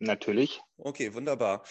Natürlich. 0.00 0.60
Okay, 0.76 1.12
wunderbar. 1.14 1.64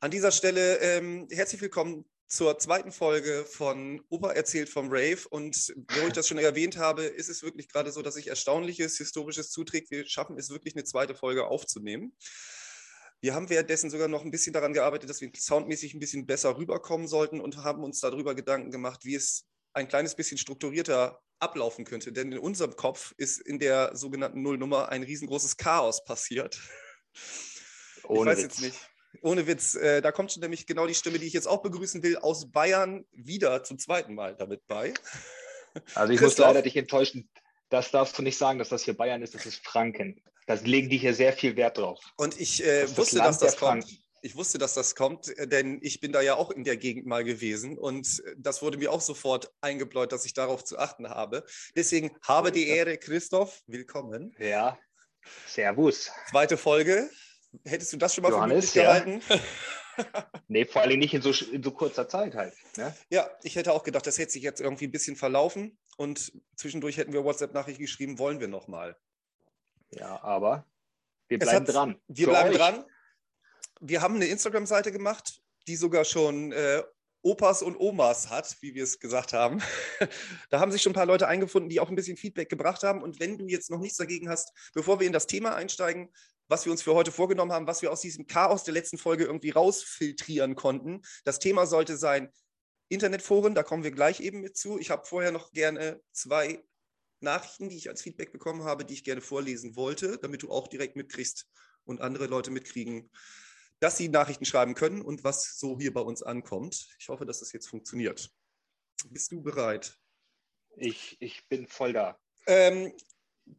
An 0.00 0.10
dieser 0.10 0.32
Stelle 0.32 0.78
ähm, 0.80 1.28
herzlich 1.30 1.62
willkommen 1.62 2.04
zur 2.26 2.58
zweiten 2.58 2.92
Folge 2.92 3.44
von 3.44 4.02
Opa 4.08 4.32
erzählt 4.32 4.68
vom 4.68 4.88
Rave. 4.90 5.26
Und 5.30 5.74
wo 5.88 6.06
ich 6.06 6.12
das 6.12 6.28
schon 6.28 6.38
erwähnt 6.38 6.76
habe, 6.76 7.04
ist 7.04 7.28
es 7.28 7.42
wirklich 7.42 7.68
gerade 7.68 7.90
so, 7.90 8.02
dass 8.02 8.14
sich 8.14 8.28
Erstaunliches, 8.28 8.98
Historisches 8.98 9.50
zuträgt. 9.50 9.90
Wir 9.90 10.06
schaffen 10.06 10.38
es 10.38 10.50
wirklich, 10.50 10.74
eine 10.74 10.84
zweite 10.84 11.14
Folge 11.14 11.46
aufzunehmen. 11.46 12.14
Wir 13.22 13.34
haben 13.34 13.50
währenddessen 13.50 13.90
sogar 13.90 14.08
noch 14.08 14.24
ein 14.24 14.30
bisschen 14.30 14.52
daran 14.52 14.72
gearbeitet, 14.74 15.10
dass 15.10 15.20
wir 15.20 15.30
soundmäßig 15.34 15.94
ein 15.94 16.00
bisschen 16.00 16.26
besser 16.26 16.56
rüberkommen 16.56 17.08
sollten 17.08 17.40
und 17.40 17.58
haben 17.58 17.82
uns 17.82 18.00
darüber 18.00 18.34
Gedanken 18.34 18.70
gemacht, 18.70 19.04
wie 19.04 19.14
es 19.14 19.46
ein 19.72 19.88
kleines 19.88 20.14
bisschen 20.14 20.38
strukturierter 20.38 21.20
ablaufen 21.38 21.84
könnte. 21.84 22.12
Denn 22.12 22.32
in 22.32 22.38
unserem 22.38 22.76
Kopf 22.76 23.14
ist 23.16 23.40
in 23.40 23.58
der 23.58 23.96
sogenannten 23.96 24.42
Nullnummer 24.42 24.90
ein 24.90 25.02
riesengroßes 25.02 25.56
Chaos 25.56 26.04
passiert. 26.04 26.60
Ohne 28.10 28.32
ich 28.32 28.36
weiß 28.36 28.44
Witz. 28.44 28.60
jetzt 28.60 28.62
nicht. 28.62 28.90
Ohne 29.22 29.46
Witz, 29.46 29.74
äh, 29.74 30.00
da 30.00 30.12
kommt 30.12 30.32
schon 30.32 30.40
nämlich 30.40 30.66
genau 30.66 30.86
die 30.86 30.94
Stimme, 30.94 31.18
die 31.18 31.26
ich 31.26 31.32
jetzt 31.32 31.48
auch 31.48 31.62
begrüßen 31.62 32.02
will, 32.02 32.16
aus 32.18 32.50
Bayern 32.50 33.04
wieder 33.12 33.64
zum 33.64 33.78
zweiten 33.78 34.14
Mal 34.14 34.36
damit 34.36 34.66
bei. 34.66 34.94
Also 35.94 36.12
ich 36.12 36.20
muss 36.20 36.36
leider 36.36 36.62
dich 36.62 36.76
enttäuschen, 36.76 37.30
das 37.68 37.92
darfst 37.92 38.18
du 38.18 38.22
nicht 38.22 38.36
sagen, 38.36 38.58
dass 38.58 38.70
das 38.70 38.82
hier 38.82 38.96
Bayern 38.96 39.22
ist, 39.22 39.36
das 39.36 39.46
ist 39.46 39.64
Franken. 39.64 40.20
Da 40.48 40.54
legen 40.54 40.88
die 40.88 40.98
hier 40.98 41.14
sehr 41.14 41.32
viel 41.32 41.54
Wert 41.54 41.78
drauf. 41.78 42.00
Und 42.16 42.40
ich 42.40 42.64
äh, 42.64 42.82
das 42.82 42.98
wusste, 42.98 43.18
das 43.18 43.38
dass 43.38 43.52
das 43.52 43.56
kommt. 43.56 43.86
Ich 44.20 44.34
wusste, 44.34 44.58
dass 44.58 44.74
das 44.74 44.96
kommt, 44.96 45.32
denn 45.44 45.78
ich 45.80 46.00
bin 46.00 46.10
da 46.10 46.22
ja 46.22 46.34
auch 46.34 46.50
in 46.50 46.64
der 46.64 46.76
Gegend 46.76 47.06
mal 47.06 47.22
gewesen 47.22 47.78
und 47.78 48.20
das 48.36 48.62
wurde 48.62 48.78
mir 48.78 48.90
auch 48.90 49.00
sofort 49.00 49.52
eingebläut, 49.60 50.10
dass 50.10 50.24
ich 50.24 50.34
darauf 50.34 50.64
zu 50.64 50.76
achten 50.76 51.08
habe. 51.08 51.44
Deswegen 51.76 52.10
habe 52.22 52.50
die 52.50 52.66
Ehre, 52.66 52.98
Christoph, 52.98 53.62
willkommen. 53.68 54.34
Ja, 54.40 54.76
Servus. 55.46 56.10
Zweite 56.30 56.56
Folge. 56.56 57.08
Hättest 57.64 57.92
du 57.92 57.96
das 57.96 58.14
schon 58.14 58.22
mal 58.22 58.30
Johannes, 58.30 58.72
für 58.72 58.80
möglich 58.80 59.22
gehalten? 59.26 59.42
nee, 60.48 60.64
vor 60.64 60.82
allem 60.82 60.98
nicht 60.98 61.14
in 61.14 61.22
so, 61.22 61.32
in 61.52 61.62
so 61.62 61.70
kurzer 61.72 62.08
Zeit 62.08 62.34
halt. 62.34 62.54
Ne? 62.76 62.94
Ja, 63.10 63.28
ich 63.42 63.56
hätte 63.56 63.72
auch 63.72 63.82
gedacht, 63.82 64.06
das 64.06 64.18
hätte 64.18 64.32
sich 64.32 64.42
jetzt 64.42 64.60
irgendwie 64.60 64.86
ein 64.86 64.92
bisschen 64.92 65.16
verlaufen 65.16 65.78
und 65.96 66.32
zwischendurch 66.56 66.96
hätten 66.96 67.12
wir 67.12 67.24
WhatsApp-Nachricht 67.24 67.80
geschrieben, 67.80 68.18
wollen 68.18 68.40
wir 68.40 68.48
nochmal. 68.48 68.96
Ja, 69.90 70.22
aber 70.22 70.64
wir 71.28 71.38
bleiben 71.38 71.66
hat, 71.66 71.74
dran. 71.74 72.00
Wir 72.08 72.26
Für 72.26 72.30
bleiben 72.30 72.50
euch. 72.50 72.56
dran. 72.56 72.84
Wir 73.80 74.02
haben 74.02 74.16
eine 74.16 74.26
Instagram-Seite 74.26 74.92
gemacht, 74.92 75.42
die 75.66 75.76
sogar 75.76 76.04
schon 76.04 76.52
äh, 76.52 76.82
Opas 77.22 77.62
und 77.62 77.78
Omas 77.78 78.30
hat, 78.30 78.56
wie 78.60 78.74
wir 78.74 78.84
es 78.84 78.98
gesagt 78.98 79.32
haben. 79.32 79.62
da 80.50 80.60
haben 80.60 80.72
sich 80.72 80.82
schon 80.82 80.92
ein 80.92 80.94
paar 80.94 81.06
Leute 81.06 81.28
eingefunden, 81.28 81.68
die 81.68 81.80
auch 81.80 81.88
ein 81.88 81.96
bisschen 81.96 82.16
Feedback 82.16 82.48
gebracht 82.48 82.82
haben. 82.82 83.02
Und 83.02 83.20
wenn 83.20 83.36
du 83.36 83.46
jetzt 83.46 83.70
noch 83.70 83.78
nichts 83.78 83.98
dagegen 83.98 84.28
hast, 84.28 84.52
bevor 84.74 85.00
wir 85.00 85.06
in 85.06 85.12
das 85.12 85.26
Thema 85.26 85.54
einsteigen, 85.54 86.10
was 86.50 86.64
wir 86.64 86.72
uns 86.72 86.82
für 86.82 86.94
heute 86.94 87.12
vorgenommen 87.12 87.52
haben, 87.52 87.68
was 87.68 87.80
wir 87.80 87.92
aus 87.92 88.00
diesem 88.00 88.26
Chaos 88.26 88.64
der 88.64 88.74
letzten 88.74 88.98
Folge 88.98 89.24
irgendwie 89.24 89.50
rausfiltrieren 89.50 90.56
konnten. 90.56 91.02
Das 91.24 91.38
Thema 91.38 91.64
sollte 91.64 91.96
sein 91.96 92.32
Internetforen, 92.88 93.54
da 93.54 93.62
kommen 93.62 93.84
wir 93.84 93.92
gleich 93.92 94.18
eben 94.18 94.40
mit 94.40 94.56
zu. 94.56 94.76
Ich 94.76 94.90
habe 94.90 95.06
vorher 95.06 95.30
noch 95.30 95.52
gerne 95.52 96.02
zwei 96.10 96.60
Nachrichten, 97.20 97.68
die 97.68 97.76
ich 97.76 97.88
als 97.88 98.02
Feedback 98.02 98.32
bekommen 98.32 98.64
habe, 98.64 98.84
die 98.84 98.94
ich 98.94 99.04
gerne 99.04 99.20
vorlesen 99.20 99.76
wollte, 99.76 100.18
damit 100.18 100.42
du 100.42 100.50
auch 100.50 100.66
direkt 100.66 100.96
mitkriegst 100.96 101.46
und 101.84 102.00
andere 102.00 102.26
Leute 102.26 102.50
mitkriegen, 102.50 103.12
dass 103.78 103.96
sie 103.96 104.08
Nachrichten 104.08 104.44
schreiben 104.44 104.74
können 104.74 105.02
und 105.02 105.22
was 105.22 105.56
so 105.56 105.78
hier 105.78 105.94
bei 105.94 106.00
uns 106.00 106.20
ankommt. 106.20 106.88
Ich 106.98 107.08
hoffe, 107.08 107.26
dass 107.26 107.38
das 107.38 107.52
jetzt 107.52 107.68
funktioniert. 107.68 108.28
Bist 109.08 109.30
du 109.30 109.40
bereit? 109.40 109.96
Ich, 110.76 111.16
ich 111.20 111.46
bin 111.48 111.68
voll 111.68 111.92
da. 111.92 112.18
Ähm, 112.46 112.92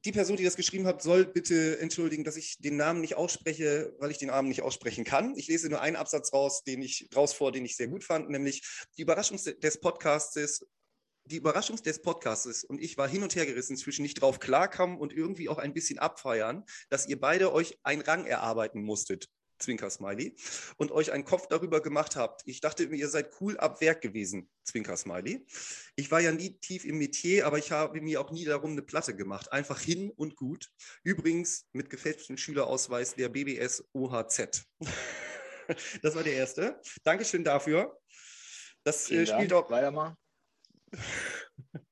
die 0.05 0.11
Person, 0.11 0.37
die 0.37 0.43
das 0.43 0.55
geschrieben 0.55 0.87
hat, 0.87 1.01
soll 1.01 1.25
bitte 1.25 1.79
entschuldigen, 1.79 2.23
dass 2.23 2.37
ich 2.37 2.57
den 2.59 2.77
Namen 2.77 3.01
nicht 3.01 3.15
ausspreche, 3.15 3.95
weil 3.99 4.11
ich 4.11 4.17
den 4.17 4.29
Namen 4.29 4.47
nicht 4.47 4.61
aussprechen 4.61 5.03
kann. 5.03 5.35
Ich 5.35 5.47
lese 5.47 5.69
nur 5.69 5.81
einen 5.81 5.95
Absatz 5.95 6.33
raus, 6.33 6.63
den 6.63 6.81
ich 6.81 7.09
raus 7.15 7.33
vor, 7.33 7.51
den 7.51 7.65
ich 7.65 7.75
sehr 7.75 7.87
gut 7.87 8.03
fand, 8.03 8.29
nämlich 8.29 8.63
die 8.97 9.01
Überraschung 9.01 9.37
des 9.37 9.79
Podcastes. 9.79 10.65
Die 11.25 11.35
Überraschung 11.37 11.77
des 11.77 12.01
Podcastes 12.01 12.63
und 12.63 12.81
ich 12.81 12.97
war 12.97 13.07
hin 13.07 13.21
und 13.21 13.35
her 13.35 13.45
gerissen 13.45 13.77
zwischen 13.77 14.01
nicht 14.01 14.19
drauf 14.19 14.39
klarkommen 14.39 14.97
und 14.97 15.13
irgendwie 15.13 15.49
auch 15.49 15.59
ein 15.59 15.71
bisschen 15.71 15.99
abfeiern, 15.99 16.65
dass 16.89 17.07
ihr 17.07 17.19
beide 17.19 17.53
euch 17.53 17.77
einen 17.83 18.01
Rang 18.01 18.25
erarbeiten 18.25 18.81
musstet. 18.81 19.29
Zwinker-Smiley, 19.61 20.35
und 20.77 20.91
euch 20.91 21.11
einen 21.11 21.25
Kopf 21.25 21.47
darüber 21.47 21.81
gemacht 21.81 22.15
habt. 22.15 22.41
Ich 22.45 22.61
dachte, 22.61 22.83
ihr 22.83 23.09
seid 23.09 23.31
cool 23.39 23.57
ab 23.57 23.81
Werk 23.81 24.01
gewesen, 24.01 24.49
Zwinker-Smiley. 24.63 25.45
Ich 25.95 26.11
war 26.11 26.19
ja 26.19 26.31
nie 26.31 26.57
tief 26.59 26.85
im 26.85 26.97
Metier, 26.97 27.45
aber 27.45 27.57
ich 27.57 27.71
habe 27.71 28.01
mir 28.01 28.21
auch 28.21 28.31
nie 28.31 28.45
darum 28.45 28.71
eine 28.71 28.81
Platte 28.81 29.15
gemacht. 29.15 29.51
Einfach 29.51 29.79
hin 29.79 30.09
und 30.09 30.35
gut. 30.35 30.69
Übrigens 31.03 31.67
mit 31.73 31.89
gefälschtem 31.89 32.37
Schülerausweis 32.37 33.15
der 33.15 33.29
BBS 33.29 33.83
OHZ. 33.93 34.65
das 36.01 36.15
war 36.15 36.23
der 36.23 36.33
erste. 36.33 36.79
Dankeschön 37.03 37.43
dafür. 37.43 37.97
Das 38.83 39.09
äh, 39.11 39.25
spielt 39.25 39.53
auch. 39.53 39.69
Weiter 39.69 39.91
mal. 39.91 40.15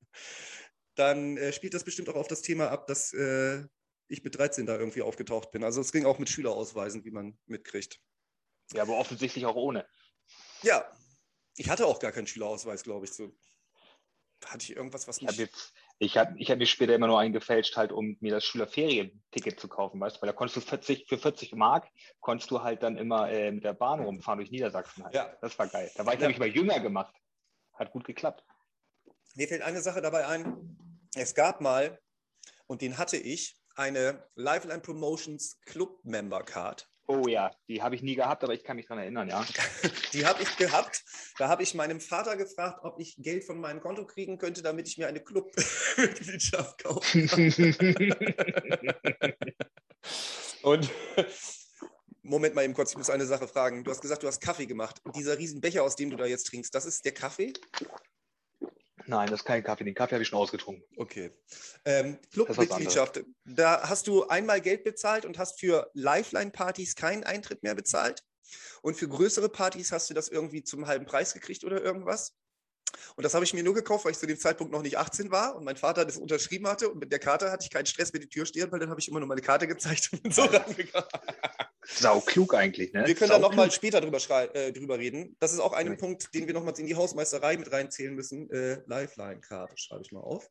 Dann 0.96 1.38
äh, 1.38 1.53
spielt 1.53 1.74
das 1.74 1.84
bestimmt 1.84 2.09
auch 2.09 2.16
auf 2.16 2.28
das 2.28 2.41
Thema 2.41 2.69
ab, 2.69 2.88
dass 2.88 3.13
äh, 3.13 3.63
ich 4.09 4.23
mit 4.23 4.37
13 4.37 4.65
da 4.65 4.77
irgendwie 4.77 5.01
aufgetaucht 5.01 5.51
bin. 5.51 5.63
Also 5.63 5.81
es 5.81 5.91
ging 5.91 6.05
auch 6.05 6.19
mit 6.19 6.29
Schülerausweisen, 6.29 7.05
wie 7.05 7.11
man 7.11 7.37
mitkriegt. 7.45 7.99
Ja, 8.73 8.81
aber 8.81 8.97
offensichtlich 8.97 9.45
auch 9.45 9.55
ohne. 9.55 9.87
Ja, 10.61 10.91
ich 11.55 11.69
hatte 11.69 11.85
auch 11.85 11.99
gar 11.99 12.11
keinen 12.11 12.27
Schülerausweis, 12.27 12.83
glaube 12.83 13.05
ich. 13.05 13.13
So. 13.13 13.31
Hatte 14.45 14.63
ich 14.63 14.75
irgendwas, 14.75 15.07
was 15.07 15.21
mich... 15.21 15.49
Ich 16.01 16.15
habe 16.15 16.33
ich 16.37 16.49
hab 16.49 16.57
mir 16.57 16.65
später 16.65 16.95
immer 16.95 17.07
nur 17.07 17.19
eingefälscht, 17.19 17.75
halt, 17.75 17.91
um 17.91 18.15
mir 18.21 18.31
das 18.31 18.45
Schülerferienticket 18.45 19.59
zu 19.59 19.67
kaufen, 19.67 19.99
weißt 19.99 20.15
du, 20.15 20.21
weil 20.21 20.27
da 20.27 20.33
konntest 20.33 20.55
du 20.55 20.61
40, 20.61 21.09
für 21.09 21.17
40 21.17 21.53
Mark 21.55 21.89
konntest 22.21 22.49
du 22.51 22.63
halt 22.63 22.83
dann 22.83 22.95
immer 22.95 23.29
äh, 23.29 23.51
mit 23.51 23.65
der 23.65 23.73
Bahn 23.73 23.99
rumfahren 23.99 24.39
durch 24.39 24.49
Niedersachsen 24.49 25.03
halt. 25.03 25.13
Ja. 25.13 25.35
Das 25.41 25.59
war 25.59 25.67
geil. 25.67 25.91
Da 25.95 26.05
war 26.05 26.13
ich 26.13 26.21
ja. 26.21 26.27
nämlich 26.27 26.39
mal 26.39 26.47
jünger 26.47 26.79
gemacht. 26.79 27.13
Hat 27.73 27.91
gut 27.91 28.05
geklappt. 28.05 28.45
Mir 29.35 29.49
fällt 29.49 29.61
eine 29.61 29.81
Sache 29.81 30.01
dabei 30.01 30.25
ein. 30.25 30.77
Es 31.15 31.35
gab 31.35 31.59
mal, 31.59 31.99
und 32.65 32.81
den 32.81 32.97
hatte 32.97 33.17
ich, 33.17 33.58
eine 33.79 34.22
Liveline 34.35 34.81
Promotions 34.81 35.57
Club 35.66 36.03
Member 36.03 36.44
Card. 36.44 36.85
Oh 37.07 37.28
ja, 37.28 37.50
die 37.67 37.81
habe 37.81 37.95
ich 37.95 38.03
nie 38.03 38.13
gehabt, 38.13 38.44
aber 38.44 38.53
ich 38.53 38.63
kann 38.63 38.75
mich 38.75 38.85
daran 38.85 39.01
erinnern, 39.01 39.29
ja. 39.29 39.44
die 40.13 40.25
habe 40.25 40.44
ich 40.44 40.57
gehabt. 40.57 41.03
Da 41.40 41.47
habe 41.47 41.63
ich 41.63 41.73
meinem 41.73 42.01
Vater 42.01 42.35
gefragt, 42.35 42.81
ob 42.84 43.00
ich 43.00 43.16
Geld 43.18 43.45
von 43.45 43.59
meinem 43.59 43.79
Konto 43.79 44.06
kriegen 44.06 44.38
könnte, 44.38 44.62
damit 44.62 44.88
ich 44.88 44.97
mir 44.97 45.07
eine 45.07 45.22
Clubmitgliedschaft 45.22 46.84
kaufe. 46.84 47.18
Und 50.62 50.91
Moment 52.22 52.53
mal 52.53 52.66
eben 52.66 52.73
kurz, 52.73 52.91
ich 52.91 52.97
muss 52.97 53.09
eine 53.09 53.25
Sache 53.25 53.47
fragen. 53.47 53.84
Du 53.85 53.91
hast 53.91 54.01
gesagt, 54.01 54.22
du 54.22 54.28
hast 54.28 54.41
Kaffee 54.41 54.68
gemacht. 54.68 55.01
Dieser 55.16 55.39
Riesenbecher, 55.39 55.84
aus 55.84 55.95
dem 55.95 56.09
du 56.09 56.18
da 56.18 56.25
jetzt 56.25 56.47
trinkst, 56.47 56.75
das 56.75 56.85
ist 56.85 57.06
der 57.06 57.13
Kaffee? 57.13 57.53
Nein, 59.09 59.27
das 59.31 59.39
ist 59.39 59.45
kein 59.45 59.63
Kaffee. 59.63 59.83
Den 59.83 59.95
Kaffee 59.95 60.13
habe 60.13 60.21
ich 60.21 60.27
schon 60.27 60.37
ausgetrunken. 60.37 60.83
Okay. 60.95 61.31
Ähm, 61.83 62.19
Clubmitgliedschaft. 62.31 63.23
Da 63.43 63.89
hast 63.89 64.05
du 64.05 64.27
einmal 64.27 64.61
Geld 64.61 64.83
bezahlt 64.83 65.25
und 65.25 65.39
hast 65.39 65.59
für 65.59 65.89
Lifeline-Partys 65.95 66.93
keinen 66.95 67.23
Eintritt 67.23 67.63
mehr 67.63 67.73
bezahlt. 67.73 68.23
Und 68.83 68.95
für 68.95 69.07
größere 69.07 69.49
Partys 69.49 69.91
hast 69.91 70.11
du 70.11 70.13
das 70.13 70.29
irgendwie 70.29 70.63
zum 70.63 70.85
halben 70.85 71.07
Preis 71.07 71.33
gekriegt 71.33 71.63
oder 71.63 71.81
irgendwas? 71.81 72.35
Und 73.16 73.23
das 73.23 73.33
habe 73.33 73.45
ich 73.45 73.53
mir 73.53 73.63
nur 73.63 73.73
gekauft, 73.73 74.05
weil 74.05 74.11
ich 74.11 74.17
zu 74.17 74.27
dem 74.27 74.39
Zeitpunkt 74.39 74.72
noch 74.72 74.81
nicht 74.81 74.97
18 74.97 75.31
war 75.31 75.55
und 75.55 75.63
mein 75.63 75.77
Vater 75.77 76.05
das 76.05 76.17
unterschrieben 76.17 76.67
hatte. 76.67 76.89
Und 76.89 77.00
mit 77.00 77.11
der 77.11 77.19
Karte 77.19 77.51
hatte 77.51 77.63
ich 77.63 77.69
keinen 77.69 77.85
Stress 77.85 78.13
mit 78.13 78.23
die 78.23 78.29
Tür 78.29 78.45
stehen, 78.45 78.72
weil 78.72 78.79
dann 78.79 78.89
habe 78.89 79.00
ich 79.00 79.07
immer 79.07 79.19
nur 79.19 79.27
meine 79.27 79.41
Karte 79.41 79.67
gezeigt 79.67 80.09
und 80.11 80.23
bin 80.23 80.31
so 80.31 80.44
rangegangen. 80.44 81.09
Sau 81.85 82.19
klug 82.22 82.53
eigentlich, 82.53 82.94
ne? 82.94 83.05
Wir 83.05 83.16
können 83.16 83.31
da 83.31 83.39
nochmal 83.39 83.72
später 83.72 84.01
drüber, 84.01 84.19
äh, 84.55 84.72
drüber 84.72 85.00
reden. 85.00 85.35
Das 85.39 85.53
ist 85.53 85.59
auch 85.59 85.73
ein 85.73 85.88
ja. 85.88 85.95
Punkt, 85.95 86.33
den 86.33 86.45
wir 86.47 86.53
nochmals 86.53 86.79
in 86.79 86.85
die 86.85 86.95
Hausmeisterei 86.95 87.57
mit 87.57 87.72
reinzählen 87.72 88.13
müssen. 88.13 88.50
Äh, 88.51 88.81
Lifeline-Karte 88.85 89.77
schreibe 89.77 90.03
ich 90.03 90.11
mal 90.11 90.21
auf. 90.21 90.47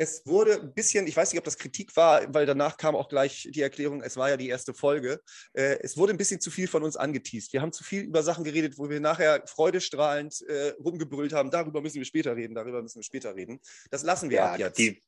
Es 0.00 0.24
wurde 0.26 0.60
ein 0.60 0.72
bisschen, 0.72 1.08
ich 1.08 1.16
weiß 1.16 1.32
nicht, 1.32 1.40
ob 1.40 1.44
das 1.44 1.58
Kritik 1.58 1.96
war, 1.96 2.32
weil 2.32 2.46
danach 2.46 2.76
kam 2.76 2.94
auch 2.94 3.08
gleich 3.08 3.48
die 3.52 3.62
Erklärung, 3.62 4.00
es 4.00 4.16
war 4.16 4.30
ja 4.30 4.36
die 4.36 4.48
erste 4.48 4.72
Folge. 4.72 5.20
Äh, 5.54 5.80
es 5.82 5.96
wurde 5.96 6.12
ein 6.12 6.16
bisschen 6.16 6.40
zu 6.40 6.52
viel 6.52 6.68
von 6.68 6.84
uns 6.84 6.96
angeteased. 6.96 7.52
Wir 7.52 7.60
haben 7.60 7.72
zu 7.72 7.82
viel 7.82 8.02
über 8.02 8.22
Sachen 8.22 8.44
geredet, 8.44 8.78
wo 8.78 8.88
wir 8.88 9.00
nachher 9.00 9.42
freudestrahlend 9.46 10.40
äh, 10.42 10.68
rumgebrüllt 10.78 11.32
haben, 11.32 11.50
darüber 11.50 11.80
müssen 11.80 11.96
wir 11.96 12.04
später 12.04 12.36
reden, 12.36 12.54
darüber 12.54 12.80
müssen 12.80 13.00
wir 13.00 13.02
später 13.02 13.34
reden. 13.34 13.60
Das 13.90 14.04
lassen 14.04 14.30
wir 14.30 14.36
ja, 14.36 14.52
ab 14.52 14.58
jetzt. 14.60 14.78
Die, 14.78 15.02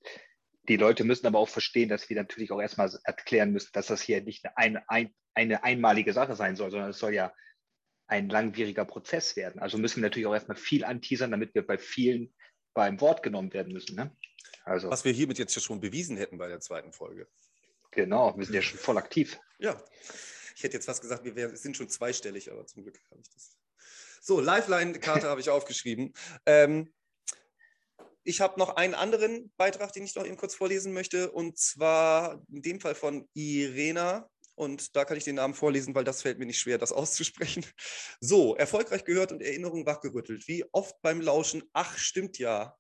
die 0.69 0.77
Leute 0.77 1.05
müssen 1.05 1.27
aber 1.29 1.39
auch 1.39 1.49
verstehen, 1.49 1.89
dass 1.89 2.11
wir 2.11 2.17
natürlich 2.17 2.51
auch 2.51 2.61
erstmal 2.61 2.91
erklären 3.05 3.53
müssen, 3.53 3.71
dass 3.73 3.87
das 3.87 4.03
hier 4.03 4.23
nicht 4.23 4.45
eine, 4.57 4.89
ein, 4.91 5.15
eine 5.35 5.63
einmalige 5.63 6.13
Sache 6.13 6.35
sein 6.35 6.57
soll, 6.57 6.73
sondern 6.73 6.91
es 6.91 6.99
soll 6.99 7.15
ja 7.15 7.33
ein 8.09 8.29
langwieriger 8.29 8.85
Prozess 8.85 9.37
werden. 9.37 9.61
Also 9.61 9.79
müssen 9.79 9.97
wir 9.97 10.09
natürlich 10.09 10.27
auch 10.27 10.35
erstmal 10.35 10.57
viel 10.57 10.85
anteasern, 10.85 11.31
damit 11.31 11.55
wir 11.55 11.65
bei 11.65 11.79
vielen 11.79 12.35
beim 12.75 13.01
Wort 13.01 13.23
genommen 13.23 13.53
werden 13.53 13.73
müssen. 13.73 13.97
Ne? 13.97 14.11
Also, 14.65 14.91
Was 14.91 15.05
wir 15.05 15.13
hiermit 15.13 15.39
jetzt 15.39 15.61
schon 15.63 15.81
bewiesen 15.81 16.17
hätten 16.17 16.39
bei 16.39 16.49
der 16.49 16.61
zweiten 16.61 16.93
Folge. 16.93 17.27
Genau, 17.91 18.37
wir 18.37 18.45
sind 18.45 18.55
ja 18.55 18.63
schon 18.63 18.79
voll 18.79 18.99
aktiv. 18.99 19.39
Ja, 19.59 19.83
ich 20.55 20.63
hätte 20.63 20.75
jetzt 20.75 20.87
fast 20.87 21.03
gesagt, 21.03 21.25
wir 21.25 21.57
sind 21.57 21.77
schon 21.77 21.89
zweistellig, 21.89 22.53
aber 22.53 22.67
zum 22.67 22.83
Glück 22.83 23.01
habe 23.11 23.21
ich 23.21 23.31
das. 23.31 23.57
So, 24.21 24.41
Lifeline-Karte 24.41 25.29
habe 25.29 25.41
ich 25.41 25.51
aufgeschrieben. 25.51 26.13
Ähm, 26.47 26.93
ich 28.23 28.41
habe 28.41 28.59
noch 28.59 28.77
einen 28.77 28.95
anderen 28.95 29.51
Beitrag, 29.57 29.93
den 29.93 30.05
ich 30.05 30.15
noch 30.15 30.27
eben 30.27 30.37
kurz 30.37 30.55
vorlesen 30.55 30.93
möchte, 30.93 31.33
und 31.33 31.59
zwar 31.59 32.43
in 32.53 32.63
dem 32.63 32.81
Fall 32.81 32.95
von 32.95 33.29
Irena. 33.33 34.29
und 34.55 34.95
da 34.95 35.07
kann 35.07 35.17
ich 35.17 35.25
den 35.25 35.37
Namen 35.37 35.55
vorlesen, 35.55 35.95
weil 35.95 36.05
das 36.05 36.21
fällt 36.21 36.39
mir 36.39 36.45
nicht 36.45 36.61
schwer, 36.61 36.77
das 36.77 36.93
auszusprechen. 36.93 37.65
So, 38.21 38.55
erfolgreich 38.57 39.05
gehört 39.05 39.33
und 39.33 39.41
Erinnerung 39.43 39.87
wachgerüttelt. 39.87 40.47
Wie 40.47 40.65
oft 40.73 41.01
beim 41.01 41.23
Lauschen, 41.23 41.63
ach 41.73 41.97
stimmt 41.97 42.39
ja, 42.39 42.77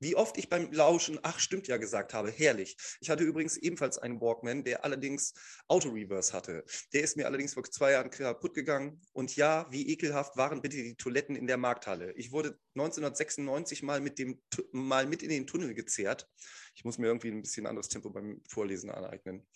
wie 0.00 0.16
oft 0.16 0.38
ich 0.38 0.48
beim 0.48 0.72
Lauschen, 0.72 1.18
ach 1.22 1.38
stimmt 1.38 1.68
ja 1.68 1.76
gesagt 1.76 2.14
habe, 2.14 2.30
herrlich. 2.30 2.76
Ich 3.00 3.10
hatte 3.10 3.22
übrigens 3.22 3.56
ebenfalls 3.56 3.98
einen 3.98 4.20
Walkman, 4.20 4.64
der 4.64 4.84
allerdings 4.84 5.34
Auto-Reverse 5.68 6.32
hatte. 6.32 6.64
Der 6.92 7.02
ist 7.02 7.16
mir 7.16 7.26
allerdings 7.26 7.54
vor 7.54 7.64
zwei 7.64 7.92
Jahren 7.92 8.10
kaputt 8.10 8.54
gegangen. 8.54 9.00
Und 9.12 9.36
ja, 9.36 9.66
wie 9.70 9.88
ekelhaft 9.88 10.36
waren 10.36 10.62
bitte 10.62 10.76
die 10.76 10.96
Toiletten 10.96 11.36
in 11.36 11.46
der 11.46 11.58
Markthalle. 11.58 12.12
Ich 12.16 12.32
wurde 12.32 12.58
1996 12.74 13.82
mal 13.82 14.00
mit, 14.00 14.18
dem, 14.18 14.40
mal 14.72 15.06
mit 15.06 15.22
in 15.22 15.28
den 15.28 15.46
Tunnel 15.46 15.74
gezerrt. 15.74 16.28
Ich 16.74 16.84
muss 16.84 16.98
mir 16.98 17.08
irgendwie 17.08 17.28
ein 17.28 17.42
bisschen 17.42 17.66
anderes 17.66 17.88
Tempo 17.88 18.10
beim 18.10 18.42
Vorlesen 18.48 18.90
aneignen. 18.90 19.46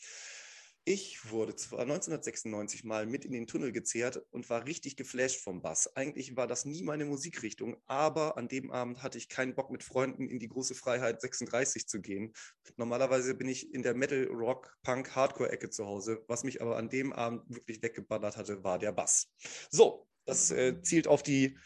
Ich 0.87 1.31
wurde 1.31 1.57
zwar 1.57 1.81
1996 1.81 2.85
mal 2.85 3.07
mit 3.07 3.25
in 3.25 3.33
den 3.33 3.47
Tunnel 3.47 3.73
gezehrt 3.73 4.23
und 4.33 4.51
war 4.51 4.67
richtig 4.67 4.97
geflasht 4.97 5.41
vom 5.41 5.63
Bass. 5.63 5.97
Eigentlich 5.97 6.37
war 6.37 6.47
das 6.47 6.67
nie 6.67 6.83
meine 6.83 7.07
Musikrichtung, 7.07 7.79
aber 7.87 8.37
an 8.37 8.49
dem 8.49 8.71
Abend 8.71 9.03
hatte 9.03 9.17
ich 9.17 9.31
keinen 9.31 9.55
Bock 9.55 9.71
mit 9.71 9.83
Freunden 9.83 10.29
in 10.29 10.39
die 10.39 10.49
große 10.49 10.75
Freiheit 10.75 11.23
36 11.23 11.89
zu 11.89 12.03
gehen. 12.03 12.35
Normalerweise 12.77 13.35
bin 13.35 13.49
ich 13.49 13.73
in 13.73 13.83
der 13.83 13.95
Metal, 13.95 14.27
Rock, 14.27 14.77
Punk, 14.83 15.17
Hardcore-Ecke 15.17 15.71
zu 15.71 15.87
Hause. 15.87 16.23
Was 16.27 16.45
mich 16.45 16.61
aber 16.61 16.77
an 16.77 16.91
dem 16.91 17.15
Abend 17.15 17.49
wirklich 17.49 17.83
weggeballert 17.83 18.37
hatte, 18.37 18.63
war 18.63 18.79
der 18.79 18.93
Bass. 18.93 19.33
So, 19.71 20.07
das 20.27 20.51
äh, 20.51 20.83
zielt 20.83 21.09
auf 21.09 21.23
die 21.23 21.57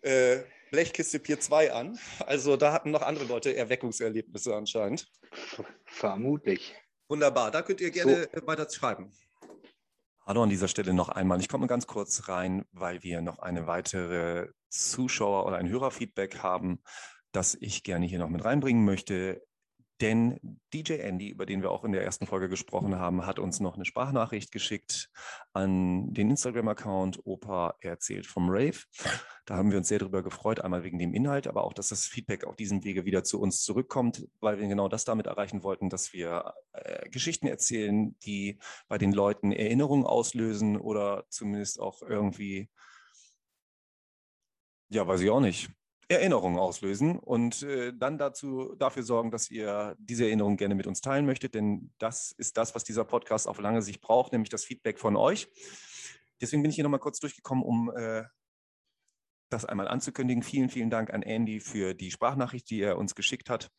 äh, 0.00 0.44
Blechkiste 0.70 1.18
Pier 1.18 1.38
2 1.38 1.74
an. 1.74 1.98
Also 2.20 2.56
da 2.56 2.72
hatten 2.72 2.90
noch 2.90 3.02
andere 3.02 3.26
Leute 3.26 3.54
Erweckungserlebnisse 3.54 4.56
anscheinend. 4.56 5.12
Vermutlich. 5.84 6.74
Wunderbar, 7.12 7.50
da 7.50 7.60
könnt 7.60 7.82
ihr 7.82 7.90
gerne 7.90 8.26
so. 8.32 8.46
weiter 8.46 8.66
schreiben. 8.70 9.12
Hallo 10.24 10.44
an 10.44 10.48
dieser 10.48 10.66
Stelle 10.66 10.94
noch 10.94 11.10
einmal. 11.10 11.40
Ich 11.40 11.48
komme 11.50 11.66
ganz 11.66 11.86
kurz 11.86 12.26
rein, 12.26 12.64
weil 12.72 13.02
wir 13.02 13.20
noch 13.20 13.38
eine 13.38 13.66
weitere 13.66 14.48
Zuschauer- 14.70 15.44
oder 15.44 15.58
ein 15.58 15.68
Hörerfeedback 15.68 16.38
haben, 16.38 16.82
das 17.30 17.54
ich 17.54 17.82
gerne 17.82 18.06
hier 18.06 18.18
noch 18.18 18.30
mit 18.30 18.42
reinbringen 18.42 18.86
möchte. 18.86 19.42
Denn 20.02 20.40
DJ 20.74 20.94
Andy, 20.94 21.28
über 21.28 21.46
den 21.46 21.62
wir 21.62 21.70
auch 21.70 21.84
in 21.84 21.92
der 21.92 22.02
ersten 22.02 22.26
Folge 22.26 22.48
gesprochen 22.48 22.98
haben, 22.98 23.24
hat 23.24 23.38
uns 23.38 23.60
noch 23.60 23.76
eine 23.76 23.84
Sprachnachricht 23.84 24.50
geschickt 24.50 25.12
an 25.52 26.12
den 26.12 26.28
Instagram-Account 26.28 27.24
Opa 27.24 27.76
erzählt 27.80 28.26
vom 28.26 28.50
Rave. 28.50 28.80
Da 29.46 29.56
haben 29.56 29.70
wir 29.70 29.78
uns 29.78 29.86
sehr 29.86 30.00
darüber 30.00 30.24
gefreut, 30.24 30.58
einmal 30.60 30.82
wegen 30.82 30.98
dem 30.98 31.14
Inhalt, 31.14 31.46
aber 31.46 31.62
auch, 31.62 31.72
dass 31.72 31.90
das 31.90 32.06
Feedback 32.06 32.42
auf 32.42 32.56
diesem 32.56 32.82
Wege 32.82 33.04
wieder 33.04 33.22
zu 33.22 33.40
uns 33.40 33.62
zurückkommt, 33.62 34.26
weil 34.40 34.58
wir 34.58 34.66
genau 34.66 34.88
das 34.88 35.04
damit 35.04 35.28
erreichen 35.28 35.62
wollten, 35.62 35.88
dass 35.88 36.12
wir 36.12 36.52
äh, 36.72 37.08
Geschichten 37.08 37.46
erzählen, 37.46 38.16
die 38.24 38.58
bei 38.88 38.98
den 38.98 39.12
Leuten 39.12 39.52
Erinnerungen 39.52 40.04
auslösen 40.04 40.78
oder 40.78 41.26
zumindest 41.28 41.78
auch 41.78 42.02
irgendwie, 42.02 42.68
ja, 44.88 45.06
weiß 45.06 45.20
ich 45.20 45.30
auch 45.30 45.40
nicht, 45.40 45.70
Erinnerungen 46.08 46.58
auslösen 46.58 47.18
und 47.18 47.62
äh, 47.62 47.92
dann 47.94 48.18
dazu, 48.18 48.74
dafür 48.78 49.02
sorgen, 49.02 49.30
dass 49.30 49.50
ihr 49.50 49.96
diese 49.98 50.24
Erinnerungen 50.24 50.56
gerne 50.56 50.74
mit 50.74 50.86
uns 50.86 51.00
teilen 51.00 51.26
möchtet, 51.26 51.54
denn 51.54 51.92
das 51.98 52.32
ist 52.32 52.56
das, 52.56 52.74
was 52.74 52.84
dieser 52.84 53.04
Podcast 53.04 53.48
auf 53.48 53.58
lange 53.60 53.82
Sicht 53.82 54.00
braucht, 54.00 54.32
nämlich 54.32 54.50
das 54.50 54.64
Feedback 54.64 54.98
von 54.98 55.16
euch. 55.16 55.48
Deswegen 56.40 56.62
bin 56.62 56.70
ich 56.70 56.74
hier 56.74 56.84
nochmal 56.84 57.00
kurz 57.00 57.20
durchgekommen, 57.20 57.64
um 57.64 57.90
äh, 57.96 58.24
das 59.48 59.64
einmal 59.64 59.88
anzukündigen. 59.88 60.42
Vielen, 60.42 60.70
vielen 60.70 60.90
Dank 60.90 61.12
an 61.12 61.22
Andy 61.22 61.60
für 61.60 61.94
die 61.94 62.10
Sprachnachricht, 62.10 62.68
die 62.70 62.80
er 62.80 62.98
uns 62.98 63.14
geschickt 63.14 63.48
hat. 63.48 63.70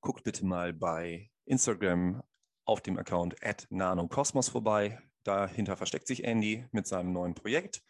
Guckt 0.00 0.24
bitte 0.24 0.46
mal 0.46 0.72
bei 0.72 1.30
Instagram 1.44 2.22
auf 2.64 2.80
dem 2.80 2.98
Account 2.98 3.36
nanocosmos 3.70 4.48
vorbei. 4.48 5.00
Dahinter 5.24 5.76
versteckt 5.76 6.06
sich 6.06 6.24
Andy 6.24 6.66
mit 6.72 6.86
seinem 6.86 7.12
neuen 7.12 7.34
Projekt. 7.34 7.82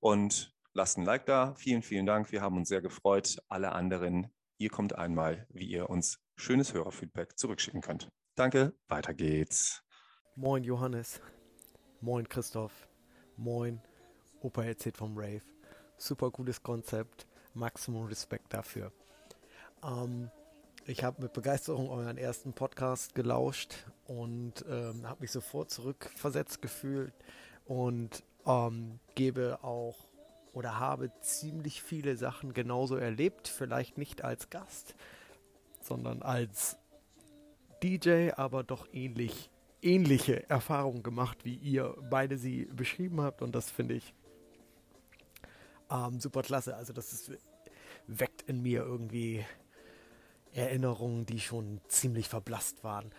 Und 0.00 0.54
lasst 0.78 0.96
ein 0.96 1.04
Like 1.04 1.26
da. 1.26 1.54
Vielen, 1.56 1.82
vielen 1.82 2.06
Dank. 2.06 2.30
Wir 2.30 2.40
haben 2.40 2.56
uns 2.56 2.68
sehr 2.68 2.80
gefreut. 2.80 3.42
Alle 3.48 3.72
anderen, 3.72 4.30
ihr 4.58 4.70
kommt 4.70 4.94
einmal, 4.94 5.44
wie 5.50 5.66
ihr 5.66 5.90
uns 5.90 6.20
schönes 6.36 6.72
Hörerfeedback 6.72 7.36
zurückschicken 7.36 7.80
könnt. 7.80 8.08
Danke, 8.36 8.72
weiter 8.86 9.12
geht's. 9.12 9.82
Moin 10.36 10.62
Johannes. 10.62 11.20
Moin 12.00 12.28
Christoph. 12.28 12.88
Moin 13.36 13.80
Opa 14.40 14.62
erzählt 14.62 14.96
vom 14.96 15.18
Rave. 15.18 15.42
Super 15.96 16.30
gutes 16.30 16.62
Konzept. 16.62 17.26
Maximum 17.54 18.06
Respekt 18.06 18.54
dafür. 18.54 18.92
Ähm, 19.82 20.30
ich 20.86 21.02
habe 21.02 21.22
mit 21.22 21.32
Begeisterung 21.32 21.90
euren 21.90 22.18
ersten 22.18 22.52
Podcast 22.52 23.16
gelauscht 23.16 23.84
und 24.06 24.64
ähm, 24.70 25.08
habe 25.08 25.22
mich 25.22 25.32
sofort 25.32 25.72
zurückversetzt 25.72 26.62
gefühlt 26.62 27.12
und 27.64 28.22
ähm, 28.46 29.00
gebe 29.16 29.58
auch 29.64 30.07
oder 30.52 30.78
habe 30.78 31.10
ziemlich 31.20 31.82
viele 31.82 32.16
Sachen 32.16 32.54
genauso 32.54 32.96
erlebt, 32.96 33.48
vielleicht 33.48 33.98
nicht 33.98 34.24
als 34.24 34.50
Gast, 34.50 34.94
sondern 35.80 36.22
als 36.22 36.78
DJ, 37.82 38.30
aber 38.36 38.64
doch 38.64 38.86
ähnlich 38.92 39.50
ähnliche 39.82 40.48
Erfahrungen 40.50 41.02
gemacht, 41.02 41.44
wie 41.44 41.54
ihr 41.54 41.94
beide 42.10 42.36
sie 42.36 42.64
beschrieben 42.66 43.20
habt 43.20 43.42
und 43.42 43.54
das 43.54 43.70
finde 43.70 43.94
ich 43.94 44.12
ähm, 45.90 46.20
super 46.20 46.42
klasse. 46.42 46.76
Also 46.76 46.92
das 46.92 47.12
ist, 47.12 47.32
weckt 48.06 48.42
in 48.42 48.62
mir 48.62 48.82
irgendwie 48.82 49.44
Erinnerungen, 50.52 51.26
die 51.26 51.40
schon 51.40 51.80
ziemlich 51.88 52.28
verblasst 52.28 52.82
waren. 52.84 53.12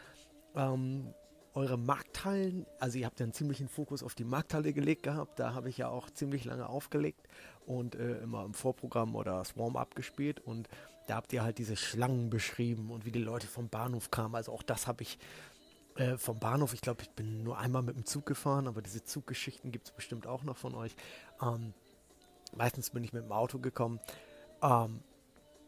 Ähm, 0.55 1.13
eure 1.53 1.77
Markthallen, 1.77 2.65
also 2.79 2.97
ihr 2.97 3.05
habt 3.05 3.19
ja 3.19 3.25
einen 3.25 3.33
ziemlichen 3.33 3.67
Fokus 3.67 4.03
auf 4.03 4.15
die 4.15 4.23
Markthalle 4.23 4.73
gelegt 4.73 5.03
gehabt, 5.03 5.39
da 5.39 5.53
habe 5.53 5.69
ich 5.69 5.77
ja 5.77 5.89
auch 5.89 6.09
ziemlich 6.09 6.45
lange 6.45 6.69
aufgelegt 6.69 7.27
und 7.65 7.95
äh, 7.95 8.19
immer 8.19 8.45
im 8.45 8.53
Vorprogramm 8.53 9.15
oder 9.15 9.39
das 9.39 9.57
Warm-up 9.57 9.95
gespielt 9.95 10.39
und 10.39 10.69
da 11.07 11.15
habt 11.15 11.33
ihr 11.33 11.43
halt 11.43 11.57
diese 11.57 11.75
Schlangen 11.75 12.29
beschrieben 12.29 12.91
und 12.91 13.05
wie 13.05 13.11
die 13.11 13.19
Leute 13.19 13.47
vom 13.47 13.67
Bahnhof 13.67 14.11
kamen, 14.11 14.35
also 14.35 14.51
auch 14.51 14.63
das 14.63 14.85
habe 14.85 15.01
ich 15.03 15.17
äh, 15.99 16.17
vom 16.17 16.39
Bahnhof, 16.39 16.73
ich 16.73 16.81
glaube, 16.81 17.01
ich 17.01 17.09
bin 17.09 17.43
nur 17.43 17.57
einmal 17.57 17.81
mit 17.81 17.95
dem 17.95 18.05
Zug 18.05 18.25
gefahren, 18.25 18.67
aber 18.67 18.81
diese 18.81 19.03
Zuggeschichten 19.03 19.71
gibt 19.71 19.87
es 19.87 19.91
bestimmt 19.91 20.27
auch 20.27 20.43
noch 20.43 20.55
von 20.55 20.73
euch. 20.73 20.95
Ähm, 21.41 21.73
meistens 22.55 22.91
bin 22.91 23.03
ich 23.03 23.11
mit 23.11 23.23
dem 23.23 23.31
Auto 23.31 23.59
gekommen. 23.59 23.99
Ähm, 24.61 25.01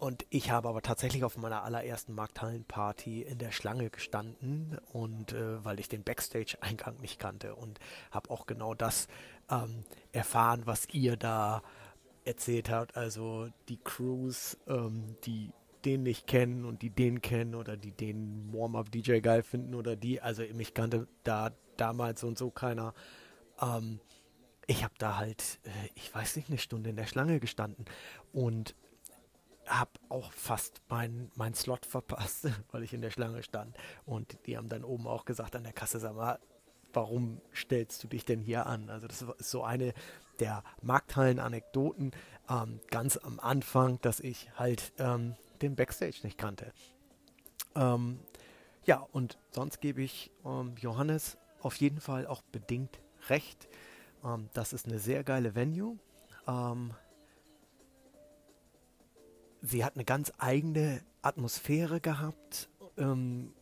und 0.02 0.26
ich 0.32 0.50
habe 0.50 0.68
aber 0.68 0.82
tatsächlich 0.82 1.24
auf 1.24 1.38
meiner 1.38 1.64
allerersten 1.64 2.16
Markthallenparty 2.16 3.22
in 3.22 3.38
der 3.38 3.52
Schlange 3.52 3.92
gestanden 3.92 4.80
und 4.94 5.34
äh, 5.34 5.64
weil 5.64 5.80
ich 5.80 5.90
den 5.90 6.04
Backstage-Eingang 6.04 7.00
nicht 7.02 7.20
kannte 7.20 7.54
und 7.54 7.80
habe 8.10 8.32
auch 8.32 8.48
genau 8.48 8.74
das 8.74 9.08
ähm, 9.52 9.84
erfahren, 10.12 10.64
was 10.66 10.88
ihr 10.92 11.18
da 11.18 11.62
erzählt 12.26 12.72
habt. 12.72 12.98
Also 12.98 13.50
die 13.70 13.78
Crews, 13.78 14.58
ähm, 14.66 15.18
die 15.26 15.52
den 15.86 16.02
nicht 16.02 16.26
kennen 16.26 16.66
und 16.66 16.82
die 16.82 16.90
den 16.90 17.22
kennen 17.22 17.54
oder 17.54 17.78
die 17.78 17.92
den 17.92 18.52
Warm-Up-DJ 18.52 19.20
geil 19.20 19.44
finden 19.44 19.76
oder 19.76 19.96
die, 19.96 20.20
also 20.20 20.42
mich 20.56 20.74
kannte 20.74 21.08
da 21.24 21.52
damals 21.78 22.24
und 22.24 22.40
so 22.40 22.50
keiner. 22.50 22.96
Ähm, 23.62 24.00
ich 24.66 24.84
habe 24.84 24.96
da 24.98 25.18
halt, 25.18 25.60
äh, 25.64 25.90
ich 25.94 26.12
weiß 26.12 26.38
nicht, 26.38 26.50
eine 26.50 26.58
Stunde 26.58 26.90
in 26.90 26.96
der 26.96 27.06
Schlange 27.06 27.40
gestanden 27.40 27.86
und 28.34 28.74
habe 29.80 29.92
auch 30.10 30.32
fast 30.32 30.82
meinen 30.90 31.32
mein 31.36 31.54
Slot 31.54 31.86
verpasst, 31.86 32.48
weil 32.72 32.84
ich 32.84 32.94
in 32.94 33.02
der 33.02 33.12
Schlange 33.12 33.44
stand. 33.44 33.76
Und 34.06 34.38
die 34.46 34.58
haben 34.58 34.70
dann 34.70 34.84
oben 34.84 35.08
auch 35.08 35.26
gesagt 35.26 35.56
an 35.56 35.64
der 35.64 35.74
Kasse, 35.74 36.00
sag 36.00 36.16
mal, 36.16 36.40
warum 36.94 37.42
stellst 37.56 38.04
du 38.04 38.08
dich 38.08 38.26
denn 38.26 38.42
hier 38.42 38.66
an? 38.66 38.90
Also 38.90 39.08
das 39.08 39.22
ist 39.22 39.50
so 39.50 39.64
eine 39.64 39.94
der 40.40 40.64
Markthallen-Anekdoten 40.82 42.12
ähm, 42.50 42.80
ganz 42.90 43.18
am 43.18 43.40
Anfang, 43.40 44.00
dass 44.02 44.20
ich 44.20 44.50
halt 44.56 44.92
ähm, 44.98 45.36
den 45.62 45.76
Backstage 45.76 46.20
nicht 46.24 46.38
kannte. 46.38 46.74
Ähm, 47.76 48.20
ja, 48.84 49.08
und 49.12 49.38
sonst 49.52 49.80
gebe 49.80 50.02
ich 50.02 50.32
ähm, 50.44 50.76
Johannes 50.80 51.38
auf 51.62 51.76
jeden 51.76 52.02
Fall 52.02 52.28
auch 52.28 52.42
bedingt 52.42 53.00
recht. 53.30 53.70
Ähm, 54.24 54.50
das 54.54 54.74
ist 54.74 54.88
eine 54.88 55.00
sehr 55.00 55.24
geile 55.24 55.56
Venue. 55.56 55.98
Sie 59.62 59.86
hat 59.86 59.96
eine 59.96 60.06
ganz 60.06 60.32
eigene 60.40 61.04
Atmosphäre 61.22 62.02
gehabt 62.02 62.68
ähm, 62.98 63.54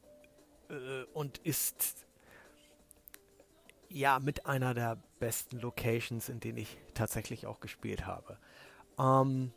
äh, 0.69 1.03
und 1.13 1.39
ist 1.39 2.05
ja 3.89 4.19
mit 4.19 4.45
einer 4.45 4.73
der 4.73 4.97
besten 5.19 5.59
Locations, 5.59 6.29
in 6.29 6.39
denen 6.39 6.57
ich 6.57 6.77
tatsächlich 6.93 7.47
auch 7.47 7.59
gespielt 7.59 8.05
habe. 8.05 8.37
Ähm, 8.97 9.51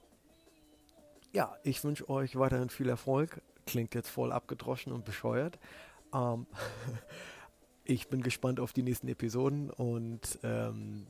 ja, 1.32 1.56
ich 1.62 1.82
wünsche 1.84 2.08
euch 2.08 2.36
weiterhin 2.36 2.70
viel 2.70 2.88
Erfolg. 2.88 3.40
Klingt 3.66 3.94
jetzt 3.94 4.08
voll 4.08 4.32
abgedroschen 4.32 4.92
und 4.92 5.04
bescheuert. 5.04 5.60
Ähm, 6.12 6.46
ich 7.84 8.08
bin 8.08 8.22
gespannt 8.22 8.58
auf 8.58 8.72
die 8.72 8.82
nächsten 8.82 9.06
Episoden 9.08 9.70
und 9.70 10.40
ähm, 10.42 11.06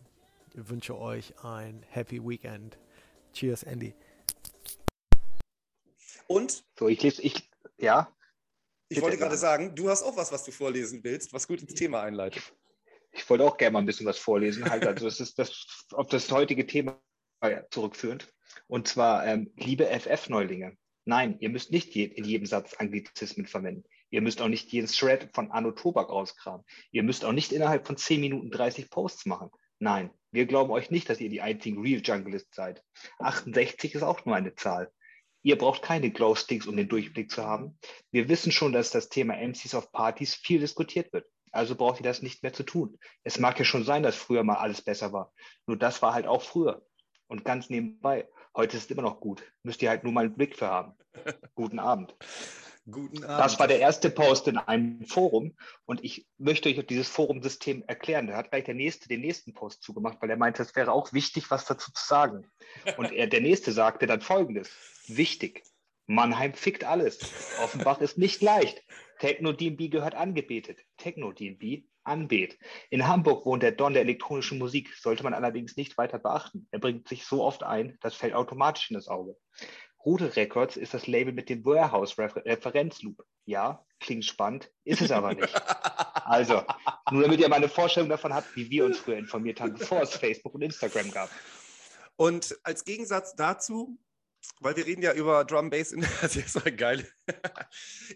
wünsche 0.55 0.99
euch 0.99 1.43
ein 1.43 1.83
Happy 1.89 2.23
Weekend. 2.23 2.79
Cheers, 3.33 3.63
Andy. 3.63 3.95
Und? 6.33 6.65
So, 6.79 6.89
ich 6.89 7.03
lese, 7.03 7.23
ich, 7.23 7.51
ja. 7.79 8.11
Ich 8.89 9.01
wollte 9.01 9.19
gerade 9.19 9.37
sagen, 9.37 9.75
du 9.75 9.89
hast 9.89 10.03
auch 10.03 10.17
was, 10.17 10.33
was 10.33 10.45
du 10.45 10.51
vorlesen 10.51 11.05
willst, 11.05 11.33
was 11.33 11.47
gut 11.47 11.61
ins 11.61 11.75
Thema 11.75 12.03
einleitet. 12.03 12.43
Ich 13.11 13.29
wollte 13.29 13.45
auch 13.45 13.57
gerne 13.57 13.75
mal 13.75 13.79
ein 13.81 13.87
bisschen 13.87 14.07
was 14.07 14.19
vorlesen. 14.19 14.69
Halt, 14.69 14.87
also 14.87 15.05
das 15.05 15.21
ist 15.21 15.39
das 15.39 15.87
auf 15.93 16.09
das 16.09 16.31
heutige 16.31 16.67
Thema 16.67 16.99
zurückführend. 17.71 18.33
Und 18.67 18.89
zwar, 18.89 19.27
ähm, 19.27 19.53
liebe 19.57 19.87
FF-Neulinge, 19.87 20.77
nein, 21.05 21.37
ihr 21.41 21.51
müsst 21.51 21.71
nicht 21.71 21.95
je, 21.95 22.05
in 22.05 22.25
jedem 22.25 22.47
Satz 22.47 22.75
Anglizismen 22.75 23.47
verwenden. 23.47 23.85
Ihr 24.11 24.23
müsst 24.23 24.41
auch 24.41 24.49
nicht 24.49 24.73
jeden 24.73 24.87
Thread 24.87 25.31
von 25.35 25.51
Anno 25.51 25.73
Tobak 25.73 26.09
rauskramen. 26.09 26.65
Ihr 26.91 27.03
müsst 27.03 27.25
auch 27.25 27.33
nicht 27.33 27.53
innerhalb 27.53 27.87
von 27.87 27.97
10 27.97 28.21
Minuten 28.21 28.51
30 28.51 28.91
Posts 28.91 29.27
machen. 29.27 29.51
Nein, 29.79 30.11
wir 30.31 30.47
glauben 30.47 30.71
euch 30.71 30.91
nicht, 30.91 31.09
dass 31.09 31.21
ihr 31.21 31.29
die 31.29 31.41
einzigen 31.41 31.83
Real 31.83 32.01
Junglist 32.03 32.55
seid. 32.55 32.85
68 33.19 33.95
ist 33.95 34.03
auch 34.03 34.25
nur 34.25 34.37
eine 34.37 34.55
Zahl. 34.55 34.93
Ihr 35.43 35.59
braucht 35.59 35.83
keine 35.83 36.11
Glowsticks, 36.11 36.67
um 36.67 36.77
den 36.77 36.89
Durchblick 36.89 37.31
zu 37.31 37.45
haben. 37.45 37.79
Wir 38.11 38.29
wissen 38.29 38.53
schon, 38.53 38.73
dass 38.73 38.91
das 38.91 39.09
Thema 39.09 39.37
MCs 39.37 39.75
auf 39.75 39.93
Partys 39.93 40.35
viel 40.35 40.61
diskutiert 40.61 41.13
wird. 41.13 41.27
Also 41.51 41.75
braucht 41.75 42.01
ihr 42.01 42.05
das 42.05 42.23
nicht 42.23 42.43
mehr 42.43 42.53
zu 42.53 42.63
tun. 42.63 42.99
Es 43.25 43.39
mag 43.39 43.59
ja 43.59 43.65
schon 43.65 43.85
sein, 43.85 44.03
dass 44.03 44.17
früher 44.17 44.43
mal 44.43 44.57
alles 44.57 44.83
besser 44.83 45.13
war. 45.13 45.33
Nur 45.67 45.77
das 45.77 46.01
war 46.01 46.15
halt 46.15 46.27
auch 46.27 46.43
früher. 46.43 46.87
Und 47.27 47.45
ganz 47.45 47.71
nebenbei, 47.71 48.29
heute 48.57 48.77
ist 48.77 48.85
es 48.85 48.91
immer 48.91 49.03
noch 49.03 49.21
gut. 49.21 49.43
Müsst 49.63 49.83
ihr 49.83 49.91
halt 49.91 50.05
nur 50.05 50.13
mal 50.13 50.25
einen 50.25 50.35
Blick 50.35 50.57
für 50.57 50.69
haben. 50.69 50.95
Guten 51.55 51.79
Abend. 51.79 52.15
Guten 52.91 53.23
Abend. 53.25 53.39
Das 53.39 53.59
war 53.61 53.69
der 53.69 53.79
erste 53.79 54.11
Post 54.11 54.49
in 54.49 54.59
einem 54.59 55.05
Forum 55.07 55.57
und 55.85 56.03
ich 56.03 56.27
möchte 56.39 56.69
euch 56.69 56.85
dieses 56.87 57.09
Forumsystem 57.09 57.85
erklären. 57.87 58.27
Da 58.27 58.37
hat 58.37 58.51
gleich 58.51 58.65
der 58.65 58.75
nächste 58.75 59.09
den 59.09 59.21
nächsten 59.21 59.55
Post 59.55 59.83
zugemacht, 59.83 60.19
weil 60.21 60.31
er 60.31 60.37
meinte, 60.37 60.63
es 60.63 60.75
wäre 60.75 60.93
auch 60.93 61.13
wichtig, 61.13 61.51
was 61.51 61.65
dazu 61.65 61.93
zu 61.93 62.05
sagen. 62.05 62.51
Und 62.97 63.13
er, 63.13 63.29
der 63.29 63.41
nächste 63.41 63.71
sagte 63.73 64.07
dann 64.07 64.21
folgendes: 64.21 64.71
Wichtig. 65.07 65.63
Mannheim 66.07 66.55
fickt 66.55 66.83
alles. 66.83 67.21
Offenbach 67.63 68.01
ist 68.01 68.19
nicht 68.19 68.43
leicht. 68.43 68.83
Techno-DNB 69.21 69.89
gehört 69.89 70.17
angebetet. 70.17 70.81
Techno-DNB 70.97 71.85
anbet. 72.05 72.59
In 72.91 73.07
Hamburg 73.07 73.47
wohnt 73.47 73.63
der 73.63 73.73
Don 73.73 73.93
der 73.93 74.03
elektronischen 74.03 74.59
Musik, 74.59 74.93
sollte 74.97 75.23
man 75.23 75.35
allerdings 75.35 75.77
nicht 75.77 75.97
weiter 75.99 76.19
beachten. 76.19 76.67
Er 76.73 76.81
bringt 76.81 77.09
sich 77.09 77.25
so 77.25 77.45
oft 77.45 77.63
ein, 77.63 77.97
das 78.01 78.17
fällt 78.17 78.35
automatisch 78.35 78.91
in 78.91 78.95
das 78.95 79.09
Auge. 79.09 79.37
Rute 80.05 80.35
Records 80.35 80.77
ist 80.77 80.95
das 80.95 81.07
Label 81.07 81.33
mit 81.33 81.49
dem 81.49 81.65
Warehouse-Referenzloop. 81.65 83.25
Ja, 83.45 83.85
klingt 84.01 84.25
spannend, 84.25 84.71
ist 84.85 85.01
es 85.01 85.11
aber 85.11 85.35
nicht. 85.35 85.55
Also, 86.25 86.63
nur 87.11 87.23
damit 87.23 87.41
ihr 87.41 87.49
mal 87.49 87.57
eine 87.57 87.69
Vorstellung 87.69 88.09
davon 88.09 88.33
habt, 88.33 88.55
wie 88.57 88.71
wir 88.71 88.85
uns 88.85 88.99
früher 88.99 89.19
informiert 89.19 89.61
haben, 89.61 89.75
bevor 89.75 90.03
es 90.03 90.15
Facebook 90.15 90.55
und 90.55 90.63
Instagram 90.63 91.11
gab. 91.11 91.31
Und 92.17 92.59
als 92.63 92.85
Gegensatz 92.85 93.35
dazu, 93.35 93.99
weil 94.61 94.77
wir 94.77 94.87
reden 94.87 95.03
ja 95.03 95.13
über 95.13 95.45
Drum 95.45 95.71
Bass, 95.71 95.95
das 96.23 96.37
ist 96.37 96.77
geil. 96.77 97.07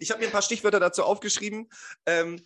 Ich 0.00 0.10
habe 0.10 0.20
mir 0.20 0.26
ein 0.26 0.32
paar 0.32 0.42
Stichwörter 0.42 0.80
dazu 0.80 1.04
aufgeschrieben. 1.04 1.68
Ähm, 2.06 2.44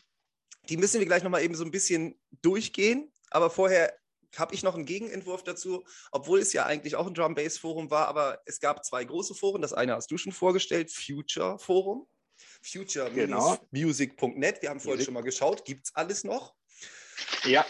die 0.68 0.76
müssen 0.76 1.00
wir 1.00 1.06
gleich 1.06 1.22
nochmal 1.22 1.42
eben 1.42 1.54
so 1.54 1.64
ein 1.64 1.70
bisschen 1.70 2.18
durchgehen. 2.42 3.12
Aber 3.30 3.50
vorher 3.50 3.96
habe 4.36 4.54
ich 4.54 4.62
noch 4.62 4.74
einen 4.74 4.86
Gegenentwurf 4.86 5.42
dazu, 5.42 5.84
obwohl 6.12 6.40
es 6.40 6.52
ja 6.52 6.66
eigentlich 6.66 6.96
auch 6.96 7.06
ein 7.06 7.14
Drum 7.14 7.34
Bass 7.34 7.58
Forum 7.58 7.90
war, 7.90 8.08
aber 8.08 8.40
es 8.46 8.60
gab 8.60 8.84
zwei 8.84 9.04
große 9.04 9.34
Foren. 9.34 9.62
Das 9.62 9.72
eine 9.72 9.94
hast 9.94 10.10
du 10.10 10.18
schon 10.18 10.32
vorgestellt, 10.32 10.90
Future 10.90 11.58
Forum, 11.58 12.06
future-music.net. 12.62 14.60
Genau. 14.60 14.62
Wir 14.62 14.70
haben 14.70 14.80
vorhin 14.80 15.04
schon 15.04 15.14
mal 15.14 15.22
geschaut, 15.22 15.64
gibt 15.64 15.86
es 15.86 15.94
alles 15.94 16.24
noch? 16.24 16.54
Ja. 17.44 17.66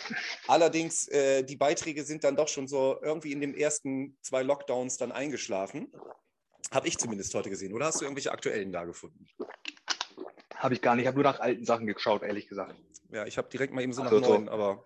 Allerdings, 0.46 1.08
äh, 1.08 1.42
die 1.42 1.56
Beiträge 1.56 2.04
sind 2.04 2.24
dann 2.24 2.36
doch 2.36 2.48
schon 2.48 2.68
so 2.68 2.98
irgendwie 3.02 3.32
in 3.32 3.40
den 3.40 3.54
ersten 3.54 4.16
zwei 4.22 4.42
Lockdowns 4.42 4.96
dann 4.96 5.12
eingeschlafen. 5.12 5.92
Habe 6.70 6.88
ich 6.88 6.98
zumindest 6.98 7.34
heute 7.34 7.50
gesehen. 7.50 7.72
Oder 7.72 7.86
hast 7.86 8.00
du 8.00 8.04
irgendwelche 8.04 8.32
aktuellen 8.32 8.70
da 8.70 8.84
gefunden? 8.84 9.26
Habe 10.54 10.74
ich 10.74 10.82
gar 10.82 10.94
nicht. 10.94 11.02
Ich 11.02 11.08
habe 11.08 11.16
nur 11.16 11.24
nach 11.24 11.40
alten 11.40 11.64
Sachen 11.64 11.86
geschaut, 11.86 12.22
ehrlich 12.22 12.48
gesagt. 12.48 12.76
Ja, 13.10 13.26
ich 13.26 13.38
habe 13.38 13.48
direkt 13.48 13.72
mal 13.72 13.82
eben 13.82 13.92
so 13.92 14.02
also 14.02 14.20
nach 14.20 14.28
neuen, 14.28 14.48
aber 14.48 14.84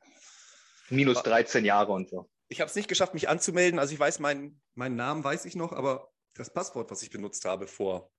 Minus 0.90 1.22
13 1.22 1.64
Jahre 1.64 1.92
und 1.92 2.08
so. 2.08 2.30
Ich 2.48 2.60
habe 2.60 2.68
es 2.68 2.76
nicht 2.76 2.88
geschafft, 2.88 3.14
mich 3.14 3.28
anzumelden. 3.28 3.78
Also 3.78 3.94
ich 3.94 4.00
weiß, 4.00 4.18
meinen, 4.18 4.60
meinen 4.74 4.96
Namen 4.96 5.24
weiß 5.24 5.44
ich 5.44 5.56
noch, 5.56 5.72
aber 5.72 6.12
das 6.34 6.52
Passwort, 6.52 6.90
was 6.90 7.02
ich 7.02 7.10
benutzt 7.10 7.44
habe 7.44 7.66
vor, 7.66 8.12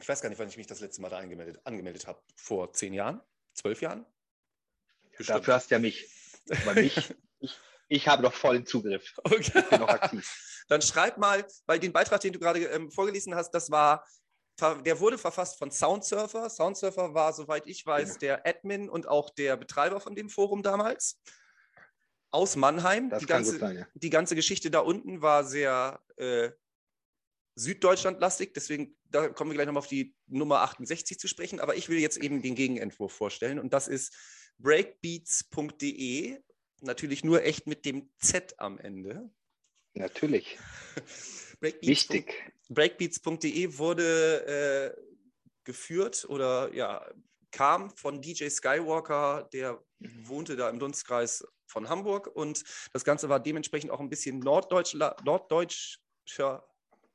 ich 0.00 0.08
weiß 0.08 0.20
gar 0.20 0.28
nicht, 0.28 0.38
wann 0.38 0.48
ich 0.48 0.56
mich 0.56 0.66
das 0.66 0.80
letzte 0.80 1.02
Mal 1.02 1.10
da 1.10 1.18
angemeldet, 1.18 1.60
angemeldet 1.64 2.06
habe. 2.06 2.20
Vor 2.36 2.72
zehn 2.72 2.94
Jahren? 2.94 3.20
Zwölf 3.54 3.82
Jahren? 3.82 4.06
Bestimmt. 5.16 5.40
Dafür 5.40 5.54
hast 5.54 5.70
du 5.70 5.74
ja 5.74 5.78
mich. 5.78 6.08
Aber 6.62 6.74
mich, 6.74 7.14
ich, 7.40 7.58
ich 7.88 8.08
habe 8.08 8.22
noch 8.22 8.32
vollen 8.32 8.66
Zugriff. 8.66 9.14
Okay. 9.18 9.36
Ich 9.40 9.52
bin 9.52 9.80
noch 9.80 9.88
aktiv. 9.88 10.64
Dann 10.68 10.80
schreib 10.80 11.18
mal, 11.18 11.46
weil 11.66 11.78
den 11.78 11.92
Beitrag, 11.92 12.20
den 12.20 12.32
du 12.32 12.38
gerade 12.38 12.64
ähm, 12.64 12.90
vorgelesen 12.90 13.34
hast, 13.34 13.50
das 13.50 13.70
war, 13.70 14.06
der 14.60 15.00
wurde 15.00 15.18
verfasst 15.18 15.58
von 15.58 15.70
Soundsurfer. 15.70 16.48
Soundsurfer 16.48 17.14
war, 17.14 17.32
soweit 17.32 17.66
ich 17.66 17.84
weiß, 17.84 18.18
genau. 18.18 18.20
der 18.20 18.46
Admin 18.46 18.88
und 18.88 19.08
auch 19.08 19.30
der 19.30 19.56
Betreiber 19.56 20.00
von 20.00 20.14
dem 20.14 20.28
Forum 20.28 20.62
damals 20.62 21.20
aus 22.32 22.56
Mannheim. 22.56 23.10
Das 23.10 23.20
die, 23.20 23.26
ganze, 23.26 23.58
sein, 23.58 23.76
ja. 23.76 23.86
die 23.94 24.10
ganze 24.10 24.34
Geschichte 24.34 24.70
da 24.70 24.80
unten 24.80 25.22
war 25.22 25.44
sehr 25.44 26.00
äh, 26.16 26.50
Süddeutschland-lastig, 27.54 28.54
deswegen 28.54 28.96
da 29.10 29.28
kommen 29.28 29.50
wir 29.50 29.54
gleich 29.54 29.66
nochmal 29.66 29.82
auf 29.82 29.88
die 29.88 30.16
Nummer 30.26 30.60
68 30.60 31.18
zu 31.18 31.28
sprechen. 31.28 31.60
Aber 31.60 31.76
ich 31.76 31.88
will 31.88 31.98
jetzt 31.98 32.16
eben 32.16 32.42
den 32.42 32.54
Gegenentwurf 32.54 33.12
vorstellen 33.12 33.58
und 33.58 33.72
das 33.72 33.88
ist 33.88 34.16
breakbeats.de. 34.58 36.38
Natürlich 36.80 37.22
nur 37.22 37.42
echt 37.44 37.66
mit 37.66 37.84
dem 37.84 38.10
Z 38.18 38.58
am 38.58 38.78
Ende. 38.78 39.30
Natürlich. 39.94 40.58
Breakbeats. 41.60 41.86
Wichtig. 41.86 42.52
Breakbeats.de 42.70 43.78
wurde 43.78 44.96
äh, 44.96 45.02
geführt 45.64 46.24
oder 46.28 46.74
ja, 46.74 47.06
kam 47.52 47.90
von 47.90 48.20
DJ 48.20 48.48
Skywalker, 48.48 49.48
der 49.52 49.84
wohnte 50.00 50.56
da 50.56 50.70
im 50.70 50.78
Dunstkreis 50.78 51.44
von 51.72 51.88
Hamburg 51.88 52.28
und 52.28 52.62
das 52.92 53.04
Ganze 53.04 53.28
war 53.28 53.40
dementsprechend 53.40 53.90
auch 53.90 54.00
ein 54.00 54.10
bisschen 54.10 54.38
norddeutsch, 54.38 54.94
norddeutscher 54.94 56.64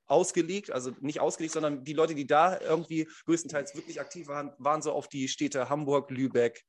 ausgelegt, 0.07 0.71
also 0.71 0.91
nicht 1.01 1.19
ausgelegt, 1.19 1.53
sondern 1.53 1.83
die 1.83 1.93
Leute, 1.93 2.15
die 2.15 2.27
da 2.27 2.59
irgendwie 2.59 3.07
größtenteils 3.25 3.75
wirklich 3.75 3.99
aktiv 4.01 4.27
waren, 4.27 4.53
waren 4.57 4.81
so 4.81 4.91
auf 4.91 5.07
die 5.07 5.27
Städte 5.27 5.69
Hamburg, 5.69 6.09
Lübeck, 6.09 6.65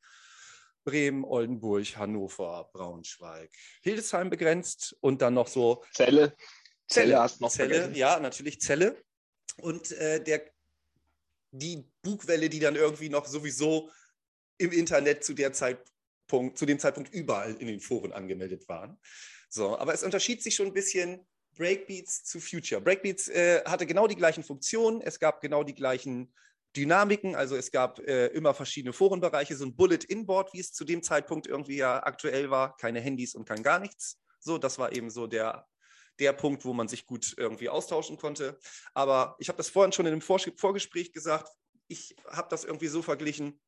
Bremen, 0.85 1.25
Oldenburg, 1.25 1.97
Hannover, 1.97 2.69
Braunschweig, 2.73 3.51
Hildesheim 3.83 4.31
begrenzt 4.31 4.97
und 5.01 5.23
dann 5.23 5.35
noch 5.35 5.49
so 5.49 5.85
Zelle. 5.93 6.35
Zelle, 6.89 7.21
hast 7.21 7.41
noch 7.41 7.51
Zelle, 7.51 7.75
vergessen. 7.75 7.95
ja, 7.97 8.19
natürlich 8.19 8.61
Zelle. 8.61 8.97
Und 9.61 9.93
äh, 9.93 10.23
der, 10.23 10.43
die 11.51 11.85
Bugwelle, 12.03 12.49
die 12.49 12.61
dann 12.61 12.77
irgendwie 12.77 13.09
noch 13.09 13.27
sowieso 13.27 13.91
im 14.57 14.73
Internet 14.73 15.25
zu 15.25 15.35
der 15.35 15.53
Zeit 15.53 15.79
Punkt, 16.29 16.59
zu 16.59 16.67
dem 16.67 16.79
Zeitpunkt 16.79 17.13
überall 17.13 17.55
in 17.55 17.67
den 17.67 17.81
Foren 17.81 18.13
angemeldet 18.13 18.69
waren. 18.69 19.01
So, 19.49 19.77
aber 19.77 19.95
es 19.95 20.05
unterschied 20.05 20.43
sich 20.43 20.55
schon 20.55 20.69
ein 20.69 20.75
bisschen 20.75 21.27
Breakbeats 21.57 22.23
zu 22.25 22.39
Future. 22.39 22.81
Breakbeats 22.81 23.29
äh, 23.29 23.63
hatte 23.65 23.87
genau 23.87 24.07
die 24.07 24.15
gleichen 24.15 24.45
Funktionen, 24.45 25.01
es 25.01 25.19
gab 25.19 25.41
genau 25.41 25.65
die 25.65 25.75
gleichen 25.75 26.33
Dynamiken, 26.77 27.35
also 27.35 27.57
es 27.57 27.71
gab 27.71 27.99
äh, 28.01 28.27
immer 28.29 28.55
verschiedene 28.55 28.93
Forenbereiche, 28.93 29.57
so 29.57 29.65
ein 29.65 29.75
Bullet-In-Board, 29.75 30.53
wie 30.53 30.61
es 30.61 30.73
zu 30.73 30.85
dem 30.85 31.03
Zeitpunkt 31.03 31.47
irgendwie 31.47 31.77
ja 31.77 32.03
aktuell 32.03 32.51
war, 32.51 32.77
keine 32.77 33.01
Handys 33.01 33.35
und 33.35 33.49
kein 33.49 33.63
gar 33.63 33.81
nichts. 33.81 34.21
So, 34.39 34.59
das 34.59 34.79
war 34.79 34.93
eben 34.93 35.11
so 35.11 35.27
der, 35.27 35.67
der 36.21 36.33
Punkt, 36.33 36.65
wo 36.65 36.73
man 36.73 36.87
sich 36.87 37.07
gut 37.07 37.35
irgendwie 37.37 37.69
austauschen 37.69 38.19
konnte. 38.19 38.59
Aber 38.95 39.35
ich 39.39 39.49
habe 39.49 39.57
das 39.57 39.71
vorhin 39.71 39.93
schon 39.93 40.07
in 40.07 40.13
einem 40.13 40.21
Vorgespräch 40.21 41.13
gesagt, 41.13 41.51
ich 41.89 42.15
habe 42.29 42.49
das 42.51 42.65
irgendwie 42.65 42.89
so 42.89 43.03
verglichen, 43.03 43.59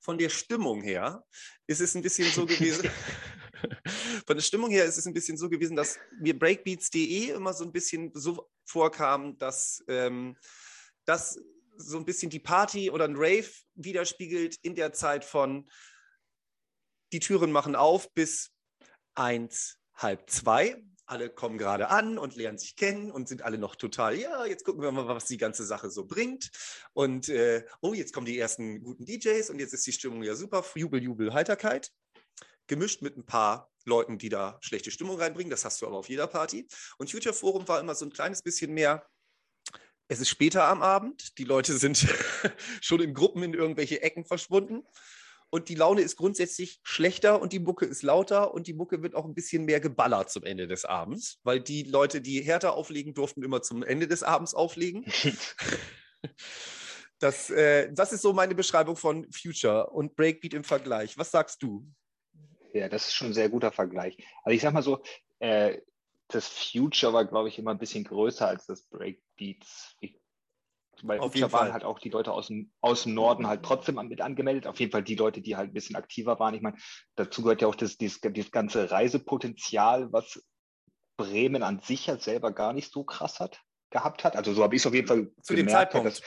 von 0.00 0.18
der 0.18 0.28
Stimmung 0.28 0.82
her 0.82 1.24
ist 1.66 1.80
es 1.80 1.94
ein 1.94 2.02
bisschen 2.02 2.30
so 2.30 2.46
gewesen. 2.46 2.90
von 4.26 4.36
der 4.36 4.42
Stimmung 4.42 4.70
her 4.70 4.84
ist 4.84 4.98
es 4.98 5.06
ein 5.06 5.14
bisschen 5.14 5.36
so 5.36 5.48
gewesen, 5.48 5.76
dass 5.76 5.98
mir 6.18 6.38
Breakbeats.de 6.38 7.30
immer 7.30 7.52
so 7.52 7.64
ein 7.64 7.72
bisschen 7.72 8.10
so 8.14 8.48
vorkam, 8.64 9.36
dass 9.38 9.82
ähm, 9.88 10.36
das 11.04 11.38
so 11.76 11.98
ein 11.98 12.04
bisschen 12.04 12.30
die 12.30 12.40
Party 12.40 12.90
oder 12.90 13.04
ein 13.04 13.16
Rave 13.16 13.50
widerspiegelt 13.74 14.56
in 14.62 14.74
der 14.74 14.92
Zeit 14.92 15.24
von 15.24 15.68
die 17.12 17.20
Türen 17.20 17.52
machen 17.52 17.74
auf 17.74 18.12
bis 18.12 18.50
eins, 19.14 19.78
halb 19.94 20.28
zwei 20.30 20.82
alle 21.10 21.28
kommen 21.28 21.58
gerade 21.58 21.88
an 21.88 22.18
und 22.18 22.36
lernen 22.36 22.58
sich 22.58 22.76
kennen 22.76 23.10
und 23.10 23.28
sind 23.28 23.42
alle 23.42 23.58
noch 23.58 23.74
total, 23.74 24.16
ja, 24.16 24.46
jetzt 24.46 24.64
gucken 24.64 24.82
wir 24.82 24.92
mal, 24.92 25.08
was 25.08 25.24
die 25.24 25.36
ganze 25.36 25.64
Sache 25.64 25.90
so 25.90 26.04
bringt. 26.04 26.50
Und 26.92 27.28
äh, 27.28 27.64
oh, 27.80 27.94
jetzt 27.94 28.12
kommen 28.12 28.26
die 28.26 28.38
ersten 28.38 28.82
guten 28.82 29.04
DJs 29.04 29.50
und 29.50 29.58
jetzt 29.58 29.74
ist 29.74 29.86
die 29.86 29.92
Stimmung 29.92 30.22
ja 30.22 30.34
super, 30.34 30.64
Jubel, 30.74 31.02
Jubel, 31.02 31.32
Heiterkeit. 31.34 31.90
Gemischt 32.68 33.02
mit 33.02 33.16
ein 33.16 33.26
paar 33.26 33.72
Leuten, 33.84 34.18
die 34.18 34.28
da 34.28 34.58
schlechte 34.60 34.92
Stimmung 34.92 35.18
reinbringen. 35.18 35.50
Das 35.50 35.64
hast 35.64 35.82
du 35.82 35.86
aber 35.86 35.96
auf 35.96 36.08
jeder 36.08 36.28
Party. 36.28 36.68
Und 36.98 37.10
Future 37.10 37.34
Forum 37.34 37.66
war 37.66 37.80
immer 37.80 37.96
so 37.96 38.04
ein 38.04 38.12
kleines 38.12 38.42
bisschen 38.42 38.72
mehr. 38.72 39.04
Es 40.06 40.20
ist 40.20 40.28
später 40.28 40.64
am 40.68 40.80
Abend, 40.80 41.36
die 41.38 41.44
Leute 41.44 41.76
sind 41.76 42.06
schon 42.80 43.00
in 43.00 43.14
Gruppen 43.14 43.42
in 43.42 43.54
irgendwelche 43.54 44.02
Ecken 44.02 44.24
verschwunden 44.24 44.84
und 45.50 45.68
die 45.68 45.74
Laune 45.74 46.00
ist 46.00 46.16
grundsätzlich 46.16 46.80
schlechter 46.82 47.42
und 47.42 47.52
die 47.52 47.58
Mucke 47.58 47.84
ist 47.84 48.02
lauter 48.02 48.54
und 48.54 48.66
die 48.66 48.72
Mucke 48.72 49.02
wird 49.02 49.14
auch 49.14 49.24
ein 49.24 49.34
bisschen 49.34 49.64
mehr 49.64 49.80
geballert 49.80 50.30
zum 50.30 50.44
Ende 50.44 50.68
des 50.68 50.84
Abends, 50.84 51.40
weil 51.42 51.60
die 51.60 51.82
Leute, 51.82 52.20
die 52.20 52.40
härter 52.40 52.74
auflegen 52.74 53.14
durften, 53.14 53.42
immer 53.42 53.60
zum 53.60 53.82
Ende 53.82 54.06
des 54.06 54.22
Abends 54.22 54.54
auflegen. 54.54 55.04
das, 57.18 57.50
äh, 57.50 57.92
das 57.92 58.12
ist 58.12 58.22
so 58.22 58.32
meine 58.32 58.54
Beschreibung 58.54 58.96
von 58.96 59.30
Future 59.32 59.90
und 59.90 60.14
Breakbeat 60.14 60.54
im 60.54 60.64
Vergleich. 60.64 61.18
Was 61.18 61.32
sagst 61.32 61.62
du? 61.62 61.84
Ja, 62.72 62.88
das 62.88 63.08
ist 63.08 63.14
schon 63.14 63.28
ein 63.28 63.34
sehr 63.34 63.48
guter 63.48 63.72
Vergleich. 63.72 64.16
Also 64.44 64.54
ich 64.54 64.62
sag 64.62 64.72
mal 64.72 64.82
so, 64.82 65.02
äh, 65.40 65.80
das 66.28 66.46
Future 66.46 67.12
war, 67.12 67.24
glaube 67.24 67.48
ich, 67.48 67.58
immer 67.58 67.72
ein 67.72 67.78
bisschen 67.78 68.04
größer 68.04 68.46
als 68.46 68.66
das 68.66 68.82
Breakbeats. 68.82 69.96
Weil 71.04 71.20
Auf 71.20 71.32
Future 71.32 71.52
waren 71.52 71.72
halt 71.72 71.84
auch 71.84 71.98
die 71.98 72.10
Leute 72.10 72.32
aus 72.32 72.48
dem, 72.48 72.72
aus 72.80 73.04
dem 73.04 73.14
Norden 73.14 73.46
halt 73.46 73.62
trotzdem 73.62 73.96
mit 73.96 74.20
angemeldet. 74.20 74.66
Auf 74.66 74.80
jeden 74.80 74.92
Fall 74.92 75.02
die 75.02 75.14
Leute, 75.14 75.40
die 75.40 75.56
halt 75.56 75.70
ein 75.70 75.74
bisschen 75.74 75.96
aktiver 75.96 76.38
waren. 76.38 76.54
Ich 76.54 76.62
meine, 76.62 76.76
dazu 77.16 77.42
gehört 77.42 77.62
ja 77.62 77.68
auch 77.68 77.74
das, 77.74 77.96
dieses, 77.96 78.20
dieses 78.20 78.50
ganze 78.50 78.90
Reisepotenzial, 78.90 80.12
was 80.12 80.42
Bremen 81.16 81.62
an 81.62 81.80
sich 81.80 82.06
ja 82.06 82.18
selber 82.18 82.52
gar 82.52 82.72
nicht 82.72 82.92
so 82.92 83.04
krass 83.04 83.40
hat 83.40 83.60
gehabt 83.90 84.24
hat. 84.24 84.36
Also 84.36 84.54
so 84.54 84.62
habe 84.62 84.74
ich 84.76 84.82
es 84.82 84.86
auf 84.86 84.94
jeden 84.94 85.08
Fall 85.08 85.30
zu 85.42 85.54
dem 85.54 85.68
Zeitpunkt. 85.68 86.06
Dass, 86.06 86.22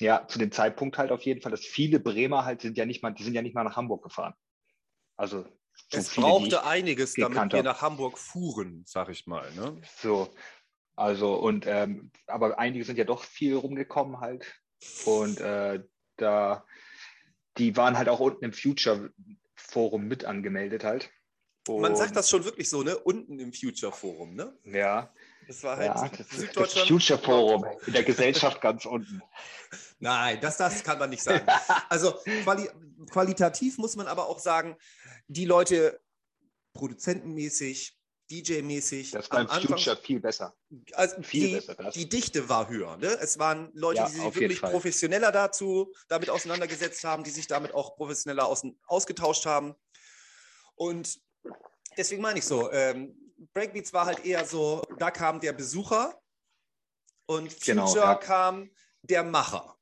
ja, 0.00 0.26
zu 0.26 0.38
dem 0.38 0.52
Zeitpunkt 0.52 0.98
halt 0.98 1.10
auf 1.10 1.22
jeden 1.22 1.40
Fall, 1.40 1.50
dass 1.50 1.64
viele 1.64 2.00
Bremer 2.00 2.44
halt 2.44 2.62
sind 2.62 2.76
ja 2.78 2.86
nicht 2.86 3.02
mal, 3.02 3.10
die 3.10 3.24
sind 3.24 3.34
ja 3.34 3.42
nicht 3.42 3.54
mal 3.54 3.64
nach 3.64 3.76
Hamburg 3.76 4.04
gefahren. 4.04 4.34
Also 5.16 5.42
so 5.42 5.98
es 5.98 6.10
viele, 6.10 6.26
brauchte 6.26 6.64
einiges, 6.64 7.14
damit 7.14 7.52
wir 7.52 7.62
nach 7.62 7.82
Hamburg 7.82 8.18
fuhren, 8.18 8.84
sag 8.86 9.08
ich 9.08 9.26
mal. 9.26 9.52
Ne? 9.54 9.80
So, 9.98 10.32
also 10.96 11.34
und 11.34 11.66
ähm, 11.66 12.10
aber 12.26 12.58
einige 12.58 12.84
sind 12.84 12.98
ja 12.98 13.04
doch 13.04 13.22
viel 13.22 13.54
rumgekommen 13.54 14.20
halt 14.20 14.44
und 15.04 15.40
äh, 15.40 15.82
da 16.16 16.64
die 17.58 17.76
waren 17.76 17.96
halt 17.96 18.08
auch 18.08 18.20
unten 18.20 18.44
im 18.44 18.52
Future 18.52 19.10
Forum 19.54 20.08
mit 20.08 20.24
angemeldet 20.24 20.84
halt. 20.84 21.10
Und 21.68 21.80
Man 21.80 21.96
sagt 21.96 22.14
das 22.14 22.30
schon 22.30 22.44
wirklich 22.44 22.70
so, 22.70 22.82
ne? 22.82 22.96
Unten 22.96 23.38
im 23.40 23.52
Future 23.52 23.92
Forum, 23.92 24.34
ne? 24.34 24.56
Ja. 24.64 25.12
Das 25.46 25.62
war 25.62 25.76
halt 25.76 25.94
ja, 25.94 26.08
das 26.08 26.28
Süddeutschland. 26.30 26.76
Das 26.76 26.88
Future 26.88 27.18
Forum 27.18 27.66
in 27.86 27.92
der 27.92 28.02
Gesellschaft 28.02 28.60
ganz 28.60 28.84
unten. 28.84 29.22
Nein, 29.98 30.38
das, 30.40 30.56
das 30.56 30.82
kann 30.82 30.98
man 30.98 31.10
nicht 31.10 31.22
sagen. 31.22 31.46
Also 31.88 32.14
quali 32.42 32.68
qualitativ 33.10 33.78
muss 33.78 33.96
man 33.96 34.06
aber 34.06 34.28
auch 34.28 34.38
sagen, 34.38 34.76
die 35.28 35.44
Leute 35.44 36.00
produzentenmäßig, 36.72 37.95
DJ-mäßig. 38.30 39.12
Das 39.12 39.30
war 39.30 39.40
im 39.40 39.50
Anfang, 39.50 39.78
Future 39.78 39.96
viel 39.96 40.20
besser. 40.20 40.54
Also 40.92 41.22
viel 41.22 41.48
die, 41.48 41.54
besser. 41.54 41.74
Das. 41.74 41.94
Die 41.94 42.08
Dichte 42.08 42.48
war 42.48 42.68
höher. 42.68 42.96
Ne? 42.96 43.06
Es 43.20 43.38
waren 43.38 43.70
Leute, 43.74 44.00
ja, 44.00 44.06
die 44.08 44.14
sich 44.14 44.34
wirklich 44.34 44.60
professioneller 44.60 45.32
dazu 45.32 45.92
damit 46.08 46.30
auseinandergesetzt 46.30 47.04
haben, 47.04 47.24
die 47.24 47.30
sich 47.30 47.46
damit 47.46 47.72
auch 47.74 47.96
professioneller 47.96 48.46
aus, 48.46 48.64
ausgetauscht 48.86 49.46
haben. 49.46 49.74
Und 50.74 51.20
deswegen 51.96 52.22
meine 52.22 52.38
ich 52.38 52.44
so, 52.44 52.70
ähm, 52.72 53.16
Breakbeats 53.52 53.92
war 53.92 54.06
halt 54.06 54.24
eher 54.24 54.44
so, 54.44 54.82
da 54.98 55.10
kam 55.10 55.40
der 55.40 55.52
Besucher 55.52 56.20
und 57.26 57.60
genau, 57.60 57.86
Future 57.86 58.04
genau, 58.06 58.12
ja. 58.12 58.14
kam 58.14 58.70
der 59.02 59.22
Macher. 59.22 59.76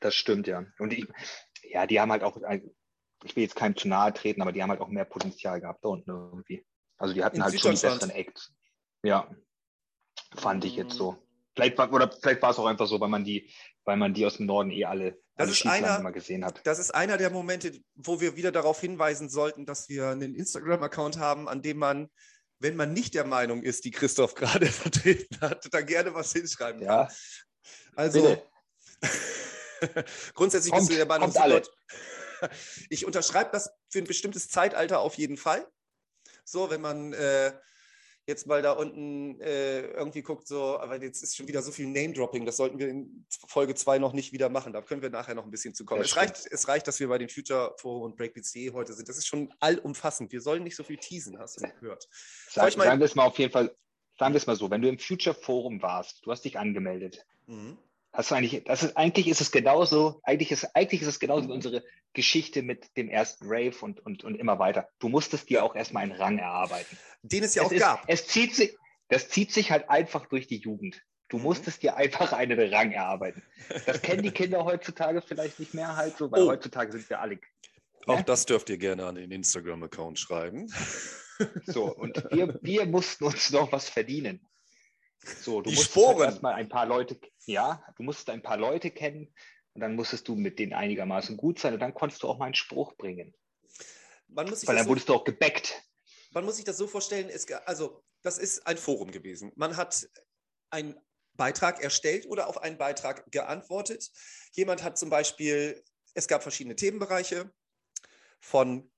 Das 0.00 0.14
stimmt, 0.14 0.46
ja. 0.46 0.66
Und 0.78 0.90
die, 0.90 1.06
ja, 1.62 1.86
die 1.86 2.00
haben 2.00 2.10
halt 2.10 2.24
auch, 2.24 2.36
ich 3.24 3.36
will 3.36 3.44
jetzt 3.44 3.56
keinem 3.56 3.76
zu 3.76 3.88
nahe 3.88 4.12
treten, 4.12 4.42
aber 4.42 4.52
die 4.52 4.62
haben 4.62 4.70
halt 4.70 4.80
auch 4.80 4.88
mehr 4.88 5.04
Potenzial 5.04 5.60
gehabt 5.60 5.84
da 5.84 5.90
unten 5.90 6.10
irgendwie. 6.10 6.66
Also 7.02 7.14
die 7.14 7.24
hatten 7.24 7.38
In 7.38 7.42
halt 7.42 7.60
schon 7.60 7.74
die 7.74 7.80
besseren 7.80 8.10
Acts. 8.10 8.52
Ja, 9.02 9.28
fand 10.36 10.64
ich 10.64 10.76
jetzt 10.76 10.94
so. 10.94 11.18
Vielleicht 11.52 11.76
war, 11.76 11.92
oder 11.92 12.08
vielleicht 12.08 12.40
war 12.40 12.50
es 12.52 12.58
auch 12.58 12.66
einfach 12.66 12.86
so, 12.86 13.00
weil 13.00 13.08
man 13.08 13.24
die, 13.24 13.52
weil 13.84 13.96
man 13.96 14.14
die 14.14 14.24
aus 14.24 14.36
dem 14.36 14.46
Norden 14.46 14.70
eh 14.70 14.84
alle, 14.84 15.18
das 15.34 15.48
alle 15.48 15.50
ist 15.50 15.66
einer, 15.66 15.98
mal 15.98 16.12
gesehen 16.12 16.44
hat. 16.44 16.64
Das 16.64 16.78
ist 16.78 16.94
einer 16.94 17.16
der 17.16 17.30
Momente, 17.30 17.72
wo 17.96 18.20
wir 18.20 18.36
wieder 18.36 18.52
darauf 18.52 18.80
hinweisen 18.80 19.28
sollten, 19.28 19.66
dass 19.66 19.88
wir 19.88 20.10
einen 20.10 20.36
Instagram-Account 20.36 21.18
haben, 21.18 21.48
an 21.48 21.60
dem 21.60 21.78
man, 21.78 22.08
wenn 22.60 22.76
man 22.76 22.92
nicht 22.92 23.14
der 23.14 23.24
Meinung 23.26 23.64
ist, 23.64 23.84
die 23.84 23.90
Christoph 23.90 24.36
gerade 24.36 24.66
vertreten 24.66 25.40
hat, 25.40 25.68
da 25.72 25.80
gerne 25.80 26.14
was 26.14 26.32
hinschreiben 26.32 26.82
ja. 26.82 27.06
kann. 27.06 27.16
Also 27.96 28.40
grundsätzlich 30.34 30.70
kommt, 30.70 30.86
bist 30.86 30.92
du 30.92 31.04
der 31.04 31.06
Meinung, 31.06 31.32
ich 32.90 33.06
unterschreibe 33.06 33.50
das 33.50 33.70
für 33.88 33.98
ein 33.98 34.04
bestimmtes 34.04 34.48
Zeitalter 34.48 35.00
auf 35.00 35.16
jeden 35.16 35.36
Fall. 35.36 35.66
So, 36.44 36.70
wenn 36.70 36.80
man 36.80 37.12
äh, 37.12 37.52
jetzt 38.26 38.46
mal 38.46 38.62
da 38.62 38.72
unten 38.72 39.40
äh, 39.40 39.80
irgendwie 39.80 40.22
guckt, 40.22 40.46
so, 40.46 40.78
aber 40.78 41.02
jetzt 41.02 41.22
ist 41.22 41.36
schon 41.36 41.48
wieder 41.48 41.62
so 41.62 41.72
viel 41.72 41.86
Name-Dropping, 41.86 42.46
das 42.46 42.56
sollten 42.56 42.78
wir 42.78 42.88
in 42.88 43.26
Folge 43.48 43.74
2 43.74 43.98
noch 43.98 44.12
nicht 44.12 44.32
wieder 44.32 44.48
machen. 44.48 44.72
Da 44.72 44.80
können 44.80 45.02
wir 45.02 45.10
nachher 45.10 45.34
noch 45.34 45.44
ein 45.44 45.50
bisschen 45.50 45.74
zu 45.74 45.84
kommen. 45.84 46.02
Es 46.02 46.16
reicht, 46.16 46.46
es 46.50 46.68
reicht, 46.68 46.86
dass 46.86 47.00
wir 47.00 47.08
bei 47.08 47.18
den 47.18 47.28
Future 47.28 47.74
Forum 47.78 48.02
und 48.02 48.16
Breakbeats.de 48.16 48.72
heute 48.72 48.92
sind. 48.92 49.08
Das 49.08 49.18
ist 49.18 49.26
schon 49.26 49.52
allumfassend. 49.60 50.32
Wir 50.32 50.40
sollen 50.40 50.62
nicht 50.62 50.76
so 50.76 50.84
viel 50.84 50.98
teasen, 50.98 51.38
hast 51.38 51.60
du 51.60 51.68
gehört. 51.80 52.08
Sag, 52.48 52.76
mal, 52.76 52.84
sagen 52.84 53.00
wir 53.00 53.06
es 53.06 53.14
mal 53.14 53.24
auf 53.24 53.38
jeden 53.38 53.52
Fall, 53.52 53.74
sagen 54.18 54.34
wir 54.34 54.38
es 54.38 54.46
mal 54.46 54.56
so, 54.56 54.70
wenn 54.70 54.82
du 54.82 54.88
im 54.88 54.98
Future 54.98 55.34
Forum 55.34 55.82
warst, 55.82 56.24
du 56.24 56.30
hast 56.30 56.44
dich 56.44 56.58
angemeldet. 56.58 57.26
Mhm. 57.46 57.76
Hast 58.12 58.30
du 58.30 58.34
eigentlich, 58.34 58.64
das 58.64 58.82
ist, 58.82 58.96
eigentlich 58.96 59.26
ist 59.26 59.40
es 59.40 59.50
genauso, 59.50 60.20
eigentlich 60.22 60.52
ist, 60.52 60.64
eigentlich 60.76 61.00
ist 61.00 61.08
es 61.08 61.18
genauso 61.18 61.48
wie 61.48 61.52
unsere 61.52 61.82
Geschichte 62.12 62.62
mit 62.62 62.94
dem 62.96 63.08
ersten 63.08 63.46
Rave 63.46 63.74
und, 63.80 64.04
und, 64.04 64.22
und 64.22 64.34
immer 64.34 64.58
weiter. 64.58 64.88
Du 64.98 65.08
musstest 65.08 65.48
dir 65.48 65.64
auch 65.64 65.74
erstmal 65.74 66.02
einen 66.02 66.12
Rang 66.12 66.38
erarbeiten. 66.38 66.98
Den 67.22 67.42
es 67.42 67.54
ja 67.54 67.62
es 67.62 67.68
auch 67.68 67.72
ist, 67.72 67.80
gab. 67.80 68.04
Es 68.06 68.26
zieht 68.26 68.54
sich, 68.54 68.76
das 69.08 69.30
zieht 69.30 69.52
sich 69.52 69.70
halt 69.70 69.88
einfach 69.88 70.26
durch 70.26 70.46
die 70.46 70.58
Jugend. 70.58 71.02
Du 71.28 71.38
mhm. 71.38 71.44
musstest 71.44 71.82
dir 71.82 71.96
einfach 71.96 72.34
einen 72.34 72.58
Rang 72.74 72.92
erarbeiten. 72.92 73.42
Das 73.86 74.02
kennen 74.02 74.22
die 74.22 74.30
Kinder 74.32 74.64
heutzutage 74.66 75.22
vielleicht 75.22 75.58
nicht 75.58 75.72
mehr 75.72 75.96
halt 75.96 76.18
so, 76.18 76.30
weil 76.30 76.42
oh. 76.42 76.48
heutzutage 76.48 76.92
sind 76.92 77.08
wir 77.08 77.20
alle. 77.20 77.38
Auch 78.06 78.16
ja? 78.16 78.22
das 78.22 78.44
dürft 78.44 78.68
ihr 78.68 78.76
gerne 78.76 79.06
an 79.06 79.14
den 79.14 79.30
Instagram-Account 79.30 80.18
schreiben. 80.18 80.70
So, 81.64 81.92
und 81.92 82.24
wir, 82.30 82.58
wir 82.62 82.86
mussten 82.86 83.24
uns 83.24 83.50
noch 83.50 83.72
was 83.72 83.88
verdienen. 83.88 84.46
So, 85.40 85.60
du 85.60 85.70
die 85.70 85.76
musst 85.76 85.90
Sporen. 85.90 86.18
Halt 86.18 86.30
erstmal 86.30 86.54
ein 86.54 86.68
paar 86.68 86.86
Leute, 86.86 87.18
ja, 87.46 87.82
du 87.96 88.02
musst 88.02 88.28
ein 88.30 88.42
paar 88.42 88.56
Leute 88.56 88.90
kennen 88.90 89.32
und 89.74 89.80
dann 89.80 89.94
musstest 89.94 90.28
du 90.28 90.34
mit 90.34 90.58
denen 90.58 90.72
einigermaßen 90.72 91.36
gut 91.36 91.58
sein 91.58 91.74
und 91.74 91.80
dann 91.80 91.94
konntest 91.94 92.22
du 92.22 92.28
auch 92.28 92.38
mal 92.38 92.46
einen 92.46 92.54
Spruch 92.54 92.94
bringen. 92.96 93.34
Man 94.28 94.48
muss 94.48 94.60
sich 94.60 94.68
Weil 94.68 94.76
dann 94.76 94.84
so, 94.84 94.90
wurdest 94.90 95.08
du 95.08 95.14
auch 95.14 95.24
gebackt. 95.24 95.82
Man 96.32 96.44
muss 96.44 96.56
sich 96.56 96.64
das 96.64 96.76
so 96.76 96.86
vorstellen, 96.86 97.28
es, 97.28 97.50
also 97.66 98.02
das 98.22 98.38
ist 98.38 98.66
ein 98.66 98.78
Forum 98.78 99.10
gewesen. 99.10 99.52
Man 99.56 99.76
hat 99.76 100.08
einen 100.70 100.98
Beitrag 101.34 101.82
erstellt 101.82 102.26
oder 102.26 102.48
auf 102.48 102.62
einen 102.62 102.78
Beitrag 102.78 103.30
geantwortet. 103.30 104.10
Jemand 104.52 104.82
hat 104.82 104.98
zum 104.98 105.10
Beispiel, 105.10 105.82
es 106.14 106.28
gab 106.28 106.42
verschiedene 106.42 106.76
Themenbereiche 106.76 107.52
von 108.40 108.91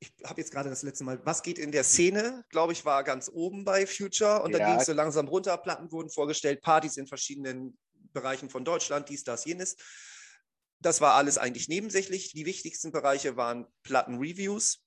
ich 0.00 0.12
habe 0.24 0.40
jetzt 0.40 0.50
gerade 0.50 0.70
das 0.70 0.82
letzte 0.82 1.04
Mal, 1.04 1.20
was 1.24 1.42
geht 1.42 1.58
in 1.58 1.72
der 1.72 1.84
Szene, 1.84 2.44
glaube 2.48 2.72
ich, 2.72 2.86
war 2.86 3.04
ganz 3.04 3.30
oben 3.32 3.64
bei 3.64 3.86
Future 3.86 4.42
und 4.42 4.52
ja. 4.52 4.58
dann 4.58 4.70
ging 4.70 4.80
es 4.80 4.86
so 4.86 4.94
langsam 4.94 5.28
runter. 5.28 5.56
Platten 5.58 5.92
wurden 5.92 6.10
vorgestellt, 6.10 6.62
Partys 6.62 6.96
in 6.96 7.06
verschiedenen 7.06 7.78
Bereichen 8.12 8.48
von 8.48 8.64
Deutschland, 8.64 9.10
dies, 9.10 9.24
das, 9.24 9.44
jenes. 9.44 9.76
Das 10.80 11.02
war 11.02 11.14
alles 11.14 11.36
eigentlich 11.36 11.68
nebensächlich. 11.68 12.32
Die 12.32 12.46
wichtigsten 12.46 12.92
Bereiche 12.92 13.36
waren 13.36 13.66
Plattenreviews, 13.82 14.82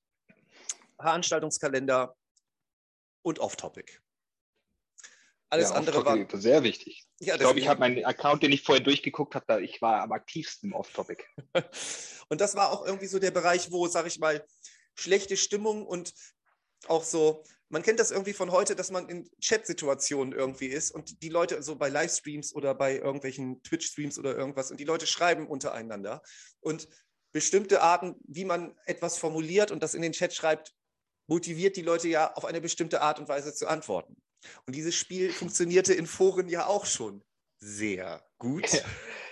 Veranstaltungskalender 1.00 2.16
und 3.22 3.38
Off-Topic. 3.38 4.00
Alles 5.52 5.70
ja, 5.70 5.76
andere 5.76 6.04
war 6.04 6.18
sehr 6.40 6.64
wichtig. 6.64 7.06
Ja, 7.20 7.36
ich 7.36 7.40
glaube, 7.40 7.60
ich 7.60 7.68
habe 7.68 7.80
meinen 7.80 8.04
Account, 8.04 8.42
den 8.42 8.52
ich 8.52 8.64
vorher 8.64 8.84
durchgeguckt 8.84 9.36
habe, 9.36 9.64
ich 9.64 9.80
war 9.84 10.02
am 10.02 10.12
aktivsten 10.12 10.74
Off-Topic. 10.74 11.24
und 12.30 12.42
das 12.42 12.56
war 12.56 12.72
auch 12.72 12.84
irgendwie 12.84 13.06
so 13.06 13.20
der 13.20 13.30
Bereich, 13.30 13.72
wo, 13.72 13.88
sage 13.88 14.08
ich 14.08 14.18
mal, 14.18 14.44
schlechte 14.96 15.38
Stimmung 15.38 15.86
und 15.86 16.14
auch 16.88 17.04
so, 17.04 17.44
man 17.70 17.82
kennt 17.82 18.00
das 18.00 18.12
irgendwie 18.12 18.34
von 18.34 18.52
heute, 18.52 18.76
dass 18.76 18.92
man 18.92 19.10
in 19.10 19.30
Chat-Situationen 19.40 20.34
irgendwie 20.34 20.68
ist 20.68 20.92
und 20.92 21.24
die 21.24 21.30
Leute 21.30 21.64
so 21.64 21.76
bei 21.76 21.90
Livestreams 21.90 22.54
oder 22.54 22.76
bei 22.76 22.98
irgendwelchen 22.98 23.64
Twitch-Streams 23.64 24.20
oder 24.20 24.36
irgendwas 24.36 24.70
und 24.70 24.80
die 24.80 24.86
Leute 24.86 25.08
schreiben 25.08 25.48
untereinander 25.48 26.22
und 26.60 26.88
bestimmte 27.32 27.82
Arten, 27.82 28.16
wie 28.28 28.46
man 28.46 28.78
etwas 28.86 29.18
formuliert 29.18 29.72
und 29.72 29.82
das 29.82 29.96
in 29.96 30.04
den 30.04 30.12
Chat 30.12 30.34
schreibt, 30.34 30.76
motiviert 31.28 31.76
die 31.76 31.82
Leute 31.82 32.08
ja 32.08 32.34
auf 32.34 32.46
eine 32.46 32.62
bestimmte 32.62 33.02
Art 33.02 33.20
und 33.20 33.28
Weise 33.28 33.54
zu 33.54 33.68
antworten. 33.68 34.22
Und 34.66 34.76
dieses 34.76 34.94
Spiel 34.94 35.32
funktionierte 35.32 35.94
in 35.94 36.06
Foren 36.06 36.50
ja 36.50 36.68
auch 36.68 36.86
schon 36.86 37.24
sehr 37.60 38.24
gut. 38.38 38.84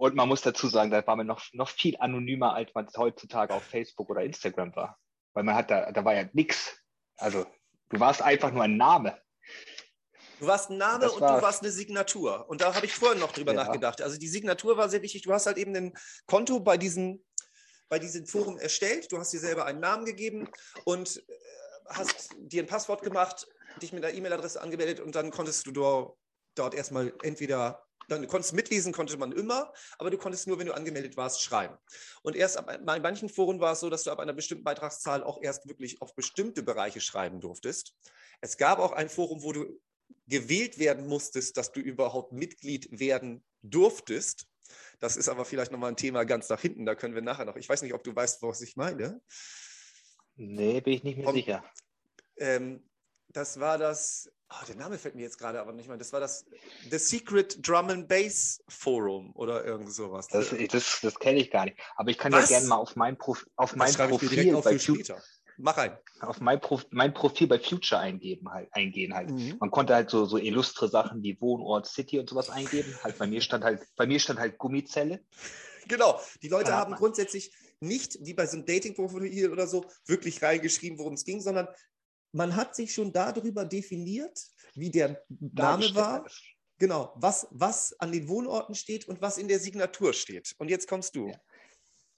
Und 0.00 0.14
man 0.14 0.30
muss 0.30 0.40
dazu 0.40 0.66
sagen, 0.66 0.90
da 0.90 1.06
war 1.06 1.14
man 1.14 1.26
noch, 1.26 1.44
noch 1.52 1.68
viel 1.68 1.94
anonymer, 1.98 2.54
als 2.54 2.72
man 2.72 2.86
es 2.86 2.96
heutzutage 2.96 3.52
auf 3.52 3.62
Facebook 3.62 4.08
oder 4.08 4.22
Instagram 4.22 4.74
war. 4.74 4.98
Weil 5.34 5.44
man 5.44 5.54
hat 5.54 5.70
da, 5.70 5.92
da 5.92 6.02
war 6.02 6.14
ja 6.14 6.24
nichts. 6.32 6.74
Also 7.18 7.44
du 7.90 8.00
warst 8.00 8.22
einfach 8.22 8.50
nur 8.50 8.62
ein 8.62 8.78
Name. 8.78 9.20
Du 10.38 10.46
warst 10.46 10.70
ein 10.70 10.78
Name 10.78 11.00
das 11.00 11.12
und 11.12 11.20
war... 11.20 11.36
du 11.36 11.42
warst 11.42 11.60
eine 11.60 11.70
Signatur. 11.70 12.48
Und 12.48 12.62
da 12.62 12.74
habe 12.74 12.86
ich 12.86 12.94
vorhin 12.94 13.20
noch 13.20 13.32
drüber 13.32 13.52
ja. 13.52 13.62
nachgedacht. 13.62 14.00
Also 14.00 14.16
die 14.16 14.28
Signatur 14.28 14.78
war 14.78 14.88
sehr 14.88 15.02
wichtig. 15.02 15.20
Du 15.20 15.34
hast 15.34 15.44
halt 15.44 15.58
eben 15.58 15.76
ein 15.76 15.92
Konto 16.26 16.60
bei 16.60 16.78
diesen, 16.78 17.22
bei 17.90 17.98
diesen 17.98 18.24
Foren 18.24 18.56
erstellt. 18.56 19.12
Du 19.12 19.18
hast 19.18 19.34
dir 19.34 19.40
selber 19.40 19.66
einen 19.66 19.80
Namen 19.80 20.06
gegeben 20.06 20.48
und 20.86 21.18
äh, 21.28 21.32
hast 21.90 22.34
dir 22.38 22.62
ein 22.62 22.68
Passwort 22.68 23.02
gemacht, 23.02 23.46
dich 23.82 23.92
mit 23.92 24.02
einer 24.02 24.14
E-Mail-Adresse 24.14 24.62
angemeldet 24.62 25.00
und 25.00 25.14
dann 25.14 25.30
konntest 25.30 25.66
du 25.66 25.72
dort, 25.72 26.16
dort 26.54 26.72
erstmal 26.72 27.12
entweder 27.22 27.84
dann 28.10 28.26
konntest 28.26 28.52
mitlesen, 28.52 28.92
konnte 28.92 29.16
man 29.16 29.32
immer, 29.32 29.72
aber 29.98 30.10
du 30.10 30.18
konntest 30.18 30.46
nur, 30.46 30.58
wenn 30.58 30.66
du 30.66 30.74
angemeldet 30.74 31.16
warst, 31.16 31.42
schreiben. 31.42 31.76
Und 32.22 32.36
erst 32.36 32.56
ab, 32.56 32.70
bei 32.84 33.00
manchen 33.00 33.28
Foren 33.28 33.60
war 33.60 33.72
es 33.72 33.80
so, 33.80 33.90
dass 33.90 34.04
du 34.04 34.10
ab 34.10 34.18
einer 34.18 34.32
bestimmten 34.32 34.64
Beitragszahl 34.64 35.22
auch 35.22 35.40
erst 35.40 35.68
wirklich 35.68 36.02
auf 36.02 36.14
bestimmte 36.14 36.62
Bereiche 36.62 37.00
schreiben 37.00 37.40
durftest. 37.40 37.94
Es 38.40 38.56
gab 38.56 38.78
auch 38.78 38.92
ein 38.92 39.08
Forum, 39.08 39.42
wo 39.42 39.52
du 39.52 39.80
gewählt 40.26 40.78
werden 40.78 41.06
musstest, 41.06 41.56
dass 41.56 41.72
du 41.72 41.80
überhaupt 41.80 42.32
Mitglied 42.32 42.88
werden 42.98 43.44
durftest. 43.62 44.46
Das 45.00 45.16
ist 45.16 45.28
aber 45.28 45.44
vielleicht 45.44 45.72
nochmal 45.72 45.90
ein 45.90 45.96
Thema 45.96 46.24
ganz 46.24 46.48
nach 46.48 46.60
hinten. 46.60 46.86
Da 46.86 46.94
können 46.94 47.14
wir 47.14 47.22
nachher 47.22 47.44
noch. 47.44 47.56
Ich 47.56 47.68
weiß 47.68 47.82
nicht, 47.82 47.94
ob 47.94 48.04
du 48.04 48.14
weißt, 48.14 48.42
was 48.42 48.60
ich 48.60 48.76
meine. 48.76 49.20
Nee, 50.36 50.80
bin 50.80 50.94
ich 50.94 51.02
nicht 51.04 51.16
mehr 51.16 51.26
Komm. 51.26 51.34
sicher. 51.34 51.64
Ähm, 52.36 52.88
das 53.28 53.60
war 53.60 53.78
das. 53.78 54.30
Oh, 54.52 54.64
der 54.66 54.74
Name 54.74 54.98
fällt 54.98 55.14
mir 55.14 55.22
jetzt 55.22 55.38
gerade 55.38 55.60
aber 55.60 55.72
nicht 55.72 55.88
mehr. 55.88 55.96
Das 55.96 56.12
war 56.12 56.18
das 56.18 56.44
The 56.90 56.98
Secret 56.98 57.66
Drum 57.66 57.88
and 57.88 58.08
Bass 58.08 58.60
Forum 58.68 59.30
oder 59.36 59.64
irgend 59.64 59.92
sowas. 59.92 60.26
Das, 60.26 60.52
das, 60.70 61.00
das 61.02 61.18
kenne 61.20 61.38
ich 61.38 61.52
gar 61.52 61.66
nicht. 61.66 61.78
Aber 61.94 62.10
ich 62.10 62.18
kann 62.18 62.32
Was? 62.32 62.50
ja 62.50 62.58
gerne 62.58 62.68
mal 62.68 62.76
auf 62.76 62.96
mein, 62.96 63.16
Prof, 63.16 63.46
auf 63.54 63.76
mein 63.76 63.94
Profil 63.94 64.54
auf 64.56 64.64
bei 64.64 64.78
später. 64.78 65.22
Mach 65.62 65.76
rein. 65.76 65.96
auf 66.20 66.40
mein, 66.40 66.60
Prof, 66.60 66.86
mein 66.90 67.12
Profil 67.14 67.46
bei 67.46 67.58
Future 67.60 68.00
eingeben 68.00 68.50
halt, 68.50 68.68
eingehen 68.72 69.14
halt. 69.14 69.30
Mhm. 69.30 69.56
Man 69.60 69.70
konnte 69.70 69.94
halt 69.94 70.10
so, 70.10 70.24
so 70.24 70.38
illustre 70.38 70.88
Sachen 70.88 71.22
wie 71.22 71.40
Wohnort, 71.40 71.86
City 71.86 72.18
und 72.18 72.28
sowas 72.28 72.50
eingeben. 72.50 72.98
Halt 73.04 73.18
bei 73.18 73.26
mir 73.26 73.42
stand 73.42 73.62
halt, 73.62 73.86
bei 73.96 74.06
mir 74.06 74.18
stand 74.18 74.40
halt 74.40 74.58
Gummizelle. 74.58 75.22
Genau. 75.86 76.20
Die 76.42 76.48
Leute 76.48 76.74
haben 76.74 76.94
grundsätzlich 76.94 77.52
nicht, 77.80 78.18
wie 78.20 78.34
bei 78.34 78.46
so 78.46 78.56
einem 78.56 78.66
Dating-Profil 78.66 79.50
oder 79.50 79.66
so, 79.66 79.84
wirklich 80.06 80.42
reingeschrieben, 80.42 80.98
worum 80.98 81.14
es 81.14 81.24
ging, 81.24 81.40
sondern 81.40 81.68
man 82.32 82.56
hat 82.56 82.74
sich 82.74 82.94
schon 82.94 83.12
darüber 83.12 83.64
definiert, 83.64 84.38
wie 84.74 84.90
der 84.90 85.22
Name 85.28 85.94
war, 85.94 86.26
genau, 86.78 87.12
was, 87.16 87.48
was 87.50 87.98
an 87.98 88.12
den 88.12 88.28
Wohnorten 88.28 88.74
steht 88.74 89.08
und 89.08 89.20
was 89.20 89.38
in 89.38 89.48
der 89.48 89.58
Signatur 89.58 90.12
steht. 90.12 90.54
Und 90.58 90.68
jetzt 90.68 90.88
kommst 90.88 91.16
du. 91.16 91.28
Ja. 91.28 91.36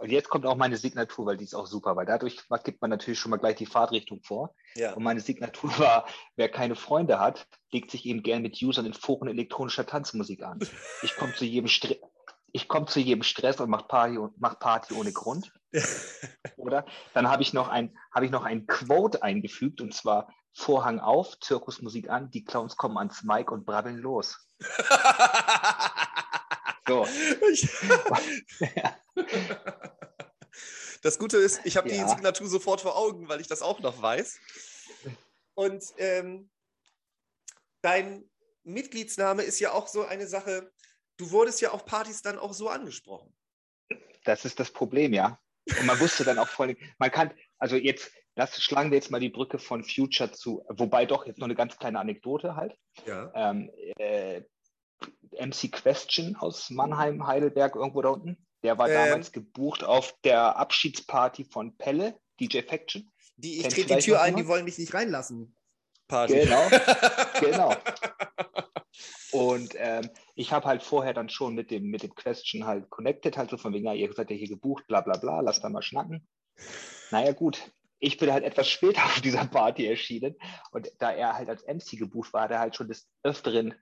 Und 0.02 0.10
jetzt 0.10 0.28
kommt 0.28 0.46
auch 0.46 0.56
meine 0.56 0.76
Signatur, 0.76 1.26
weil 1.26 1.36
die 1.36 1.44
ist 1.44 1.54
auch 1.54 1.68
super, 1.68 1.94
weil 1.94 2.06
dadurch 2.06 2.36
gibt 2.64 2.80
man 2.80 2.90
natürlich 2.90 3.20
schon 3.20 3.30
mal 3.30 3.36
gleich 3.36 3.54
die 3.54 3.66
Fahrtrichtung 3.66 4.20
vor. 4.20 4.52
Ja. 4.74 4.94
Und 4.94 5.04
meine 5.04 5.20
Signatur 5.20 5.70
war, 5.78 6.08
wer 6.34 6.48
keine 6.48 6.74
Freunde 6.74 7.20
hat, 7.20 7.46
legt 7.70 7.92
sich 7.92 8.04
eben 8.06 8.24
gern 8.24 8.42
mit 8.42 8.60
Usern 8.60 8.84
in 8.84 8.94
Foren 8.94 9.28
elektronischer 9.28 9.86
Tanzmusik 9.86 10.42
an. 10.42 10.58
Ich 11.02 11.14
komme 11.16 11.34
zu 11.34 11.44
jedem 11.44 11.68
Stre 11.68 11.98
ich 12.52 12.68
komme 12.68 12.86
zu 12.86 13.00
jedem 13.00 13.22
Stress 13.22 13.60
und 13.60 13.70
mache 13.70 13.86
Party 13.86 14.18
mach 14.36 14.58
Party 14.58 14.94
ohne 14.94 15.12
Grund. 15.12 15.52
Oder? 16.56 16.84
Dann 17.14 17.28
habe 17.28 17.42
ich 17.42 17.52
noch 17.52 17.68
ein, 17.68 17.96
habe 18.12 18.26
ich 18.26 18.30
noch 18.30 18.44
ein 18.44 18.66
Quote 18.66 19.22
eingefügt 19.22 19.80
und 19.80 19.94
zwar 19.94 20.32
Vorhang 20.54 21.00
auf, 21.00 21.40
Zirkusmusik 21.40 22.10
an, 22.10 22.30
die 22.30 22.44
Clowns 22.44 22.76
kommen 22.76 22.98
ans 22.98 23.22
Mic 23.22 23.50
und 23.50 23.64
brabbeln 23.64 23.98
los. 23.98 24.48
So. 26.86 27.06
Das 31.02 31.18
Gute 31.18 31.36
ist, 31.38 31.60
ich 31.64 31.76
habe 31.76 31.88
die 31.88 31.96
Ja. 31.96 32.08
Signatur 32.08 32.46
sofort 32.48 32.80
vor 32.80 32.96
Augen, 32.96 33.28
weil 33.28 33.40
ich 33.40 33.48
das 33.48 33.60
auch 33.60 33.80
noch 33.80 34.00
weiß. 34.00 34.38
Und 35.54 35.82
ähm, 35.96 36.48
dein 37.80 38.30
Mitgliedsname 38.62 39.42
ist 39.42 39.58
ja 39.58 39.72
auch 39.72 39.88
so 39.88 40.04
eine 40.04 40.28
Sache, 40.28 40.70
du 41.16 41.30
wurdest 41.30 41.60
ja 41.60 41.70
auf 41.70 41.84
Partys 41.84 42.22
dann 42.22 42.38
auch 42.38 42.52
so 42.52 42.68
angesprochen. 42.68 43.34
Das 44.24 44.44
ist 44.44 44.60
das 44.60 44.70
Problem, 44.70 45.12
ja. 45.12 45.38
Und 45.78 45.86
man 45.86 45.98
wusste 46.00 46.24
dann 46.24 46.38
auch 46.38 46.48
vor 46.48 46.66
allem, 46.66 46.76
man 46.98 47.10
kann, 47.10 47.32
also 47.58 47.76
jetzt, 47.76 48.12
das 48.34 48.60
schlagen 48.62 48.90
wir 48.90 48.96
jetzt 48.98 49.10
mal 49.10 49.20
die 49.20 49.28
Brücke 49.28 49.58
von 49.58 49.84
Future 49.84 50.32
zu, 50.32 50.64
wobei 50.68 51.06
doch 51.06 51.26
jetzt 51.26 51.38
noch 51.38 51.46
eine 51.46 51.54
ganz 51.54 51.76
kleine 51.78 52.00
Anekdote 52.00 52.56
halt. 52.56 52.76
Ja. 53.06 53.32
Ähm, 53.34 53.70
äh, 53.98 54.42
MC 55.38 55.70
Question 55.72 56.36
aus 56.36 56.70
Mannheim, 56.70 57.26
Heidelberg, 57.26 57.76
irgendwo 57.76 58.02
da 58.02 58.10
unten, 58.10 58.46
der 58.62 58.78
war 58.78 58.88
Ähm. 58.88 58.94
damals 58.94 59.32
gebucht 59.32 59.84
auf 59.84 60.14
der 60.24 60.56
Abschiedsparty 60.56 61.44
von 61.44 61.76
Pelle, 61.76 62.18
DJ 62.40 62.60
Faction. 62.62 63.12
Die 63.36 63.60
ich 63.60 63.68
trete 63.68 63.96
die 63.96 64.02
Tür 64.02 64.20
ein, 64.20 64.36
die 64.36 64.46
wollen 64.46 64.64
mich 64.64 64.78
nicht 64.78 64.94
reinlassen. 64.94 65.56
Party. 66.06 66.40
Genau, 66.40 66.68
genau. 67.40 67.74
Und 69.32 69.74
ähm, 69.78 70.10
ich 70.34 70.52
habe 70.52 70.66
halt 70.66 70.82
vorher 70.82 71.14
dann 71.14 71.30
schon 71.30 71.54
mit 71.54 71.70
dem, 71.70 71.84
mit 71.84 72.02
dem 72.02 72.14
Question 72.14 72.66
halt 72.66 72.90
connected, 72.90 73.38
halt 73.38 73.50
so 73.50 73.56
von 73.56 73.72
wegen, 73.72 73.86
ja, 73.86 73.94
ihr 73.94 74.12
seid 74.12 74.30
ja 74.30 74.36
hier 74.36 74.48
gebucht, 74.48 74.86
bla 74.86 75.00
bla 75.00 75.16
bla, 75.16 75.40
lasst 75.40 75.64
da 75.64 75.70
mal 75.70 75.82
schnacken. 75.82 76.28
Naja, 77.10 77.32
gut. 77.32 77.72
Ich 77.98 78.18
bin 78.18 78.30
halt 78.30 78.44
etwas 78.44 78.68
später 78.68 79.04
auf 79.04 79.20
dieser 79.20 79.46
Party 79.46 79.86
erschienen 79.86 80.36
und 80.70 80.90
da 80.98 81.12
er 81.12 81.34
halt 81.34 81.48
als 81.48 81.66
MC 81.66 81.98
gebucht 81.98 82.32
war, 82.32 82.42
hat 82.42 82.50
er 82.50 82.60
halt 82.60 82.76
schon 82.76 82.88
des 82.88 83.08
Öfteren 83.22 83.74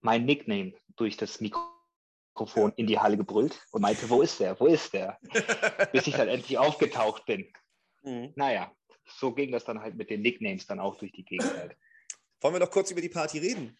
mein 0.00 0.24
Nickname 0.24 0.72
durch 0.96 1.18
das 1.18 1.40
Mikrofon 1.40 2.72
in 2.76 2.86
die 2.86 2.98
Halle 2.98 3.18
gebrüllt 3.18 3.60
und 3.72 3.82
meinte, 3.82 4.08
wo 4.08 4.22
ist 4.22 4.40
der, 4.40 4.58
wo 4.60 4.66
ist 4.66 4.94
der? 4.94 5.18
Bis 5.92 6.06
ich 6.06 6.14
dann 6.14 6.28
endlich 6.28 6.56
aufgetaucht 6.56 7.26
bin. 7.26 7.52
Mhm. 8.02 8.32
Naja, 8.34 8.72
so 9.04 9.34
ging 9.34 9.52
das 9.52 9.64
dann 9.64 9.80
halt 9.80 9.96
mit 9.96 10.08
den 10.08 10.22
Nicknames 10.22 10.66
dann 10.66 10.80
auch 10.80 10.96
durch 10.96 11.12
die 11.12 11.24
Gegend 11.24 11.54
halt. 11.54 11.76
Wollen 12.40 12.54
wir 12.54 12.60
noch 12.60 12.70
kurz 12.70 12.90
über 12.90 13.00
die 13.00 13.08
Party 13.08 13.38
reden? 13.38 13.76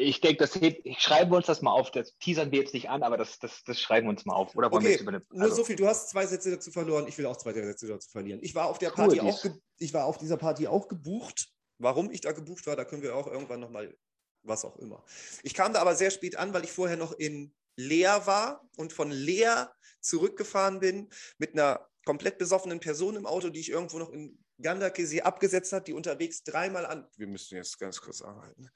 Ich 0.00 0.20
denke, 0.20 0.38
das 0.38 0.54
hebt, 0.54 0.86
schreiben 1.00 1.32
wir 1.32 1.38
uns 1.38 1.46
das 1.46 1.60
mal 1.60 1.72
auf. 1.72 1.90
Das 1.90 2.16
teasern 2.18 2.52
wir 2.52 2.60
jetzt 2.60 2.72
nicht 2.72 2.88
an, 2.88 3.02
aber 3.02 3.16
das, 3.16 3.38
das, 3.40 3.64
das 3.64 3.80
schreiben 3.80 4.06
wir 4.06 4.10
uns 4.10 4.24
mal 4.24 4.34
auf. 4.34 4.54
Oder 4.54 4.70
wollen 4.70 4.84
wir 4.84 4.90
Okay, 4.90 4.92
jetzt 4.92 5.00
über 5.00 5.10
eine. 5.10 5.22
Nur 5.30 5.42
Also, 5.42 5.56
so 5.56 5.64
viel, 5.64 5.74
du 5.76 5.86
hast 5.88 6.08
zwei 6.10 6.24
Sätze 6.26 6.50
dazu 6.52 6.70
verloren, 6.70 7.06
ich 7.08 7.18
will 7.18 7.26
auch 7.26 7.36
zwei 7.36 7.52
Sätze 7.52 7.88
dazu 7.88 8.08
verlieren. 8.10 8.38
Ich 8.42 8.54
war 8.54 8.66
auf 8.66 8.78
der 8.78 8.90
Cool, 8.90 8.94
Party 9.08 9.18
dies. 9.18 9.22
auch, 9.24 9.44
ich 9.78 9.92
war 9.92 10.04
auf 10.04 10.18
dieser 10.18 10.36
Party 10.36 10.68
auch 10.68 10.86
gebucht. 10.88 11.48
Warum 11.78 12.10
ich 12.10 12.20
da 12.20 12.32
gebucht 12.32 12.66
war, 12.66 12.76
da 12.76 12.84
können 12.84 13.02
wir 13.02 13.14
auch 13.16 13.26
irgendwann 13.26 13.60
nochmal, 13.60 13.96
was 14.42 14.64
auch 14.64 14.76
immer. 14.76 15.04
Ich 15.42 15.54
kam 15.54 15.72
da 15.72 15.80
aber 15.80 15.96
sehr 15.96 16.10
spät 16.10 16.36
an, 16.36 16.52
weil 16.52 16.64
ich 16.64 16.72
vorher 16.72 16.96
noch 16.96 17.12
in 17.12 17.52
Leer 17.76 18.26
war 18.26 18.68
und 18.76 18.92
von 18.92 19.10
Leer 19.10 19.72
zurückgefahren 20.00 20.80
bin 20.80 21.08
mit 21.38 21.54
einer 21.54 21.88
komplett 22.04 22.38
besoffenen 22.38 22.80
Person 22.80 23.16
im 23.16 23.26
Auto, 23.26 23.48
die 23.50 23.60
ich 23.60 23.70
irgendwo 23.70 23.98
noch 23.98 24.10
in 24.10 24.44
Gandakesee 24.60 25.22
abgesetzt 25.22 25.72
hat, 25.72 25.88
die 25.88 25.92
unterwegs 25.92 26.42
dreimal 26.42 26.86
an. 26.86 27.08
Wir 27.16 27.26
müssen 27.26 27.56
jetzt 27.56 27.78
ganz 27.78 28.00
kurz 28.00 28.22
arbeiten. 28.22 28.70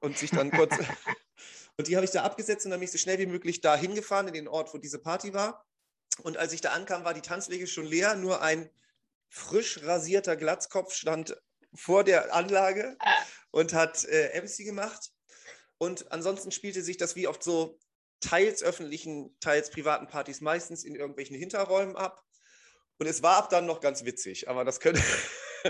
Und 0.00 0.16
sich 0.16 0.30
dann 0.30 0.50
kurz. 0.50 0.74
und 1.76 1.88
die 1.88 1.96
habe 1.96 2.04
ich 2.04 2.10
da 2.10 2.22
abgesetzt 2.22 2.64
und 2.64 2.70
dann 2.70 2.80
bin 2.80 2.86
ich 2.86 2.92
so 2.92 2.98
schnell 2.98 3.18
wie 3.18 3.26
möglich 3.26 3.60
da 3.60 3.76
hingefahren, 3.76 4.28
in 4.28 4.34
den 4.34 4.48
Ort, 4.48 4.72
wo 4.72 4.78
diese 4.78 4.98
Party 4.98 5.34
war. 5.34 5.66
Und 6.22 6.36
als 6.36 6.52
ich 6.52 6.60
da 6.60 6.72
ankam, 6.72 7.04
war 7.04 7.14
die 7.14 7.20
Tanzfläche 7.20 7.66
schon 7.66 7.86
leer. 7.86 8.16
Nur 8.16 8.42
ein 8.42 8.70
frisch 9.28 9.82
rasierter 9.84 10.36
Glatzkopf 10.36 10.92
stand 10.94 11.40
vor 11.74 12.04
der 12.04 12.34
Anlage 12.34 12.96
und 13.50 13.72
hat 13.72 14.04
äh, 14.04 14.40
MC 14.40 14.64
gemacht. 14.64 15.12
Und 15.78 16.10
ansonsten 16.12 16.50
spielte 16.50 16.82
sich 16.82 16.96
das 16.96 17.16
wie 17.16 17.28
oft 17.28 17.42
so 17.42 17.78
teils 18.20 18.62
öffentlichen, 18.62 19.34
teils 19.40 19.70
privaten 19.70 20.08
Partys 20.08 20.40
meistens 20.40 20.84
in 20.84 20.94
irgendwelchen 20.94 21.36
Hinterräumen 21.36 21.96
ab. 21.96 22.22
Und 23.00 23.06
es 23.06 23.22
war 23.22 23.38
ab 23.38 23.48
dann 23.48 23.64
noch 23.64 23.80
ganz 23.80 24.04
witzig, 24.04 24.46
aber 24.48 24.62
das 24.62 24.78
könnte. 24.78 25.00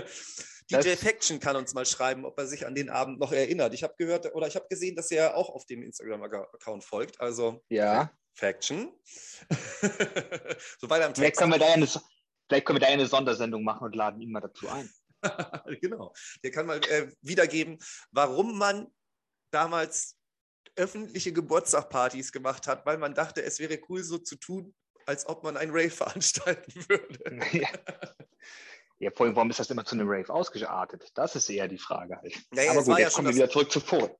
DJ 0.69 0.75
Das- 0.75 0.99
Faction 0.99 1.39
kann 1.39 1.55
uns 1.55 1.73
mal 1.73 1.85
schreiben, 1.85 2.25
ob 2.25 2.37
er 2.37 2.45
sich 2.45 2.67
an 2.67 2.75
den 2.75 2.89
Abend 2.89 3.19
noch 3.19 3.31
erinnert. 3.31 3.73
Ich 3.73 3.83
habe 3.83 3.95
gehört 3.97 4.33
oder 4.35 4.47
ich 4.47 4.55
habe 4.55 4.67
gesehen, 4.69 4.97
dass 4.97 5.11
er 5.11 5.35
auch 5.35 5.49
auf 5.49 5.65
dem 5.65 5.81
Instagram-Account 5.81 6.83
folgt. 6.83 7.21
Also 7.21 7.63
ja. 7.69 8.11
Faction. 8.33 8.91
so 10.79 10.89
weiter 10.89 11.07
im 11.07 11.15
Vielleicht 11.15 11.37
können, 11.37 11.53
wir 11.53 11.59
da 11.59 11.73
eine, 11.73 11.87
vielleicht 11.87 12.65
können 12.65 12.79
wir 12.79 12.85
da 12.85 12.87
eine 12.87 13.07
Sondersendung 13.07 13.63
machen 13.63 13.85
und 13.85 13.95
laden 13.95 14.21
ihn 14.21 14.31
mal 14.31 14.41
dazu 14.41 14.67
ein. 14.67 14.89
genau. 15.81 16.13
Der 16.43 16.51
kann 16.51 16.65
mal 16.65 16.81
äh, 16.89 17.11
wiedergeben, 17.21 17.77
warum 18.11 18.57
man 18.57 18.87
damals 19.51 20.17
öffentliche 20.75 21.31
Geburtstagpartys 21.31 22.31
gemacht 22.33 22.67
hat, 22.67 22.85
weil 22.85 22.97
man 22.97 23.13
dachte, 23.13 23.41
es 23.41 23.59
wäre 23.59 23.79
cool, 23.89 24.03
so 24.03 24.17
zu 24.17 24.35
tun, 24.35 24.73
als 25.11 25.27
ob 25.27 25.43
man 25.43 25.57
ein 25.57 25.69
Rave 25.69 25.89
veranstalten 26.03 26.73
würde. 26.87 27.39
ja. 27.51 27.67
ja, 28.99 29.11
vor 29.11 29.25
allem, 29.25 29.35
warum 29.35 29.49
ist 29.49 29.59
das 29.59 29.69
immer 29.69 29.85
zu 29.85 29.95
einem 29.95 30.07
Rave 30.09 30.33
ausgeartet? 30.33 31.11
Das 31.15 31.35
ist 31.35 31.49
eher 31.49 31.67
die 31.67 31.77
Frage 31.77 32.17
halt. 32.17 32.33
Naja, 32.51 32.71
Aber 32.71 32.83
gut, 32.83 32.93
ja 32.93 32.99
jetzt 32.99 33.13
schon 33.13 33.25
kommen 33.25 33.35
wir 33.35 33.43
wieder 33.43 33.51
zurück 33.51 33.71
zu 33.71 33.79
vor. 33.81 34.17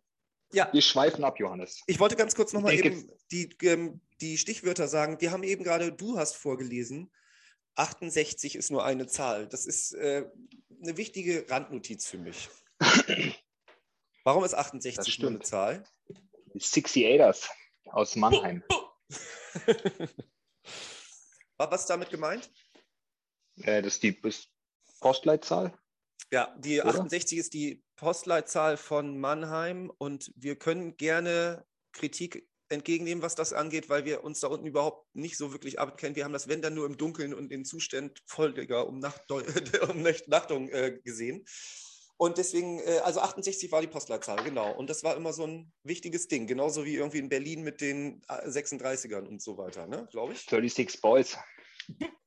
Ja. 0.53 0.69
Wir 0.73 0.81
schweifen 0.81 1.23
ab, 1.23 1.39
Johannes. 1.39 1.81
Ich 1.87 1.99
wollte 1.99 2.17
ganz 2.17 2.35
kurz 2.35 2.51
nochmal 2.51 2.73
eben 2.73 3.09
die, 3.31 3.49
ähm, 3.61 4.01
die 4.19 4.37
Stichwörter 4.37 4.89
sagen. 4.89 5.21
Wir 5.21 5.31
haben 5.31 5.43
eben 5.43 5.63
gerade, 5.63 5.93
du 5.93 6.17
hast 6.17 6.35
vorgelesen, 6.35 7.09
68 7.75 8.57
ist 8.57 8.69
nur 8.69 8.83
eine 8.83 9.07
Zahl. 9.07 9.47
Das 9.47 9.65
ist 9.65 9.93
äh, 9.93 10.25
eine 10.83 10.97
wichtige 10.97 11.49
Randnotiz 11.49 12.05
für 12.05 12.17
mich. 12.17 12.49
Warum 14.25 14.43
ist 14.43 14.53
68 14.53 14.95
Das 14.97 15.19
nur 15.19 15.29
eine. 15.29 15.39
Zahl? 15.39 15.83
Die 16.53 16.59
68ers 16.59 17.47
aus 17.85 18.17
Mannheim. 18.17 18.61
Wa- 21.61 21.69
Was 21.69 21.81
ist 21.81 21.89
damit 21.91 22.09
gemeint? 22.09 22.49
Äh, 23.61 23.83
das 23.83 23.93
ist 23.95 24.03
die 24.03 24.19
Postleitzahl. 24.99 25.77
Ja, 26.31 26.55
die 26.57 26.79
Oder? 26.81 26.89
68 26.89 27.37
ist 27.37 27.53
die 27.53 27.83
Postleitzahl 27.97 28.77
von 28.77 29.19
Mannheim 29.19 29.91
und 29.99 30.31
wir 30.35 30.55
können 30.57 30.97
gerne 30.97 31.63
Kritik 31.91 32.47
entgegennehmen, 32.69 33.21
was 33.21 33.35
das 33.35 33.51
angeht, 33.53 33.89
weil 33.89 34.05
wir 34.05 34.23
uns 34.23 34.39
da 34.39 34.47
unten 34.47 34.65
überhaupt 34.65 35.13
nicht 35.13 35.37
so 35.37 35.51
wirklich 35.51 35.77
abkennen. 35.77 36.15
Wir 36.15 36.23
haben 36.23 36.31
das, 36.33 36.47
wenn 36.47 36.61
dann 36.63 36.73
nur 36.73 36.85
im 36.87 36.97
Dunkeln 36.97 37.33
und 37.33 37.51
in 37.51 37.65
Zuständen 37.65 38.15
voller 38.25 38.87
um, 38.87 38.97
Nacht, 38.99 39.29
um 39.89 40.01
Nacht- 40.01 40.27
Nachtung 40.29 40.69
äh, 40.69 40.99
gesehen. 41.03 41.45
Und 42.21 42.37
deswegen, 42.37 42.77
äh, 42.81 42.99
also 43.03 43.19
68 43.19 43.71
war 43.71 43.81
die 43.81 43.87
Postleitzahl, 43.87 44.43
genau. 44.43 44.71
Und 44.75 44.91
das 44.91 45.03
war 45.03 45.17
immer 45.17 45.33
so 45.33 45.43
ein 45.43 45.73
wichtiges 45.81 46.27
Ding, 46.27 46.45
genauso 46.45 46.85
wie 46.85 46.93
irgendwie 46.93 47.17
in 47.17 47.29
Berlin 47.29 47.63
mit 47.63 47.81
den 47.81 48.21
äh, 48.29 48.47
36ern 48.47 49.25
und 49.25 49.41
so 49.41 49.57
weiter, 49.57 49.87
ne, 49.87 50.07
glaube 50.11 50.33
ich. 50.33 50.41
36 50.41 51.01
Boys. 51.01 51.37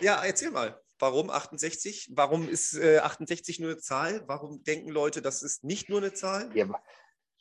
Ja, 0.00 0.22
erzähl 0.22 0.50
mal. 0.50 0.78
Warum 0.98 1.30
68? 1.30 2.10
Warum 2.12 2.48
ist 2.48 2.74
äh, 2.74 2.98
68 2.98 3.58
nur 3.58 3.70
eine 3.70 3.78
Zahl? 3.80 4.22
Warum 4.26 4.62
denken 4.62 4.90
Leute, 4.90 5.22
das 5.22 5.42
ist 5.42 5.64
nicht 5.64 5.88
nur 5.88 5.98
eine 5.98 6.12
Zahl? 6.12 6.54
Ja, 6.54 6.68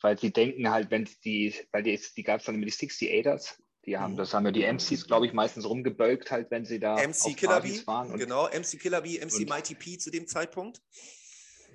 weil 0.01 0.17
sie 0.17 0.31
denken 0.31 0.71
halt, 0.71 0.89
wenn 0.91 1.10
die, 1.25 1.53
weil 1.71 1.84
die, 1.84 1.99
die 2.15 2.23
gab 2.23 2.39
es 2.39 2.45
dann 2.45 2.55
immer 2.55 2.65
die 2.65 2.71
68ers, 2.71 3.58
die 3.86 3.98
haben, 3.98 4.13
mhm. 4.13 4.17
das 4.17 4.34
haben 4.34 4.45
ja 4.45 4.52
die 4.52 4.63
MCs, 4.63 5.08
glaube 5.08 5.26
ich, 5.26 5.34
meistens 5.34 5.65
rumgebölkt, 5.65 6.32
halt, 6.32 6.52
wenn 6.52 6.65
sie 6.65 6.80
da 6.80 6.95
MC 6.95 7.36
Killer 7.36 7.62
B, 7.62 7.86
waren. 7.86 8.17
genau, 8.17 8.48
MC 8.48 8.80
Killer 8.80 9.02
B, 9.02 9.19
MC 9.19 9.39
und, 9.39 9.50
Mighty 9.50 9.76
P 9.76 9.98
zu 9.98 10.12
dem 10.12 10.28
Zeitpunkt. 10.28 10.82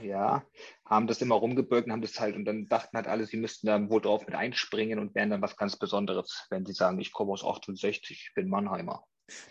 Ja, 0.02 0.46
haben 0.86 1.06
das 1.06 1.20
immer 1.20 1.34
rumgebölkt 1.34 1.86
und 1.86 1.92
haben 1.92 2.02
das 2.02 2.18
halt 2.18 2.34
und 2.34 2.44
dann 2.46 2.68
dachten 2.68 2.96
halt 2.96 3.06
alle, 3.06 3.26
sie 3.26 3.36
müssten 3.36 3.66
da 3.66 3.90
wohl 3.90 4.00
drauf 4.00 4.24
mit 4.26 4.34
einspringen 4.34 4.98
und 4.98 5.14
wären 5.14 5.30
dann 5.30 5.42
was 5.42 5.56
ganz 5.56 5.76
Besonderes, 5.76 6.46
wenn 6.48 6.64
sie 6.64 6.72
sagen, 6.72 6.98
ich 7.00 7.12
komme 7.12 7.32
aus 7.32 7.44
68, 7.44 8.10
ich 8.10 8.34
bin 8.34 8.48
Mannheimer. 8.48 9.04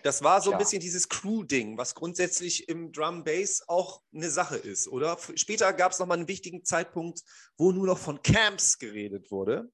Das 0.04 0.24
war 0.24 0.41
so 0.41 0.52
ein 0.52 0.58
bisschen 0.58 0.82
dieses 0.82 1.08
Crew-Ding, 1.08 1.78
was 1.78 1.95
grundsätzlich 1.95 2.67
im 2.67 2.91
Drum 2.91 3.24
Bass 3.24 3.63
auch 3.67 4.02
eine 4.13 4.30
Sache 4.30 4.58
ist, 4.58 4.88
oder? 4.88 5.17
Später 5.36 5.72
gab 5.74 5.91
es 5.91 6.00
nochmal 6.00 6.17
einen 6.17 6.28
wichtigen 6.28 6.65
Zeitpunkt, 6.65 7.22
wo 7.58 7.72
nur 7.72 7.88
noch 7.88 7.98
von 7.98 8.22
Camps 8.22 8.78
geredet 8.78 9.32
wurde. 9.32 9.72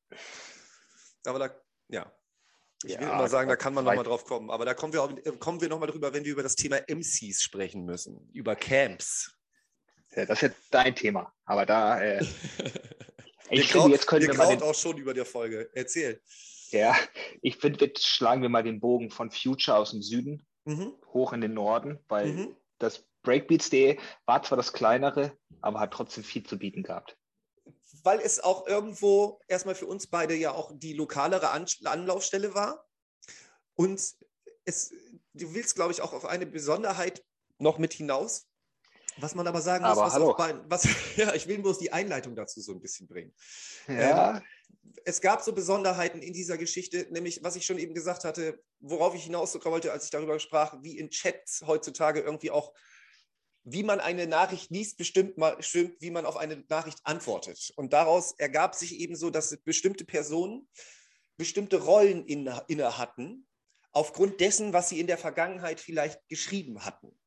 Aber 1.26 1.40
da, 1.40 1.50
ja. 1.90 2.12
Ich 2.84 2.94
ja, 2.94 3.00
will 3.00 3.08
immer 3.08 3.28
sagen, 3.28 3.50
da 3.50 3.56
kann 3.56 3.74
man 3.74 3.86
nochmal 3.86 4.04
drauf 4.04 4.26
kommen. 4.26 4.50
Aber 4.50 4.66
da 4.66 4.74
kommen 4.74 4.94
wir, 4.94 5.04
auch, 5.04 5.12
kommen 5.40 5.62
wir 5.62 5.70
nochmal 5.70 5.90
drüber, 5.90 6.14
wenn 6.14 6.26
wir 6.26 6.34
über 6.34 6.44
das 6.44 6.56
Thema 6.56 6.78
MCs 6.88 7.42
sprechen 7.42 7.86
müssen. 7.86 8.30
Über 8.34 8.56
Camps. 8.56 9.34
Ja, 10.16 10.26
das 10.26 10.38
ist 10.38 10.42
jetzt 10.42 10.62
dein 10.72 10.96
Thema. 10.96 11.34
Aber 11.46 11.66
da. 11.66 12.02
Äh, 12.02 12.26
ich 13.50 13.72
finde, 13.72 13.90
jetzt 13.90 14.08
können 14.08 14.28
wir 14.28 14.36
mal. 14.36 14.48
Den, 14.50 14.62
auch 14.62 14.76
schon 14.76 14.98
über 14.98 15.14
der 15.14 15.26
Folge. 15.26 15.70
Erzähl. 15.74 16.22
Ja, 16.72 16.96
ich 17.42 17.58
finde, 17.58 17.86
jetzt 17.86 18.06
schlagen 18.06 18.42
wir 18.42 18.50
mal 18.50 18.64
den 18.64 18.80
Bogen 18.80 19.10
von 19.10 19.32
Future 19.32 19.78
aus 19.78 19.92
dem 19.92 20.02
Süden 20.02 20.46
mhm. 20.66 20.94
hoch 21.14 21.34
in 21.34 21.42
den 21.42 21.54
Norden, 21.54 22.00
weil 22.08 22.28
mhm. 22.28 22.56
das 22.80 23.06
Breakbeats.de 23.24 23.98
war 24.26 24.44
zwar 24.44 24.58
das 24.58 24.74
kleinere, 24.74 25.38
aber 25.62 25.80
hat 25.80 25.94
trotzdem 25.94 26.24
viel 26.24 26.44
zu 26.44 26.58
bieten 26.58 26.84
gehabt. 26.84 27.18
Weil 28.06 28.20
es 28.20 28.40
auch 28.40 28.68
irgendwo 28.68 29.42
erstmal 29.48 29.76
für 29.76 29.88
uns 29.88 30.06
beide 30.08 30.36
ja 30.36 30.52
auch 30.52 30.72
die 30.74 30.94
lokalere 30.94 31.50
Anlaufstelle 31.50 32.54
war. 32.54 32.86
Und 33.74 34.00
es, 34.64 34.94
du 35.34 35.54
willst, 35.54 35.76
glaube 35.76 35.92
ich, 35.92 36.02
auch 36.02 36.14
auf 36.14 36.26
eine 36.26 36.46
Besonderheit 36.46 37.26
noch 37.58 37.80
mit 37.80 37.94
hinaus. 37.94 38.48
Was 39.18 39.34
man 39.34 39.48
aber 39.48 39.62
sagen 39.62 39.84
muss, 39.86 39.98
aber 39.98 40.28
was, 40.28 40.38
bei, 40.38 40.56
was, 40.68 40.88
ja, 41.16 41.34
ich 41.34 41.48
will 41.48 41.60
bloß 41.60 41.80
die 41.80 41.92
Einleitung 41.92 42.36
dazu 42.36 42.62
so 42.62 42.74
ein 42.74 42.82
bisschen 42.82 43.08
bringen. 43.08 43.34
Ja. 43.88 44.38
Ähm, 44.38 44.44
es 45.04 45.22
gab 45.22 45.42
so 45.42 45.54
Besonderheiten 45.54 46.22
in 46.22 46.34
dieser 46.34 46.58
Geschichte, 46.58 47.08
nämlich 47.10 47.44
was 47.44 47.56
ich 47.56 47.66
schon 47.66 47.80
eben 47.80 47.94
gesagt 47.94 48.24
hatte, 48.24 48.62
worauf 48.80 49.16
ich 49.16 49.24
hinaus 49.24 49.58
wollte, 49.64 49.92
als 49.92 50.06
ich 50.06 50.10
darüber 50.12 50.40
sprach, 50.40 50.76
wie 50.84 51.00
in 51.00 51.10
Chats 51.10 51.64
heutzutage 51.66 52.20
irgendwie 52.20 52.52
auch, 52.52 52.74
wie 53.66 53.84
man 53.84 54.00
eine 54.00 54.28
Nachricht 54.28 54.70
liest, 54.70 54.98
bestimmt 54.98 55.38
mal 55.38 55.62
stimmt, 55.62 56.00
wie 56.00 56.12
man 56.12 56.26
auf 56.26 56.38
eine 56.38 56.64
Nachricht 56.70 57.00
antwortet. 57.04 57.74
Und 57.76 57.94
daraus 57.94 58.34
ergab 58.38 58.76
sich 58.76 59.00
eben 59.00 59.16
so, 59.16 59.32
dass 59.32 59.58
bestimmte 59.58 60.06
Personen 60.06 60.68
bestimmte 61.38 61.82
Rollen 61.82 62.26
inne, 62.26 62.64
inne 62.68 62.98
hatten, 62.98 63.48
aufgrund 63.92 64.40
dessen, 64.40 64.72
was 64.72 64.90
sie 64.90 65.00
in 65.00 65.08
der 65.08 65.18
Vergangenheit 65.18 65.80
vielleicht 65.80 66.26
geschrieben 66.28 66.86
hatten. 66.86 67.18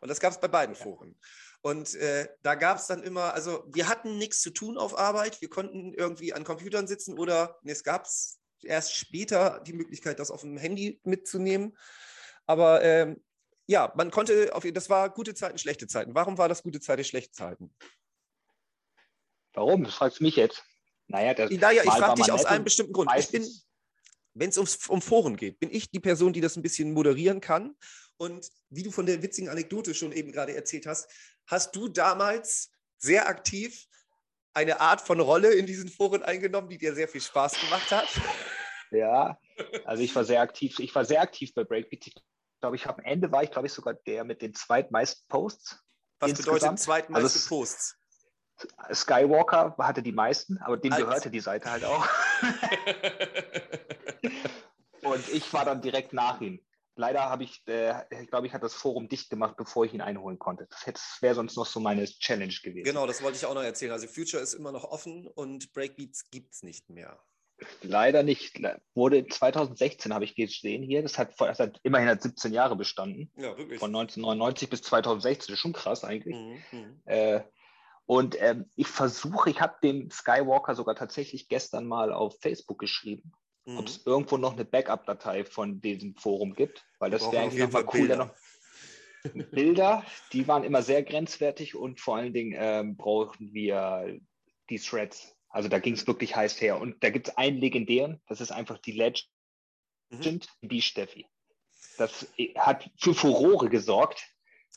Und 0.00 0.08
das 0.08 0.20
gab 0.20 0.32
es 0.32 0.40
bei 0.40 0.48
beiden 0.48 0.74
Foren. 0.74 1.18
Und 1.62 1.94
äh, 1.96 2.28
da 2.42 2.54
gab 2.54 2.78
es 2.78 2.86
dann 2.86 3.02
immer, 3.02 3.34
also 3.34 3.64
wir 3.68 3.88
hatten 3.88 4.16
nichts 4.16 4.40
zu 4.40 4.50
tun 4.50 4.78
auf 4.78 4.98
Arbeit, 4.98 5.42
wir 5.42 5.50
konnten 5.50 5.92
irgendwie 5.92 6.32
an 6.32 6.44
Computern 6.44 6.86
sitzen 6.86 7.18
oder 7.18 7.58
nee, 7.62 7.72
es 7.72 7.84
gab 7.84 8.08
erst 8.62 8.94
später 8.94 9.60
die 9.66 9.74
Möglichkeit, 9.74 10.18
das 10.18 10.30
auf 10.30 10.40
dem 10.40 10.56
Handy 10.56 11.00
mitzunehmen. 11.04 11.76
Aber 12.46 12.82
ähm, 12.82 13.22
ja, 13.70 13.92
man 13.94 14.10
konnte, 14.10 14.52
auf, 14.52 14.64
das 14.64 14.90
war 14.90 15.10
gute 15.10 15.32
Zeiten, 15.32 15.56
schlechte 15.56 15.86
Zeiten. 15.86 16.12
Warum 16.12 16.38
war 16.38 16.48
das 16.48 16.64
gute 16.64 16.80
Zeiten, 16.80 17.04
schlechte 17.04 17.30
Zeiten? 17.30 17.72
Warum? 19.52 19.84
Das 19.84 19.94
fragst 19.94 20.18
du 20.18 20.24
mich 20.24 20.34
jetzt. 20.34 20.64
Naja, 21.06 21.34
das 21.34 21.52
naja 21.52 21.84
ich 21.84 21.90
frage 21.90 22.20
dich 22.20 22.32
aus 22.32 22.44
einem 22.44 22.64
bestimmten 22.64 22.92
Grund. 22.92 23.12
Ich 23.16 23.28
bin, 23.28 23.48
wenn 24.34 24.50
es 24.50 24.58
um 24.88 25.00
Foren 25.00 25.36
geht, 25.36 25.60
bin 25.60 25.72
ich 25.72 25.88
die 25.88 26.00
Person, 26.00 26.32
die 26.32 26.40
das 26.40 26.56
ein 26.56 26.62
bisschen 26.62 26.92
moderieren 26.92 27.40
kann. 27.40 27.76
Und 28.16 28.50
wie 28.70 28.82
du 28.82 28.90
von 28.90 29.06
der 29.06 29.22
witzigen 29.22 29.48
Anekdote 29.48 29.94
schon 29.94 30.10
eben 30.10 30.32
gerade 30.32 30.52
erzählt 30.52 30.86
hast, 30.86 31.08
hast 31.46 31.76
du 31.76 31.86
damals 31.86 32.72
sehr 32.98 33.28
aktiv 33.28 33.86
eine 34.52 34.80
Art 34.80 35.00
von 35.00 35.20
Rolle 35.20 35.54
in 35.54 35.66
diesen 35.66 35.88
Foren 35.88 36.24
eingenommen, 36.24 36.68
die 36.68 36.78
dir 36.78 36.92
sehr 36.92 37.06
viel 37.06 37.20
Spaß 37.20 37.60
gemacht 37.60 37.92
hat? 37.92 38.08
Ja, 38.90 39.38
also 39.84 40.02
ich 40.02 40.12
war 40.16 40.24
sehr 40.24 40.40
aktiv. 40.40 40.80
Ich 40.80 40.92
war 40.92 41.04
sehr 41.04 41.22
aktiv 41.22 41.54
bei 41.54 41.62
Breakbeat. 41.62 42.20
Ich 42.60 42.62
glaube, 42.62 42.76
ich 42.76 42.84
habe 42.84 42.98
am 42.98 43.04
Ende 43.06 43.32
war 43.32 43.42
ich, 43.42 43.50
glaube 43.50 43.68
ich, 43.68 43.72
sogar 43.72 43.94
der 43.94 44.22
mit 44.22 44.42
den 44.42 44.52
zweitmeisten 44.52 45.26
Posts. 45.28 45.82
Was 46.18 46.34
bedeutet 46.34 46.78
zweitmeiste 46.78 47.38
also, 47.38 47.48
Posts? 47.48 47.96
Skywalker 48.92 49.74
hatte 49.78 50.02
die 50.02 50.12
meisten, 50.12 50.58
aber 50.58 50.76
dem 50.76 50.92
Als... 50.92 51.00
gehörte 51.00 51.30
die 51.30 51.40
Seite 51.40 51.70
halt 51.70 51.86
auch. 51.86 52.06
Und 55.00 55.26
ich 55.30 55.50
war 55.54 55.64
dann 55.64 55.80
direkt 55.80 56.12
nach 56.12 56.42
ihm. 56.42 56.60
Leider 56.96 57.30
habe 57.30 57.44
ich, 57.44 57.66
äh, 57.66 57.94
ich 58.10 58.28
glaube, 58.28 58.46
ich 58.46 58.52
hatte 58.52 58.66
das 58.66 58.74
Forum 58.74 59.08
dicht 59.08 59.30
gemacht, 59.30 59.56
bevor 59.56 59.86
ich 59.86 59.94
ihn 59.94 60.02
einholen 60.02 60.38
konnte. 60.38 60.66
Das, 60.66 60.84
das 60.84 61.16
wäre 61.22 61.34
sonst 61.34 61.56
noch 61.56 61.64
so 61.64 61.80
meine 61.80 62.04
Challenge 62.04 62.52
gewesen. 62.62 62.84
Genau, 62.84 63.06
das 63.06 63.22
wollte 63.22 63.38
ich 63.38 63.46
auch 63.46 63.54
noch 63.54 63.62
erzählen. 63.62 63.92
Also 63.92 64.06
Future 64.06 64.42
ist 64.42 64.52
immer 64.52 64.70
noch 64.70 64.84
offen 64.84 65.28
und 65.28 65.72
Breakbeats 65.72 66.28
gibt 66.28 66.52
es 66.52 66.62
nicht 66.62 66.90
mehr. 66.90 67.18
Leider 67.82 68.22
nicht. 68.22 68.60
Wurde 68.94 69.26
2016, 69.26 70.14
habe 70.14 70.24
ich 70.24 70.34
gesehen 70.34 70.82
hier. 70.82 71.02
Das 71.02 71.18
hat, 71.18 71.38
das 71.38 71.60
hat 71.60 71.78
immerhin 71.82 72.08
hat 72.08 72.22
17 72.22 72.52
Jahre 72.52 72.76
bestanden. 72.76 73.30
Ja, 73.36 73.56
wirklich. 73.56 73.78
Von 73.78 73.94
1999 73.94 74.70
bis 74.70 74.82
2016. 74.82 75.46
Das 75.48 75.54
ist 75.54 75.60
schon 75.60 75.72
krass 75.72 76.04
eigentlich. 76.04 76.36
Mhm, 76.36 76.62
mhm. 76.72 77.02
äh, 77.04 77.40
und 78.06 78.36
ähm, 78.40 78.68
ich 78.74 78.88
versuche, 78.88 79.50
ich 79.50 79.60
habe 79.60 79.76
dem 79.82 80.10
Skywalker 80.10 80.74
sogar 80.74 80.96
tatsächlich 80.96 81.48
gestern 81.48 81.86
mal 81.86 82.12
auf 82.12 82.40
Facebook 82.40 82.78
geschrieben 82.78 83.32
mhm. 83.70 83.78
ob 83.78 83.86
es 83.86 84.04
irgendwo 84.04 84.36
noch 84.36 84.52
eine 84.52 84.64
Backup-Datei 84.64 85.44
von 85.44 85.80
diesem 85.80 86.14
Forum 86.14 86.54
gibt, 86.54 86.84
weil 86.98 87.10
das 87.10 87.30
wäre 87.30 87.44
eigentlich 87.44 87.62
nochmal 87.62 87.86
cool. 87.94 88.16
Noch 88.16 88.30
Bilder, 89.50 90.04
die 90.32 90.48
waren 90.48 90.64
immer 90.64 90.82
sehr 90.82 91.02
grenzwertig 91.02 91.74
und 91.74 92.00
vor 92.00 92.16
allen 92.16 92.32
Dingen 92.32 92.54
ähm, 92.56 92.96
brauchen 92.96 93.52
wir 93.52 94.18
die 94.70 94.78
Threads. 94.78 95.36
Also 95.50 95.68
da 95.68 95.78
ging 95.78 95.94
es 95.94 96.06
wirklich 96.06 96.36
heiß 96.36 96.60
her. 96.60 96.80
Und 96.80 97.02
da 97.02 97.10
gibt 97.10 97.28
es 97.28 97.36
einen 97.36 97.58
legendären, 97.58 98.22
das 98.28 98.40
ist 98.40 98.52
einfach 98.52 98.78
die 98.78 98.92
Legend, 98.92 99.28
mhm. 100.10 100.40
die 100.62 100.80
Steffi. 100.80 101.26
Das 101.98 102.26
hat 102.56 102.88
für 102.98 103.14
Furore 103.14 103.68
gesorgt. 103.68 104.24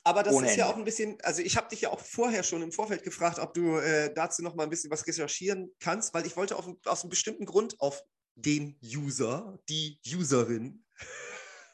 Aber 0.03 0.23
das 0.23 0.35
ist 0.35 0.41
Ende. 0.41 0.55
ja 0.57 0.69
auch 0.69 0.75
ein 0.75 0.83
bisschen, 0.83 1.17
also 1.21 1.41
ich 1.41 1.55
habe 1.55 1.69
dich 1.69 1.81
ja 1.81 1.91
auch 1.91 1.99
vorher 1.99 2.43
schon 2.43 2.61
im 2.61 2.73
Vorfeld 2.73 3.03
gefragt, 3.03 3.39
ob 3.39 3.53
du 3.53 3.77
äh, 3.77 4.13
dazu 4.13 4.41
noch 4.41 4.55
mal 4.55 4.63
ein 4.63 4.69
bisschen 4.69 4.91
was 4.91 5.07
recherchieren 5.07 5.71
kannst, 5.79 6.13
weil 6.13 6.25
ich 6.25 6.35
wollte 6.35 6.57
auf, 6.57 6.67
aus 6.85 7.03
einem 7.03 7.09
bestimmten 7.09 7.45
Grund 7.45 7.79
auf 7.79 8.03
den 8.35 8.77
User, 8.83 9.57
die 9.69 9.99
Userin 10.05 10.83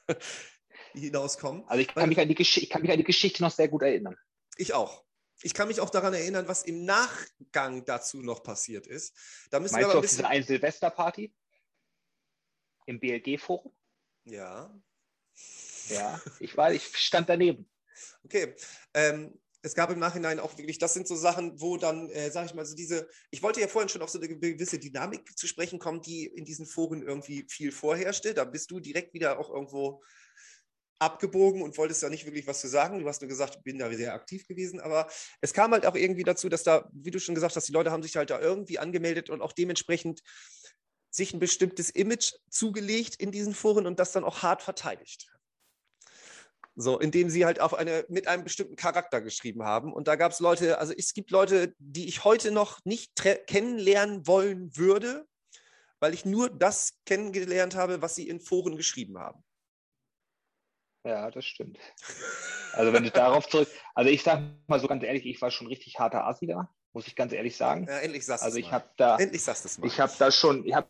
hinauskommen. 0.94 1.64
Also 1.68 1.82
ich 1.82 1.88
kann, 1.88 2.10
mich 2.10 2.20
an 2.20 2.28
die 2.28 2.40
ich 2.40 2.70
kann 2.70 2.84
mich 2.84 2.92
an 2.92 2.98
die 2.98 3.04
Geschichte 3.04 3.42
noch 3.42 3.52
sehr 3.52 3.68
gut 3.68 3.82
erinnern. 3.82 4.16
Ich 4.58 4.74
auch. 4.74 5.04
Ich 5.41 5.54
kann 5.54 5.67
mich 5.67 5.80
auch 5.80 5.89
daran 5.89 6.13
erinnern, 6.13 6.47
was 6.47 6.63
im 6.63 6.86
Nachgang 6.86 7.86
dazu 7.86 8.21
noch 8.21 8.43
passiert 8.43 8.88
ist. 8.88 9.15
Da 9.49 9.60
müssen 9.60 9.73
Meinst 9.73 9.88
wir 9.88 9.91
aber 9.91 9.99
ein 9.99 10.02
bisschen... 10.02 10.23
du 10.23 10.28
auf 10.28 10.34
diese 10.34 10.47
Silvesterparty? 10.47 11.34
Im 12.86 12.99
BLG-Forum? 12.99 13.73
Ja. 14.25 14.73
Ja, 15.88 16.21
ich 16.39 16.56
war, 16.58 16.73
ich 16.73 16.86
stand 16.97 17.30
daneben. 17.30 17.69
Okay. 18.23 18.56
Ähm, 18.93 19.39
es 19.62 19.75
gab 19.75 19.91
im 19.91 19.99
Nachhinein 19.99 20.39
auch 20.39 20.58
wirklich, 20.58 20.78
das 20.78 20.93
sind 20.93 21.08
so 21.08 21.15
Sachen, 21.15 21.60
wo 21.60 21.78
dann, 21.78 22.10
äh, 22.10 22.32
sage 22.32 22.47
ich 22.47 22.54
mal, 22.54 22.65
so 22.65 22.75
diese, 22.75 23.10
ich 23.30 23.43
wollte 23.43 23.60
ja 23.60 23.67
vorhin 23.67 23.89
schon 23.89 24.02
auf 24.02 24.10
so 24.10 24.19
eine 24.19 24.30
gewisse 24.30 24.80
Dynamik 24.80 25.38
zu 25.38 25.47
sprechen 25.47 25.80
kommen, 25.80 26.02
die 26.02 26.25
in 26.25 26.45
diesen 26.45 26.65
Foren 26.65 27.02
irgendwie 27.02 27.45
viel 27.49 27.71
vorherrschte. 27.71 28.34
Da 28.34 28.45
bist 28.45 28.71
du 28.71 28.80
direkt 28.80 29.13
wieder 29.13 29.39
auch 29.39 29.49
irgendwo 29.49 30.02
abgebogen 31.00 31.62
und 31.62 31.78
wolltest 31.78 32.04
da 32.04 32.10
nicht 32.10 32.26
wirklich 32.26 32.46
was 32.46 32.60
zu 32.60 32.68
sagen. 32.68 33.00
Du 33.00 33.08
hast 33.08 33.22
nur 33.22 33.30
gesagt, 33.30 33.64
bin 33.64 33.80
da 33.80 33.92
sehr 33.92 34.14
aktiv 34.14 34.46
gewesen, 34.48 34.80
aber 34.80 35.08
es 35.42 35.54
kam 35.54 35.72
halt 35.72 35.86
auch 35.86 35.96
irgendwie 35.96 36.24
dazu, 36.24 36.50
dass 36.50 36.64
da, 36.64 36.90
wie 36.92 37.12
du 37.12 37.20
schon 37.20 37.36
gesagt 37.36 37.56
hast, 37.56 37.68
die 37.68 37.74
Leute 37.74 37.92
haben 37.92 38.04
sich 38.04 38.16
halt 38.18 38.30
da 38.30 38.40
irgendwie 38.40 38.80
angemeldet 38.80 39.30
und 39.30 39.42
auch 39.42 39.54
dementsprechend 39.54 40.22
sich 41.10 41.34
ein 41.34 41.40
bestimmtes 41.40 41.90
Image 41.90 42.34
zugelegt 42.50 43.16
in 43.16 43.32
diesen 43.32 43.56
Foren 43.56 43.88
und 43.88 44.00
das 44.00 44.12
dann 44.12 44.24
auch 44.24 44.44
hart 44.44 44.62
verteidigt. 44.62 45.32
So, 46.76 47.00
indem 47.00 47.30
sie 47.30 47.46
halt 47.46 47.60
auf 47.60 47.74
eine, 47.74 48.06
mit 48.10 48.28
einem 48.28 48.44
bestimmten 48.44 48.76
Charakter 48.76 49.22
geschrieben 49.22 49.64
haben. 49.64 49.92
Und 49.92 50.08
da 50.08 50.16
gab 50.16 50.32
es 50.32 50.40
Leute, 50.40 50.78
also 50.78 50.94
es 50.96 51.14
gibt 51.14 51.32
Leute, 51.32 51.74
die 51.80 52.08
ich 52.08 52.24
heute 52.24 52.52
noch 52.52 52.80
nicht 52.86 53.16
kennenlernen 53.48 54.28
wollen 54.28 54.76
würde, 54.78 55.26
weil 56.00 56.14
ich 56.14 56.26
nur 56.26 56.50
das 56.50 56.94
kennengelernt 57.06 57.76
habe, 57.76 58.02
was 58.02 58.16
sie 58.16 58.30
in 58.30 58.40
Foren 58.40 58.78
geschrieben 58.78 59.18
haben. 59.18 59.44
Ja, 61.04 61.32
das 61.32 61.46
stimmt. 61.46 61.80
Also 62.74 62.94
wenn 62.94 63.04
du 63.04 63.12
darauf 63.12 63.48
zurück, 63.48 63.70
also 63.96 64.10
ich 64.10 64.22
sage 64.22 64.44
mal 64.68 64.80
so 64.80 64.88
ganz 64.88 65.04
ehrlich, 65.04 65.26
ich 65.26 65.42
war 65.42 65.50
schon 65.50 65.68
richtig 65.68 65.98
harter 66.00 66.26
Asi 66.26 66.46
da, 66.46 66.70
muss 66.94 67.08
ich 67.08 67.16
ganz 67.16 67.32
ehrlich 67.34 67.56
sagen. 67.56 67.88
Ja, 67.88 68.00
endlich 68.00 68.26
sagst 68.26 68.44
Also 68.44 68.58
ich 68.58 68.72
habe 68.72 68.90
da, 68.98 69.18
endlich 69.18 69.44
sagst 69.44 69.66
es 69.66 69.78
mal. 69.78 69.88
Ich 69.88 70.00
habe 70.00 70.12
da 70.20 70.32
schon, 70.32 70.66
ich 70.66 70.74
habe 70.74 70.90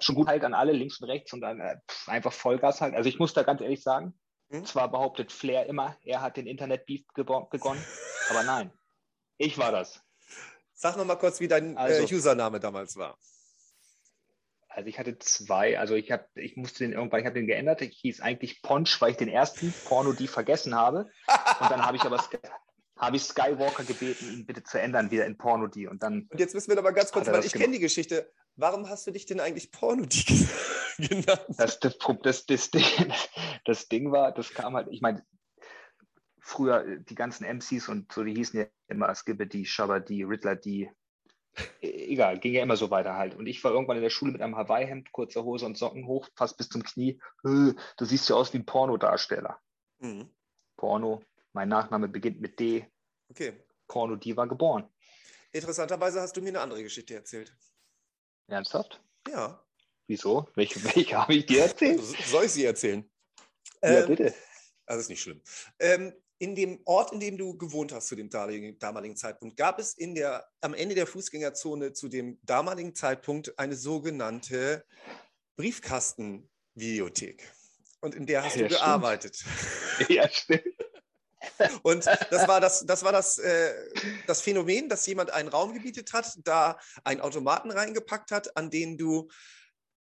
schon 0.00 0.14
gut 0.14 0.28
halt 0.28 0.44
an 0.44 0.54
alle 0.54 0.72
links 0.72 1.00
und 1.00 1.08
rechts 1.08 1.32
und 1.32 1.40
dann 1.40 1.60
äh, 1.60 1.76
einfach 2.06 2.32
Vollgas 2.32 2.80
halt. 2.80 2.94
Also 2.94 3.08
ich 3.08 3.18
muss 3.18 3.34
da 3.34 3.42
ganz 3.42 3.60
ehrlich 3.60 3.82
sagen, 3.82 4.18
hm? 4.50 4.64
Zwar 4.64 4.90
behauptet 4.90 5.30
Flair 5.30 5.66
immer, 5.66 5.96
er 6.04 6.22
hat 6.22 6.38
den 6.38 6.46
Internet-Beef 6.46 7.04
begonnen, 7.14 7.84
aber 8.30 8.42
nein, 8.44 8.72
ich 9.36 9.58
war 9.58 9.72
das. 9.72 10.02
Sag 10.72 10.96
noch 10.96 11.04
mal 11.04 11.16
kurz, 11.16 11.38
wie 11.40 11.48
dein 11.48 11.76
Also- 11.76 12.02
äh, 12.02 12.14
Username 12.16 12.60
damals 12.60 12.96
war. 12.96 13.18
Also 14.78 14.90
ich 14.90 15.00
hatte 15.00 15.18
zwei, 15.18 15.76
also 15.76 15.96
ich 15.96 16.12
habe, 16.12 16.28
ich 16.36 16.56
musste 16.56 16.84
den 16.84 16.92
irgendwann, 16.92 17.18
ich 17.18 17.26
habe 17.26 17.34
den 17.34 17.48
geändert. 17.48 17.82
Ich 17.82 17.98
hieß 17.98 18.20
eigentlich 18.20 18.62
Ponch, 18.62 19.00
weil 19.00 19.10
ich 19.10 19.16
den 19.16 19.28
ersten 19.28 19.74
Porno 19.86 20.12
die 20.12 20.28
vergessen 20.28 20.76
habe. 20.76 21.10
Und 21.60 21.68
dann 21.68 21.84
habe 21.84 21.96
ich 21.96 22.04
aber 22.04 22.22
habe 22.96 23.16
ich 23.16 23.24
Skywalker 23.24 23.82
gebeten, 23.82 24.32
ihn 24.32 24.46
bitte 24.46 24.62
zu 24.62 24.80
ändern 24.80 25.10
wieder 25.10 25.26
in 25.26 25.36
Porno 25.36 25.66
die. 25.66 25.88
Und 25.88 26.04
dann, 26.04 26.28
Und 26.30 26.38
jetzt 26.38 26.54
müssen 26.54 26.72
wir 26.72 26.80
mal 26.80 26.92
ganz 26.92 27.10
kurz, 27.10 27.26
weil 27.26 27.44
ich 27.44 27.54
kenne 27.54 27.72
die 27.72 27.80
Geschichte. 27.80 28.32
Warum 28.54 28.88
hast 28.88 29.04
du 29.08 29.10
dich 29.10 29.26
denn 29.26 29.40
eigentlich 29.40 29.72
Pornodie 29.72 30.46
genannt? 30.98 31.44
das, 31.56 31.80
das, 31.80 31.98
das, 32.22 32.46
das, 32.46 32.70
Ding, 32.70 32.84
das 33.64 33.88
Ding 33.88 34.12
war, 34.12 34.30
das 34.30 34.54
kam 34.54 34.76
halt, 34.76 34.86
ich 34.92 35.00
meine, 35.00 35.26
früher 36.38 36.86
äh, 36.86 37.00
die 37.00 37.16
ganzen 37.16 37.44
MCs 37.44 37.88
und 37.88 38.12
so, 38.12 38.22
die 38.22 38.34
hießen 38.34 38.60
ja 38.60 38.66
immer 38.86 39.12
Skibidi, 39.12 39.64
Shabadi, 39.64 40.22
Riddler, 40.22 40.54
die, 40.54 40.82
e- 40.82 40.90
egal, 41.80 42.38
ging 42.38 42.54
ja 42.54 42.62
immer 42.62 42.76
so 42.76 42.90
weiter 42.90 43.14
halt. 43.16 43.34
Und 43.34 43.46
ich 43.46 43.62
war 43.64 43.72
irgendwann 43.72 43.96
in 43.96 44.02
der 44.02 44.10
Schule 44.10 44.32
mit 44.32 44.42
einem 44.42 44.56
Hawaii-Hemd, 44.56 45.12
kurzer 45.12 45.44
Hose 45.44 45.66
und 45.66 45.76
Socken 45.76 46.06
hoch, 46.06 46.28
fast 46.34 46.56
bis 46.56 46.68
zum 46.68 46.82
Knie. 46.82 47.20
Du 47.42 47.74
siehst 48.04 48.28
ja 48.28 48.36
aus 48.36 48.52
wie 48.52 48.58
ein 48.58 48.66
Pornodarsteller. 48.66 49.60
Mhm. 49.98 50.30
Porno, 50.76 51.22
mein 51.52 51.68
Nachname 51.68 52.08
beginnt 52.08 52.40
mit 52.40 52.58
D. 52.60 52.86
Okay. 53.30 53.52
Porno, 53.86 54.16
die 54.16 54.36
war 54.36 54.46
geboren. 54.46 54.88
Interessanterweise 55.52 56.20
hast 56.20 56.36
du 56.36 56.42
mir 56.42 56.50
eine 56.50 56.60
andere 56.60 56.82
Geschichte 56.82 57.14
erzählt. 57.14 57.56
Ernsthaft? 58.46 59.02
Ja. 59.28 59.62
Wieso? 60.06 60.48
Welche, 60.54 60.82
welche 60.84 61.18
habe 61.18 61.34
ich 61.34 61.46
dir 61.46 61.62
erzählt? 61.62 62.02
Soll 62.02 62.44
ich 62.44 62.52
sie 62.52 62.64
erzählen? 62.64 63.10
Ja, 63.82 64.00
Ähm, 64.00 64.06
bitte. 64.06 64.34
Also 64.86 65.00
ist 65.00 65.08
nicht 65.10 65.22
schlimm. 65.22 65.42
Ähm, 65.78 66.14
in 66.38 66.54
dem 66.54 66.80
Ort, 66.84 67.12
in 67.12 67.20
dem 67.20 67.36
du 67.36 67.56
gewohnt 67.56 67.92
hast 67.92 68.06
zu 68.08 68.16
dem 68.16 68.30
damaligen, 68.30 69.16
Zeitpunkt, 69.16 69.56
gab 69.56 69.78
es 69.78 69.94
in 69.94 70.14
der, 70.14 70.48
am 70.60 70.72
Ende 70.74 70.94
der 70.94 71.06
Fußgängerzone 71.06 71.92
zu 71.92 72.08
dem 72.08 72.38
damaligen 72.42 72.94
Zeitpunkt 72.94 73.58
eine 73.58 73.74
sogenannte 73.74 74.84
Briefkastenvideothek. 75.56 77.52
Und 78.00 78.14
in 78.14 78.26
der 78.26 78.44
hast 78.44 78.54
Ja, 78.54 78.62
du 78.62 78.68
stimmt. 78.68 78.80
gearbeitet. 78.80 79.44
Ja, 80.08 80.28
stimmt. 80.28 80.62
Und 81.82 82.06
das 82.06 82.46
war 82.46 82.60
das, 82.60 82.86
das, 82.86 83.02
war 83.02 83.10
das, 83.10 83.38
äh, 83.38 83.74
das 84.28 84.40
Phänomen, 84.40 84.88
dass 84.88 85.04
jemand 85.06 85.32
einen 85.32 85.48
Raum 85.48 85.74
gebietet 85.74 86.12
hat, 86.12 86.38
da 86.44 86.78
einen 87.02 87.20
Automaten 87.20 87.72
reingepackt 87.72 88.30
hat, 88.30 88.56
an 88.56 88.70
den 88.70 88.96
du 88.96 89.28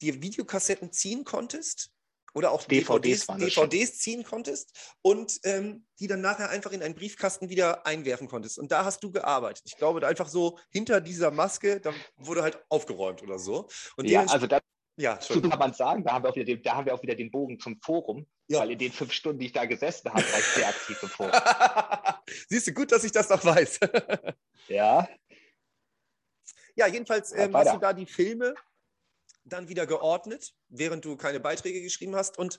dir 0.02 0.20
Videokassetten 0.20 0.92
ziehen 0.92 1.24
konntest 1.24 1.95
oder 2.36 2.52
auch 2.52 2.64
DVDs 2.64 3.26
DVDs, 3.26 3.54
DVDs 3.54 3.98
ziehen 3.98 4.22
konntest 4.22 4.94
und 5.00 5.40
ähm, 5.44 5.86
die 5.98 6.06
dann 6.06 6.20
nachher 6.20 6.50
einfach 6.50 6.70
in 6.72 6.82
einen 6.82 6.94
Briefkasten 6.94 7.48
wieder 7.48 7.86
einwerfen 7.86 8.28
konntest. 8.28 8.58
Und 8.58 8.70
da 8.70 8.84
hast 8.84 9.02
du 9.02 9.10
gearbeitet. 9.10 9.64
Ich 9.64 9.78
glaube, 9.78 10.00
da 10.00 10.08
einfach 10.08 10.28
so 10.28 10.58
hinter 10.68 11.00
dieser 11.00 11.30
Maske, 11.30 11.80
da 11.80 11.94
wurde 12.16 12.42
halt 12.42 12.62
aufgeräumt 12.68 13.22
oder 13.22 13.38
so. 13.38 13.68
Und 13.96 14.10
Ja, 14.10 14.26
also 14.26 14.46
das 14.46 14.60
ja, 14.98 15.16
kann 15.16 15.58
man 15.58 15.72
sagen, 15.72 16.04
da 16.04 16.12
haben, 16.12 16.24
wir 16.24 16.30
auch 16.30 16.36
wieder 16.36 16.44
den, 16.44 16.62
da 16.62 16.74
haben 16.74 16.84
wir 16.84 16.94
auch 16.94 17.02
wieder 17.02 17.14
den 17.14 17.30
Bogen 17.30 17.58
zum 17.58 17.80
Forum, 17.80 18.26
Ja. 18.48 18.60
weil 18.60 18.72
in 18.72 18.78
den 18.78 18.92
fünf 18.92 19.12
Stunden, 19.12 19.38
die 19.38 19.46
ich 19.46 19.52
da 19.52 19.64
gesessen 19.64 20.12
habe, 20.12 20.20
war 20.22 20.38
ich 20.38 20.44
sehr 20.44 20.68
aktiv 20.68 21.02
im 21.02 21.08
Forum. 21.08 21.32
Siehst 22.50 22.66
du, 22.66 22.72
gut, 22.72 22.92
dass 22.92 23.02
ich 23.04 23.12
das 23.12 23.30
noch 23.30 23.42
weiß. 23.44 23.80
Ja, 24.68 25.08
Ja, 26.74 26.86
jedenfalls 26.86 27.32
ähm, 27.32 27.56
hast 27.56 27.72
du 27.72 27.78
da 27.78 27.92
die 27.92 28.04
Filme 28.04 28.54
dann 29.46 29.68
wieder 29.68 29.86
geordnet, 29.86 30.54
während 30.68 31.04
du 31.04 31.16
keine 31.16 31.40
Beiträge 31.40 31.82
geschrieben 31.82 32.16
hast. 32.16 32.38
Und 32.38 32.58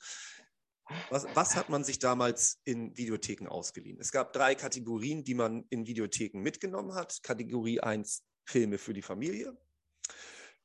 was, 1.09 1.27
was 1.33 1.55
hat 1.55 1.69
man 1.69 1.83
sich 1.83 1.99
damals 1.99 2.59
in 2.63 2.95
Videotheken 2.97 3.47
ausgeliehen? 3.47 3.99
Es 3.99 4.11
gab 4.11 4.33
drei 4.33 4.55
Kategorien, 4.55 5.23
die 5.23 5.33
man 5.33 5.65
in 5.69 5.85
Videotheken 5.85 6.39
mitgenommen 6.39 6.95
hat. 6.95 7.21
Kategorie 7.23 7.79
1 7.81 8.23
Filme 8.45 8.77
für 8.77 8.93
die 8.93 9.01
Familie, 9.01 9.57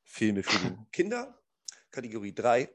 Filme 0.05 0.43
für 0.43 0.59
die 0.59 0.77
Kinder. 0.93 1.39
Kategorie 1.91 2.35
3 2.35 2.73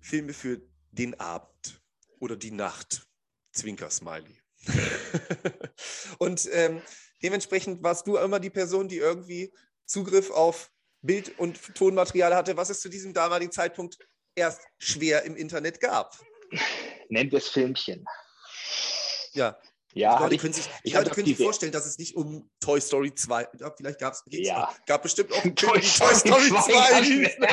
Filme 0.00 0.32
für 0.32 0.60
den 0.90 1.18
Abend 1.20 1.80
oder 2.18 2.36
die 2.36 2.50
Nacht. 2.50 3.06
Zwinker-Smiley. 3.52 4.40
Und 6.18 6.48
ähm, 6.52 6.82
dementsprechend 7.22 7.82
warst 7.82 8.06
du 8.06 8.16
immer 8.16 8.40
die 8.40 8.50
Person, 8.50 8.88
die 8.88 8.96
irgendwie 8.96 9.52
Zugriff 9.84 10.30
auf 10.30 10.72
Bild- 11.02 11.38
und 11.38 11.60
Tonmaterial 11.74 12.34
hatte, 12.34 12.56
was 12.56 12.70
es 12.70 12.80
zu 12.80 12.88
diesem 12.88 13.12
damaligen 13.12 13.52
Zeitpunkt 13.52 13.98
erst 14.34 14.62
schwer 14.78 15.22
im 15.24 15.36
Internet 15.36 15.80
gab. 15.80 16.16
wir 17.08 17.32
es 17.34 17.48
Filmchen. 17.48 18.04
Ja, 19.32 19.58
Ja, 19.94 20.10
die 20.10 20.14
hab 20.14 20.20
Leute 20.20 20.34
ich, 20.36 20.40
können 20.40 20.52
sich, 20.54 20.68
ich 20.84 20.94
hab 20.94 21.02
Leute 21.04 21.14
können 21.14 21.26
sich 21.26 21.36
vorstellen, 21.36 21.72
dass 21.72 21.86
es 21.86 21.98
nicht 21.98 22.16
um 22.16 22.50
Toy 22.60 22.80
Story 22.80 23.14
2, 23.14 23.48
ja, 23.58 23.72
vielleicht 23.76 23.98
gab 23.98 24.14
es, 24.14 24.22
Ja. 24.26 24.74
gab 24.86 25.02
bestimmt 25.02 25.32
auch 25.32 25.42
Toy 25.42 25.52
Toy 25.54 25.82
Story 25.82 26.14
Story 26.14 26.48
2 26.48 26.60
2 26.60 27.02
hießen. 27.04 27.46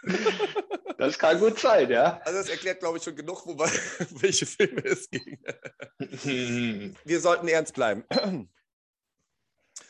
das 0.98 1.18
kann 1.18 1.38
gut 1.40 1.58
sein, 1.58 1.90
ja. 1.90 2.20
Also 2.24 2.38
das 2.38 2.48
erklärt, 2.48 2.80
glaube 2.80 2.98
ich, 2.98 3.04
schon 3.04 3.16
genug, 3.16 3.46
wobei, 3.46 3.68
welche 4.20 4.46
Filme 4.46 4.82
es 4.84 5.08
ging. 5.10 5.38
wir 7.04 7.20
sollten 7.20 7.48
ernst 7.48 7.74
bleiben. 7.74 8.04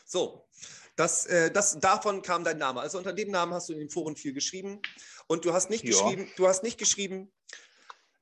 So, 0.05 0.47
das, 0.95 1.25
äh, 1.25 1.51
das, 1.51 1.79
davon 1.79 2.21
kam 2.21 2.43
dein 2.43 2.57
Name. 2.57 2.81
Also 2.81 2.97
unter 2.97 3.13
dem 3.13 3.31
Namen 3.31 3.53
hast 3.53 3.69
du 3.69 3.73
in 3.73 3.79
den 3.79 3.89
Foren 3.89 4.15
viel 4.15 4.33
geschrieben 4.33 4.81
und 5.27 5.45
du 5.45 5.53
hast 5.53 5.69
nicht 5.69 5.83
Ja. 5.83 5.91
geschrieben, 5.91 6.31
du 6.37 6.47
hast 6.47 6.63
nicht 6.63 6.77
geschrieben, 6.77 7.31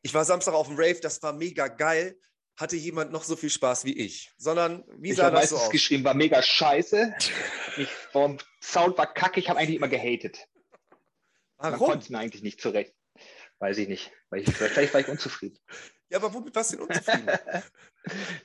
ich 0.01 0.13
war 0.13 0.23
Samstag 0.25 0.53
auf 0.53 0.67
dem 0.67 0.77
Rave, 0.77 0.99
das 1.01 1.21
war 1.23 1.33
mega 1.33 1.67
geil, 1.67 2.17
hatte 2.57 2.75
jemand 2.75 3.11
noch 3.11 3.23
so 3.23 3.35
viel 3.35 3.49
Spaß 3.49 3.85
wie 3.85 3.97
ich, 3.97 4.31
sondern 4.37 4.83
wie 4.97 5.11
Ich 5.11 5.15
sah 5.17 5.29
das 5.31 5.49
so 5.49 5.57
aus? 5.57 5.69
geschrieben, 5.71 6.03
war 6.03 6.13
mega 6.13 6.41
scheiße. 6.41 7.15
Ich, 7.77 7.87
vom 8.11 8.37
Sound 8.61 8.97
war 8.97 9.13
kacke, 9.13 9.39
ich 9.39 9.47
habe 9.47 9.59
eigentlich 9.59 9.75
immer 9.77 9.87
gehatet. 9.87 10.39
Man 11.57 11.73
Warum? 11.73 11.87
konnte 11.87 12.03
es 12.03 12.09
mir 12.09 12.17
eigentlich 12.19 12.41
nicht 12.41 12.59
zurecht. 12.59 12.93
Weiß 13.59 13.77
ich 13.77 13.87
nicht. 13.87 14.11
Weil 14.29 14.41
ich, 14.41 14.53
vielleicht 14.53 14.93
war 14.93 14.99
ich 14.99 15.07
unzufrieden. 15.07 15.57
Ja, 16.09 16.17
aber 16.17 16.33
womit 16.33 16.53
warst 16.55 16.73
du 16.73 16.77
denn 16.77 16.87
unzufrieden? 16.87 17.27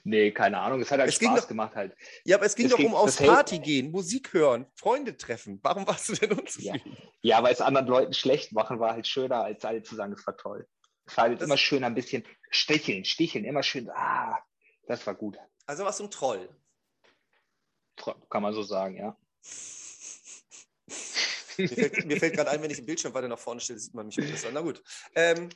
Nee, 0.05 0.31
keine 0.33 0.59
Ahnung. 0.59 0.81
Es 0.81 0.90
hat 0.90 1.00
halt 1.00 1.09
Es 1.09 1.16
Spaß 1.16 1.42
doch- 1.42 1.48
gemacht 1.48 1.74
halt. 1.74 1.96
ja, 2.24 2.37
aber 2.37 2.46
es 2.46 2.55
ging 2.55 2.66
Es 2.66 2.72
doch 2.72 2.79
ging- 2.79 2.88
um 2.88 2.94
aufs 2.94 3.16
Party 3.16 3.59
gehen, 3.59 3.90
Musik 3.90 4.33
hören, 4.33 4.66
Freunde 4.74 5.16
treffen. 5.16 5.59
Warum 5.62 5.87
warst 5.87 6.09
du 6.09 6.14
denn 6.14 6.33
unzufrieden? 6.33 6.96
Ja, 7.22 7.42
weil 7.42 7.53
es 7.53 7.61
anderen 7.61 7.87
Leuten 7.87 8.12
schlecht 8.14 8.53
machen, 8.53 8.81
war 8.81 8.92
halt 8.92 9.07
schöner, 9.07 9.44
als 9.44 9.64
alle 9.64 9.83
zu 9.83 9.94
sagen, 9.94 10.12
es 10.12 10.27
war 10.27 10.37
toll. 10.37 10.68
Es 11.07 11.16
war 11.16 11.24
halt 11.24 11.40
Das- 11.40 11.46
immer 11.46 11.57
schön 11.57 11.85
ein 11.85 11.94
bisschen 11.94 12.24
sticheln, 12.50 13.05
sticheln, 13.05 13.44
immer 13.44 13.62
schön, 13.62 13.90
ah, 13.90 14.38
das 14.87 15.07
war 15.07 15.14
gut. 15.14 15.37
Also 15.66 15.85
warst 15.85 16.00
du 16.00 16.05
ein 16.05 16.11
Troll. 16.11 16.48
Tro- 17.96 18.14
Kann 18.29 18.42
man 18.42 18.53
so 18.55 18.62
sagen, 18.62 18.96
ja. 18.96 19.16
Mir 21.57 21.68
fällt, 21.68 22.18
fällt 22.18 22.35
gerade 22.35 22.50
ein, 22.50 22.62
wenn 22.62 22.70
ich 22.70 22.79
den 22.79 22.87
Bildschirm 22.87 23.14
weiter 23.14 23.29
nach 23.29 23.38
vorne 23.38 23.61
stelle, 23.61 23.79
sieht 23.79 23.94
man 23.94 24.07
mich 24.07 24.16
besser. 24.16 24.50
Na 24.53 24.61
gut. 24.61 24.83
Ähm, 25.14 25.48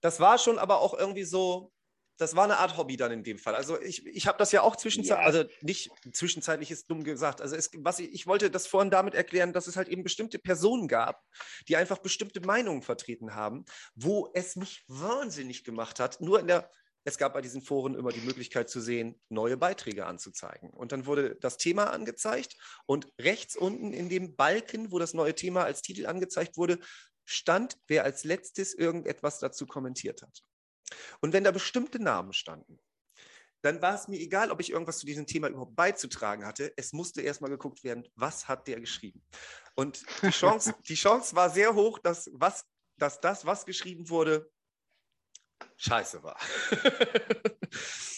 das 0.00 0.20
war 0.20 0.38
schon 0.38 0.58
aber 0.58 0.80
auch 0.80 0.94
irgendwie 0.94 1.24
so, 1.24 1.70
das 2.18 2.36
war 2.36 2.44
eine 2.44 2.58
Art 2.58 2.76
Hobby 2.76 2.96
dann 2.96 3.12
in 3.12 3.22
dem 3.22 3.38
Fall. 3.38 3.54
Also 3.54 3.80
ich, 3.80 4.04
ich 4.06 4.26
habe 4.26 4.38
das 4.38 4.52
ja 4.52 4.62
auch 4.62 4.76
zwischenzeitlich, 4.76 5.18
Ja. 5.18 5.24
also 5.24 5.44
nicht 5.62 5.90
zwischenzeitlich 6.12 6.70
ist 6.70 6.90
dumm 6.90 7.04
gesagt. 7.04 7.40
Also 7.40 7.56
es, 7.56 7.70
was 7.78 8.00
ich, 8.00 8.12
ich 8.12 8.26
wollte 8.26 8.50
das 8.50 8.66
vorhin 8.66 8.90
damit 8.90 9.14
erklären, 9.14 9.52
dass 9.52 9.66
es 9.68 9.76
halt 9.76 9.88
eben 9.88 10.02
bestimmte 10.02 10.38
Personen 10.38 10.88
gab, 10.88 11.24
die 11.68 11.76
einfach 11.76 11.98
bestimmte 11.98 12.40
Meinungen 12.40 12.82
vertreten 12.82 13.34
haben, 13.34 13.64
wo 13.94 14.30
es 14.34 14.56
mich 14.56 14.84
wahnsinnig 14.88 15.64
gemacht 15.64 16.00
hat. 16.00 16.20
Nur 16.20 16.40
in 16.40 16.48
der, 16.48 16.70
es 17.04 17.18
gab 17.18 17.34
bei 17.34 17.40
diesen 17.40 17.62
Foren 17.62 17.94
immer 17.94 18.10
die 18.10 18.20
Möglichkeit 18.20 18.68
zu 18.68 18.80
sehen, 18.80 19.20
neue 19.28 19.56
Beiträge 19.56 20.04
anzuzeigen. 20.06 20.70
Und 20.70 20.92
dann 20.92 21.06
wurde 21.06 21.36
das 21.36 21.56
Thema 21.56 21.84
angezeigt 21.92 22.56
und 22.86 23.06
rechts 23.20 23.56
unten 23.56 23.92
in 23.92 24.08
dem 24.08 24.34
Balken, 24.34 24.90
wo 24.92 24.98
das 24.98 25.14
neue 25.14 25.34
Thema 25.34 25.64
als 25.64 25.82
Titel 25.82 26.06
angezeigt 26.06 26.56
wurde, 26.56 26.80
stand, 27.24 27.78
wer 27.86 28.04
als 28.04 28.24
letztes 28.24 28.74
irgendetwas 28.74 29.38
dazu 29.38 29.66
kommentiert 29.66 30.22
hat. 30.22 30.42
Und 31.20 31.32
wenn 31.32 31.44
da 31.44 31.50
bestimmte 31.50 32.02
Namen 32.02 32.32
standen, 32.32 32.78
dann 33.62 33.82
war 33.82 33.94
es 33.94 34.08
mir 34.08 34.20
egal, 34.20 34.50
ob 34.50 34.60
ich 34.60 34.70
irgendwas 34.70 34.98
zu 34.98 35.06
diesem 35.06 35.26
Thema 35.26 35.48
überhaupt 35.48 35.74
beizutragen 35.74 36.46
hatte. 36.46 36.72
Es 36.76 36.92
musste 36.92 37.22
erstmal 37.22 37.50
geguckt 37.50 37.82
werden, 37.82 38.06
was 38.14 38.46
hat 38.46 38.68
der 38.68 38.80
geschrieben. 38.80 39.22
Und 39.74 40.04
die 40.22 40.30
Chance, 40.30 40.74
die 40.88 40.94
Chance 40.94 41.34
war 41.34 41.50
sehr 41.50 41.74
hoch, 41.74 41.98
dass, 41.98 42.30
was, 42.32 42.64
dass 42.96 43.20
das, 43.20 43.46
was 43.46 43.66
geschrieben 43.66 44.08
wurde, 44.08 44.50
scheiße 45.76 46.22
war. 46.22 46.38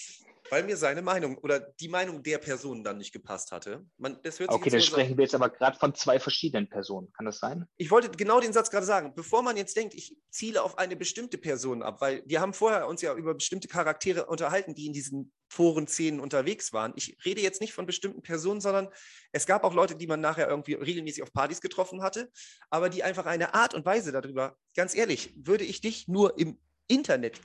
Weil 0.51 0.64
mir 0.64 0.76
seine 0.76 1.03
Meinung 1.03 1.38
oder 1.38 1.61
die 1.61 1.88
Meinung 1.88 2.22
der 2.22 2.38
Person 2.38 2.84
dann 2.84 2.98
nicht 2.98 3.12
gepasst 3.12 3.53
hatte. 3.53 3.86
Man, 3.96 4.18
das 4.22 4.38
hört 4.38 4.51
sich 4.51 4.61
Okay, 4.61 4.70
dann 4.70 4.82
sprechen 4.82 5.16
wir 5.16 5.24
jetzt 5.24 5.34
aber 5.34 5.48
gerade 5.48 5.78
von 5.78 5.94
zwei 5.94 6.18
verschiedenen 6.20 6.68
Personen. 6.68 7.12
Kann 7.12 7.26
das 7.26 7.38
sein? 7.38 7.66
ich 7.76 7.90
wollte 7.90 8.11
genau 8.11 8.40
den 8.40 8.53
Satz 8.53 8.70
gerade 8.70 8.86
sagen, 8.86 9.14
bevor 9.14 9.42
man 9.42 9.57
jetzt 9.57 9.76
denkt, 9.76 9.94
ich 9.94 10.16
ziele 10.30 10.62
auf 10.62 10.78
eine 10.78 10.96
bestimmte 10.96 11.38
Person 11.38 11.82
ab, 11.82 12.01
weil 12.01 12.22
wir 12.26 12.40
haben 12.40 12.53
vorher 12.53 12.86
uns 12.88 13.01
ja 13.03 13.14
über 13.14 13.34
bestimmte 13.34 13.68
Charaktere 13.68 14.26
unterhalten, 14.26 14.74
die 14.74 14.86
in 14.86 14.92
diesen 14.92 15.32
Foren-Szenen 15.48 16.20
unterwegs 16.20 16.72
waren. 16.72 16.92
Ich 16.96 17.16
rede 17.24 17.40
jetzt 17.40 17.61
nicht 17.61 17.72
von 17.72 17.86
bestimmten 17.86 18.22
Personen, 18.22 18.61
sondern 18.61 18.88
es 19.32 19.46
gab 19.46 19.64
auch 19.64 19.74
Leute, 19.74 19.96
die 19.96 20.07
man 20.07 20.20
nachher 20.20 20.48
irgendwie 20.48 20.74
regelmäßig 20.74 21.22
auf 21.22 21.32
Partys 21.32 21.61
getroffen 21.61 22.03
hatte, 22.03 22.30
aber 22.70 22.88
die 22.88 23.03
einfach 23.03 23.26
eine 23.26 23.55
Art 23.55 23.74
und 23.74 23.84
Weise 23.84 24.12
darüber, 24.12 24.57
ganz 24.76 24.94
ehrlich, 24.94 25.32
würde 25.36 25.64
ich 25.64 25.80
dich 25.80 26.07
nur 26.07 26.38
im 26.38 26.59
Internet 26.86 27.40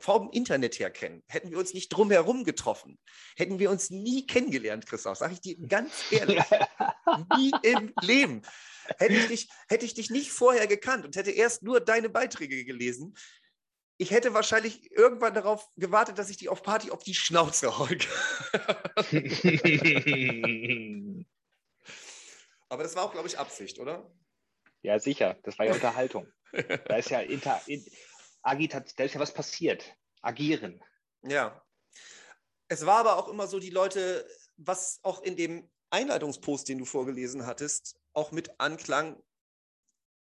vom 0.00 0.30
Internet 0.30 0.78
her 0.78 0.90
kennen, 0.90 1.22
hätten 1.26 1.50
wir 1.50 1.58
uns 1.58 1.74
nicht 1.74 1.90
drumherum 1.90 2.44
getroffen, 2.44 2.98
hätten 3.36 3.58
wir 3.58 3.70
uns 3.70 3.90
nie 3.90 4.26
kennengelernt, 4.26 4.86
Christoph, 4.86 5.18
sage 5.18 5.34
ich 5.34 5.40
dir 5.40 5.56
ganz 5.68 5.92
ehrlich. 6.10 6.40
nie 7.36 7.52
im 7.62 7.92
Leben. 8.00 8.42
Hätte 8.98 9.14
ich, 9.14 9.26
dich, 9.26 9.48
hätte 9.68 9.84
ich 9.84 9.94
dich 9.94 10.10
nicht 10.10 10.30
vorher 10.30 10.66
gekannt 10.66 11.04
und 11.04 11.16
hätte 11.16 11.30
erst 11.30 11.62
nur 11.62 11.80
deine 11.80 12.08
Beiträge 12.08 12.64
gelesen, 12.64 13.16
ich 13.98 14.10
hätte 14.10 14.34
wahrscheinlich 14.34 14.92
irgendwann 14.92 15.32
darauf 15.32 15.70
gewartet, 15.76 16.18
dass 16.18 16.28
ich 16.28 16.36
die 16.36 16.50
auf 16.50 16.62
Party 16.62 16.90
auf 16.90 17.02
die 17.02 17.14
Schnauze 17.14 17.78
haue. 17.78 17.88
Aber 22.68 22.82
das 22.82 22.96
war 22.96 23.04
auch, 23.04 23.12
glaube 23.12 23.28
ich, 23.28 23.38
Absicht, 23.38 23.78
oder? 23.78 24.10
Ja, 24.82 24.98
sicher. 24.98 25.38
Das 25.44 25.58
war 25.58 25.64
ja 25.66 25.72
Unterhaltung. 25.72 26.26
da 26.52 26.96
ist 26.96 27.10
ja 27.10 27.20
Inter, 27.20 27.60
in, 27.66 27.84
Agitation, 28.46 28.94
da 28.96 29.04
ist 29.04 29.14
ja 29.14 29.20
was 29.20 29.34
passiert. 29.34 29.96
Agieren. 30.22 30.82
Ja. 31.22 31.62
Es 32.68 32.86
war 32.86 32.98
aber 32.98 33.16
auch 33.16 33.28
immer 33.28 33.46
so, 33.46 33.58
die 33.60 33.70
Leute, 33.70 34.28
was 34.56 35.00
auch 35.02 35.22
in 35.22 35.36
dem 35.36 35.70
Einleitungspost, 35.90 36.68
den 36.68 36.78
du 36.78 36.84
vorgelesen 36.84 37.46
hattest, 37.46 37.98
auch 38.12 38.32
mit 38.32 38.58
anklang, 38.58 39.22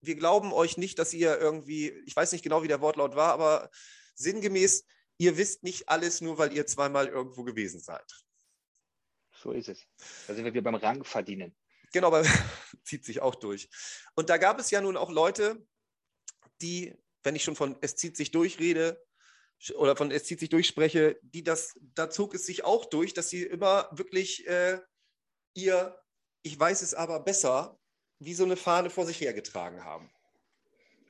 wir 0.02 0.16
glauben 0.16 0.54
euch 0.54 0.78
nicht, 0.78 1.00
dass 1.00 1.14
ihr 1.14 1.38
irgendwie, 1.40 1.90
ich 2.06 2.16
weiß 2.16 2.32
nicht 2.32 2.44
genau, 2.44 2.64
wie 2.64 2.68
der 2.68 2.82
Wortlaut 2.82 3.16
war, 3.16 3.34
aber 3.34 3.70
sinngemäß, 4.16 4.86
ihr 5.18 5.38
wisst 5.38 5.64
nicht 5.64 5.90
alles 5.90 6.22
nur, 6.22 6.38
weil 6.38 6.54
ihr 6.54 6.66
zweimal 6.66 7.08
irgendwo 7.08 7.44
gewesen 7.44 7.80
seid. 7.80 8.10
So 9.34 9.52
ist 9.52 9.70
es. 9.70 9.86
Da 10.28 10.36
sind 10.36 10.46
wir 10.46 10.54
wieder 10.54 10.64
beim 10.64 10.76
Rang 10.76 11.04
verdienen. 11.04 11.56
Genau, 11.92 12.08
aber 12.08 12.24
zieht 12.84 13.06
sich 13.06 13.22
auch 13.22 13.36
durch. 13.36 13.70
Und 14.16 14.30
da 14.30 14.38
gab 14.38 14.60
es 14.60 14.72
ja 14.72 14.82
nun 14.82 14.98
auch 14.98 15.10
Leute, 15.10 15.66
die, 16.62 16.96
wenn 17.24 17.36
ich 17.36 17.44
schon 17.44 17.56
von 17.56 17.78
es 17.82 17.96
zieht 17.96 18.18
sich 18.18 18.32
durch 18.32 18.60
rede 18.60 19.04
oder 19.76 19.96
von 19.96 20.12
es 20.12 20.24
zieht 20.24 20.40
sich 20.40 20.50
durch 20.50 20.68
spreche, 20.68 21.20
die 21.22 21.44
das, 21.44 21.78
da 21.96 22.10
zog 22.10 22.34
es 22.34 22.46
sich 22.46 22.64
auch 22.64 22.86
durch, 22.86 23.14
dass 23.14 23.30
sie 23.30 23.44
immer 23.44 23.90
wirklich 23.92 24.48
äh, 24.48 24.80
ihr, 25.54 26.00
ich 26.44 26.58
weiß 26.60 26.82
es 26.82 26.94
aber 26.94 27.20
besser, 27.20 27.78
wie 28.20 28.34
so 28.34 28.44
eine 28.44 28.56
Fahne 28.56 28.90
vor 28.90 29.06
sich 29.06 29.20
hergetragen 29.20 29.84
haben. 29.84 30.12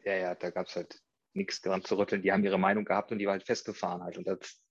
Ja, 0.03 0.15
ja, 0.15 0.35
da 0.35 0.49
gab 0.49 0.67
es 0.67 0.75
halt 0.75 1.01
nichts 1.33 1.61
dran 1.61 1.83
zu 1.83 1.97
rütteln. 1.97 2.21
Die 2.21 2.31
haben 2.31 2.43
ihre 2.43 2.59
Meinung 2.59 2.85
gehabt 2.85 3.11
und 3.11 3.19
die 3.19 3.25
war 3.25 3.33
halt 3.33 3.45
festgefahren 3.45 4.03
halt. 4.03 4.17
Und 4.17 4.27
das, 4.27 4.61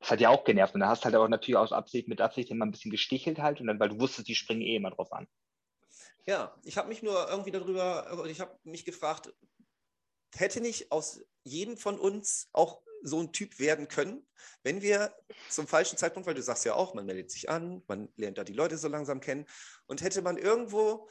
das 0.00 0.10
hat 0.10 0.20
ja 0.20 0.28
auch 0.30 0.44
genervt. 0.44 0.74
Und 0.74 0.80
da 0.80 0.88
hast 0.88 1.02
du 1.02 1.06
halt 1.06 1.16
auch 1.16 1.28
natürlich 1.28 1.56
aus 1.56 1.72
Absicht, 1.72 2.08
mit 2.08 2.20
Absicht 2.20 2.50
immer 2.50 2.66
ein 2.66 2.70
bisschen 2.70 2.90
gestichelt 2.90 3.38
halt. 3.38 3.60
Und 3.60 3.66
dann, 3.66 3.80
weil 3.80 3.88
du 3.88 4.00
wusstest, 4.00 4.28
die 4.28 4.34
springen 4.34 4.62
eh 4.62 4.76
immer 4.76 4.90
drauf 4.90 5.12
an. 5.12 5.26
Ja, 6.26 6.54
ich 6.64 6.76
habe 6.76 6.88
mich 6.88 7.02
nur 7.02 7.28
irgendwie 7.28 7.50
darüber, 7.50 8.24
ich 8.26 8.40
habe 8.40 8.56
mich 8.62 8.84
gefragt, 8.84 9.32
hätte 10.36 10.60
nicht 10.60 10.92
aus 10.92 11.22
jedem 11.42 11.76
von 11.76 11.98
uns 11.98 12.48
auch 12.52 12.82
so 13.02 13.20
ein 13.20 13.32
Typ 13.32 13.58
werden 13.58 13.88
können, 13.88 14.26
wenn 14.62 14.82
wir 14.82 15.14
zum 15.48 15.66
falschen 15.66 15.96
Zeitpunkt, 15.96 16.26
weil 16.26 16.34
du 16.34 16.42
sagst 16.42 16.64
ja 16.64 16.74
auch, 16.74 16.94
man 16.94 17.06
meldet 17.06 17.30
sich 17.30 17.48
an, 17.48 17.82
man 17.88 18.08
lernt 18.16 18.38
da 18.38 18.44
die 18.44 18.52
Leute 18.52 18.76
so 18.76 18.88
langsam 18.88 19.20
kennen 19.20 19.46
und 19.86 20.02
hätte 20.02 20.22
man 20.22 20.36
irgendwo 20.36 21.08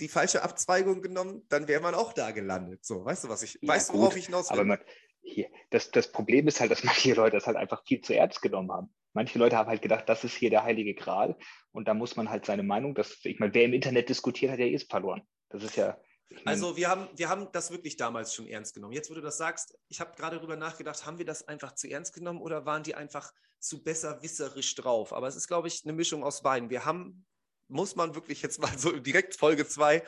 die 0.00 0.08
falsche 0.08 0.42
Abzweigung 0.42 1.02
genommen, 1.02 1.46
dann 1.48 1.68
wäre 1.68 1.82
man 1.82 1.94
auch 1.94 2.12
da 2.12 2.30
gelandet. 2.30 2.84
So, 2.84 3.04
weißt 3.04 3.24
du, 3.24 3.28
was 3.28 3.42
ich, 3.42 3.58
ja, 3.60 3.68
weißt 3.68 3.90
du, 3.90 3.94
worauf 3.94 4.16
ich 4.16 4.26
hinaus 4.26 4.50
will? 4.50 4.54
Aber 4.54 4.64
man, 4.64 4.78
hier, 5.22 5.48
das, 5.70 5.90
das 5.90 6.10
Problem 6.10 6.48
ist 6.48 6.60
halt, 6.60 6.70
dass 6.70 6.84
manche 6.84 7.14
Leute 7.14 7.36
das 7.36 7.46
halt 7.46 7.56
einfach 7.56 7.84
viel 7.86 8.00
zu 8.00 8.14
ernst 8.14 8.42
genommen 8.42 8.72
haben. 8.72 8.94
Manche 9.12 9.38
Leute 9.38 9.56
haben 9.56 9.68
halt 9.68 9.82
gedacht, 9.82 10.08
das 10.08 10.24
ist 10.24 10.34
hier 10.34 10.50
der 10.50 10.62
heilige 10.62 10.94
Gral 10.94 11.36
und 11.72 11.88
da 11.88 11.94
muss 11.94 12.16
man 12.16 12.30
halt 12.30 12.46
seine 12.46 12.62
Meinung, 12.62 12.94
das, 12.94 13.18
ich 13.24 13.38
meine, 13.40 13.52
wer 13.54 13.64
im 13.64 13.72
Internet 13.72 14.08
diskutiert, 14.08 14.52
hat 14.52 14.60
ja 14.60 14.66
eh 14.66 14.78
verloren. 14.78 15.22
Das 15.48 15.62
ist 15.64 15.76
ja. 15.76 16.00
Also 16.44 16.76
wir 16.76 16.88
haben, 16.88 17.08
wir 17.16 17.28
haben 17.28 17.48
das 17.52 17.70
wirklich 17.70 17.96
damals 17.96 18.34
schon 18.34 18.46
ernst 18.46 18.74
genommen. 18.74 18.92
Jetzt, 18.92 19.10
wo 19.10 19.14
du 19.14 19.20
das 19.20 19.36
sagst, 19.36 19.76
ich 19.88 20.00
habe 20.00 20.14
gerade 20.16 20.36
darüber 20.36 20.56
nachgedacht, 20.56 21.04
haben 21.04 21.18
wir 21.18 21.24
das 21.24 21.46
einfach 21.48 21.74
zu 21.74 21.88
ernst 21.88 22.14
genommen 22.14 22.40
oder 22.40 22.66
waren 22.66 22.82
die 22.82 22.94
einfach 22.94 23.32
zu 23.58 23.82
besserwisserisch 23.82 24.74
drauf? 24.76 25.12
Aber 25.12 25.26
es 25.26 25.36
ist, 25.36 25.48
glaube 25.48 25.68
ich, 25.68 25.84
eine 25.84 25.92
Mischung 25.92 26.22
aus 26.22 26.42
beiden. 26.42 26.70
Wir 26.70 26.84
haben 26.84 27.26
muss 27.70 27.96
man 27.96 28.14
wirklich 28.14 28.42
jetzt 28.42 28.60
mal 28.60 28.76
so 28.76 28.92
direkt 28.98 29.36
Folge 29.36 29.66
2. 29.66 30.04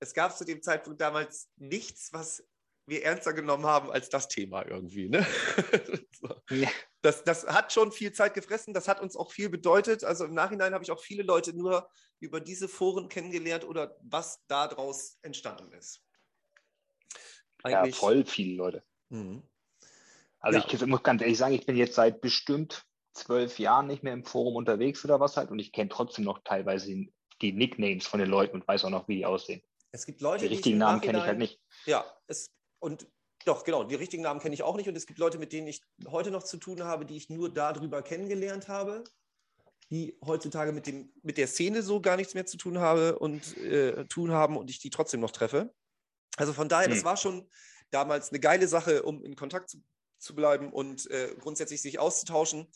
Es 0.00 0.12
gab 0.12 0.36
zu 0.36 0.44
dem 0.44 0.62
Zeitpunkt 0.62 1.00
damals 1.00 1.48
nichts, 1.56 2.12
was 2.12 2.44
wir 2.86 3.02
ernster 3.04 3.32
genommen 3.32 3.64
haben 3.64 3.90
als 3.90 4.10
das 4.10 4.28
Thema 4.28 4.66
irgendwie. 4.66 5.08
Ne? 5.08 5.26
so. 6.20 6.34
ja. 6.50 6.68
Das, 7.04 7.22
das 7.22 7.46
hat 7.46 7.70
schon 7.70 7.92
viel 7.92 8.12
Zeit 8.12 8.32
gefressen, 8.32 8.72
das 8.72 8.88
hat 8.88 9.00
uns 9.00 9.14
auch 9.14 9.30
viel 9.30 9.50
bedeutet. 9.50 10.04
Also 10.04 10.24
im 10.24 10.32
Nachhinein 10.32 10.72
habe 10.72 10.82
ich 10.82 10.90
auch 10.90 11.00
viele 11.00 11.22
Leute 11.22 11.54
nur 11.54 11.90
über 12.18 12.40
diese 12.40 12.66
Foren 12.66 13.10
kennengelernt 13.10 13.64
oder 13.64 13.96
was 14.00 14.42
daraus 14.46 15.18
entstanden 15.20 15.70
ist. 15.74 16.02
Eigentlich, 17.62 17.94
ja, 17.94 18.00
voll 18.00 18.24
viele 18.24 18.56
Leute. 18.56 18.84
Mhm. 19.10 19.42
Also 20.40 20.58
ja. 20.58 20.66
ich 20.66 20.86
muss 20.86 21.02
ganz 21.02 21.20
ehrlich 21.20 21.36
sagen, 21.36 21.54
ich 21.54 21.66
bin 21.66 21.76
jetzt 21.76 21.94
seit 21.94 22.22
bestimmt 22.22 22.86
zwölf 23.12 23.58
Jahren 23.58 23.86
nicht 23.86 24.02
mehr 24.02 24.14
im 24.14 24.24
Forum 24.24 24.56
unterwegs 24.56 25.04
oder 25.04 25.20
was 25.20 25.36
halt 25.36 25.50
und 25.50 25.58
ich 25.58 25.72
kenne 25.72 25.90
trotzdem 25.90 26.24
noch 26.24 26.40
teilweise 26.42 27.06
die 27.42 27.52
Nicknames 27.52 28.06
von 28.06 28.18
den 28.18 28.30
Leuten 28.30 28.56
und 28.56 28.66
weiß 28.66 28.84
auch 28.86 28.90
noch, 28.90 29.08
wie 29.08 29.16
die 29.16 29.26
aussehen. 29.26 29.62
Es 29.92 30.06
gibt 30.06 30.22
Leute, 30.22 30.48
die 30.48 30.54
richtigen 30.54 30.78
Namen 30.78 31.02
kenne 31.02 31.18
ich 31.18 31.24
halt 31.24 31.38
nicht. 31.38 31.60
Ja, 31.84 32.04
es, 32.26 32.50
und 32.78 33.06
doch, 33.44 33.64
genau, 33.64 33.84
die 33.84 33.94
richtigen 33.94 34.22
Namen 34.22 34.40
kenne 34.40 34.54
ich 34.54 34.62
auch 34.62 34.76
nicht 34.76 34.88
und 34.88 34.96
es 34.96 35.06
gibt 35.06 35.18
Leute, 35.18 35.38
mit 35.38 35.52
denen 35.52 35.66
ich 35.66 35.82
heute 36.06 36.30
noch 36.30 36.42
zu 36.42 36.56
tun 36.56 36.82
habe, 36.84 37.04
die 37.06 37.16
ich 37.16 37.30
nur 37.30 37.52
darüber 37.52 38.02
kennengelernt 38.02 38.68
habe, 38.68 39.04
die 39.90 40.18
heutzutage 40.24 40.72
mit, 40.72 40.86
dem, 40.86 41.12
mit 41.22 41.38
der 41.38 41.46
Szene 41.46 41.82
so 41.82 42.00
gar 42.00 42.16
nichts 42.16 42.34
mehr 42.34 42.46
zu 42.46 42.56
tun 42.56 42.78
habe 42.78 43.18
und 43.18 43.56
äh, 43.58 44.06
tun 44.06 44.32
haben 44.32 44.56
und 44.56 44.70
ich 44.70 44.80
die 44.80 44.90
trotzdem 44.90 45.20
noch 45.20 45.30
treffe. 45.30 45.72
Also 46.36 46.52
von 46.52 46.68
daher, 46.68 46.88
hm. 46.88 46.94
das 46.94 47.04
war 47.04 47.16
schon 47.16 47.48
damals 47.90 48.30
eine 48.30 48.40
geile 48.40 48.66
Sache, 48.66 49.02
um 49.02 49.22
in 49.22 49.36
Kontakt 49.36 49.70
zu, 49.70 49.82
zu 50.18 50.34
bleiben 50.34 50.72
und 50.72 51.10
äh, 51.10 51.34
grundsätzlich 51.38 51.82
sich 51.82 51.98
auszutauschen 51.98 52.68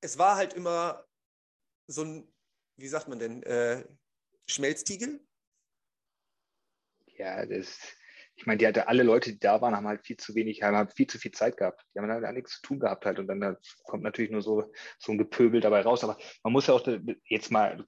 es 0.00 0.18
war 0.18 0.36
halt 0.36 0.54
immer 0.54 1.04
so 1.86 2.02
ein, 2.02 2.32
wie 2.76 2.88
sagt 2.88 3.08
man 3.08 3.18
denn, 3.18 3.42
äh, 3.42 3.84
Schmelztiegel? 4.46 5.26
Ja, 7.06 7.46
das, 7.46 7.78
ich 8.36 8.46
meine, 8.46 8.58
die 8.58 8.66
hatte 8.66 8.86
alle 8.86 9.02
Leute, 9.02 9.32
die 9.32 9.38
da 9.38 9.60
waren, 9.62 9.74
haben 9.74 9.88
halt 9.88 10.04
viel 10.04 10.18
zu 10.18 10.34
wenig, 10.34 10.62
haben 10.62 10.76
halt 10.76 10.92
viel 10.94 11.06
zu 11.06 11.18
viel 11.18 11.32
Zeit 11.32 11.56
gehabt. 11.56 11.82
Die 11.94 11.98
haben 11.98 12.10
halt 12.10 12.34
nichts 12.34 12.56
zu 12.56 12.62
tun 12.62 12.80
gehabt 12.80 13.06
halt 13.06 13.18
und 13.18 13.28
dann 13.28 13.56
kommt 13.84 14.02
natürlich 14.02 14.30
nur 14.30 14.42
so, 14.42 14.70
so 14.98 15.12
ein 15.12 15.18
Gepöbel 15.18 15.60
dabei 15.60 15.80
raus. 15.80 16.04
Aber 16.04 16.18
man 16.42 16.52
muss 16.52 16.66
ja 16.66 16.74
auch 16.74 16.86
jetzt 17.24 17.50
mal 17.50 17.86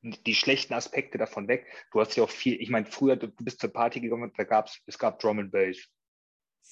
die 0.00 0.34
schlechten 0.34 0.72
Aspekte 0.72 1.18
davon 1.18 1.46
weg. 1.46 1.66
Du 1.92 2.00
hast 2.00 2.16
ja 2.16 2.24
auch 2.24 2.30
viel, 2.30 2.60
ich 2.60 2.70
meine, 2.70 2.86
früher, 2.86 3.16
du 3.16 3.28
bist 3.28 3.60
zur 3.60 3.72
Party 3.72 4.00
gegangen, 4.00 4.32
da 4.36 4.44
gab 4.44 4.66
es, 4.66 4.80
es 4.86 4.98
gab 4.98 5.18
Drum 5.20 5.38
and 5.38 5.52
Bass. 5.52 5.86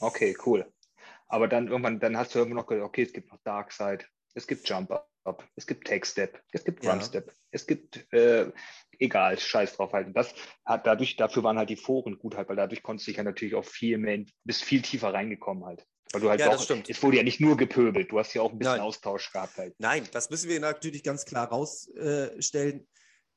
Okay, 0.00 0.34
cool. 0.46 0.72
Aber 1.28 1.46
dann 1.46 1.68
irgendwann, 1.68 2.00
dann 2.00 2.16
hast 2.16 2.34
du 2.34 2.38
irgendwann 2.38 2.62
noch 2.62 2.66
gedacht, 2.66 2.86
okay, 2.86 3.02
es 3.02 3.12
gibt 3.12 3.30
noch 3.30 3.40
Dark 3.44 3.70
Side, 3.70 4.04
es 4.34 4.46
gibt 4.46 4.66
Jump 4.68 4.90
Up, 4.90 5.09
es 5.56 5.66
gibt 5.66 5.86
Take 5.86 6.06
Step, 6.06 6.42
es 6.52 6.64
gibt 6.64 6.84
Run 6.86 7.02
Step, 7.02 7.26
ja. 7.26 7.32
es 7.50 7.66
gibt, 7.66 8.12
äh, 8.12 8.50
egal, 8.98 9.38
scheiß 9.38 9.76
drauf 9.76 9.92
halt. 9.92 10.08
Und 10.08 10.14
das 10.14 10.34
hat 10.64 10.86
dadurch, 10.86 11.16
dafür 11.16 11.42
waren 11.42 11.58
halt 11.58 11.70
die 11.70 11.76
Foren 11.76 12.18
gut 12.18 12.36
halt, 12.36 12.48
weil 12.48 12.56
dadurch 12.56 12.82
konntest 12.82 13.06
du 13.06 13.10
dich 13.10 13.18
ja 13.18 13.24
natürlich 13.24 13.54
auch 13.54 13.64
viel 13.64 13.98
mehr, 13.98 14.24
bist 14.44 14.64
viel 14.64 14.82
tiefer 14.82 15.12
reingekommen 15.12 15.64
halt. 15.64 15.86
Weil 16.12 16.20
du 16.22 16.28
halt 16.30 16.40
ja, 16.40 16.48
auch, 16.48 16.70
es 16.88 17.02
wurde 17.02 17.18
ja 17.18 17.22
nicht 17.22 17.40
nur 17.40 17.56
gepöbelt, 17.56 18.10
du 18.10 18.18
hast 18.18 18.34
ja 18.34 18.42
auch 18.42 18.50
ein 18.50 18.58
bisschen 18.58 18.76
Nein. 18.78 18.80
Austausch 18.80 19.30
gehabt 19.32 19.56
halt. 19.58 19.74
Nein, 19.78 20.08
das 20.12 20.30
müssen 20.30 20.48
wir 20.48 20.58
natürlich 20.58 21.04
ganz 21.04 21.24
klar 21.24 21.48
rausstellen, 21.48 22.88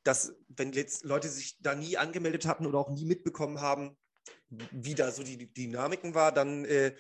dass 0.03 0.36
wenn 0.49 0.73
jetzt 0.73 1.03
Leute 1.03 1.29
sich 1.29 1.57
da 1.59 1.75
nie 1.75 1.97
angemeldet 1.97 2.45
hatten 2.45 2.65
oder 2.65 2.79
auch 2.79 2.89
nie 2.89 3.05
mitbekommen 3.05 3.61
haben, 3.61 3.95
wie 4.49 4.95
da 4.95 5.11
so 5.11 5.23
die 5.23 5.53
Dynamiken 5.53 6.15
war, 6.15 6.31
dann 6.31 6.65
äh, 6.65 6.95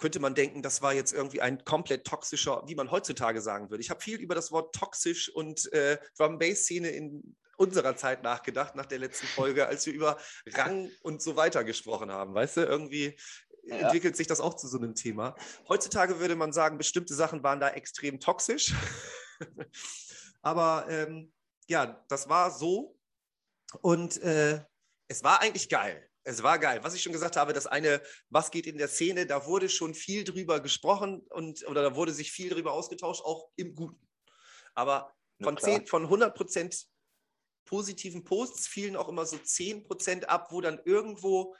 könnte 0.00 0.18
man 0.18 0.34
denken, 0.34 0.62
das 0.62 0.82
war 0.82 0.94
jetzt 0.94 1.12
irgendwie 1.12 1.42
ein 1.42 1.64
komplett 1.64 2.06
toxischer, 2.06 2.62
wie 2.66 2.74
man 2.74 2.90
heutzutage 2.90 3.40
sagen 3.40 3.70
würde. 3.70 3.82
Ich 3.82 3.90
habe 3.90 4.00
viel 4.00 4.18
über 4.18 4.34
das 4.34 4.50
Wort 4.50 4.74
toxisch 4.74 5.28
und 5.28 5.70
äh, 5.72 5.98
Drum-Bass-Szene 6.16 6.88
in 6.88 7.36
unserer 7.56 7.94
Zeit 7.94 8.22
nachgedacht, 8.22 8.74
nach 8.74 8.86
der 8.86 8.98
letzten 8.98 9.26
Folge, 9.26 9.66
als 9.66 9.84
wir 9.84 9.92
über 9.92 10.16
Rang 10.54 10.90
und 11.02 11.22
so 11.22 11.36
weiter 11.36 11.62
gesprochen 11.62 12.10
haben. 12.10 12.34
Weißt 12.34 12.56
du, 12.56 12.62
irgendwie 12.62 13.18
ja. 13.64 13.76
entwickelt 13.76 14.16
sich 14.16 14.26
das 14.26 14.40
auch 14.40 14.54
zu 14.54 14.66
so 14.66 14.78
einem 14.78 14.94
Thema. 14.94 15.36
Heutzutage 15.68 16.18
würde 16.18 16.34
man 16.34 16.54
sagen, 16.54 16.78
bestimmte 16.78 17.14
Sachen 17.14 17.42
waren 17.42 17.60
da 17.60 17.68
extrem 17.68 18.18
toxisch. 18.18 18.74
Aber 20.42 20.86
ähm, 20.88 21.30
ja, 21.68 22.02
das 22.08 22.30
war 22.30 22.50
so. 22.50 22.96
Und 23.82 24.16
äh, 24.22 24.64
es 25.08 25.22
war 25.22 25.42
eigentlich 25.42 25.68
geil. 25.68 26.09
Es 26.24 26.42
war 26.42 26.58
geil. 26.58 26.80
Was 26.82 26.94
ich 26.94 27.02
schon 27.02 27.12
gesagt 27.12 27.36
habe, 27.36 27.52
das 27.52 27.66
eine, 27.66 28.02
was 28.28 28.50
geht 28.50 28.66
in 28.66 28.78
der 28.78 28.88
Szene, 28.88 29.26
da 29.26 29.46
wurde 29.46 29.68
schon 29.68 29.94
viel 29.94 30.24
drüber 30.24 30.60
gesprochen 30.60 31.20
und 31.30 31.66
oder 31.66 31.82
da 31.82 31.96
wurde 31.96 32.12
sich 32.12 32.30
viel 32.30 32.50
drüber 32.50 32.72
ausgetauscht, 32.72 33.24
auch 33.24 33.48
im 33.56 33.74
Guten. 33.74 34.06
Aber 34.74 35.14
von, 35.42 35.56
10, 35.56 35.86
von 35.86 36.04
100 36.04 36.34
Prozent 36.34 36.86
positiven 37.64 38.24
Posts 38.24 38.66
fielen 38.66 38.96
auch 38.96 39.08
immer 39.08 39.24
so 39.24 39.38
10 39.38 39.84
Prozent 39.84 40.28
ab, 40.28 40.48
wo 40.50 40.60
dann 40.60 40.80
irgendwo 40.84 41.54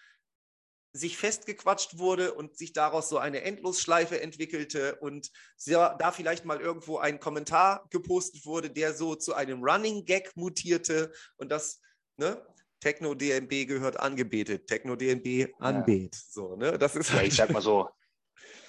sich 0.93 1.17
festgequatscht 1.17 1.99
wurde 1.99 2.35
und 2.35 2.57
sich 2.57 2.73
daraus 2.73 3.09
so 3.09 3.19
eine 3.19 3.43
Endlosschleife 3.43 4.21
entwickelte 4.21 4.97
und 4.97 5.31
da 5.67 6.11
vielleicht 6.11 6.45
mal 6.45 6.61
irgendwo 6.61 6.99
ein 6.99 7.21
Kommentar 7.21 7.87
gepostet 7.91 8.45
wurde, 8.45 8.71
der 8.71 8.93
so 8.93 9.15
zu 9.15 9.35
einem 9.35 9.63
Running 9.63 10.05
Gag 10.05 10.37
mutierte 10.37 11.13
und 11.37 11.49
das, 11.51 11.81
ne, 12.17 12.45
Techno 12.81 13.15
DNB 13.15 13.69
gehört 13.69 14.01
angebetet, 14.01 14.67
Techno 14.67 14.97
DNB 14.97 15.53
anbet. 15.59 16.15
Ja. 16.15 16.21
So, 16.31 16.57
ne? 16.57 16.79
Das 16.79 16.97
ist 16.97 17.13
ja, 17.13 17.23
ich 17.23 17.35
sag 17.35 17.51
mal 17.51 17.63
so, 17.63 17.89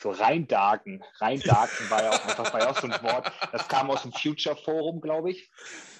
so 0.01 0.11
reindarken. 0.11 1.03
Reindarken 1.19 1.89
war 1.89 2.03
ja 2.03 2.09
auch 2.11 2.25
einfach 2.25 2.53
war 2.53 2.59
ja 2.59 2.69
auch 2.71 2.79
so 2.79 2.87
ein 2.87 3.03
Wort. 3.03 3.31
Das 3.51 3.67
kam 3.67 3.89
aus 3.89 4.01
dem 4.01 4.11
Future 4.11 4.55
Forum, 4.55 4.99
glaube 4.99 5.31
ich. 5.31 5.49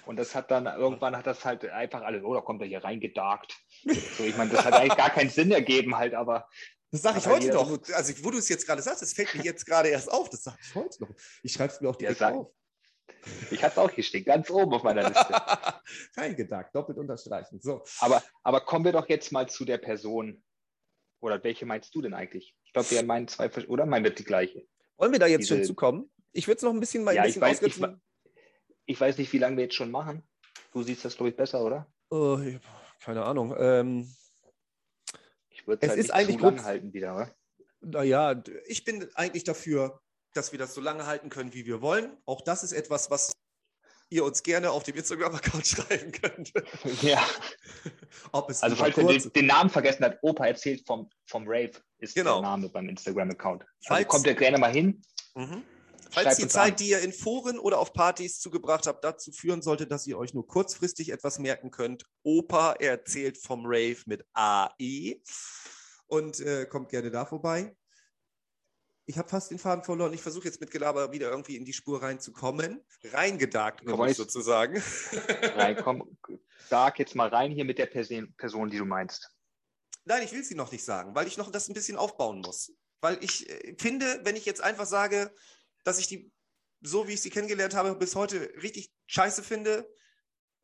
Und 0.04 0.16
das 0.16 0.34
hat 0.34 0.50
dann 0.50 0.66
irgendwann 0.66 1.16
hat 1.16 1.26
das 1.26 1.44
halt 1.44 1.64
einfach 1.64 2.02
alles, 2.02 2.22
oh, 2.24 2.34
da 2.34 2.40
kommt 2.40 2.60
er 2.60 2.68
hier 2.68 2.82
reingedarkt. 2.82 3.56
So, 4.16 4.24
ich 4.24 4.36
meine, 4.36 4.50
das 4.50 4.64
hat 4.64 4.74
eigentlich 4.74 4.96
gar 4.96 5.10
keinen 5.10 5.30
Sinn 5.30 5.50
ergeben 5.52 5.96
halt, 5.96 6.14
aber. 6.14 6.48
Das 6.90 7.02
sage 7.02 7.18
ich 7.18 7.26
heute 7.26 7.48
noch. 7.48 7.70
Also, 7.94 8.12
wo 8.22 8.30
du 8.30 8.38
es 8.38 8.48
jetzt 8.48 8.66
gerade 8.66 8.82
sagst, 8.82 9.00
das 9.00 9.14
fällt 9.14 9.34
mir 9.34 9.42
jetzt 9.42 9.64
gerade 9.64 9.88
erst 9.88 10.12
auf. 10.12 10.28
Das 10.28 10.42
sage 10.42 10.58
ich 10.60 10.74
heute 10.74 11.02
noch. 11.02 11.10
Ich 11.42 11.52
schreibe 11.52 11.72
es 11.72 11.80
mir 11.80 11.88
auch 11.88 11.96
direkt 11.96 12.20
ja, 12.20 12.32
auf. 12.32 12.52
Ich 13.50 13.62
hatte 13.62 13.72
es 13.72 13.78
auch 13.78 13.90
hier 13.90 14.04
stehen, 14.04 14.24
ganz 14.24 14.50
oben 14.50 14.74
auf 14.74 14.82
meiner 14.82 15.08
Liste. 15.08 15.34
Reingedarkt, 16.16 16.74
doppelt 16.74 16.98
unterstreichen. 16.98 17.60
So. 17.60 17.84
Aber, 18.00 18.22
aber 18.42 18.60
kommen 18.60 18.84
wir 18.84 18.92
doch 18.92 19.08
jetzt 19.08 19.32
mal 19.32 19.48
zu 19.48 19.64
der 19.64 19.78
Person. 19.78 20.42
Oder 21.20 21.42
welche 21.44 21.66
meinst 21.66 21.94
du 21.94 22.02
denn 22.02 22.14
eigentlich? 22.14 22.56
Ich 22.64 22.72
glaube, 22.72 22.90
wir 22.90 23.04
meinen 23.04 23.28
zwei, 23.28 23.48
oder 23.68 23.86
meinen 23.86 24.04
wir 24.04 24.10
die 24.10 24.24
gleiche? 24.24 24.66
Wollen 24.96 25.12
wir 25.12 25.18
da 25.18 25.26
jetzt 25.26 25.42
Diese, 25.42 25.56
schon 25.56 25.64
zukommen? 25.64 26.10
Ich 26.32 26.48
würde 26.48 26.56
es 26.56 26.62
noch 26.62 26.72
ein 26.72 26.80
bisschen 26.80 27.04
mal 27.04 27.14
ja, 27.14 27.22
ein 27.22 27.26
bisschen 27.26 27.42
ich 27.42 27.48
weiß, 27.48 27.62
ich, 27.62 27.82
ich, 28.86 29.00
weiß 29.00 29.18
nicht, 29.18 29.32
wie 29.32 29.38
lange 29.38 29.56
wir 29.56 29.64
jetzt 29.64 29.74
schon 29.74 29.90
machen. 29.90 30.22
Du 30.72 30.82
siehst 30.82 31.04
das, 31.04 31.16
glaube 31.16 31.30
ich, 31.30 31.36
besser, 31.36 31.64
oder? 31.64 31.86
Oh, 32.10 32.40
keine 33.00 33.24
Ahnung. 33.24 33.54
Ähm, 33.58 34.12
ich 35.48 35.66
würde 35.66 35.82
es 35.82 35.90
halt 35.90 36.00
ist 36.00 36.10
eigentlich 36.10 36.38
zu 36.38 36.44
lang 36.44 36.64
halten 36.64 36.92
wieder, 36.92 37.14
oder? 37.14 37.34
Naja, 37.80 38.42
ich 38.66 38.84
bin 38.84 39.08
eigentlich 39.14 39.44
dafür, 39.44 40.00
dass 40.34 40.52
wir 40.52 40.58
das 40.58 40.74
so 40.74 40.80
lange 40.80 41.06
halten 41.06 41.28
können, 41.28 41.52
wie 41.54 41.66
wir 41.66 41.80
wollen. 41.80 42.16
Auch 42.26 42.40
das 42.40 42.64
ist 42.64 42.72
etwas, 42.72 43.10
was 43.10 43.32
ihr 44.12 44.24
uns 44.24 44.42
gerne 44.42 44.70
auf 44.70 44.82
dem 44.82 44.96
Instagram-Account 44.96 45.66
schreiben 45.66 46.12
könnt. 46.12 46.52
Ja. 47.00 47.24
also 48.32 48.76
falls 48.76 48.96
ihr 48.96 49.06
den, 49.06 49.32
den, 49.32 49.46
Namen 49.46 49.70
vergessen 49.70 50.04
habt, 50.04 50.18
Opa 50.22 50.46
erzählt 50.46 50.86
vom, 50.86 51.08
vom 51.26 51.44
Rave, 51.46 51.72
ist 51.98 52.14
genau. 52.14 52.40
der 52.40 52.50
Name 52.50 52.68
beim 52.68 52.88
Instagram-Account. 52.88 53.64
Also 53.86 54.04
kommt 54.06 54.26
ihr 54.26 54.34
gerne 54.34 54.58
mal 54.58 54.72
hin. 54.72 55.02
Mhm. 55.34 55.62
Falls 56.10 56.36
die 56.36 56.46
Zeit, 56.46 56.72
an. 56.72 56.76
die 56.76 56.90
ihr 56.90 57.00
in 57.00 57.12
Foren 57.12 57.58
oder 57.58 57.78
auf 57.78 57.94
Partys 57.94 58.38
zugebracht 58.38 58.86
habt, 58.86 59.02
dazu 59.02 59.32
führen 59.32 59.62
sollte, 59.62 59.86
dass 59.86 60.06
ihr 60.06 60.18
euch 60.18 60.34
nur 60.34 60.46
kurzfristig 60.46 61.10
etwas 61.10 61.38
merken 61.38 61.70
könnt, 61.70 62.04
Opa 62.22 62.72
erzählt 62.72 63.38
vom 63.38 63.62
Rave 63.64 63.96
mit 64.04 64.26
AE 64.34 65.22
und 66.06 66.38
äh, 66.40 66.66
kommt 66.66 66.90
gerne 66.90 67.10
da 67.10 67.24
vorbei. 67.24 67.74
Ich 69.12 69.18
habe 69.18 69.28
fast 69.28 69.50
den 69.50 69.58
Faden 69.58 69.84
verloren. 69.84 70.14
Ich 70.14 70.22
versuche 70.22 70.46
jetzt 70.46 70.58
mit 70.62 70.70
Gelaber 70.70 71.12
wieder 71.12 71.28
irgendwie 71.28 71.58
in 71.58 71.66
die 71.66 71.74
Spur 71.74 72.02
reinzukommen. 72.02 72.82
Reingedagt 73.12 73.84
komme 73.84 74.10
ich 74.10 74.16
sozusagen. 74.16 74.82
Rein, 75.54 75.76
komm, 75.76 76.16
sag 76.70 76.98
jetzt 76.98 77.14
mal 77.14 77.28
rein 77.28 77.52
hier 77.52 77.66
mit 77.66 77.76
der 77.76 77.84
Person, 77.84 78.70
die 78.70 78.78
du 78.78 78.86
meinst. 78.86 79.36
Nein, 80.06 80.22
ich 80.22 80.32
will 80.32 80.42
sie 80.42 80.54
noch 80.54 80.72
nicht 80.72 80.82
sagen, 80.82 81.14
weil 81.14 81.26
ich 81.26 81.36
noch 81.36 81.50
das 81.50 81.68
ein 81.68 81.74
bisschen 81.74 81.98
aufbauen 81.98 82.40
muss. 82.40 82.72
Weil 83.02 83.22
ich 83.22 83.50
äh, 83.50 83.76
finde, 83.78 84.22
wenn 84.24 84.34
ich 84.34 84.46
jetzt 84.46 84.62
einfach 84.62 84.86
sage, 84.86 85.30
dass 85.84 85.98
ich 85.98 86.06
die, 86.06 86.32
so 86.80 87.06
wie 87.06 87.12
ich 87.12 87.20
sie 87.20 87.28
kennengelernt 87.28 87.74
habe, 87.74 87.94
bis 87.94 88.16
heute 88.16 88.50
richtig 88.62 88.94
scheiße 89.08 89.42
finde, 89.42 89.86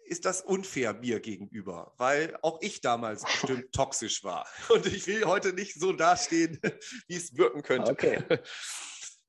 ist 0.08 0.24
das 0.24 0.42
unfair 0.42 0.94
mir 0.94 1.20
gegenüber, 1.20 1.92
weil 1.96 2.36
auch 2.42 2.60
ich 2.60 2.80
damals 2.80 3.22
bestimmt 3.24 3.72
toxisch 3.72 4.24
war. 4.24 4.46
Und 4.68 4.86
ich 4.86 5.06
will 5.06 5.24
heute 5.24 5.52
nicht 5.52 5.74
so 5.74 5.92
dastehen, 5.92 6.60
wie 7.06 7.16
es 7.16 7.36
wirken 7.36 7.62
könnte. 7.62 7.92
Okay. 7.92 8.22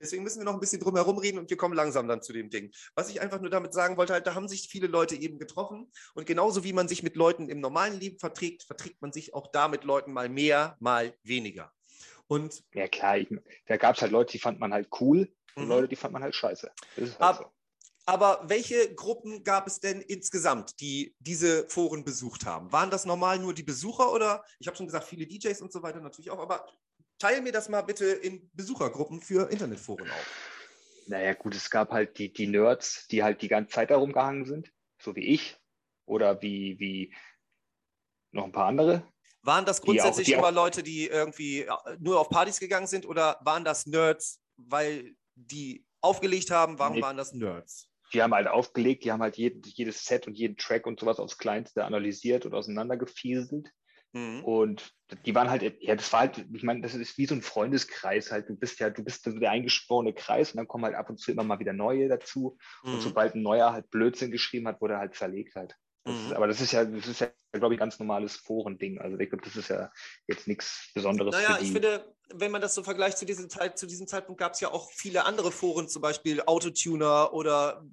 Deswegen 0.01 0.23
müssen 0.23 0.39
wir 0.39 0.45
noch 0.45 0.53
ein 0.53 0.61
bisschen 0.61 0.79
drum 0.79 0.95
herum 0.95 1.17
reden 1.17 1.39
und 1.39 1.49
wir 1.49 1.57
kommen 1.57 1.75
langsam 1.75 2.07
dann 2.07 2.21
zu 2.21 2.31
dem 2.31 2.49
Ding. 2.49 2.71
Was 2.95 3.09
ich 3.09 3.19
einfach 3.19 3.41
nur 3.41 3.49
damit 3.49 3.73
sagen 3.73 3.97
wollte, 3.97 4.13
halt, 4.13 4.25
da 4.25 4.33
haben 4.33 4.47
sich 4.47 4.69
viele 4.69 4.87
Leute 4.87 5.15
eben 5.15 5.39
getroffen. 5.39 5.91
Und 6.13 6.25
genauso 6.25 6.63
wie 6.63 6.71
man 6.71 6.87
sich 6.87 7.03
mit 7.03 7.17
Leuten 7.17 7.49
im 7.49 7.59
normalen 7.59 7.99
Leben 7.99 8.17
verträgt, 8.17 8.63
verträgt 8.63 9.01
man 9.01 9.11
sich 9.11 9.33
auch 9.33 9.47
da 9.47 9.67
mit 9.67 9.83
Leuten 9.83 10.13
mal 10.13 10.29
mehr, 10.29 10.77
mal 10.79 11.13
weniger. 11.23 11.73
Und 12.27 12.63
ja 12.73 12.87
klar, 12.87 13.17
ich, 13.17 13.27
da 13.65 13.75
gab 13.75 13.97
es 13.97 14.01
halt 14.01 14.13
Leute, 14.13 14.31
die 14.31 14.39
fand 14.39 14.59
man 14.59 14.71
halt 14.71 14.87
cool 15.01 15.29
und 15.55 15.63
mhm. 15.63 15.69
Leute, 15.69 15.87
die 15.89 15.95
fand 15.97 16.13
man 16.13 16.23
halt 16.23 16.35
scheiße. 16.35 16.71
Halt 16.95 17.21
Ab, 17.21 17.37
so. 17.37 17.58
Aber 18.09 18.41
welche 18.49 18.95
Gruppen 18.95 19.43
gab 19.43 19.67
es 19.67 19.81
denn 19.81 20.01
insgesamt, 20.01 20.81
die 20.81 21.15
diese 21.19 21.69
Foren 21.69 22.03
besucht 22.03 22.43
haben? 22.43 22.71
Waren 22.71 22.89
das 22.89 23.05
normal 23.05 23.37
nur 23.37 23.53
die 23.53 23.61
Besucher 23.61 24.11
oder, 24.11 24.43
ich 24.57 24.65
habe 24.65 24.75
schon 24.75 24.87
gesagt, 24.87 25.05
viele 25.05 25.27
DJs 25.27 25.61
und 25.61 25.71
so 25.71 25.83
weiter 25.83 25.99
natürlich 25.99 26.31
auch, 26.31 26.39
aber 26.39 26.65
teile 27.19 27.43
mir 27.43 27.51
das 27.51 27.69
mal 27.69 27.83
bitte 27.83 28.07
in 28.07 28.49
Besuchergruppen 28.53 29.21
für 29.21 29.51
Internetforen 29.51 30.09
auf. 30.09 30.25
Naja, 31.05 31.33
gut, 31.35 31.53
es 31.53 31.69
gab 31.69 31.91
halt 31.91 32.17
die, 32.17 32.33
die 32.33 32.47
Nerds, 32.47 33.05
die 33.09 33.21
halt 33.21 33.43
die 33.43 33.47
ganze 33.47 33.73
Zeit 33.73 33.91
darum 33.91 34.11
gehangen 34.11 34.45
sind, 34.45 34.73
so 34.99 35.15
wie 35.15 35.27
ich 35.27 35.57
oder 36.07 36.41
wie, 36.41 36.79
wie 36.79 37.13
noch 38.31 38.45
ein 38.45 38.51
paar 38.51 38.65
andere. 38.65 39.03
Waren 39.43 39.65
das 39.65 39.83
grundsätzlich 39.83 40.25
die 40.25 40.35
auch, 40.35 40.39
die 40.39 40.47
immer 40.47 40.51
Leute, 40.51 40.81
die 40.81 41.05
irgendwie 41.05 41.59
äh, 41.59 41.71
nur 41.99 42.19
auf 42.19 42.29
Partys 42.29 42.59
gegangen 42.59 42.87
sind 42.87 43.05
oder 43.05 43.37
waren 43.41 43.63
das 43.63 43.85
Nerds, 43.85 44.41
weil 44.57 45.15
die 45.35 45.85
aufgelegt 46.01 46.49
haben? 46.49 46.79
Warum 46.79 46.95
nee. 46.95 47.01
waren 47.03 47.15
das 47.15 47.33
Nerds? 47.33 47.88
Die 48.13 48.21
haben 48.21 48.33
halt 48.33 48.47
aufgelegt, 48.47 49.03
die 49.03 49.11
haben 49.11 49.21
halt 49.21 49.37
jeden, 49.37 49.61
jedes 49.63 50.05
Set 50.05 50.27
und 50.27 50.35
jeden 50.35 50.57
Track 50.57 50.85
und 50.85 50.99
sowas 50.99 51.19
aufs 51.19 51.37
Kleinste 51.37 51.85
analysiert 51.85 52.45
und 52.45 52.53
auseinandergefieselt. 52.53 53.71
Mhm. 54.13 54.43
Und 54.43 54.93
die 55.25 55.35
waren 55.35 55.49
halt, 55.49 55.63
ja, 55.81 55.95
das 55.95 56.11
war 56.11 56.21
halt, 56.21 56.45
ich 56.51 56.63
meine, 56.63 56.81
das 56.81 56.95
ist 56.95 57.17
wie 57.17 57.25
so 57.25 57.35
ein 57.35 57.41
Freundeskreis 57.41 58.31
halt. 58.31 58.49
Du 58.49 58.55
bist 58.55 58.79
ja, 58.79 58.89
du 58.89 59.03
bist 59.03 59.25
der 59.25 59.51
eingesporene 59.51 60.13
Kreis 60.13 60.51
und 60.51 60.57
dann 60.57 60.67
kommen 60.67 60.85
halt 60.85 60.95
ab 60.95 61.09
und 61.09 61.19
zu 61.19 61.31
immer 61.31 61.43
mal 61.43 61.59
wieder 61.59 61.73
neue 61.73 62.07
dazu. 62.07 62.57
Mhm. 62.83 62.93
Und 62.93 63.01
sobald 63.01 63.35
ein 63.35 63.41
neuer 63.41 63.71
halt 63.73 63.89
Blödsinn 63.91 64.31
geschrieben 64.31 64.67
hat, 64.67 64.81
wurde 64.81 64.95
er 64.95 64.99
halt 64.99 65.15
zerlegt 65.15 65.55
halt. 65.55 65.75
Das 66.03 66.15
mhm. 66.15 66.25
ist, 66.25 66.33
aber 66.33 66.47
das 66.47 66.61
ist 66.61 66.71
ja, 66.71 66.85
das 66.85 67.07
ist 67.07 67.21
ja, 67.21 67.29
glaube 67.53 67.75
ich, 67.75 67.79
ganz 67.79 67.99
normales 67.99 68.35
Forending. 68.35 68.99
Also 68.99 69.17
ich 69.19 69.29
glaube, 69.29 69.43
das 69.43 69.55
ist 69.55 69.69
ja 69.69 69.91
jetzt 70.27 70.47
nichts 70.47 70.91
Besonderes. 70.93 71.33
Naja, 71.33 71.59
ich 71.61 71.71
finde, 71.71 72.15
wenn 72.33 72.51
man 72.51 72.61
das 72.61 72.75
so 72.75 72.83
vergleicht 72.83 73.17
zu 73.17 73.25
diesem, 73.25 73.49
Zeit, 73.49 73.77
zu 73.77 73.87
diesem 73.87 74.07
Zeitpunkt, 74.07 74.39
gab 74.39 74.53
es 74.53 74.59
ja 74.59 74.71
auch 74.71 74.91
viele 74.91 75.25
andere 75.25 75.51
Foren, 75.51 75.89
zum 75.89 76.01
Beispiel 76.01 76.41
Autotuner 76.41 77.33
oder 77.33 77.83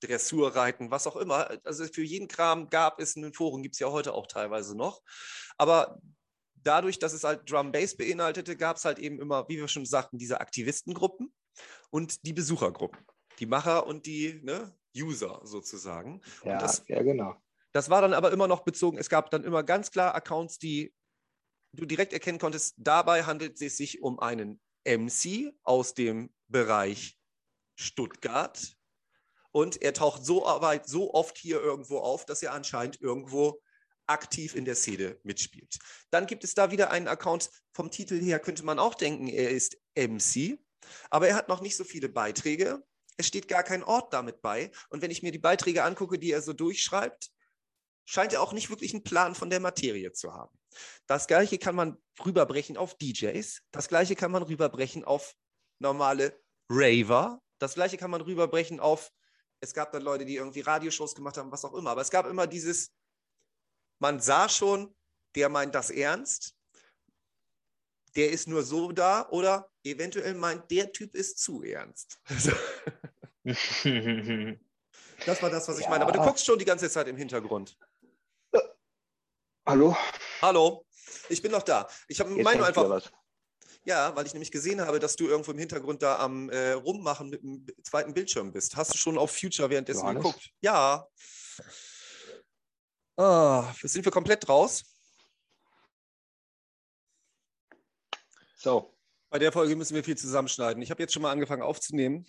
Dressurreiten, 0.00 0.90
was 0.90 1.06
auch 1.06 1.16
immer. 1.16 1.50
Also 1.64 1.84
für 1.86 2.02
jeden 2.02 2.28
Kram 2.28 2.68
gab 2.68 3.00
es 3.00 3.16
ein 3.16 3.32
Forum, 3.32 3.62
gibt 3.62 3.74
es 3.74 3.78
ja 3.78 3.90
heute 3.90 4.14
auch 4.14 4.26
teilweise 4.26 4.76
noch. 4.76 5.02
Aber 5.56 6.00
dadurch, 6.54 6.98
dass 6.98 7.12
es 7.12 7.24
halt 7.24 7.50
Drum 7.50 7.72
Bass 7.72 7.96
beinhaltete, 7.96 8.56
gab 8.56 8.76
es 8.76 8.84
halt 8.84 8.98
eben 8.98 9.20
immer, 9.20 9.48
wie 9.48 9.56
wir 9.56 9.68
schon 9.68 9.86
sagten, 9.86 10.18
diese 10.18 10.40
Aktivistengruppen 10.40 11.32
und 11.90 12.26
die 12.26 12.32
Besuchergruppen. 12.32 12.98
Die 13.38 13.46
Macher 13.46 13.86
und 13.86 14.06
die 14.06 14.40
ne, 14.42 14.74
User 14.96 15.40
sozusagen. 15.44 16.20
Ja, 16.44 16.58
das, 16.58 16.82
ja, 16.88 17.02
genau. 17.02 17.36
Das 17.72 17.90
war 17.90 18.00
dann 18.00 18.14
aber 18.14 18.32
immer 18.32 18.48
noch 18.48 18.60
bezogen, 18.60 18.98
es 18.98 19.08
gab 19.08 19.30
dann 19.30 19.44
immer 19.44 19.62
ganz 19.62 19.90
klar 19.90 20.14
Accounts, 20.14 20.58
die 20.58 20.94
du 21.76 21.86
direkt 21.86 22.12
erkennen 22.12 22.38
konntest, 22.38 22.74
dabei 22.78 23.24
handelt 23.24 23.60
es 23.60 23.76
sich 23.76 24.02
um 24.02 24.18
einen 24.18 24.60
MC 24.84 25.52
aus 25.62 25.94
dem 25.94 26.32
Bereich 26.48 27.18
Stuttgart, 27.76 28.76
und 29.56 29.80
er 29.80 29.94
taucht 29.94 30.22
so, 30.22 30.42
weit, 30.42 30.86
so 30.86 31.14
oft 31.14 31.38
hier 31.38 31.62
irgendwo 31.62 32.00
auf, 32.00 32.26
dass 32.26 32.42
er 32.42 32.52
anscheinend 32.52 33.00
irgendwo 33.00 33.62
aktiv 34.06 34.54
in 34.54 34.66
der 34.66 34.74
Szene 34.74 35.18
mitspielt. 35.22 35.78
Dann 36.10 36.26
gibt 36.26 36.44
es 36.44 36.52
da 36.52 36.70
wieder 36.70 36.90
einen 36.90 37.08
Account. 37.08 37.48
Vom 37.72 37.90
Titel 37.90 38.20
her 38.20 38.38
könnte 38.38 38.66
man 38.66 38.78
auch 38.78 38.94
denken, 38.94 39.28
er 39.28 39.48
ist 39.48 39.78
MC, 39.94 40.58
aber 41.08 41.28
er 41.28 41.36
hat 41.36 41.48
noch 41.48 41.62
nicht 41.62 41.74
so 41.74 41.84
viele 41.84 42.10
Beiträge. 42.10 42.84
Es 43.16 43.28
steht 43.28 43.48
gar 43.48 43.62
kein 43.62 43.82
Ort 43.82 44.12
damit 44.12 44.42
bei. 44.42 44.70
Und 44.90 45.00
wenn 45.00 45.10
ich 45.10 45.22
mir 45.22 45.32
die 45.32 45.38
Beiträge 45.38 45.84
angucke, 45.84 46.18
die 46.18 46.32
er 46.32 46.42
so 46.42 46.52
durchschreibt, 46.52 47.30
scheint 48.04 48.34
er 48.34 48.42
auch 48.42 48.52
nicht 48.52 48.68
wirklich 48.68 48.92
einen 48.92 49.04
Plan 49.04 49.34
von 49.34 49.48
der 49.48 49.60
Materie 49.60 50.12
zu 50.12 50.34
haben. 50.34 50.54
Das 51.06 51.26
gleiche 51.26 51.58
kann 51.58 51.74
man 51.74 51.96
rüberbrechen 52.24 52.76
auf 52.76 52.96
DJs. 52.96 53.62
Das 53.70 53.88
gleiche 53.88 54.16
kann 54.16 54.30
man 54.30 54.42
rüberbrechen 54.42 55.04
auf 55.04 55.34
normale 55.78 56.40
Raver. 56.70 57.40
Das 57.58 57.74
gleiche 57.74 57.96
kann 57.96 58.10
man 58.10 58.20
rüberbrechen 58.20 58.80
auf 58.80 59.10
es 59.60 59.72
gab 59.72 59.92
dann 59.92 60.02
Leute, 60.02 60.24
die 60.24 60.36
irgendwie 60.36 60.60
Radioshows 60.60 61.14
gemacht 61.14 61.36
haben, 61.36 61.50
was 61.50 61.64
auch 61.64 61.74
immer. 61.74 61.90
Aber 61.90 62.02
es 62.02 62.10
gab 62.10 62.26
immer 62.26 62.46
dieses, 62.46 62.92
man 63.98 64.20
sah 64.20 64.48
schon, 64.48 64.94
der 65.34 65.48
meint 65.48 65.74
das 65.74 65.90
ernst, 65.90 66.54
der 68.14 68.30
ist 68.30 68.48
nur 68.48 68.62
so 68.62 68.92
da 68.92 69.28
oder 69.30 69.70
eventuell 69.84 70.34
meint, 70.34 70.70
der 70.70 70.92
Typ 70.92 71.14
ist 71.14 71.38
zu 71.38 71.62
ernst. 71.62 72.20
das 75.26 75.42
war 75.42 75.50
das, 75.50 75.68
was 75.68 75.78
ich 75.78 75.84
ja. 75.84 75.90
meine. 75.90 76.04
Aber 76.04 76.12
du 76.12 76.20
guckst 76.20 76.44
schon 76.44 76.58
die 76.58 76.64
ganze 76.64 76.90
Zeit 76.90 77.08
im 77.08 77.16
Hintergrund. 77.16 77.76
Hallo? 79.66 79.96
Hallo, 80.42 80.84
ich 81.28 81.42
bin 81.42 81.52
noch 81.52 81.62
da. 81.62 81.88
Ich 82.08 82.20
habe 82.20 82.30
meine 82.42 82.64
einfach. 82.64 83.10
Ja, 83.84 84.14
weil 84.16 84.26
ich 84.26 84.32
nämlich 84.32 84.50
gesehen 84.50 84.80
habe, 84.80 84.98
dass 84.98 85.14
du 85.14 85.28
irgendwo 85.28 85.52
im 85.52 85.58
Hintergrund 85.58 86.02
da 86.02 86.18
am 86.18 86.50
äh, 86.50 86.72
Rummachen 86.72 87.30
mit 87.30 87.42
dem 87.42 87.66
zweiten 87.84 88.12
Bildschirm 88.12 88.52
bist. 88.52 88.76
Hast 88.76 88.92
du 88.92 88.98
schon 88.98 89.16
auf 89.16 89.30
Future 89.30 89.70
währenddessen 89.70 90.00
Johannes? 90.00 90.24
geguckt? 90.24 90.50
Ja. 90.60 91.06
Ah, 93.16 93.72
sind 93.82 94.04
wir 94.04 94.10
komplett 94.10 94.48
raus? 94.48 94.84
So. 98.56 98.92
Bei 99.30 99.38
der 99.38 99.52
Folge 99.52 99.76
müssen 99.76 99.94
wir 99.94 100.02
viel 100.02 100.18
zusammenschneiden. 100.18 100.82
Ich 100.82 100.90
habe 100.90 101.02
jetzt 101.02 101.12
schon 101.12 101.22
mal 101.22 101.30
angefangen 101.30 101.62
aufzunehmen. 101.62 102.26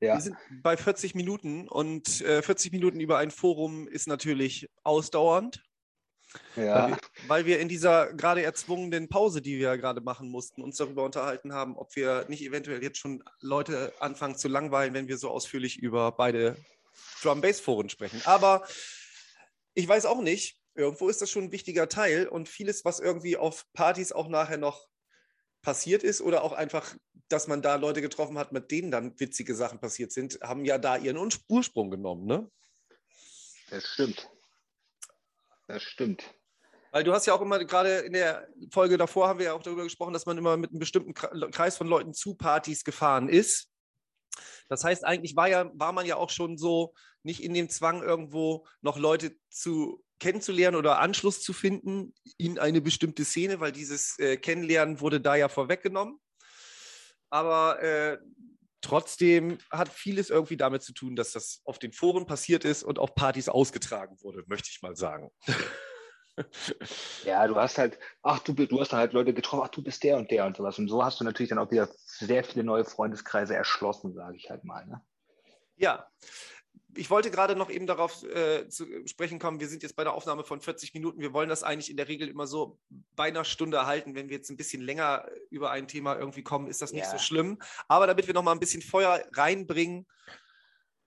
Ja. 0.00 0.14
Wir 0.14 0.20
sind 0.20 0.36
bei 0.62 0.76
40 0.76 1.14
Minuten 1.14 1.66
und 1.66 2.20
äh, 2.20 2.42
40 2.42 2.72
Minuten 2.72 3.00
über 3.00 3.18
ein 3.18 3.30
Forum 3.30 3.88
ist 3.88 4.06
natürlich 4.06 4.68
ausdauernd. 4.84 5.62
Ja. 6.56 6.64
Weil, 6.82 6.90
wir, 6.90 6.98
weil 7.28 7.46
wir 7.46 7.60
in 7.60 7.68
dieser 7.68 8.12
gerade 8.12 8.42
erzwungenen 8.42 9.08
Pause, 9.08 9.40
die 9.40 9.58
wir 9.58 9.76
gerade 9.78 10.00
machen 10.00 10.28
mussten, 10.28 10.62
uns 10.62 10.76
darüber 10.76 11.04
unterhalten 11.04 11.52
haben, 11.52 11.76
ob 11.76 11.96
wir 11.96 12.26
nicht 12.28 12.42
eventuell 12.42 12.82
jetzt 12.82 12.98
schon 12.98 13.22
Leute 13.40 13.92
anfangen 14.00 14.36
zu 14.36 14.48
langweilen, 14.48 14.94
wenn 14.94 15.08
wir 15.08 15.18
so 15.18 15.30
ausführlich 15.30 15.78
über 15.78 16.12
beide 16.12 16.56
Drum-Bass-Foren 17.22 17.88
sprechen. 17.88 18.20
Aber 18.24 18.66
ich 19.74 19.88
weiß 19.88 20.06
auch 20.06 20.20
nicht, 20.20 20.58
irgendwo 20.74 21.08
ist 21.08 21.22
das 21.22 21.30
schon 21.30 21.44
ein 21.44 21.52
wichtiger 21.52 21.88
Teil 21.88 22.28
und 22.28 22.48
vieles, 22.48 22.84
was 22.84 23.00
irgendwie 23.00 23.36
auf 23.36 23.66
Partys 23.72 24.12
auch 24.12 24.28
nachher 24.28 24.58
noch 24.58 24.88
passiert 25.62 26.02
ist 26.02 26.20
oder 26.20 26.42
auch 26.42 26.52
einfach, 26.52 26.94
dass 27.28 27.46
man 27.46 27.62
da 27.62 27.76
Leute 27.76 28.00
getroffen 28.00 28.38
hat, 28.38 28.52
mit 28.52 28.70
denen 28.70 28.90
dann 28.90 29.18
witzige 29.18 29.54
Sachen 29.54 29.80
passiert 29.80 30.12
sind, 30.12 30.40
haben 30.40 30.64
ja 30.64 30.78
da 30.78 30.96
ihren 30.96 31.18
Ursprung 31.48 31.90
genommen, 31.90 32.26
ne? 32.26 32.50
Das 33.70 33.84
stimmt. 33.84 34.30
Das 35.68 35.82
stimmt. 35.82 36.34
Weil 36.90 37.04
du 37.04 37.12
hast 37.12 37.26
ja 37.26 37.34
auch 37.34 37.42
immer, 37.42 37.62
gerade 37.64 37.98
in 37.98 38.14
der 38.14 38.48
Folge 38.70 38.96
davor 38.96 39.28
haben 39.28 39.38
wir 39.38 39.46
ja 39.46 39.52
auch 39.52 39.62
darüber 39.62 39.84
gesprochen, 39.84 40.14
dass 40.14 40.26
man 40.26 40.38
immer 40.38 40.56
mit 40.56 40.70
einem 40.70 40.80
bestimmten 40.80 41.14
Kreis 41.14 41.76
von 41.76 41.86
Leuten 41.86 42.14
zu 42.14 42.34
Partys 42.34 42.82
gefahren 42.82 43.28
ist. 43.28 43.70
Das 44.68 44.84
heißt, 44.84 45.04
eigentlich 45.04 45.36
war, 45.36 45.48
ja, 45.48 45.70
war 45.74 45.92
man 45.92 46.06
ja 46.06 46.16
auch 46.16 46.30
schon 46.30 46.56
so 46.56 46.94
nicht 47.22 47.42
in 47.42 47.52
dem 47.52 47.68
Zwang, 47.68 48.02
irgendwo 48.02 48.66
noch 48.80 48.98
Leute 48.98 49.36
zu 49.50 50.02
kennenzulernen 50.18 50.76
oder 50.76 50.98
Anschluss 50.98 51.42
zu 51.42 51.52
finden 51.52 52.14
in 52.38 52.58
eine 52.58 52.80
bestimmte 52.80 53.24
Szene, 53.24 53.60
weil 53.60 53.72
dieses 53.72 54.18
äh, 54.18 54.36
Kennenlernen 54.36 55.00
wurde 55.00 55.20
da 55.20 55.36
ja 55.36 55.48
vorweggenommen. 55.48 56.18
Aber 57.30 57.82
äh, 57.82 58.18
trotzdem 58.80 59.58
hat 59.70 59.88
vieles 59.88 60.30
irgendwie 60.30 60.56
damit 60.56 60.82
zu 60.82 60.92
tun, 60.92 61.16
dass 61.16 61.32
das 61.32 61.60
auf 61.64 61.78
den 61.78 61.92
Foren 61.92 62.26
passiert 62.26 62.64
ist 62.64 62.82
und 62.82 62.98
auf 62.98 63.14
Partys 63.14 63.48
ausgetragen 63.48 64.16
wurde, 64.22 64.44
möchte 64.46 64.68
ich 64.70 64.82
mal 64.82 64.96
sagen. 64.96 65.30
Ja, 67.24 67.46
du 67.46 67.56
hast 67.56 67.78
halt, 67.78 67.98
ach, 68.22 68.38
du, 68.40 68.52
du 68.52 68.80
hast 68.80 68.92
halt 68.92 69.12
Leute 69.12 69.34
getroffen, 69.34 69.64
ach, 69.64 69.70
du 69.70 69.82
bist 69.82 70.04
der 70.04 70.16
und 70.16 70.30
der 70.30 70.46
und 70.46 70.56
sowas. 70.56 70.78
Und 70.78 70.88
so 70.88 71.04
hast 71.04 71.18
du 71.20 71.24
natürlich 71.24 71.50
dann 71.50 71.58
auch 71.58 71.70
wieder 71.70 71.88
sehr 72.04 72.44
viele 72.44 72.64
neue 72.64 72.84
Freundeskreise 72.84 73.56
erschlossen, 73.56 74.14
sage 74.14 74.36
ich 74.36 74.48
halt 74.48 74.64
mal. 74.64 74.86
Ne? 74.86 75.00
Ja, 75.76 76.06
ich 76.94 77.10
wollte 77.10 77.30
gerade 77.30 77.54
noch 77.54 77.70
eben 77.70 77.86
darauf 77.86 78.22
äh, 78.24 78.68
zu 78.68 78.86
sprechen 79.06 79.38
kommen, 79.38 79.60
wir 79.60 79.68
sind 79.68 79.82
jetzt 79.82 79.96
bei 79.96 80.04
der 80.04 80.14
Aufnahme 80.14 80.44
von 80.44 80.60
40 80.60 80.94
Minuten. 80.94 81.20
Wir 81.20 81.32
wollen 81.32 81.48
das 81.48 81.62
eigentlich 81.62 81.90
in 81.90 81.96
der 81.96 82.08
Regel 82.08 82.28
immer 82.28 82.46
so 82.46 82.78
bei 83.14 83.24
einer 83.24 83.44
Stunde 83.44 83.86
halten. 83.86 84.14
Wenn 84.14 84.28
wir 84.28 84.36
jetzt 84.36 84.50
ein 84.50 84.56
bisschen 84.56 84.82
länger 84.82 85.26
über 85.50 85.70
ein 85.70 85.86
Thema 85.86 86.16
irgendwie 86.18 86.42
kommen, 86.42 86.66
ist 86.66 86.82
das 86.82 86.92
nicht 86.92 87.04
ja. 87.04 87.10
so 87.10 87.18
schlimm. 87.18 87.58
Aber 87.88 88.06
damit 88.06 88.26
wir 88.26 88.34
noch 88.34 88.42
mal 88.42 88.52
ein 88.52 88.60
bisschen 88.60 88.82
Feuer 88.82 89.22
reinbringen, 89.32 90.06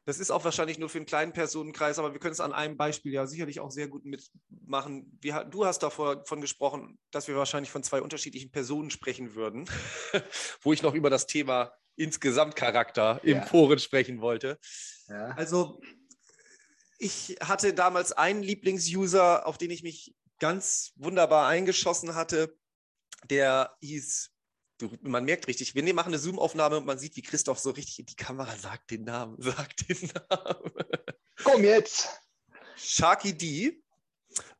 das 0.05 0.19
ist 0.19 0.31
auch 0.31 0.43
wahrscheinlich 0.43 0.79
nur 0.79 0.89
für 0.89 0.97
einen 0.97 1.05
kleinen 1.05 1.31
Personenkreis, 1.31 1.99
aber 1.99 2.11
wir 2.13 2.19
können 2.19 2.33
es 2.33 2.39
an 2.39 2.53
einem 2.53 2.75
Beispiel 2.75 3.13
ja 3.13 3.27
sicherlich 3.27 3.59
auch 3.59 3.69
sehr 3.69 3.87
gut 3.87 4.03
mitmachen. 4.03 5.17
Wir, 5.21 5.43
du 5.43 5.65
hast 5.65 5.83
davon 5.83 6.41
gesprochen, 6.41 6.97
dass 7.11 7.27
wir 7.27 7.35
wahrscheinlich 7.35 7.71
von 7.71 7.83
zwei 7.83 8.01
unterschiedlichen 8.01 8.51
Personen 8.51 8.89
sprechen 8.89 9.35
würden, 9.35 9.69
wo 10.61 10.73
ich 10.73 10.81
noch 10.81 10.95
über 10.95 11.11
das 11.11 11.27
Thema 11.27 11.71
insgesamt 11.95 12.55
Charakter 12.55 13.19
im 13.23 13.37
ja. 13.37 13.45
Foren 13.45 13.77
sprechen 13.77 14.21
wollte. 14.21 14.57
Ja. 15.11 15.31
Also 15.31 15.81
ich 16.97 17.37
hatte 17.41 17.73
damals 17.73 18.11
einen 18.11 18.43
Lieblingsuser, 18.43 19.45
auf 19.45 19.57
den 19.57 19.71
ich 19.71 19.83
mich 19.83 20.15
ganz 20.39 20.93
wunderbar 20.95 21.47
eingeschossen 21.47 22.15
hatte. 22.15 22.57
Der 23.29 23.75
hieß, 23.81 24.31
man 25.01 25.25
merkt 25.25 25.47
richtig, 25.47 25.75
wir 25.75 25.93
machen 25.93 26.07
eine 26.07 26.19
Zoom-Aufnahme 26.19 26.77
und 26.77 26.85
man 26.85 26.97
sieht, 26.97 27.15
wie 27.15 27.21
Christoph 27.21 27.59
so 27.59 27.71
richtig 27.71 27.99
in 27.99 28.05
die 28.05 28.15
Kamera 28.15 28.55
sagt 28.55 28.91
den 28.91 29.03
Namen, 29.03 29.35
sagt 29.41 29.89
den 29.89 30.09
Namen. 30.29 30.71
Komm 31.43 31.63
jetzt! 31.63 32.09
Sharky 32.77 33.37
D 33.37 33.83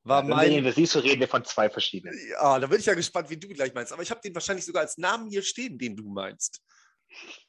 war 0.04 0.22
mein. 0.22 0.52
Wenn 0.52 0.64
du 0.64 0.74
siehst, 0.74 0.96
reden 0.98 1.22
wir 1.22 1.28
von 1.28 1.46
zwei 1.46 1.70
verschiedenen. 1.70 2.18
Ja, 2.30 2.60
da 2.60 2.68
bin 2.68 2.80
ich 2.80 2.86
ja 2.86 2.94
gespannt, 2.94 3.30
wie 3.30 3.38
du 3.38 3.48
gleich 3.48 3.74
meinst. 3.74 3.94
Aber 3.94 4.04
ich 4.04 4.12
habe 4.12 4.22
den 4.22 4.36
wahrscheinlich 4.36 4.66
sogar 4.66 4.82
als 4.82 4.98
Namen 4.98 5.30
hier 5.30 5.44
stehen, 5.44 5.78
den 5.78 5.96
du 5.96 6.10
meinst. 6.10 6.62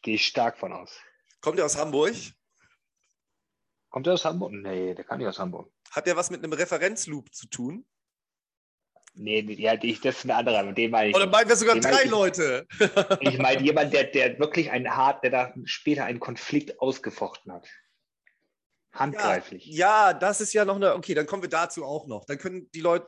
Gehe 0.03 0.15
ich 0.15 0.27
stark 0.27 0.59
von 0.59 0.73
aus. 0.73 0.91
Kommt 1.41 1.59
er 1.59 1.67
aus 1.67 1.77
Hamburg? 1.77 2.15
Kommt 3.93 4.07
er 4.07 4.15
aus 4.15 4.25
Hamburg? 4.25 4.53
Nee, 4.53 4.95
der 4.95 5.05
kann 5.05 5.19
nicht 5.19 5.29
aus 5.29 5.39
Hamburg. 5.39 5.71
Hat 5.91 6.07
der 6.07 6.17
was 6.17 6.31
mit 6.31 6.43
einem 6.43 6.55
Referenzloop 6.55 7.33
zu 7.35 7.47
tun? 7.47 7.85
Nee, 9.15 9.41
ja, 9.41 9.75
ich, 9.83 10.01
das 10.01 10.17
ist 10.17 10.25
eine 10.25 10.37
andere. 10.37 10.65
Mit 10.65 10.79
dem 10.79 10.91
meine 10.91 11.11
ich. 11.11 11.15
Oder 11.15 11.27
meinen 11.27 11.47
wir 11.47 11.57
sogar 11.57 11.79
drei 11.79 12.05
ich, 12.05 12.11
Leute? 12.11 12.67
ich 13.21 13.37
meine 13.37 13.63
jemand, 13.63 13.93
der, 13.93 14.05
der 14.05 14.39
wirklich 14.39 14.71
einen 14.71 14.97
hart, 14.97 15.23
der 15.23 15.31
da 15.31 15.55
später 15.65 16.07
einen 16.07 16.21
Konflikt 16.21 16.81
ausgefochten 16.81 17.53
hat. 17.53 17.69
Handgreiflich. 18.93 19.67
Ja, 19.67 20.13
ja, 20.13 20.15
das 20.15 20.41
ist 20.41 20.55
ja 20.55 20.65
noch 20.65 20.77
eine. 20.77 20.95
Okay, 20.95 21.13
dann 21.13 21.27
kommen 21.27 21.43
wir 21.43 21.51
dazu 21.51 21.85
auch 21.85 22.07
noch. 22.07 22.25
Dann 22.25 22.39
können 22.39 22.71
die 22.73 22.81
Leute. 22.81 23.07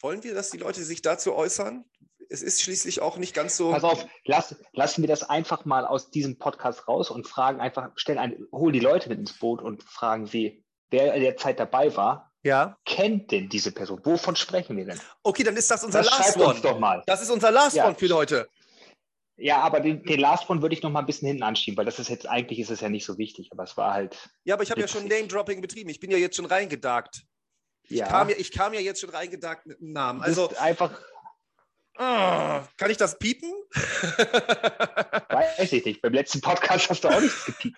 Wollen 0.00 0.22
wir, 0.22 0.32
dass 0.32 0.50
die 0.50 0.58
Leute 0.58 0.84
sich 0.84 1.02
dazu 1.02 1.34
äußern? 1.34 1.84
Es 2.28 2.42
ist 2.42 2.62
schließlich 2.62 3.00
auch 3.00 3.16
nicht 3.16 3.34
ganz 3.34 3.56
so. 3.56 3.70
Pass 3.72 3.84
auf, 3.84 4.06
lass, 4.24 4.56
lassen 4.72 5.02
wir 5.02 5.08
das 5.08 5.28
einfach 5.28 5.64
mal 5.64 5.86
aus 5.86 6.10
diesem 6.10 6.38
Podcast 6.38 6.86
raus 6.88 7.10
und 7.10 7.26
fragen 7.26 7.60
einfach, 7.60 7.90
stellen 7.96 8.18
ein, 8.18 8.46
holen 8.52 8.72
die 8.72 8.80
Leute 8.80 9.08
mit 9.08 9.18
ins 9.18 9.38
Boot 9.38 9.62
und 9.62 9.82
fragen 9.82 10.26
sie, 10.26 10.64
wer 10.90 11.14
in 11.14 11.22
der 11.22 11.36
Zeit 11.36 11.58
dabei 11.58 11.94
war, 11.96 12.32
ja. 12.42 12.76
kennt 12.84 13.30
denn 13.30 13.48
diese 13.48 13.72
Person? 13.72 14.00
Wovon 14.04 14.36
sprechen 14.36 14.76
wir 14.76 14.84
denn? 14.84 15.00
Okay, 15.22 15.42
dann 15.42 15.56
ist 15.56 15.70
das 15.70 15.84
unser 15.84 16.02
das 16.02 16.10
Last 16.10 16.36
One. 16.36 16.46
Uns 16.48 16.62
doch 16.62 16.78
mal. 16.78 17.02
Das 17.06 17.22
ist 17.22 17.30
unser 17.30 17.50
Last 17.50 17.76
ja. 17.76 17.86
One 17.86 17.94
für 17.94 18.08
heute. 18.14 18.48
Ja, 19.36 19.60
aber 19.60 19.80
den, 19.80 20.02
den 20.02 20.18
Last 20.18 20.50
One 20.50 20.62
würde 20.62 20.74
ich 20.74 20.82
noch 20.82 20.90
mal 20.90 21.00
ein 21.00 21.06
bisschen 21.06 21.28
hinten 21.28 21.44
anschieben, 21.44 21.78
weil 21.78 21.84
das 21.84 21.98
ist 21.98 22.08
jetzt 22.08 22.28
eigentlich 22.28 22.58
ist 22.58 22.70
es 22.70 22.80
ja 22.80 22.88
nicht 22.88 23.06
so 23.06 23.18
wichtig, 23.18 23.50
aber 23.52 23.62
es 23.62 23.76
war 23.76 23.94
halt. 23.94 24.28
Ja, 24.44 24.54
aber 24.54 24.64
ich 24.64 24.70
habe 24.70 24.80
ja 24.80 24.88
schon 24.88 25.06
Name-Dropping 25.06 25.60
betrieben. 25.60 25.88
Ich 25.90 26.00
bin 26.00 26.10
ja 26.10 26.18
jetzt 26.18 26.36
schon 26.36 26.46
reingedagt. 26.46 27.22
Ich, 27.84 27.98
ja. 27.98 28.06
kam 28.06 28.28
ja, 28.28 28.36
ich 28.36 28.52
kam 28.52 28.74
ja 28.74 28.80
jetzt 28.80 29.00
schon 29.00 29.10
reingedagt 29.10 29.66
mit 29.66 29.80
dem 29.80 29.92
Namen. 29.92 30.20
Also 30.20 30.50
einfach 30.58 31.00
Oh, 32.00 32.60
kann 32.76 32.90
ich 32.90 32.96
das 32.96 33.18
piepen? 33.18 33.52
Weiß 33.72 35.72
ich 35.72 35.84
nicht. 35.84 36.00
Beim 36.00 36.12
letzten 36.12 36.40
Podcast 36.40 36.88
hast 36.88 37.02
du 37.02 37.08
auch 37.08 37.20
nichts 37.20 37.44
gepiept. 37.44 37.76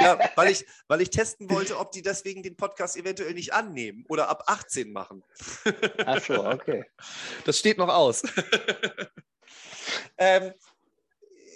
ja, 0.00 0.18
weil 0.36 0.52
ich, 0.52 0.64
weil 0.86 1.00
ich 1.00 1.10
testen 1.10 1.50
wollte, 1.50 1.76
ob 1.76 1.90
die 1.90 2.02
deswegen 2.02 2.44
den 2.44 2.56
Podcast 2.56 2.96
eventuell 2.96 3.34
nicht 3.34 3.52
annehmen 3.52 4.04
oder 4.08 4.28
ab 4.28 4.44
18 4.46 4.92
machen. 4.92 5.24
Ach 6.06 6.24
so, 6.24 6.46
okay. 6.46 6.84
Das 7.44 7.58
steht 7.58 7.78
noch 7.78 7.88
aus. 7.88 8.22
ähm, 10.18 10.52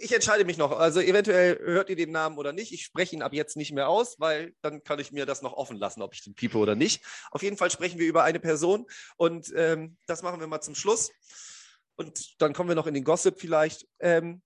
ich 0.00 0.12
entscheide 0.12 0.44
mich 0.44 0.58
noch. 0.58 0.72
Also 0.72 1.00
eventuell 1.00 1.60
hört 1.60 1.90
ihr 1.90 1.96
den 1.96 2.10
Namen 2.10 2.38
oder 2.38 2.52
nicht. 2.52 2.72
Ich 2.72 2.82
spreche 2.82 3.14
ihn 3.14 3.22
ab 3.22 3.32
jetzt 3.32 3.56
nicht 3.56 3.70
mehr 3.70 3.88
aus, 3.88 4.18
weil 4.18 4.52
dann 4.62 4.82
kann 4.82 4.98
ich 4.98 5.12
mir 5.12 5.26
das 5.26 5.42
noch 5.42 5.52
offen 5.52 5.76
lassen, 5.76 6.02
ob 6.02 6.12
ich 6.12 6.24
den 6.24 6.34
piepe 6.34 6.58
oder 6.58 6.74
nicht. 6.74 7.04
Auf 7.30 7.44
jeden 7.44 7.56
Fall 7.56 7.70
sprechen 7.70 8.00
wir 8.00 8.08
über 8.08 8.24
eine 8.24 8.40
Person 8.40 8.84
und 9.16 9.52
ähm, 9.54 9.96
das 10.06 10.22
machen 10.22 10.40
wir 10.40 10.48
mal 10.48 10.60
zum 10.60 10.74
Schluss 10.74 11.12
und 11.96 12.40
dann 12.40 12.52
kommen 12.52 12.68
wir 12.68 12.76
noch 12.76 12.86
in 12.86 12.94
den 12.94 13.04
Gossip 13.04 13.38
vielleicht. 13.38 13.86
Ähm, 14.00 14.42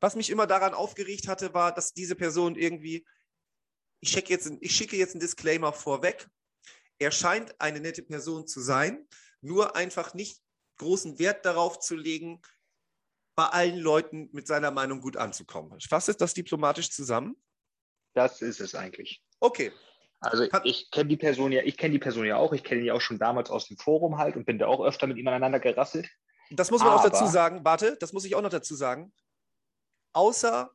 was 0.00 0.16
mich 0.16 0.30
immer 0.30 0.46
daran 0.46 0.74
aufgeregt 0.74 1.28
hatte, 1.28 1.54
war, 1.54 1.72
dass 1.72 1.94
diese 1.94 2.16
Person 2.16 2.56
irgendwie, 2.56 3.06
ich, 4.00 4.14
jetzt, 4.14 4.52
ich 4.60 4.74
schicke 4.74 4.96
jetzt 4.96 5.14
einen 5.14 5.20
Disclaimer 5.20 5.72
vorweg. 5.72 6.28
Er 6.98 7.12
scheint 7.12 7.60
eine 7.60 7.80
nette 7.80 8.02
Person 8.02 8.46
zu 8.46 8.60
sein, 8.60 9.06
nur 9.40 9.76
einfach 9.76 10.14
nicht 10.14 10.40
großen 10.78 11.18
Wert 11.18 11.44
darauf 11.44 11.78
zu 11.78 11.96
legen, 11.96 12.42
bei 13.34 13.46
allen 13.46 13.78
Leuten 13.78 14.28
mit 14.32 14.46
seiner 14.46 14.70
Meinung 14.70 15.00
gut 15.00 15.16
anzukommen. 15.16 15.80
Fasst 15.80 16.20
das 16.20 16.34
diplomatisch 16.34 16.90
zusammen? 16.90 17.36
Das 18.14 18.42
ist 18.42 18.60
es 18.60 18.74
eigentlich. 18.74 19.22
Okay. 19.40 19.72
Also 20.20 20.46
ich 20.64 20.90
kenne 20.90 21.08
die 21.08 21.16
Person 21.16 21.50
ja, 21.50 21.62
ich 21.62 21.76
kenne 21.76 21.92
die 21.92 21.98
Person 21.98 22.26
ja 22.26 22.36
auch, 22.36 22.52
ich 22.52 22.62
kenne 22.62 22.80
ihn 22.80 22.86
ja 22.86 22.94
auch 22.94 23.00
schon 23.00 23.18
damals 23.18 23.50
aus 23.50 23.66
dem 23.66 23.76
Forum 23.76 24.18
halt 24.18 24.36
und 24.36 24.44
bin 24.44 24.58
da 24.58 24.66
auch 24.66 24.84
öfter 24.84 25.08
mit 25.08 25.16
ihm 25.16 25.26
aneinander 25.26 25.58
gerasselt. 25.58 26.08
Das 26.56 26.70
muss 26.70 26.80
man 26.80 26.90
Aber, 26.90 27.00
auch 27.00 27.08
dazu 27.08 27.26
sagen. 27.26 27.64
Warte, 27.64 27.96
das 27.98 28.12
muss 28.12 28.24
ich 28.24 28.34
auch 28.34 28.42
noch 28.42 28.50
dazu 28.50 28.74
sagen. 28.74 29.12
Außer 30.12 30.70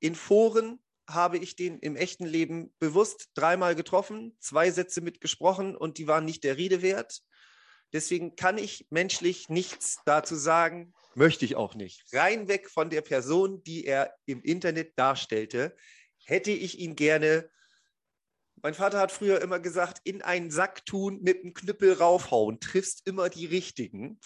in 0.00 0.14
Foren 0.14 0.82
habe 1.08 1.38
ich 1.38 1.56
den 1.56 1.78
im 1.78 1.96
echten 1.96 2.26
Leben 2.26 2.74
bewusst 2.78 3.30
dreimal 3.34 3.74
getroffen, 3.74 4.36
zwei 4.40 4.70
Sätze 4.70 5.00
mitgesprochen 5.00 5.76
und 5.76 5.98
die 5.98 6.06
waren 6.06 6.24
nicht 6.24 6.44
der 6.44 6.56
Rede 6.56 6.82
wert. 6.82 7.22
Deswegen 7.92 8.36
kann 8.36 8.56
ich 8.56 8.86
menschlich 8.90 9.48
nichts 9.48 10.00
dazu 10.06 10.34
sagen, 10.34 10.94
möchte 11.14 11.44
ich 11.44 11.56
auch 11.56 11.74
nicht. 11.74 12.04
Rein 12.12 12.48
weg 12.48 12.70
von 12.70 12.88
der 12.88 13.02
Person, 13.02 13.62
die 13.64 13.84
er 13.84 14.14
im 14.24 14.42
Internet 14.42 14.98
darstellte, 14.98 15.76
hätte 16.24 16.50
ich 16.50 16.78
ihn 16.78 16.96
gerne. 16.96 17.50
Mein 18.62 18.74
Vater 18.74 18.98
hat 18.98 19.12
früher 19.12 19.42
immer 19.42 19.60
gesagt, 19.60 20.00
in 20.04 20.22
einen 20.22 20.50
Sack 20.50 20.86
tun, 20.86 21.20
mit 21.22 21.42
einem 21.42 21.52
Knüppel 21.52 21.92
raufhauen, 21.92 22.60
triffst 22.60 23.06
immer 23.06 23.28
die 23.28 23.46
richtigen. 23.46 24.20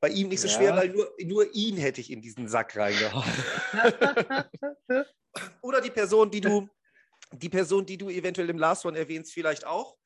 Bei 0.00 0.08
ihm 0.08 0.28
nicht 0.28 0.40
so 0.40 0.48
ja. 0.48 0.54
schwer, 0.54 0.76
weil 0.76 0.88
nur, 0.88 1.12
nur 1.22 1.54
ihn 1.54 1.76
hätte 1.76 2.00
ich 2.00 2.10
in 2.10 2.22
diesen 2.22 2.48
Sack 2.48 2.74
reingehauen. 2.76 3.30
Oder 5.60 5.80
die 5.82 5.90
Person, 5.90 6.30
die 6.30 6.40
du, 6.40 6.68
die 7.32 7.50
Person, 7.50 7.84
die 7.84 7.98
du 7.98 8.08
eventuell 8.08 8.48
im 8.48 8.58
Last 8.58 8.86
One 8.86 8.98
erwähnst, 8.98 9.32
vielleicht 9.32 9.66
auch. 9.66 9.98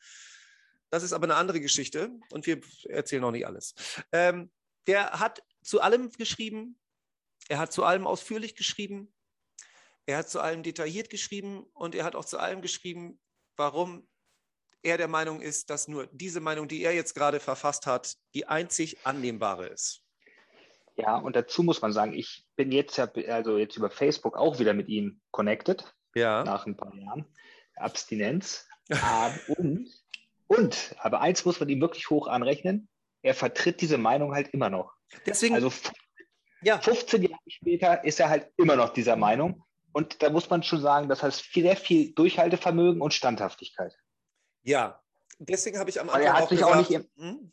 Das 0.91 1.03
ist 1.03 1.13
aber 1.13 1.25
eine 1.25 1.37
andere 1.37 1.61
Geschichte 1.61 2.11
und 2.31 2.47
wir 2.47 2.61
erzählen 2.89 3.23
noch 3.23 3.31
nicht 3.31 3.47
alles. 3.47 3.75
Ähm, 4.13 4.51
der 4.87 5.13
hat 5.13 5.43
zu 5.63 5.81
allem 5.81 6.11
geschrieben, 6.11 6.79
er 7.49 7.59
hat 7.59 7.73
zu 7.73 7.85
allem 7.85 8.07
ausführlich 8.07 8.55
geschrieben, 8.55 9.13
er 10.07 10.19
hat 10.19 10.29
zu 10.29 10.41
allem 10.41 10.63
detailliert 10.63 11.09
geschrieben 11.09 11.65
und 11.73 11.95
er 11.95 12.05
hat 12.05 12.15
auch 12.15 12.25
zu 12.25 12.39
allem 12.39 12.63
geschrieben, 12.63 13.19
warum 13.57 14.07
er 14.85 14.99
der 14.99 15.09
Meinung 15.09 15.41
ist, 15.41 15.71
dass 15.71 15.89
nur 15.89 16.07
diese 16.13 16.41
Meinung, 16.41 16.69
die 16.69 16.83
er 16.83 16.95
jetzt 16.95 17.15
gerade 17.15 17.41
verfasst 17.41 17.87
hat, 17.87 18.17
die 18.35 18.47
einzig 18.47 18.99
annehmbare 19.05 19.67
ist. 19.67 20.03
Ja, 20.97 21.17
und 21.17 21.35
dazu 21.35 21.63
muss 21.63 21.83
man 21.83 21.93
sagen, 21.93 22.13
ich 22.13 22.47
bin 22.55 22.71
jetzt 22.71 22.97
ja, 22.99 23.11
also 23.29 23.59
jetzt 23.59 23.77
über 23.77 23.91
Facebook 23.91 24.37
auch 24.37 24.61
wieder 24.61 24.75
mit 24.75 24.89
ihm 24.89 25.21
connected. 25.33 25.93
Ja. 26.15 26.45
Nach 26.45 26.67
ein 26.67 26.77
paar 26.77 26.95
Jahren. 26.95 27.25
Abstinenz. 27.77 28.69
und, 29.57 29.91
und, 30.47 30.95
aber 30.99 31.21
eins 31.21 31.45
muss 31.45 31.59
man 31.59 31.69
ihm 31.69 31.81
wirklich 31.81 32.11
hoch 32.11 32.29
anrechnen. 32.29 32.89
Er 33.23 33.35
vertritt 33.35 33.81
diese 33.81 33.99
Meinung 33.99 34.35
halt 34.35 34.49
immer 34.53 34.71
noch. 34.71 34.93
Deswegen, 35.27 35.55
also 35.55 35.73
ja. 36.63 36.79
15 36.79 37.23
Jahre 37.23 37.41
später 37.49 38.05
ist 38.05 38.21
er 38.21 38.29
halt 38.29 38.53
immer 38.57 38.77
noch 38.77 38.93
dieser 38.93 39.17
Meinung. 39.17 39.65
Und 39.93 40.23
da 40.23 40.31
muss 40.31 40.51
man 40.51 40.63
schon 40.63 40.81
sagen, 40.81 41.09
das 41.09 41.23
heißt 41.23 41.53
sehr 41.53 41.77
viel 41.77 42.13
Durchhaltevermögen 42.15 43.01
und 43.01 43.15
Standhaftigkeit. 43.15 43.97
Ja, 44.65 45.01
deswegen 45.39 45.79
habe 45.79 45.91
ich 45.91 46.01
am 46.01 46.11
Anfang 46.11 46.43
auch 46.43 46.49
gesagt, 46.49 46.73
auch 46.73 46.89
nicht 46.89 47.09
hm? 47.17 47.53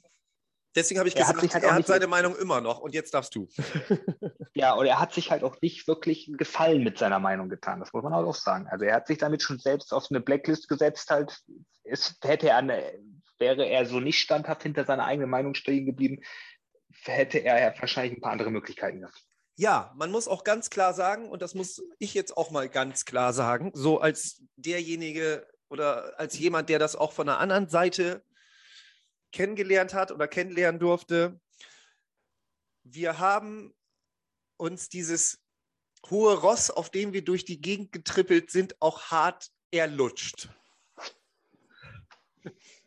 Deswegen 0.73 0.99
habe 0.99 1.09
ich 1.09 1.15
er 1.15 1.21
gesagt, 1.21 1.43
hat 1.43 1.53
halt 1.53 1.63
er 1.63 1.75
hat 1.75 1.87
seine 1.87 2.07
Meinung 2.07 2.35
immer 2.37 2.61
noch 2.61 2.79
und 2.79 2.93
jetzt 2.93 3.13
darfst 3.13 3.35
du. 3.35 3.47
Ja, 4.53 4.73
und 4.73 4.85
er 4.85 4.99
hat 4.99 5.13
sich 5.13 5.31
halt 5.31 5.45
auch 5.45 5.61
nicht 5.61 5.87
wirklich 5.87 6.27
einen 6.27 6.35
Gefallen 6.35 6.83
mit 6.83 6.97
seiner 6.97 7.19
Meinung 7.19 7.47
getan, 7.47 7.79
das 7.79 7.93
muss 7.93 8.03
man 8.03 8.13
auch 8.13 8.35
sagen. 8.35 8.67
Also 8.67 8.83
er 8.83 8.95
hat 8.95 9.07
sich 9.07 9.17
damit 9.17 9.41
schon 9.41 9.59
selbst 9.59 9.93
auf 9.93 10.07
eine 10.09 10.19
Blacklist 10.19 10.67
gesetzt, 10.67 11.09
halt, 11.09 11.39
es 11.85 12.17
hätte 12.21 12.49
er 12.49 12.57
eine, 12.57 12.93
wäre 13.39 13.65
er 13.65 13.85
so 13.85 14.01
nicht 14.01 14.19
standhaft 14.19 14.63
hinter 14.63 14.83
seiner 14.83 15.05
eigenen 15.05 15.29
Meinung 15.29 15.55
stehen 15.55 15.85
geblieben, 15.85 16.21
hätte 17.03 17.39
er 17.39 17.73
wahrscheinlich 17.79 18.17
ein 18.17 18.21
paar 18.21 18.33
andere 18.33 18.51
Möglichkeiten 18.51 18.99
gehabt. 18.99 19.23
Ja, 19.55 19.93
man 19.95 20.11
muss 20.11 20.27
auch 20.27 20.43
ganz 20.43 20.69
klar 20.69 20.93
sagen, 20.93 21.29
und 21.29 21.41
das 21.41 21.55
muss 21.55 21.81
ich 21.97 22.13
jetzt 22.13 22.35
auch 22.35 22.51
mal 22.51 22.67
ganz 22.67 23.05
klar 23.05 23.31
sagen, 23.31 23.71
so 23.73 24.01
als 24.01 24.43
derjenige 24.57 25.47
oder 25.71 26.19
als 26.19 26.37
jemand, 26.37 26.67
der 26.69 26.79
das 26.79 26.95
auch 26.97 27.13
von 27.13 27.27
der 27.27 27.39
anderen 27.39 27.69
Seite 27.69 28.23
kennengelernt 29.31 29.93
hat 29.93 30.11
oder 30.11 30.27
kennenlernen 30.27 30.79
durfte. 30.79 31.39
Wir 32.83 33.19
haben 33.19 33.73
uns 34.57 34.89
dieses 34.89 35.39
hohe 36.09 36.37
Ross, 36.37 36.69
auf 36.69 36.89
dem 36.89 37.13
wir 37.13 37.23
durch 37.23 37.45
die 37.45 37.61
Gegend 37.61 37.93
getrippelt 37.93 38.51
sind, 38.51 38.81
auch 38.81 39.11
hart 39.11 39.49
erlutscht. 39.71 40.49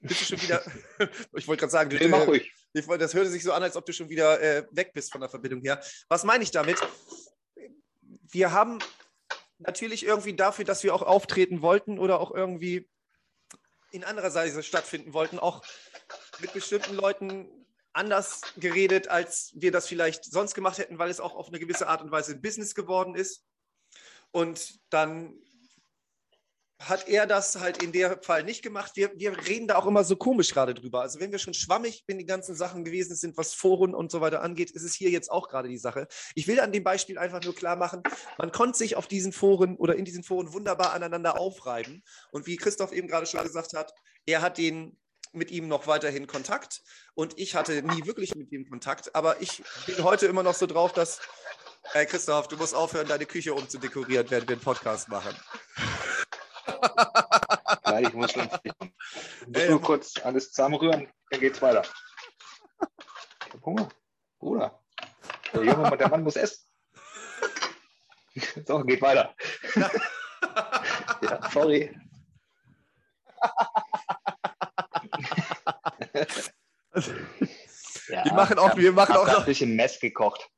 Bist 0.01 0.21
du 0.21 0.37
schon 0.37 0.43
wieder? 0.43 0.63
ich 1.33 1.49
wollte 1.49 1.61
gerade 1.61 1.73
sagen, 1.73 1.91
du, 1.91 2.09
mach 2.09 2.27
ruhig. 2.27 2.53
Ich, 2.75 2.85
das 2.87 3.15
hörte 3.15 3.31
sich 3.31 3.43
so 3.43 3.53
an, 3.53 3.63
als 3.63 3.77
ob 3.77 3.87
du 3.87 3.95
schon 3.95 4.11
wieder 4.11 4.41
äh, 4.43 4.67
weg 4.73 4.93
bist 4.93 5.11
von 5.11 5.23
der 5.23 5.31
Verbindung 5.31 5.63
her. 5.63 5.83
Was 6.09 6.25
meine 6.25 6.45
ich 6.45 6.51
damit? 6.51 6.77
Wir 8.31 8.53
haben 8.53 8.81
natürlich 9.59 10.05
irgendwie 10.05 10.35
dafür, 10.35 10.65
dass 10.65 10.83
wir 10.83 10.95
auch 10.95 11.03
auftreten 11.03 11.63
wollten 11.63 11.99
oder 11.99 12.21
auch 12.21 12.33
irgendwie 12.33 12.89
in 13.93 14.05
anderer 14.05 14.35
Weise 14.35 14.63
stattfinden 14.63 15.13
wollten, 15.13 15.39
auch 15.39 15.63
mit 16.41 16.53
bestimmten 16.53 16.95
Leuten 16.95 17.49
anders 17.93 18.43
geredet, 18.57 19.09
als 19.09 19.53
wir 19.55 19.71
das 19.71 19.87
vielleicht 19.87 20.25
sonst 20.25 20.55
gemacht 20.55 20.79
hätten, 20.79 20.99
weil 20.99 21.11
es 21.11 21.21
auch 21.21 21.35
auf 21.37 21.49
eine 21.49 21.61
gewisse 21.61 21.87
Art 21.87 22.03
und 22.03 22.11
Weise 22.11 22.37
Business 22.37 22.75
geworden 22.75 23.15
ist. 23.15 23.45
Und 24.33 24.81
dann 24.91 25.35
hat 26.89 27.09
er 27.09 27.27
das 27.27 27.57
halt 27.61 27.83
in 27.83 27.93
dem 27.93 28.21
Fall 28.23 28.45
nicht 28.45 28.63
gemacht. 28.63 28.93
Wir, 28.95 29.11
wir 29.17 29.47
reden 29.47 29.69
da 29.69 29.77
auch 29.77 29.87
immer 29.87 30.05
so 30.05 30.17
komisch 30.17 30.53
gerade 30.53 30.75
drüber. 30.75 31.01
Also 31.01 31.21
wenn 31.21 31.33
wir 31.33 31.39
schon 31.39 31.55
schwammig 31.55 32.05
in 32.07 32.19
den 32.19 32.27
ganzen 32.27 32.55
Sachen 32.55 32.85
gewesen 32.85 33.17
sind, 33.17 33.37
was 33.37 33.55
Foren 33.55 33.95
und 33.95 34.11
so 34.11 34.21
weiter 34.21 34.43
angeht, 34.43 34.71
ist 34.71 34.83
es 34.83 34.95
hier 34.95 35.11
jetzt 35.11 35.31
auch 35.31 35.49
gerade 35.49 35.69
die 35.69 35.79
Sache. 35.79 36.07
Ich 36.35 36.47
will 36.47 36.61
an 36.61 36.73
dem 36.73 36.85
Beispiel 36.85 37.19
einfach 37.19 37.43
nur 37.43 37.55
klar 37.55 37.77
machen, 37.77 38.03
man 38.39 38.53
konnte 38.53 38.79
sich 38.79 38.97
auf 38.97 39.07
diesen 39.07 39.33
Foren 39.33 39.77
oder 39.77 39.97
in 39.97 40.05
diesen 40.05 40.23
Foren 40.23 40.53
wunderbar 40.53 40.93
aneinander 40.93 41.39
aufreiben. 41.39 42.03
Und 42.31 42.47
wie 42.47 42.57
Christoph 42.57 42.93
eben 42.93 43.09
gerade 43.09 43.27
schon 43.27 43.43
gesagt 43.43 43.73
hat, 43.75 43.93
er 44.27 44.43
hat 44.43 44.59
den 44.59 44.97
mit 45.33 45.51
ihm 45.51 45.69
noch 45.69 45.87
weiterhin 45.87 46.27
Kontakt 46.27 46.83
und 47.15 47.39
ich 47.39 47.57
hatte 47.57 47.83
nie 47.83 48.07
wirklich 48.07 48.35
mit 48.37 48.53
ihm 48.53 48.69
Kontakt, 48.69 49.15
aber 49.15 49.41
ich 49.43 49.63
bin 49.87 50.03
heute 50.05 50.27
immer 50.27 50.45
noch 50.45 50.55
so 50.55 50.67
drauf, 50.67 50.93
dass, 50.93 51.21
hey 51.93 52.07
Christoph, 52.07 52.47
du 52.49 52.57
musst 52.57 52.75
aufhören, 52.75 53.09
deine 53.09 53.27
Küche 53.27 53.53
umzudekorieren, 53.53 54.31
während 54.31 54.49
wir 54.49 54.55
einen 54.55 54.63
Podcast 54.63 55.09
machen. 55.09 55.35
Ja, 57.87 58.01
ich 58.01 58.13
muss, 58.13 58.33
schon, 58.33 58.49
ich 58.63 58.73
muss 58.79 59.69
nur 59.69 59.81
kurz 59.81 60.15
alles 60.25 60.51
zusammenrühren, 60.51 61.09
dann 61.31 61.41
geht's 61.41 61.61
weiter. 61.63 61.83
Ich 63.47 63.53
habe 63.53 63.65
Hunger. 63.65 63.89
Bruder. 64.39 64.83
Der 65.53 65.65
Junge, 65.65 65.97
der 65.97 66.09
Mann 66.09 66.23
muss 66.23 66.37
essen. 66.37 66.65
So, 68.67 68.83
geht 68.83 69.01
weiter. 69.01 69.35
Ja, 71.23 71.51
sorry 71.51 71.95
ja, 78.09 78.25
wir 78.25 78.33
machen 78.33 78.59
auch, 78.59 78.77
wir 78.77 78.93
machen 78.93 79.17
auch 79.17 79.27
noch 79.27 79.41
ein 79.41 79.45
bisschen 79.45 79.75
Mess 79.77 79.99
gekocht. 80.01 80.49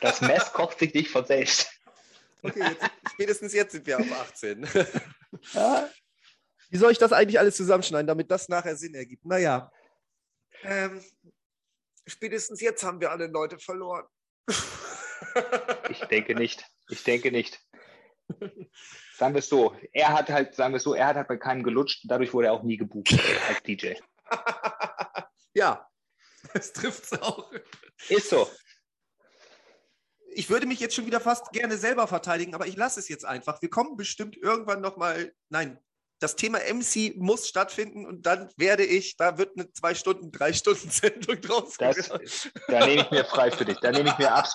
Das 0.00 0.20
Mess 0.20 0.52
kocht 0.52 0.78
sich 0.78 0.94
nicht 0.94 1.10
von 1.10 1.24
selbst. 1.24 1.77
Okay, 2.42 2.60
jetzt, 2.60 2.90
spätestens 3.12 3.52
jetzt 3.52 3.72
sind 3.72 3.86
wir 3.86 3.98
auf 3.98 4.12
18. 4.12 4.68
Ja. 5.52 5.88
Wie 6.70 6.78
soll 6.78 6.90
ich 6.90 6.98
das 6.98 7.12
eigentlich 7.12 7.38
alles 7.38 7.56
zusammenschneiden, 7.56 8.06
damit 8.06 8.30
das 8.30 8.48
nachher 8.48 8.76
Sinn 8.76 8.94
ergibt? 8.94 9.24
Naja, 9.26 9.70
ähm, 10.62 11.02
spätestens 12.06 12.60
jetzt 12.60 12.82
haben 12.82 13.00
wir 13.00 13.10
alle 13.10 13.26
Leute 13.26 13.58
verloren. 13.58 14.06
Ich 15.90 16.00
denke 16.04 16.34
nicht. 16.34 16.64
Ich 16.88 17.02
denke 17.02 17.30
nicht. 17.32 17.60
Sagen 19.16 19.34
wir 19.34 19.40
es 19.40 19.48
so, 19.48 19.76
er 19.92 20.12
hat 20.12 20.30
halt, 20.30 20.54
sagen 20.54 20.72
wir 20.72 20.78
es 20.78 20.84
so, 20.84 20.94
er 20.94 21.08
hat 21.08 21.16
halt 21.16 21.28
bei 21.28 21.36
keinem 21.36 21.62
gelutscht, 21.62 22.04
dadurch 22.08 22.32
wurde 22.32 22.48
er 22.48 22.52
auch 22.52 22.62
nie 22.62 22.76
gebucht 22.76 23.18
als 23.48 23.62
DJ. 23.62 23.94
ja, 25.54 25.88
das 26.54 26.72
trifft 26.72 27.04
es 27.04 27.20
auch. 27.20 27.50
Ist 28.08 28.30
so. 28.30 28.48
Ich 30.30 30.50
würde 30.50 30.66
mich 30.66 30.80
jetzt 30.80 30.94
schon 30.94 31.06
wieder 31.06 31.20
fast 31.20 31.52
gerne 31.52 31.76
selber 31.78 32.06
verteidigen, 32.06 32.54
aber 32.54 32.66
ich 32.66 32.76
lasse 32.76 33.00
es 33.00 33.08
jetzt 33.08 33.24
einfach. 33.24 33.60
Wir 33.62 33.70
kommen 33.70 33.96
bestimmt 33.96 34.36
irgendwann 34.36 34.80
nochmal. 34.80 35.32
Nein, 35.48 35.78
das 36.20 36.36
Thema 36.36 36.58
MC 36.58 37.16
muss 37.16 37.48
stattfinden 37.48 38.04
und 38.04 38.26
dann 38.26 38.50
werde 38.56 38.84
ich, 38.84 39.16
da 39.16 39.38
wird 39.38 39.56
eine 39.56 39.72
zwei 39.72 39.94
Stunden, 39.94 40.32
drei 40.32 40.52
Stunden 40.52 40.90
Sendung 40.90 41.40
draus. 41.40 41.76
Das, 41.78 42.08
da 42.68 42.86
nehme 42.86 43.02
ich 43.02 43.10
mir 43.10 43.24
frei 43.24 43.50
für 43.50 43.64
dich. 43.64 43.78
Da 43.80 43.90
nehme 43.90 44.10
ich 44.10 44.18
mir 44.18 44.32
ab. 44.32 44.48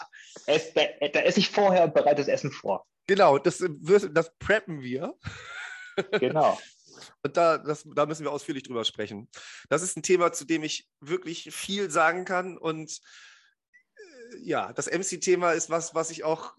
Es, 0.45 0.73
da, 0.73 0.81
da 1.13 1.21
esse 1.21 1.39
ich 1.39 1.49
vorher 1.49 1.87
bereites 1.87 2.27
Essen 2.27 2.51
vor. 2.51 2.85
Genau, 3.07 3.37
das, 3.37 3.63
das 4.11 4.31
preppen 4.37 4.81
wir. 4.81 5.13
Genau. 6.19 6.57
Und 7.21 7.37
da, 7.37 7.57
das, 7.57 7.83
da 7.95 8.05
müssen 8.05 8.23
wir 8.23 8.31
ausführlich 8.31 8.63
drüber 8.63 8.85
sprechen. 8.85 9.29
Das 9.69 9.81
ist 9.81 9.97
ein 9.97 10.03
Thema, 10.03 10.31
zu 10.31 10.45
dem 10.45 10.63
ich 10.63 10.87
wirklich 10.99 11.53
viel 11.53 11.89
sagen 11.89 12.25
kann. 12.25 12.57
Und 12.57 12.99
ja, 14.41 14.73
das 14.73 14.87
MC-Thema 14.87 15.51
ist 15.51 15.69
was, 15.69 15.93
was 15.95 16.09
ich 16.09 16.23
auch 16.23 16.53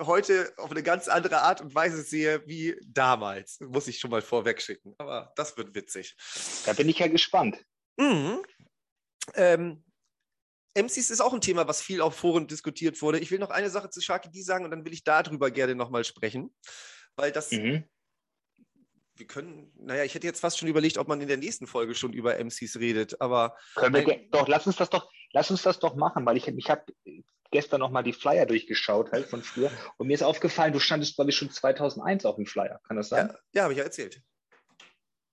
heute 0.00 0.52
auf 0.58 0.70
eine 0.70 0.82
ganz 0.82 1.08
andere 1.08 1.42
Art 1.42 1.60
und 1.60 1.74
Weise 1.74 2.02
sehe 2.02 2.46
wie 2.46 2.78
damals. 2.86 3.60
Muss 3.60 3.88
ich 3.88 3.98
schon 3.98 4.10
mal 4.10 4.22
vorweg 4.22 4.60
schicken. 4.60 4.94
Aber 4.98 5.32
das 5.36 5.56
wird 5.56 5.74
witzig. 5.74 6.16
Da 6.66 6.72
bin 6.72 6.88
ich 6.88 6.98
ja 6.98 7.08
gespannt. 7.08 7.64
Mhm. 7.96 8.42
Ähm, 9.34 9.84
MCs 10.74 11.10
ist 11.10 11.20
auch 11.20 11.32
ein 11.32 11.40
Thema, 11.40 11.66
was 11.66 11.80
viel 11.80 12.00
auf 12.00 12.14
Foren 12.16 12.46
diskutiert 12.46 13.00
wurde. 13.00 13.18
Ich 13.18 13.30
will 13.30 13.38
noch 13.38 13.50
eine 13.50 13.70
Sache 13.70 13.88
zu 13.88 14.00
Sharky 14.00 14.30
D 14.30 14.42
sagen 14.42 14.64
und 14.64 14.70
dann 14.70 14.84
will 14.84 14.92
ich 14.92 15.04
darüber 15.04 15.50
gerne 15.50 15.74
nochmal 15.74 16.04
sprechen. 16.04 16.54
Weil 17.16 17.32
das, 17.32 17.50
mhm. 17.50 17.84
wir 19.14 19.26
können, 19.26 19.72
naja, 19.76 20.04
ich 20.04 20.14
hätte 20.14 20.26
jetzt 20.26 20.40
fast 20.40 20.58
schon 20.58 20.68
überlegt, 20.68 20.98
ob 20.98 21.08
man 21.08 21.22
in 21.22 21.28
der 21.28 21.38
nächsten 21.38 21.66
Folge 21.66 21.94
schon 21.94 22.12
über 22.12 22.38
MCs 22.38 22.76
redet, 22.76 23.20
aber. 23.22 23.56
Können 23.74 23.94
wir, 23.94 24.28
doch, 24.30 24.46
lass 24.48 24.66
uns 24.66 24.76
das 24.76 24.90
doch, 24.90 25.10
lass 25.32 25.50
uns 25.50 25.62
das 25.62 25.78
doch 25.78 25.94
machen, 25.96 26.26
weil 26.26 26.36
ich, 26.36 26.48
ich 26.48 26.70
habe 26.70 26.84
gestern 27.50 27.80
nochmal 27.80 28.02
die 28.02 28.12
Flyer 28.12 28.46
durchgeschaut, 28.46 29.12
halt 29.12 29.26
von 29.26 29.42
früher, 29.42 29.70
und 29.96 30.06
mir 30.06 30.14
ist 30.14 30.22
aufgefallen, 30.22 30.72
du 30.72 30.80
standest, 30.80 31.16
glaube 31.16 31.30
ich, 31.30 31.36
schon 31.36 31.50
2001 31.50 32.24
auf 32.24 32.36
dem 32.36 32.46
Flyer. 32.46 32.80
Kann 32.86 32.96
das 32.96 33.08
sein? 33.08 33.28
Ja, 33.28 33.38
ja 33.52 33.62
habe 33.64 33.72
ich 33.72 33.78
ja 33.78 33.84
erzählt. 33.84 34.20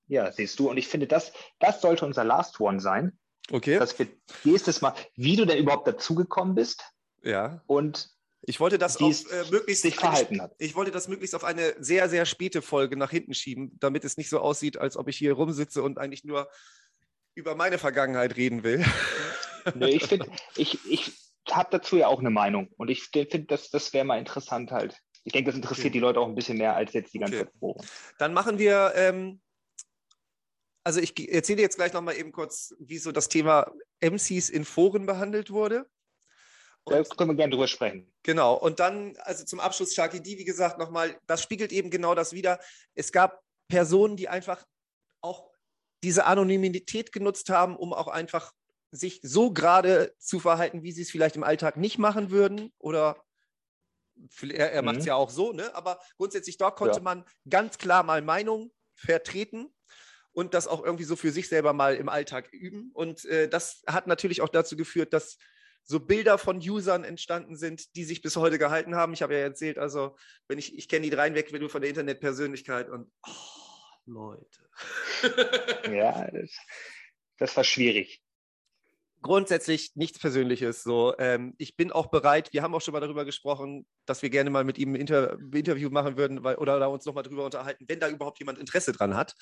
Ja, 0.07 0.31
siehst 0.31 0.59
du, 0.59 0.69
und 0.69 0.77
ich 0.77 0.87
finde, 0.87 1.07
das, 1.07 1.33
das 1.59 1.81
sollte 1.81 2.05
unser 2.05 2.23
Last 2.23 2.59
One 2.59 2.79
sein. 2.79 3.17
Okay. 3.51 3.77
Dass 3.77 3.97
wir 3.97 4.07
nächstes 4.43 4.81
Mal, 4.81 4.93
wie 5.15 5.35
du 5.35 5.45
denn 5.45 5.57
überhaupt 5.57 5.87
dazugekommen 5.87 6.55
bist. 6.55 6.83
Ja. 7.23 7.61
Und 7.67 8.09
ich 8.45 8.59
wollte 8.59 8.77
das 8.77 8.97
auf, 8.97 9.31
äh, 9.31 9.49
möglichst 9.51 9.83
sich 9.83 9.95
verhalten 9.95 10.41
hat. 10.41 10.53
Ich 10.57 10.75
wollte 10.75 10.91
das 10.91 11.07
möglichst 11.07 11.33
auf 11.33 11.43
eine 11.43 11.75
sehr, 11.79 12.09
sehr 12.09 12.25
späte 12.25 12.61
Folge 12.61 12.97
nach 12.97 13.11
hinten 13.11 13.33
schieben, 13.33 13.77
damit 13.79 14.03
es 14.03 14.17
nicht 14.17 14.29
so 14.29 14.39
aussieht, 14.39 14.77
als 14.77 14.97
ob 14.97 15.07
ich 15.07 15.17
hier 15.17 15.33
rumsitze 15.33 15.81
und 15.81 15.97
eigentlich 15.97 16.25
nur 16.25 16.49
über 17.35 17.55
meine 17.55 17.77
Vergangenheit 17.77 18.35
reden 18.35 18.63
will. 18.63 18.83
Nee, 19.75 19.89
ich 19.89 20.03
finde, 20.05 20.29
ich, 20.55 20.79
ich 20.89 21.11
habe 21.49 21.69
dazu 21.71 21.97
ja 21.97 22.07
auch 22.07 22.19
eine 22.19 22.29
Meinung. 22.29 22.69
Und 22.77 22.89
ich 22.89 23.03
finde, 23.03 23.45
das, 23.45 23.69
das 23.69 23.93
wäre 23.93 24.05
mal 24.05 24.19
interessant 24.19 24.71
halt. 24.71 24.97
Ich 25.23 25.33
denke, 25.33 25.49
das 25.51 25.55
interessiert 25.55 25.87
okay. 25.87 25.93
die 25.93 25.99
Leute 25.99 26.19
auch 26.19 26.27
ein 26.27 26.35
bisschen 26.35 26.57
mehr 26.57 26.75
als 26.75 26.93
jetzt 26.93 27.13
die 27.13 27.19
ganze 27.19 27.47
okay. 27.61 27.79
Zeit. 27.79 27.89
Dann 28.17 28.33
machen 28.33 28.59
wir 28.59 28.93
ähm, 28.95 29.41
also 30.83 30.99
ich 30.99 31.17
erzähle 31.31 31.61
jetzt 31.61 31.77
gleich 31.77 31.93
nochmal 31.93 32.15
eben 32.15 32.31
kurz, 32.31 32.75
wie 32.79 32.97
so 32.97 33.11
das 33.11 33.29
Thema 33.29 33.71
MCs 34.01 34.49
in 34.49 34.65
Foren 34.65 35.05
behandelt 35.05 35.49
wurde. 35.49 35.89
Und, 36.83 36.93
da 36.93 37.03
können 37.15 37.31
wir 37.31 37.35
gerne 37.35 37.51
drüber 37.51 37.67
sprechen. 37.67 38.11
Genau. 38.23 38.55
Und 38.55 38.81
dann, 38.81 39.15
also 39.21 39.45
zum 39.45 39.61
Abschluss, 39.61 39.93
Sharky 39.93 40.21
D, 40.21 40.37
wie 40.37 40.43
gesagt, 40.43 40.77
nochmal, 40.77 41.17
das 41.27 41.41
spiegelt 41.41 41.71
eben 41.71 41.89
genau 41.89 42.13
das 42.13 42.33
wieder. 42.33 42.59
Es 42.93 43.13
gab 43.13 43.41
Personen, 43.69 44.17
die 44.17 44.27
einfach 44.27 44.65
auch 45.21 45.49
diese 46.03 46.25
Anonymität 46.25 47.13
genutzt 47.13 47.49
haben, 47.49 47.77
um 47.77 47.93
auch 47.93 48.09
einfach 48.09 48.51
sich 48.95 49.19
so 49.23 49.51
gerade 49.51 50.13
zu 50.19 50.39
verhalten, 50.39 50.83
wie 50.83 50.91
sie 50.91 51.01
es 51.01 51.11
vielleicht 51.11 51.35
im 51.35 51.43
Alltag 51.43 51.77
nicht 51.77 51.97
machen 51.97 52.29
würden 52.31 52.71
oder 52.77 53.23
er, 54.41 54.71
er 54.71 54.81
macht 54.83 54.97
es 54.97 55.03
Mhm. 55.03 55.07
ja 55.07 55.15
auch 55.15 55.31
so, 55.31 55.51
ne? 55.51 55.73
aber 55.75 55.99
grundsätzlich 56.17 56.57
dort 56.57 56.75
konnte 56.75 56.97
Ja. 56.97 57.03
man 57.03 57.25
ganz 57.49 57.77
klar 57.77 58.03
mal 58.03 58.21
Meinung 58.21 58.71
vertreten 58.95 59.73
und 60.31 60.53
das 60.53 60.67
auch 60.67 60.83
irgendwie 60.83 61.03
so 61.03 61.15
für 61.15 61.31
sich 61.31 61.49
selber 61.49 61.73
mal 61.73 61.95
im 61.95 62.09
Alltag 62.09 62.51
üben. 62.53 62.91
Und 62.93 63.25
äh, 63.25 63.49
das 63.49 63.81
hat 63.87 64.07
natürlich 64.07 64.41
auch 64.41 64.49
dazu 64.49 64.77
geführt, 64.77 65.13
dass 65.13 65.37
so 65.83 65.99
Bilder 65.99 66.37
von 66.37 66.57
Usern 66.57 67.03
entstanden 67.03 67.57
sind, 67.57 67.95
die 67.95 68.05
sich 68.05 68.21
bis 68.21 68.35
heute 68.37 68.57
gehalten 68.57 68.95
haben. 68.95 69.13
Ich 69.13 69.21
habe 69.21 69.33
ja 69.33 69.41
erzählt, 69.41 69.77
also 69.77 70.15
wenn 70.47 70.57
ich, 70.57 70.77
ich 70.77 70.87
kenne 70.87 71.03
die 71.03 71.09
dreien 71.09 71.35
weg, 71.35 71.51
wenn 71.51 71.61
du 71.61 71.67
von 71.67 71.81
der 71.81 71.89
Internetpersönlichkeit 71.89 72.89
und 72.89 73.11
oh, 73.27 73.31
Leute. 74.05 74.69
Ja, 75.91 76.29
das, 76.31 76.51
das 77.37 77.57
war 77.57 77.63
schwierig. 77.63 78.22
Grundsätzlich 79.23 79.93
nichts 79.95 80.19
Persönliches. 80.19 80.83
So, 80.83 81.15
ähm, 81.17 81.55
ich 81.57 81.75
bin 81.75 81.91
auch 81.91 82.07
bereit. 82.11 82.53
Wir 82.53 82.61
haben 82.61 82.75
auch 82.75 82.81
schon 82.81 82.91
mal 82.91 82.99
darüber 82.99 83.25
gesprochen, 83.25 83.87
dass 84.05 84.21
wir 84.21 84.29
gerne 84.29 84.51
mal 84.51 84.63
mit 84.63 84.77
ihm 84.77 84.91
ein 84.93 84.95
Inter 84.95 85.39
Interview 85.51 85.89
machen 85.89 86.15
würden 86.17 86.43
weil, 86.43 86.57
oder 86.57 86.79
da 86.79 86.85
uns 86.85 87.05
noch 87.05 87.15
mal 87.15 87.23
drüber 87.23 87.45
unterhalten, 87.45 87.85
wenn 87.87 87.99
da 87.99 88.09
überhaupt 88.09 88.37
jemand 88.39 88.59
Interesse 88.59 88.91
dran 88.91 89.15
hat. 89.15 89.33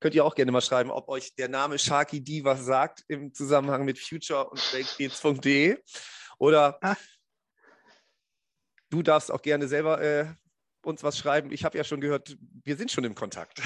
Könnt 0.00 0.14
ihr 0.14 0.24
auch 0.24 0.34
gerne 0.34 0.52
mal 0.52 0.62
schreiben, 0.62 0.90
ob 0.90 1.08
euch 1.10 1.34
der 1.34 1.48
Name 1.50 1.78
Sharky 1.78 2.24
D 2.24 2.44
was 2.44 2.64
sagt 2.64 3.04
im 3.08 3.34
Zusammenhang 3.34 3.84
mit 3.84 3.98
Future 3.98 4.48
und 4.48 4.60
breakbeats.de 4.70 5.76
oder 6.38 6.78
Ah. 6.82 6.96
du 8.90 9.02
darfst 9.02 9.30
auch 9.30 9.42
gerne 9.42 9.68
selber 9.68 10.00
äh, 10.00 10.26
uns 10.82 11.02
was 11.02 11.18
schreiben. 11.18 11.50
Ich 11.52 11.64
habe 11.64 11.76
ja 11.76 11.84
schon 11.84 12.00
gehört, 12.00 12.36
wir 12.64 12.76
sind 12.76 12.90
schon 12.90 13.04
im 13.04 13.14
Kontakt. 13.14 13.60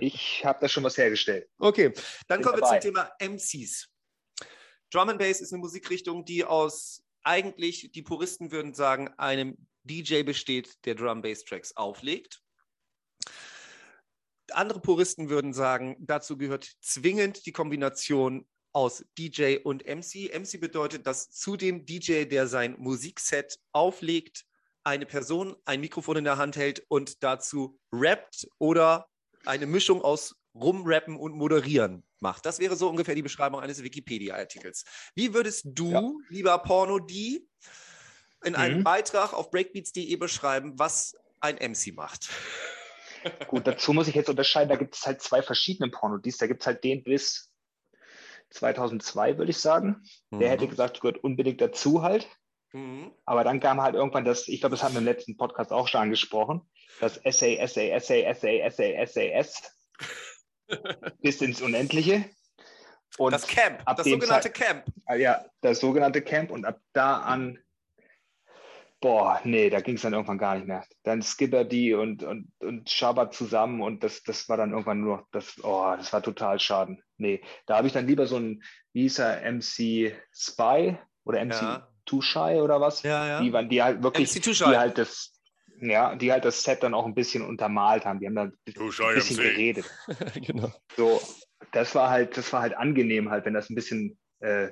Ich 0.00 0.44
habe 0.44 0.58
da 0.60 0.68
schon 0.68 0.82
was 0.82 0.98
hergestellt. 0.98 1.48
Okay, 1.58 1.92
dann 2.26 2.40
Bin 2.40 2.46
kommen 2.46 2.56
wir 2.58 2.62
dabei. 2.62 2.80
zum 2.80 2.94
Thema 2.94 3.12
MCs. 3.20 3.88
Drum 4.94 5.08
and 5.08 5.18
Bass 5.18 5.40
ist 5.40 5.52
eine 5.52 5.58
Musikrichtung, 5.58 6.24
die 6.24 6.44
aus 6.44 7.02
eigentlich, 7.24 7.90
die 7.92 8.02
Puristen 8.02 8.52
würden 8.52 8.74
sagen, 8.74 9.08
einem 9.16 9.56
DJ 9.82 10.22
besteht, 10.22 10.84
der 10.84 10.94
Drum 10.94 11.20
Bass 11.20 11.44
Tracks 11.44 11.76
auflegt. 11.76 12.40
Andere 14.52 14.80
Puristen 14.80 15.30
würden 15.30 15.52
sagen, 15.52 15.96
dazu 15.98 16.38
gehört 16.38 16.70
zwingend 16.80 17.44
die 17.44 17.50
Kombination 17.50 18.46
aus 18.72 19.04
DJ 19.18 19.56
und 19.64 19.84
MC. 19.84 20.32
MC 20.32 20.60
bedeutet, 20.60 21.08
dass 21.08 21.28
zu 21.28 21.56
dem 21.56 21.84
DJ, 21.84 22.26
der 22.26 22.46
sein 22.46 22.76
Musikset 22.78 23.58
auflegt, 23.72 24.44
eine 24.84 25.06
Person 25.06 25.56
ein 25.64 25.80
Mikrofon 25.80 26.18
in 26.18 26.24
der 26.24 26.36
Hand 26.36 26.54
hält 26.54 26.84
und 26.86 27.24
dazu 27.24 27.80
rappt 27.92 28.46
oder 28.58 29.08
eine 29.44 29.66
Mischung 29.66 30.02
aus 30.02 30.36
rumrappen 30.54 31.16
und 31.16 31.34
moderieren 31.34 32.04
macht. 32.24 32.44
Das 32.46 32.58
wäre 32.58 32.74
so 32.74 32.88
ungefähr 32.88 33.14
die 33.14 33.22
Beschreibung 33.22 33.60
eines 33.60 33.82
Wikipedia-Artikels. 33.84 34.84
Wie 35.14 35.32
würdest 35.34 35.66
du, 35.66 35.90
Ja. 35.92 36.02
lieber 36.30 36.58
Porno, 36.58 36.98
die 36.98 37.46
in 38.44 38.56
einem 38.56 38.78
Mhm. 38.78 38.84
Beitrag 38.84 39.32
auf 39.32 39.50
breakbeats.de 39.50 40.16
beschreiben, 40.16 40.72
was 40.78 41.14
ein 41.40 41.56
MC 41.60 41.92
macht? 41.94 42.28
Gut, 43.46 43.66
dazu 43.66 43.92
muss 43.92 44.08
ich 44.08 44.14
jetzt 44.14 44.28
unterscheiden, 44.28 44.68
da 44.68 44.76
gibt 44.76 44.96
es 44.96 45.06
halt 45.06 45.22
zwei 45.22 45.40
verschiedene 45.42 45.90
Pornodies. 45.90 46.36
Da 46.38 46.46
gibt 46.46 46.60
es 46.62 46.66
halt 46.66 46.82
den 46.84 47.04
bis 47.04 47.52
2002, 48.50 49.38
würde 49.38 49.50
ich 49.50 49.58
sagen. 49.58 50.02
Der 50.30 50.50
hätte 50.50 50.68
gesagt, 50.68 51.00
gehört 51.00 51.22
unbedingt 51.24 51.60
dazu 51.60 52.02
halt. 52.02 52.28
Mhm. 52.72 53.12
Aber 53.24 53.44
dann 53.44 53.60
kam 53.60 53.80
halt 53.80 53.94
irgendwann 53.94 54.24
das, 54.24 54.48
ich 54.48 54.60
glaube, 54.60 54.74
das 54.76 54.82
haben 54.82 54.94
wir 54.94 54.98
im 54.98 55.04
letzten 55.04 55.36
Podcast 55.36 55.72
auch 55.72 55.88
schon 55.88 56.00
angesprochen, 56.02 56.68
das 57.00 57.16
Essay, 57.18 57.56
Essay, 57.56 57.90
Essay, 57.90 58.22
Essay, 58.24 58.60
Essay, 58.60 58.94
Essay, 58.94 59.30
S 59.30 59.62
bis 61.22 61.40
ins 61.40 61.62
Unendliche. 61.62 62.24
Und 63.18 63.32
das 63.32 63.46
Camp, 63.46 63.80
ab 63.84 63.96
das 63.96 64.04
dem 64.04 64.20
sogenannte 64.20 64.52
Zeit- 64.52 64.54
Camp. 64.54 64.84
Ah, 65.06 65.14
Ja, 65.14 65.44
das 65.60 65.80
sogenannte 65.80 66.20
Camp 66.22 66.50
und 66.50 66.64
ab 66.64 66.80
da 66.92 67.18
an, 67.18 67.58
boah, 69.00 69.40
nee, 69.44 69.70
da 69.70 69.80
ging 69.80 69.96
es 69.96 70.02
dann 70.02 70.14
irgendwann 70.14 70.38
gar 70.38 70.56
nicht 70.56 70.66
mehr. 70.66 70.84
Dann 71.04 71.22
Skipper 71.22 71.64
die 71.64 71.94
und, 71.94 72.22
und, 72.22 72.50
und 72.60 72.88
Shabbat 72.90 73.34
zusammen 73.34 73.82
und 73.82 74.02
das, 74.02 74.22
das 74.22 74.48
war 74.48 74.56
dann 74.56 74.70
irgendwann 74.70 75.00
nur 75.00 75.18
noch, 75.18 75.26
das, 75.30 75.62
oh, 75.62 75.94
das 75.96 76.12
war 76.12 76.22
total 76.22 76.58
schaden. 76.58 77.02
Nee, 77.18 77.42
da 77.66 77.76
habe 77.76 77.86
ich 77.86 77.92
dann 77.92 78.06
lieber 78.06 78.26
so 78.26 78.36
ein, 78.38 78.62
wie 78.92 79.02
hieß 79.02 79.18
er, 79.20 79.42
MC 79.52 80.14
Spy 80.32 80.98
oder 81.24 81.40
MC 81.44 81.52
Ja. 81.62 81.88
Too 82.06 82.20
Shy 82.20 82.60
oder 82.60 82.80
was? 82.80 83.02
Ja, 83.02 83.26
ja. 83.26 83.40
Die 83.40 83.52
waren, 83.52 83.68
die 83.68 83.82
halt 83.82 84.02
wirklich, 84.02 84.34
MC 84.34 84.42
die 84.42 84.64
halt 84.76 84.98
das, 84.98 85.33
ja, 85.90 86.14
die 86.16 86.32
halt 86.32 86.44
das 86.44 86.62
Set 86.62 86.82
dann 86.82 86.94
auch 86.94 87.06
ein 87.06 87.14
bisschen 87.14 87.42
untermalt 87.42 88.04
haben. 88.04 88.20
Die 88.20 88.26
haben 88.26 88.34
da 88.34 88.42
ein 88.44 88.52
bisschen, 88.64 89.36
geredet. 89.36 89.90
genau. 90.34 90.72
So, 90.96 91.20
das 91.72 91.94
war 91.94 92.10
halt, 92.10 92.36
das 92.36 92.52
war 92.52 92.62
halt 92.62 92.76
angenehm 92.76 93.30
halt, 93.30 93.44
wenn 93.44 93.54
das 93.54 93.70
ein 93.70 93.74
bisschen 93.74 94.18
äh, 94.40 94.70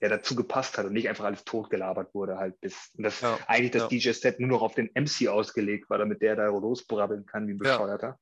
ja, 0.00 0.08
dazu 0.08 0.36
gepasst 0.36 0.76
hat 0.76 0.86
und 0.86 0.92
nicht 0.92 1.08
einfach 1.08 1.24
alles 1.24 1.44
totgelabert 1.44 2.14
wurde 2.14 2.36
halt 2.36 2.60
bis 2.60 2.90
und 2.96 3.04
das 3.04 3.20
Ja, 3.20 3.38
eigentlich 3.46 3.70
das 3.70 3.82
ja. 3.82 3.88
DJ-Set 3.88 4.40
nur 4.40 4.50
noch 4.50 4.62
auf 4.62 4.74
den 4.74 4.90
MC 4.94 5.28
ausgelegt 5.28 5.88
war, 5.88 5.98
damit 5.98 6.20
der 6.20 6.36
da 6.36 6.46
losbrabbeln 6.46 7.24
kann 7.24 7.48
wie 7.48 7.52
ein 7.52 7.60
Ja. 7.62 7.78
Bescheuerter. 7.78 8.18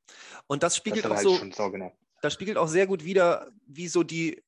Und 0.47 0.63
das 0.63 0.75
Das 0.75 0.77
spiegelt 0.77 1.05
war 1.05 1.13
auch 1.13 1.17
halt 1.17 1.25
so, 1.25 1.81
das 2.23 2.33
spiegelt 2.33 2.59
auch 2.59 2.69
sehr 2.69 2.87
gut 2.87 3.05
wider, 3.05 3.51
wie 3.67 3.89
so 3.89 4.03
die 4.03 4.43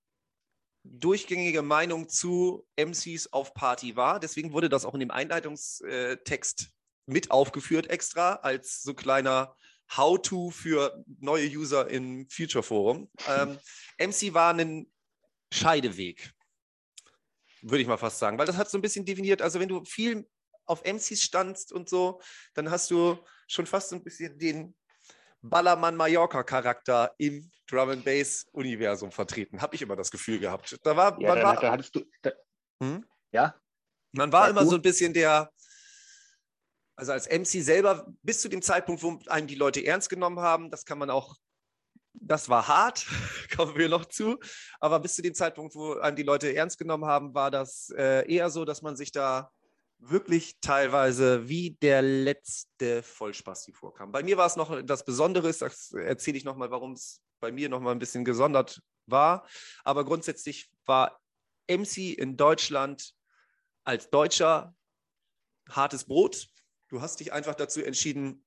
durchgängige 0.85 1.62
Meinung 1.62 2.09
zu 2.09 2.64
MCs 2.77 3.33
auf 3.33 3.55
Party 3.55 3.97
war. 3.97 4.21
Deswegen 4.21 4.53
wurde 4.53 4.69
das 4.69 4.85
auch 4.85 4.95
in 4.95 5.01
dem 5.01 5.11
Einleitungstext 5.11 6.71
mit 7.07 7.31
aufgeführt 7.31 7.89
extra 7.89 8.35
als 8.37 8.83
so 8.83 8.95
kleiner 8.95 9.57
How-to 9.97 10.51
für 10.51 11.05
neue 11.21 11.47
User 11.49 11.89
im 11.89 12.29
Future 12.29 12.63
Forum. 12.63 13.09
Ähm, 13.29 13.59
MC 13.99 14.35
war 14.35 14.53
ein 14.53 14.91
Scheideweg, 15.53 16.33
würde 17.63 17.83
ich 17.83 17.89
mal 17.89 17.97
fast 17.97 18.19
sagen, 18.19 18.39
weil 18.39 18.47
das 18.47 18.57
hat 18.57 18.69
so 18.69 18.77
ein 18.79 18.83
bisschen 18.83 19.05
definiert, 19.05 19.41
also 19.43 19.61
wenn 19.61 19.69
du 19.69 19.85
viel 19.85 20.29
auf 20.67 20.83
MCs 20.85 21.23
standst 21.23 21.73
und 21.73 21.89
so, 21.89 22.21
dann 22.55 22.71
hast 22.71 22.91
du 22.91 23.17
schon 23.47 23.67
fast 23.67 23.91
so 23.91 23.97
ein 23.97 24.03
bisschen 24.03 24.37
den 24.39 24.75
Ballermann 25.43 25.95
Mallorca 25.95 26.43
Charakter 26.43 27.15
im 27.19 27.53
Drum 27.69 27.91
and 27.91 28.05
Bass 28.05 28.47
Universum 28.53 29.13
vertreten, 29.13 29.61
habe 29.63 29.77
ich 29.77 29.83
immer 29.83 29.95
das 29.95 30.11
Gefühl 30.11 30.41
gehabt. 30.41 30.77
Da 30.83 30.97
war, 30.97 31.21
Ja, 31.21 31.29
man, 31.29 31.39
da, 31.39 31.45
war, 31.45 31.61
da 31.61 31.71
hattest 31.71 31.95
du, 31.95 32.05
da, 32.23 32.33
Hm? 32.83 33.07
ja, 33.31 33.55
man 34.13 34.33
war 34.33 34.43
Sag 34.43 34.51
immer 34.51 34.65
du. 34.65 34.71
so 34.71 34.75
ein 34.77 34.83
bisschen 34.83 35.13
der, 35.13 35.53
also 36.97 37.12
als 37.12 37.28
MC 37.28 37.62
selber, 37.62 38.07
bis 38.22 38.40
zu 38.40 38.49
dem 38.49 38.62
Zeitpunkt, 38.62 39.03
wo 39.03 39.18
einem 39.26 39.47
die 39.47 39.55
Leute 39.55 39.84
ernst 39.84 40.09
genommen 40.09 40.40
haben, 40.40 40.70
das 40.70 40.84
kann 40.84 40.99
man 40.99 41.11
auch, 41.11 41.36
das 42.14 42.49
war 42.49 42.66
hart, 42.66 43.07
kommen 43.57 43.76
wir 43.76 43.88
noch 43.88 44.07
zu, 44.07 44.38
aber 44.80 44.99
bis 45.01 45.14
zu 45.14 45.22
dem 45.22 45.34
Zeitpunkt, 45.34 45.74
wo 45.74 45.94
einem 45.94 46.16
die 46.16 46.22
Leute 46.22 46.55
ernst 46.55 46.78
genommen 46.78 47.05
haben, 47.05 47.34
war 47.34 47.51
das 47.51 47.90
äh, 47.97 48.30
eher 48.32 48.51
so, 48.51 48.64
dass 48.64 48.82
man 48.82 48.97
sich 48.97 49.12
da 49.12 49.51
wirklich 49.99 50.59
teilweise 50.61 51.49
wie 51.49 51.76
der 51.80 52.03
letzte 52.03 53.03
Vollspasti 53.03 53.72
vorkam. 53.72 54.12
Bei 54.12 54.22
mir 54.22 54.36
war 54.36 54.47
es 54.47 54.57
noch 54.57 54.82
das 54.82 55.05
Besondere, 55.05 55.53
das 55.53 55.92
erzähle 55.92 56.36
ich 56.36 56.44
nochmal, 56.44 56.70
warum 56.70 56.92
es 56.92 57.22
bei 57.40 57.53
mir 57.53 57.68
nochmal 57.68 57.94
ein 57.94 57.99
bisschen 57.99 58.24
gesondert 58.24 58.82
war, 59.07 59.47
aber 59.84 60.05
grundsätzlich 60.05 60.70
war 60.86 61.20
MC 61.68 62.14
in 62.18 62.36
Deutschland 62.36 63.14
als 63.84 64.11
Deutscher 64.11 64.74
hartes 65.70 66.05
Brot. 66.05 66.49
Du 66.89 67.01
hast 67.01 67.20
dich 67.20 67.32
einfach 67.32 67.55
dazu 67.55 67.82
entschieden, 67.82 68.45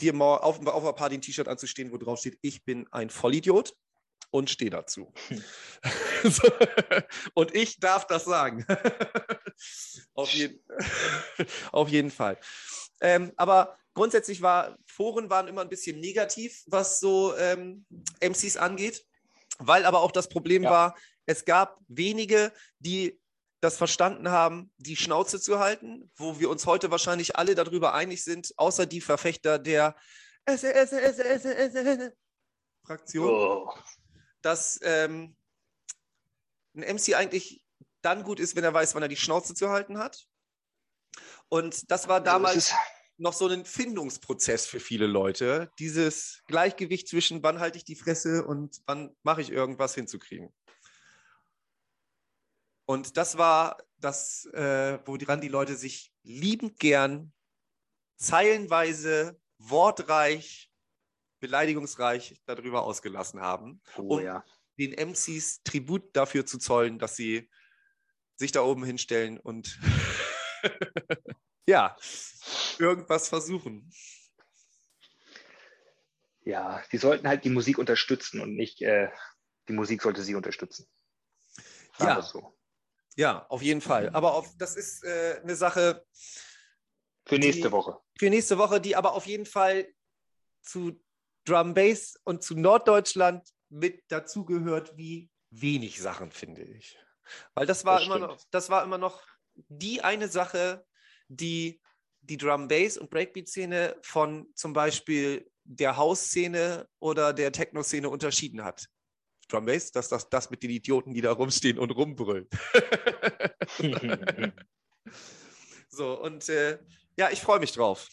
dir 0.00 0.12
mal 0.12 0.38
auf, 0.38 0.64
auf 0.66 0.82
einer 0.82 0.92
Party 0.92 1.16
ein 1.16 1.22
T-Shirt 1.22 1.48
anzustehen, 1.48 1.92
wo 1.92 1.96
drauf 1.98 2.18
steht, 2.18 2.38
ich 2.42 2.64
bin 2.64 2.86
ein 2.92 3.10
Vollidiot 3.10 3.74
und 4.30 4.50
stehe 4.50 4.70
dazu. 4.70 5.12
so, 6.24 6.42
und 7.34 7.54
ich 7.54 7.78
darf 7.78 8.06
das 8.06 8.24
sagen. 8.24 8.66
auf, 10.14 10.30
jeden, 10.30 10.60
auf 11.72 11.88
jeden 11.88 12.10
Fall. 12.10 12.38
Ähm, 13.00 13.32
aber 13.36 13.78
grundsätzlich 13.94 14.42
war, 14.42 14.76
Foren 14.86 15.30
waren 15.30 15.48
immer 15.48 15.62
ein 15.62 15.68
bisschen 15.68 16.00
negativ, 16.00 16.64
was 16.66 17.00
so 17.00 17.36
ähm, 17.36 17.86
MCs 18.20 18.56
angeht, 18.56 19.06
weil 19.58 19.84
aber 19.84 20.00
auch 20.00 20.12
das 20.12 20.28
Problem 20.28 20.64
Ja. 20.64 20.70
war, 20.70 20.96
es 21.24 21.44
gab 21.44 21.78
wenige, 21.88 22.52
die 22.78 23.18
das 23.60 23.76
verstanden 23.76 24.30
haben, 24.30 24.70
die 24.76 24.96
Schnauze 24.96 25.40
zu 25.40 25.58
halten, 25.58 26.10
wo 26.16 26.38
wir 26.38 26.50
uns 26.50 26.66
heute 26.66 26.90
wahrscheinlich 26.90 27.36
alle 27.36 27.54
darüber 27.54 27.94
einig 27.94 28.22
sind, 28.22 28.52
außer 28.56 28.86
die 28.86 29.00
Verfechter 29.00 29.58
der 29.58 29.96
Fraktion, 32.84 33.30
oh, 33.30 33.74
dass 34.42 34.78
ähm, 34.82 35.36
ein 36.76 36.96
MC 36.96 37.14
eigentlich 37.14 37.64
dann 38.02 38.22
gut 38.22 38.38
ist, 38.38 38.54
wenn 38.54 38.64
er 38.64 38.74
weiß, 38.74 38.94
wann 38.94 39.02
er 39.02 39.08
die 39.08 39.16
Schnauze 39.16 39.54
zu 39.54 39.70
halten 39.70 39.98
hat. 39.98 40.26
Und 41.48 41.90
das 41.90 42.08
war 42.08 42.16
also 42.16 42.24
damals 42.24 42.74
noch 43.18 43.32
so 43.32 43.48
ein 43.48 43.64
Findungsprozess 43.64 44.66
für 44.66 44.80
viele 44.80 45.06
Leute, 45.06 45.70
dieses 45.78 46.42
Gleichgewicht 46.46 47.08
zwischen 47.08 47.42
wann 47.42 47.60
halte 47.60 47.78
ich 47.78 47.84
die 47.84 47.96
Fresse 47.96 48.44
und 48.44 48.80
wann 48.86 49.16
mache 49.22 49.40
ich 49.40 49.50
irgendwas 49.50 49.94
hinzukriegen. 49.94 50.52
Und 52.86 53.16
das 53.16 53.36
war 53.36 53.78
das, 53.98 54.46
äh, 54.46 54.98
woran 55.04 55.40
die 55.40 55.48
Leute 55.48 55.76
sich 55.76 56.12
liebend 56.22 56.78
gern, 56.78 57.32
zeilenweise, 58.16 59.38
wortreich 59.58 60.70
beleidigungsreich 61.40 62.40
darüber 62.46 62.82
ausgelassen 62.82 63.40
haben, 63.40 63.82
Oh 63.96 64.16
um 64.16 64.22
ja. 64.22 64.44
den 64.78 64.92
MCs 64.92 65.62
Tribut 65.64 66.16
dafür 66.16 66.46
zu 66.46 66.58
zollen, 66.58 66.98
dass 66.98 67.16
sie 67.16 67.50
sich 68.36 68.52
da 68.52 68.62
oben 68.62 68.84
hinstellen 68.84 69.38
und 69.38 69.78
ja, 71.66 71.96
irgendwas 72.78 73.28
versuchen. 73.28 73.90
Ja, 76.42 76.82
die 76.92 76.98
sollten 76.98 77.26
halt 77.26 77.44
die 77.44 77.50
Musik 77.50 77.78
unterstützen 77.78 78.40
und 78.40 78.54
nicht 78.54 78.80
äh, 78.82 79.10
die 79.68 79.72
Musik 79.72 80.02
sollte 80.02 80.22
sie 80.22 80.34
unterstützen. 80.34 80.86
Ja. 81.98 82.22
so. 82.22 82.55
Ja, 83.16 83.46
auf 83.48 83.62
jeden 83.62 83.80
Fall. 83.80 84.10
Aber 84.10 84.34
auf, 84.34 84.54
das 84.58 84.76
ist 84.76 85.02
äh, 85.04 85.40
eine 85.42 85.56
Sache 85.56 86.04
Für 87.26 87.38
nächste 87.38 87.68
Die- 87.68 87.72
Woche. 87.72 87.98
für 88.18 88.30
nächste 88.30 88.58
Woche, 88.58 88.80
die 88.80 88.94
aber 88.96 89.14
auf 89.14 89.26
jeden 89.26 89.46
Fall 89.46 89.88
zu 90.62 91.02
Drum 91.44 91.74
Bass 91.74 92.16
und 92.24 92.42
zu 92.42 92.54
Norddeutschland 92.56 93.48
mit 93.68 94.02
dazugehört 94.08 94.96
wie 94.96 95.30
wenig 95.50 96.00
Sachen, 96.00 96.30
finde 96.32 96.62
ich. 96.62 96.98
Weil 97.54 97.66
das 97.66 97.84
war 97.84 97.98
Das 97.98 98.06
immer 98.06 98.16
stimmt. 98.16 98.30
noch, 98.32 98.44
das 98.50 98.68
war 98.70 98.84
immer 98.84 98.98
noch 98.98 99.22
die 99.54 100.02
eine 100.02 100.28
Sache, 100.28 100.84
die 101.28 101.80
die 102.20 102.36
Drum 102.36 102.66
Bass 102.68 102.98
und 102.98 103.08
Breakbeat-Szene 103.10 103.96
von 104.02 104.48
zum 104.54 104.72
Beispiel 104.72 105.48
der 105.62 105.96
House-Szene 105.96 106.88
oder 106.98 107.32
der 107.32 107.52
Techno-Szene 107.52 108.08
unterschieden 108.10 108.64
hat. 108.64 108.86
Drum 109.48 109.66
Bass, 109.66 109.92
das 109.92 110.06
ist 110.06 110.12
das, 110.12 110.28
das 110.28 110.50
mit 110.50 110.62
den 110.62 110.70
Idioten, 110.70 111.14
die 111.14 111.20
da 111.20 111.32
rumstehen 111.32 111.78
und 111.78 111.90
rumbrüllen. 111.90 112.48
So, 115.88 116.20
und 116.20 116.48
äh, 116.50 116.78
ja, 117.16 117.30
ich 117.30 117.40
freue 117.40 117.58
mich 117.58 117.72
drauf. 117.72 118.08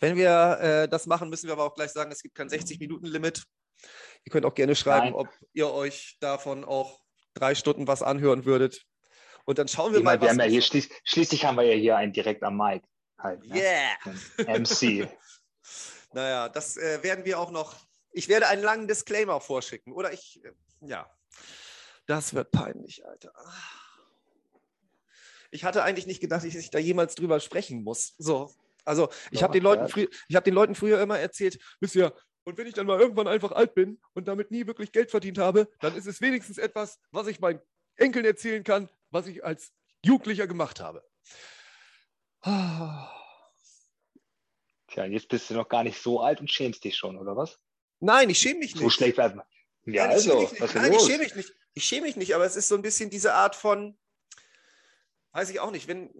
Wenn 0.00 0.16
wir 0.16 0.58
äh, 0.60 0.88
das 0.88 1.06
machen, 1.06 1.30
müssen 1.30 1.46
wir 1.46 1.54
aber 1.54 1.64
auch 1.64 1.74
gleich 1.74 1.90
sagen, 1.90 2.12
es 2.12 2.22
gibt 2.22 2.34
kein 2.34 2.48
60-Minuten-Limit. 2.48 3.44
Ihr 4.24 4.30
könnt 4.30 4.44
auch 4.44 4.54
gerne 4.54 4.76
schreiben, 4.76 5.06
Nein. 5.06 5.14
ob 5.14 5.28
ihr 5.54 5.70
euch 5.70 6.18
davon 6.20 6.64
auch 6.64 7.00
drei 7.34 7.54
Stunden 7.54 7.86
was 7.86 8.02
anhören 8.02 8.44
würdet. 8.44 8.84
Und 9.44 9.58
dann 9.58 9.68
schauen 9.68 9.92
wir 9.92 10.00
Ich 10.00 10.04
mal, 10.04 10.18
meine, 10.18 10.22
wir 10.22 10.28
haben 10.28 10.38
ja 10.38 10.44
hier 10.44 10.62
schließ, 10.62 10.88
schließlich 11.04 11.44
haben 11.44 11.56
wir 11.56 11.64
ja 11.64 11.74
hier 11.74 11.96
einen 11.96 12.12
direkt 12.12 12.42
am 12.42 12.58
Mic. 12.58 12.82
Halt, 13.18 13.44
ne? 13.46 13.56
Yeah! 13.56 14.58
MC. 14.58 15.08
Naja, 16.14 16.50
das 16.50 16.76
äh, 16.76 17.02
werden 17.02 17.24
wir 17.24 17.38
auch 17.38 17.50
noch. 17.50 17.74
Ich 18.12 18.28
werde 18.28 18.48
einen 18.48 18.62
langen 18.62 18.88
Disclaimer 18.88 19.40
vorschicken. 19.40 19.92
Oder 19.92 20.12
ich, 20.12 20.40
äh, 20.44 20.52
ja. 20.80 21.10
Das 22.06 22.34
wird 22.34 22.50
peinlich, 22.50 23.06
Alter. 23.06 23.32
Ich 25.50 25.64
hatte 25.64 25.82
eigentlich 25.82 26.06
nicht 26.06 26.20
gedacht, 26.20 26.44
dass 26.44 26.54
ich 26.54 26.70
da 26.70 26.78
jemals 26.78 27.14
drüber 27.14 27.40
sprechen 27.40 27.84
muss. 27.84 28.14
So. 28.18 28.52
Also, 28.84 29.10
ich 29.30 29.42
habe 29.42 29.52
den, 29.52 29.62
Leuten 29.62 30.08
ich 30.28 30.36
hab 30.36 30.44
den 30.44 30.54
Leuten 30.54 30.74
früher 30.74 31.00
immer 31.00 31.18
erzählt, 31.18 31.58
wisst 31.80 31.94
ihr, 31.94 32.12
und 32.44 32.58
wenn 32.58 32.66
ich 32.66 32.74
dann 32.74 32.86
mal 32.86 32.98
irgendwann 32.98 33.28
einfach 33.28 33.52
alt 33.52 33.74
bin 33.74 34.00
und 34.14 34.26
damit 34.26 34.50
nie 34.50 34.66
wirklich 34.66 34.90
Geld 34.90 35.10
verdient 35.10 35.38
habe, 35.38 35.70
dann 35.80 35.94
ist 35.94 36.06
es 36.06 36.20
wenigstens 36.20 36.58
etwas, 36.58 36.98
was 37.12 37.28
ich 37.28 37.38
meinen 37.38 37.60
Enkeln 37.96 38.24
erzählen 38.24 38.64
kann, 38.64 38.88
was 39.10 39.28
ich 39.28 39.44
als 39.44 39.72
Jugendlicher 40.04 40.48
gemacht 40.48 40.80
habe. 40.80 41.04
Ah. 42.40 43.08
Tja, 44.88 45.04
jetzt 45.04 45.28
bist 45.28 45.48
du 45.48 45.54
noch 45.54 45.68
gar 45.68 45.84
nicht 45.84 46.02
so 46.02 46.20
alt 46.20 46.40
und 46.40 46.50
schämst 46.50 46.82
dich 46.82 46.96
schon, 46.96 47.16
oder 47.16 47.36
was? 47.36 47.60
Nein, 48.02 48.30
ich 48.30 48.38
schäme 48.38 48.58
mich 48.58 48.74
nicht. 48.74 48.82
So 48.82 48.90
schlecht 48.90 49.16
wir. 49.16 49.46
Ja, 49.86 50.06
Nein, 50.08 50.16
ich 50.18 50.24
schäme 50.24 50.34
also, 50.34 50.40
mich 50.40 50.50
nicht. 50.50 50.60
was 50.60 50.74
Nein, 50.74 50.92
ich 50.92 50.98
los? 50.98 51.06
schäme 51.06 51.22
mich 51.22 51.34
nicht. 51.36 51.52
Ich 51.74 51.84
schäme 51.84 52.06
mich 52.06 52.16
nicht, 52.16 52.34
aber 52.34 52.44
es 52.44 52.56
ist 52.56 52.68
so 52.68 52.74
ein 52.74 52.82
bisschen 52.82 53.10
diese 53.10 53.34
Art 53.34 53.54
von, 53.54 53.96
weiß 55.32 55.50
ich 55.50 55.60
auch 55.60 55.70
nicht, 55.70 55.86
wenn 55.86 56.10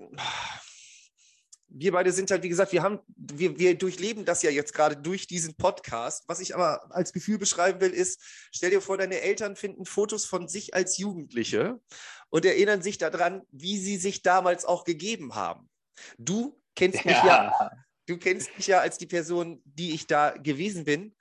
wir 1.74 1.92
beide 1.92 2.12
sind 2.12 2.30
halt, 2.30 2.42
wie 2.44 2.48
gesagt, 2.48 2.72
wir 2.72 2.82
haben, 2.82 3.00
wir, 3.16 3.58
wir 3.58 3.76
durchleben 3.76 4.24
das 4.24 4.42
ja 4.42 4.50
jetzt 4.50 4.74
gerade 4.74 4.96
durch 4.96 5.26
diesen 5.26 5.56
Podcast. 5.56 6.24
Was 6.28 6.38
ich 6.38 6.54
aber 6.54 6.94
als 6.94 7.12
Gefühl 7.12 7.38
beschreiben 7.38 7.80
will, 7.80 7.90
ist, 7.90 8.20
stell 8.52 8.70
dir 8.70 8.80
vor, 8.80 8.96
deine 8.96 9.20
Eltern 9.20 9.56
finden 9.56 9.84
Fotos 9.84 10.24
von 10.24 10.48
sich 10.48 10.74
als 10.74 10.98
Jugendliche 10.98 11.80
und 12.28 12.44
erinnern 12.44 12.82
sich 12.82 12.98
daran, 12.98 13.42
wie 13.50 13.78
sie 13.78 13.96
sich 13.96 14.22
damals 14.22 14.64
auch 14.64 14.84
gegeben 14.84 15.34
haben. 15.34 15.68
Du 16.16 16.60
kennst 16.76 17.04
mich 17.04 17.16
ja 17.16 17.52
Ja, 17.58 17.70
du 18.06 18.18
kennst 18.18 18.56
mich 18.56 18.68
ja 18.68 18.80
als 18.80 18.98
die 18.98 19.06
Person, 19.06 19.60
die 19.64 19.92
ich 19.92 20.06
da 20.06 20.30
gewesen 20.30 20.84
bin. 20.84 21.14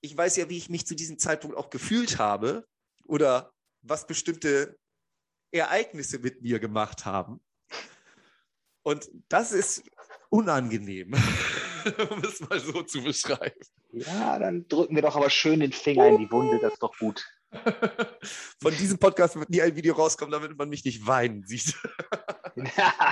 Ich 0.00 0.16
weiß 0.16 0.36
ja, 0.36 0.48
wie 0.48 0.56
ich 0.56 0.68
mich 0.68 0.86
zu 0.86 0.94
diesem 0.94 1.18
Zeitpunkt 1.18 1.56
auch 1.56 1.70
gefühlt 1.70 2.18
habe 2.18 2.66
oder 3.04 3.52
was 3.82 4.06
bestimmte 4.06 4.78
Ereignisse 5.50 6.18
mit 6.18 6.42
mir 6.42 6.58
gemacht 6.58 7.04
haben. 7.04 7.40
Und 8.82 9.10
das 9.28 9.52
ist 9.52 9.82
unangenehm, 10.30 11.12
um 12.10 12.22
es 12.24 12.40
mal 12.40 12.60
so 12.60 12.82
zu 12.82 13.02
beschreiben. 13.02 13.60
ja, 13.92 14.38
dann 14.38 14.66
drücken 14.68 14.94
wir 14.94 15.02
doch 15.02 15.16
aber 15.16 15.30
schön 15.30 15.60
den 15.60 15.72
Finger 15.72 16.08
in 16.08 16.18
die 16.18 16.30
Wunde, 16.30 16.58
das 16.60 16.74
ist 16.74 16.82
doch 16.82 16.96
gut. 16.98 17.24
Von 18.62 18.76
diesem 18.76 18.98
Podcast 18.98 19.36
wird 19.36 19.50
nie 19.50 19.62
ein 19.62 19.74
Video 19.74 19.94
rauskommen, 19.94 20.32
damit 20.32 20.56
man 20.56 20.68
mich 20.68 20.84
nicht 20.84 21.06
weinen 21.06 21.44
sieht. 21.46 21.74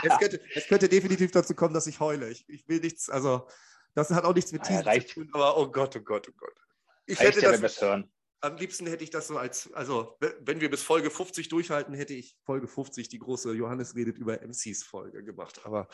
Es 0.02 0.18
könnte, 0.18 0.40
es 0.56 0.66
könnte 0.66 0.88
definitiv 0.88 1.30
dazu 1.30 1.54
kommen, 1.54 1.72
dass 1.72 1.86
ich 1.86 2.00
heule. 2.00 2.28
Ich, 2.30 2.48
ich 2.48 2.66
will 2.66 2.80
nichts, 2.80 3.08
also 3.08 3.46
das 3.94 4.10
hat 4.10 4.24
auch 4.24 4.34
nichts 4.34 4.50
mit 4.50 4.68
reicht. 4.68 5.10
zu 5.10 5.14
tun, 5.14 5.30
aber 5.32 5.56
oh 5.56 5.70
Gott, 5.70 5.94
oh 5.94 6.00
Gott, 6.00 6.28
oh 6.28 6.32
Gott. 6.36 6.65
Ich 7.06 7.18
hätte 7.20 7.40
ja, 7.40 7.52
das, 7.52 7.62
es 7.62 7.80
hören. 7.80 8.10
am 8.40 8.56
liebsten 8.56 8.86
hätte 8.86 9.04
ich 9.04 9.10
das 9.10 9.28
so 9.28 9.38
als, 9.38 9.72
also 9.72 10.18
wenn 10.40 10.60
wir 10.60 10.70
bis 10.70 10.82
Folge 10.82 11.10
50 11.10 11.48
durchhalten, 11.48 11.94
hätte 11.94 12.14
ich 12.14 12.36
Folge 12.44 12.68
50 12.68 13.08
die 13.08 13.18
große 13.18 13.52
Johannes 13.52 13.94
redet 13.94 14.18
über 14.18 14.40
MCs 14.42 14.82
Folge 14.82 15.24
gemacht. 15.24 15.60
Aber 15.64 15.88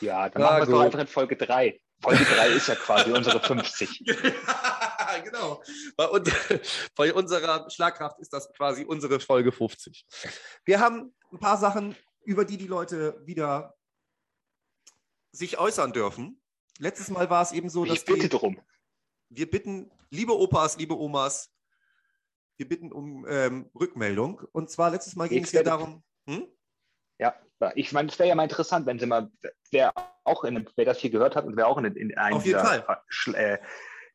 Ja, 0.00 0.28
dann 0.28 0.42
machen 0.42 0.56
wir 0.56 0.62
es 0.62 0.68
doch 0.68 0.80
einfach 0.80 0.98
in 0.98 1.06
Folge 1.06 1.36
3. 1.36 1.80
Folge 2.02 2.24
3 2.24 2.48
ist 2.48 2.68
ja 2.68 2.74
quasi 2.74 3.12
unsere 3.12 3.40
50. 3.40 4.04
genau. 5.24 5.62
Bei, 5.96 6.08
uns, 6.08 6.30
bei 6.96 7.12
unserer 7.12 7.68
Schlagkraft 7.70 8.18
ist 8.20 8.32
das 8.32 8.52
quasi 8.54 8.84
unsere 8.84 9.20
Folge 9.20 9.52
50. 9.52 10.06
Wir 10.64 10.80
haben 10.80 11.14
ein 11.32 11.38
paar 11.38 11.58
Sachen, 11.58 11.94
über 12.24 12.44
die 12.44 12.56
die 12.56 12.66
Leute 12.66 13.20
wieder 13.24 13.76
sich 15.32 15.58
äußern 15.58 15.92
dürfen. 15.92 16.42
Letztes 16.78 17.10
Mal 17.10 17.28
war 17.30 17.42
es 17.42 17.52
eben 17.52 17.68
so, 17.68 17.84
dass 17.84 17.98
Ich 17.98 18.04
bitte 18.04 18.20
die, 18.20 18.28
drum. 18.28 18.60
wir 19.28 19.50
bitten, 19.50 19.90
liebe 20.10 20.36
Opas, 20.36 20.76
liebe 20.76 20.98
Omas, 20.98 21.50
wir 22.56 22.68
bitten 22.68 22.92
um 22.92 23.26
ähm, 23.28 23.70
Rückmeldung. 23.74 24.42
Und 24.52 24.70
zwar 24.70 24.90
letztes 24.90 25.16
Mal 25.16 25.28
ging 25.28 25.44
es 25.44 25.52
ja 25.52 25.62
darum, 25.62 26.02
hm? 26.26 26.46
Ja, 27.18 27.34
ich 27.74 27.92
meine, 27.92 28.08
es 28.08 28.18
wäre 28.18 28.28
ja 28.28 28.34
mal 28.34 28.44
interessant, 28.44 28.86
wenn 28.86 28.98
Sie 28.98 29.06
mal, 29.06 29.30
wer 29.70 29.92
auch 30.24 30.44
in, 30.44 30.66
wer 30.76 30.84
das 30.84 30.98
hier 30.98 31.10
gehört 31.10 31.36
hat 31.36 31.44
und 31.44 31.56
wer 31.56 31.66
auch 31.66 31.76
in, 31.78 31.84
in 31.84 32.16
einem 32.16 32.42
dieser 32.42 32.86
äh, 33.34 33.58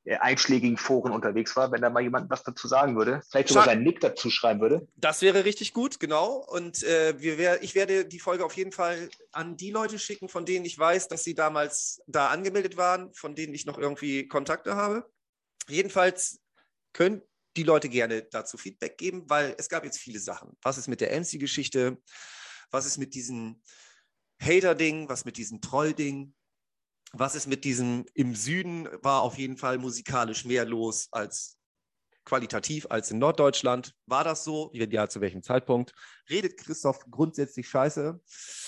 äh, 0.06 0.18
einschlägigen 0.18 0.78
Foren 0.78 1.12
unterwegs 1.12 1.56
war, 1.56 1.72
wenn 1.72 1.82
da 1.82 1.90
mal 1.90 2.02
jemand 2.02 2.30
was 2.30 2.44
dazu 2.44 2.68
sagen 2.68 2.96
würde, 2.96 3.22
vielleicht 3.30 3.50
sogar 3.50 3.66
seinen 3.66 3.84
Nick 3.84 4.00
dazu 4.02 4.30
schreiben 4.30 4.62
würde. 4.62 4.88
Das 4.96 5.22
wäre 5.22 5.46
richtig 5.46 5.74
gut, 5.74 6.00
genau. 6.00 6.46
Und 6.48 6.84
äh, 6.84 7.20
wir 7.20 7.38
wär, 7.38 7.64
ich 7.64 7.76
werde 7.76 8.06
die 8.06 8.20
Folge 8.20 8.46
auf 8.46 8.54
jeden 8.54 8.72
Fall 8.72 9.10
an 9.32 9.58
die 9.58 9.72
Leute 9.72 10.00
schicken, 10.00 10.30
von 10.30 10.46
denen 10.46 10.66
ich 10.66 10.78
weiß, 10.78 11.08
dass 11.08 11.24
sie 11.24 11.36
damals 11.36 12.02
da 12.08 12.30
angemeldet 12.30 12.78
waren, 12.78 13.14
von 13.14 13.36
denen 13.36 13.54
ich 13.54 13.66
noch 13.66 13.78
irgendwie 13.78 14.28
Kontakte 14.28 14.76
habe. 14.76 15.08
Jedenfalls 15.70 16.40
können 16.94 17.22
die 17.58 17.64
Leute 17.64 17.90
gerne 17.90 18.24
dazu 18.24 18.58
Feedback 18.58 18.98
geben, 18.98 19.24
weil 19.30 19.56
es 19.58 19.70
gab 19.70 19.84
jetzt 19.84 19.98
viele 19.98 20.20
Sachen. 20.20 20.58
Was 20.62 20.78
ist 20.78 20.88
mit 20.88 21.02
der 21.02 21.18
MC-Geschichte? 21.20 21.98
Was 22.72 22.86
ist 22.86 22.98
mit 22.98 23.14
diesem 23.14 23.62
Hater-Ding? 24.42 25.08
Was 25.08 25.26
mit 25.26 25.38
diesem 25.38 25.62
Troll-Ding? 25.62 26.34
Was 27.14 27.36
ist 27.36 27.48
mit 27.48 27.64
diesem 27.64 28.06
im 28.14 28.36
Süden 28.36 28.90
war 29.02 29.22
auf 29.22 29.38
jeden 29.38 29.58
Fall 29.58 29.78
musikalisch 29.78 30.44
mehr 30.44 30.66
los 30.66 31.08
als 31.12 31.58
qualitativ 32.26 32.88
als 32.90 33.12
in 33.12 33.20
Norddeutschland. 33.20 33.94
War 34.08 34.24
das 34.24 34.44
so? 34.44 34.72
Wenn 34.74 34.92
ja, 34.92 35.08
zu 35.08 35.22
welchem 35.22 35.44
Zeitpunkt? 35.44 35.94
Redet 36.30 36.58
Christoph 36.58 37.00
grundsätzlich 37.10 37.70
scheiße? 37.70 38.20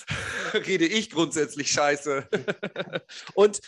Rede 0.54 0.86
ich 0.86 1.10
grundsätzlich 1.10 1.72
scheiße? 1.72 2.30
Und 3.34 3.60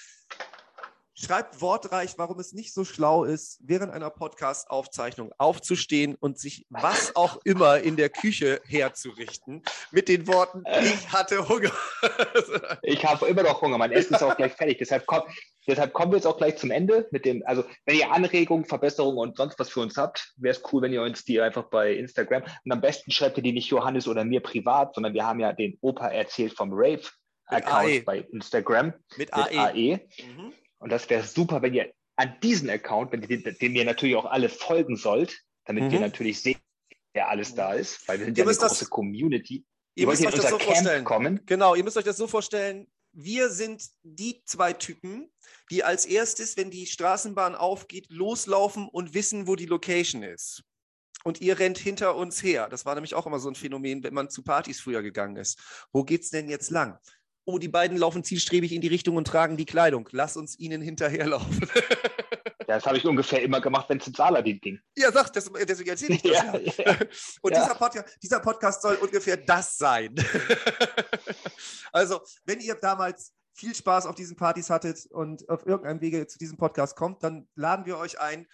schreibt 1.20 1.59
wortreich, 1.61 2.17
warum 2.17 2.39
es 2.39 2.53
nicht 2.53 2.74
so 2.74 2.86
schlau 2.86 3.26
ist, 3.26 3.59
während 3.61 3.91
einer 3.91 4.09
Podcast-Aufzeichnung 4.09 5.34
aufzustehen 5.38 6.15
und 6.15 6.39
sich 6.39 6.65
was 6.70 7.15
auch 7.15 7.39
immer 7.43 7.80
in 7.80 7.97
der 7.97 8.09
Küche 8.09 8.61
herzurichten 8.65 9.63
mit 9.91 10.07
den 10.07 10.28
Worten, 10.28 10.63
ich 10.82 11.11
hatte 11.11 11.47
Hunger. 11.47 11.72
Ich 12.82 13.05
habe 13.05 13.28
immer 13.28 13.43
noch 13.43 13.61
Hunger, 13.61 13.78
mein 13.78 13.91
Essen 13.91 14.15
ist 14.15 14.24
auch 14.24 14.36
gleich 14.36 14.53
fertig. 14.53 14.78
Deshalb, 14.78 15.05
komm, 15.05 15.24
deshalb 15.67 15.93
kommen 15.93 16.11
wir 16.11 16.17
jetzt 16.17 16.26
auch 16.26 16.38
gleich 16.38 16.57
zum 16.57 16.72
Ende 16.72 17.07
mit 17.11 17.26
dem, 17.26 17.43
also 17.45 17.63
wenn 17.86 17.97
ihr 17.97 18.11
Anregungen, 18.11 18.65
Verbesserungen 18.65 19.17
und 19.17 19.38
sonst 19.38 19.59
was 19.59 19.70
für 19.70 19.82
uns 19.82 19.97
habt, 19.97 20.34
wäre 20.38 20.55
es 20.55 20.63
cool, 20.72 20.82
wenn 20.82 20.93
ihr 20.93 21.01
uns 21.01 21.26
die 21.26 21.41
einfach 21.41 21.65
bei 21.65 21.93
Instagram 21.93 22.43
und 22.63 22.72
am 22.72 22.82
besten 22.82 23.11
schreibt 23.11 23.38
ihr 23.38 23.43
die 23.43 23.51
nicht 23.51 23.70
Johannes 23.70 24.07
oder 24.07 24.24
mir 24.24 24.41
privat, 24.41 24.95
sondern 24.95 25.13
wir 25.13 25.26
haben 25.26 25.39
ja 25.39 25.53
den 25.53 25.78
Opa 25.82 26.07
erzählt 26.07 26.53
vom 26.53 26.74
AE. 26.74 26.99
Rave-Account 27.51 28.05
bei 28.05 28.20
Instagram 28.32 28.93
mit 29.17 29.17
mit 29.17 29.34
AE. 29.34 29.59
AE. 29.59 29.99
Mhm. 30.26 30.53
Und 30.80 30.91
das 30.91 31.09
wäre 31.09 31.23
super, 31.23 31.61
wenn 31.61 31.73
ihr 31.73 31.93
an 32.15 32.36
diesen 32.41 32.69
Account, 32.69 33.11
wenn 33.11 33.23
ihr, 33.23 33.41
dem 33.53 33.75
ihr 33.75 33.86
natürlich 33.86 34.15
auch 34.15 34.25
alle 34.25 34.49
folgen 34.49 34.95
sollt, 34.97 35.39
damit 35.65 35.86
Mhm. 35.86 35.91
wir 35.91 35.99
natürlich 36.01 36.41
sehen, 36.41 36.59
wer 37.13 37.30
alles 37.30 37.53
da 37.55 37.73
ist, 37.73 38.07
weil 38.07 38.19
wir 38.19 38.25
sind 38.25 38.38
Ihr 38.38 38.41
ja 38.41 38.43
eine 38.45 38.49
müsst 38.49 38.61
das- 38.61 38.71
große 38.71 38.86
Community. 38.89 39.65
Ihr 39.95 40.07
wollt 40.07 40.19
müsst 40.19 40.34
euch 40.34 40.41
das 40.41 40.49
so 40.51 40.57
Camp 40.57 40.69
vorstellen. 40.71 41.03
kommen. 41.05 41.45
Genau, 41.45 41.75
ihr 41.75 41.84
müsst 41.84 41.97
euch 41.97 42.03
das 42.05 42.17
so 42.17 42.27
vorstellen. 42.27 42.88
wir 43.11 43.49
sind 43.49 43.84
die 44.03 44.43
zwei 44.45 44.71
Typen, 44.71 45.32
die 45.71 45.84
als 45.84 46.05
erstes, 46.05 46.55
wenn 46.57 46.69
die 46.69 46.86
Straßenbahn 46.86 47.55
aufgeht, 47.55 48.05
loslaufen 48.11 48.88
und 48.88 49.15
wissen, 49.15 49.47
wo 49.47 49.55
die 49.55 49.65
Location 49.65 50.21
ist. 50.21 50.63
Und 51.23 51.41
ihr 51.41 51.57
rennt 51.57 51.80
hinter 51.80 52.15
uns 52.15 52.43
her. 52.43 52.69
Das 52.69 52.86
war 52.86 52.93
nämlich 52.93 53.15
auch 53.15 53.25
immer 53.25 53.39
so 53.39 53.49
ein 53.49 53.55
Phänomen, 53.55 54.03
wenn 54.03 54.13
man 54.13 54.30
zu 54.30 54.43
Partys 54.43 54.80
früher 54.80 55.01
gegangen 55.01 55.38
ist. 55.38 55.59
Wo 55.91 56.03
geht's 56.03 56.30
denn 56.30 56.49
jetzt 56.49 56.69
lang? 56.69 56.99
Oh, 57.50 57.58
die 57.58 57.68
beiden 57.68 57.97
laufen 57.97 58.24
zielstrebig 58.24 58.72
in 58.74 58.80
die 58.82 58.89
Richtung 58.89 59.16
und 59.16 59.26
tragen 59.26 59.58
die 59.58 59.66
Kleidung. 59.66 60.08
Lass 60.12 60.38
uns 60.38 60.60
ihnen 60.60 60.82
hinterherlaufen. 60.84 61.68
Ja, 62.68 62.76
das 62.76 62.86
habe 62.86 62.97
ich 63.00 63.06
ungefähr 63.06 63.41
immer 63.41 63.60
gemacht, 63.62 63.89
wenn 63.89 63.97
es 63.97 64.06
ins 64.06 64.20
Aladdin 64.20 64.60
ging. 64.62 64.80
Ja, 64.95 65.12
sag, 65.12 65.34
das, 65.34 65.52
deswegen 65.68 65.89
erzähle 65.89 66.14
ich 66.14 66.22
das. 66.22 66.32
Ja, 66.34 66.56
Ja, 66.56 66.74
ja. 66.86 67.00
Und 67.41 67.52
Ja. 67.52 67.64
dieser, 67.64 67.74
Podcast, 67.74 68.18
dieser 68.22 68.39
Podcast 68.41 68.82
soll 68.84 68.95
ungefähr 68.97 69.38
das 69.38 69.76
sein. 69.76 70.14
also, 71.91 72.22
wenn 72.45 72.60
ihr 72.60 72.76
damals 72.76 73.34
viel 73.56 73.74
Spaß 73.74 74.06
auf 74.06 74.14
diesen 74.14 74.36
Partys 74.36 74.70
hattet 74.70 75.08
und 75.08 75.50
auf 75.50 75.66
irgendeinem 75.66 76.00
Wege 76.02 76.28
zu 76.28 76.38
diesem 76.38 76.58
Podcast 76.58 76.95
kommt, 76.95 77.24
dann 77.24 77.50
laden 77.56 77.88
wir 77.88 77.97
euch 77.97 78.20
ein, 78.20 78.45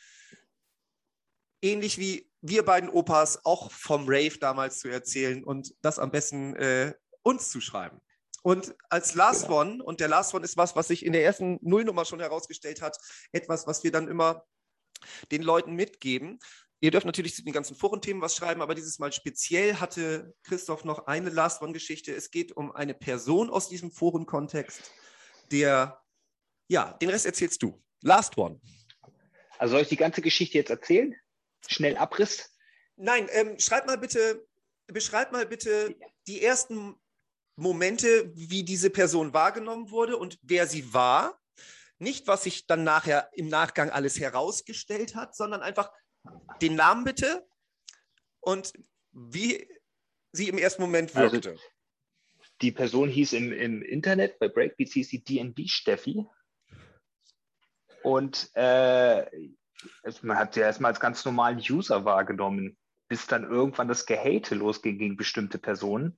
ähnlich 1.61 1.97
wie 1.97 2.31
wir 2.39 2.63
beiden 2.63 2.89
Opas 2.89 3.43
auch 3.43 3.69
vom 3.69 4.05
Rave 4.07 4.37
damals 4.39 4.79
zu 4.79 4.87
erzählen 4.87 5.43
und 5.43 5.75
das 5.81 5.99
am 5.99 6.11
besten 6.11 6.55
äh, 6.55 6.93
uns 7.21 7.49
zu 7.49 7.59
schreiben. 7.59 7.99
Und 8.45 8.75
als 8.91 9.15
Last 9.15 9.47
Genau. 9.47 9.61
One, 9.61 9.83
und 9.83 9.99
der 9.99 10.07
Last 10.07 10.35
One 10.35 10.45
ist 10.45 10.55
was, 10.55 10.75
was 10.75 10.89
sich 10.89 11.03
in 11.03 11.13
der 11.13 11.23
ersten 11.23 11.57
Nullnummer 11.63 12.05
schon 12.05 12.19
herausgestellt 12.19 12.79
hat, 12.79 12.95
etwas, 13.31 13.65
was 13.65 13.83
wir 13.83 13.91
dann 13.91 14.07
immer 14.07 14.45
den 15.31 15.41
Leuten 15.41 15.73
mitgeben. 15.73 16.37
Ihr 16.79 16.91
dürft 16.91 17.07
natürlich 17.07 17.33
zu 17.33 17.43
den 17.43 17.53
ganzen 17.53 17.75
Forenthemen 17.75 18.21
was 18.21 18.35
schreiben, 18.35 18.61
aber 18.61 18.75
dieses 18.75 18.99
Mal 18.99 19.11
speziell 19.11 19.77
hatte 19.77 20.35
Christoph 20.43 20.83
noch 20.83 21.07
eine 21.07 21.31
Last 21.31 21.63
One-Geschichte. 21.63 22.13
Es 22.13 22.29
geht 22.29 22.55
um 22.55 22.71
eine 22.71 22.93
Person 22.93 23.49
aus 23.49 23.67
diesem 23.67 23.91
Forenkontext, 23.91 24.91
der, 25.51 25.99
ja, 26.67 26.93
den 27.01 27.09
Rest 27.09 27.25
erzählst 27.25 27.63
du. 27.63 27.83
Last 28.01 28.37
One. 28.37 28.61
Also 29.57 29.71
soll 29.71 29.81
ich 29.81 29.89
die 29.89 29.97
ganze 29.97 30.21
Geschichte 30.21 30.59
jetzt 30.59 30.69
erzählen? 30.69 31.15
Schnell 31.67 31.97
Abriss? 31.97 32.55
Nein, 32.95 33.27
ähm, 33.31 33.57
schreib 33.57 33.87
mal 33.87 33.97
bitte, 33.97 34.45
beschreib 34.85 35.31
mal 35.31 35.47
bitte 35.47 35.95
die 36.27 36.43
ersten 36.43 36.95
Momente, 37.55 38.31
wie 38.35 38.63
diese 38.63 38.89
Person 38.89 39.33
wahrgenommen 39.33 39.89
wurde 39.91 40.17
und 40.17 40.37
wer 40.41 40.67
sie 40.67 40.93
war. 40.93 41.39
Nicht, 41.97 42.27
was 42.27 42.43
sich 42.43 42.67
dann 42.67 42.83
nachher 42.83 43.29
im 43.33 43.47
Nachgang 43.47 43.89
alles 43.89 44.19
herausgestellt 44.19 45.15
hat, 45.15 45.35
sondern 45.35 45.61
einfach 45.61 45.91
den 46.61 46.75
Namen 46.75 47.05
bitte 47.05 47.47
und 48.41 48.73
wie 49.11 49.67
sie 50.33 50.49
im 50.49 50.57
ersten 50.57 50.81
Moment 50.81 51.15
Also- 51.15 51.33
wirkte. 51.33 51.57
Die 52.61 52.71
Person 52.71 53.09
hieß 53.09 53.33
im, 53.33 53.51
im 53.51 53.81
Internet, 53.81 54.39
bei 54.39 54.47
Breakbeats 54.47 54.93
hieß 54.93 55.09
sie 55.09 55.21
DNB 55.23 55.67
Steffi. 55.67 56.25
Und 58.01 58.49
äh, 58.53 59.25
man 60.21 60.37
hat 60.37 60.53
sie 60.53 60.61
erstmal 60.61 60.91
als 60.91 61.01
ganz 61.01 61.25
normalen 61.25 61.59
User 61.59 62.05
wahrgenommen, 62.05 62.77
bis 63.09 63.27
dann 63.27 63.43
irgendwann 63.43 63.89
das 63.89 64.05
Gehate 64.05 64.55
losging 64.55 64.97
gegen 64.97 65.17
bestimmte 65.17 65.57
Personen. 65.57 66.17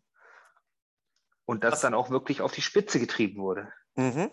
Und 1.48 1.64
das 1.64 1.74
Was- 1.74 1.82
dann 1.82 1.94
auch 1.96 2.10
wirklich 2.12 2.42
auf 2.42 2.52
die 2.52 2.62
Spitze 2.62 3.00
getrieben 3.00 3.42
wurde. 3.42 3.72
mhm. 3.96 4.30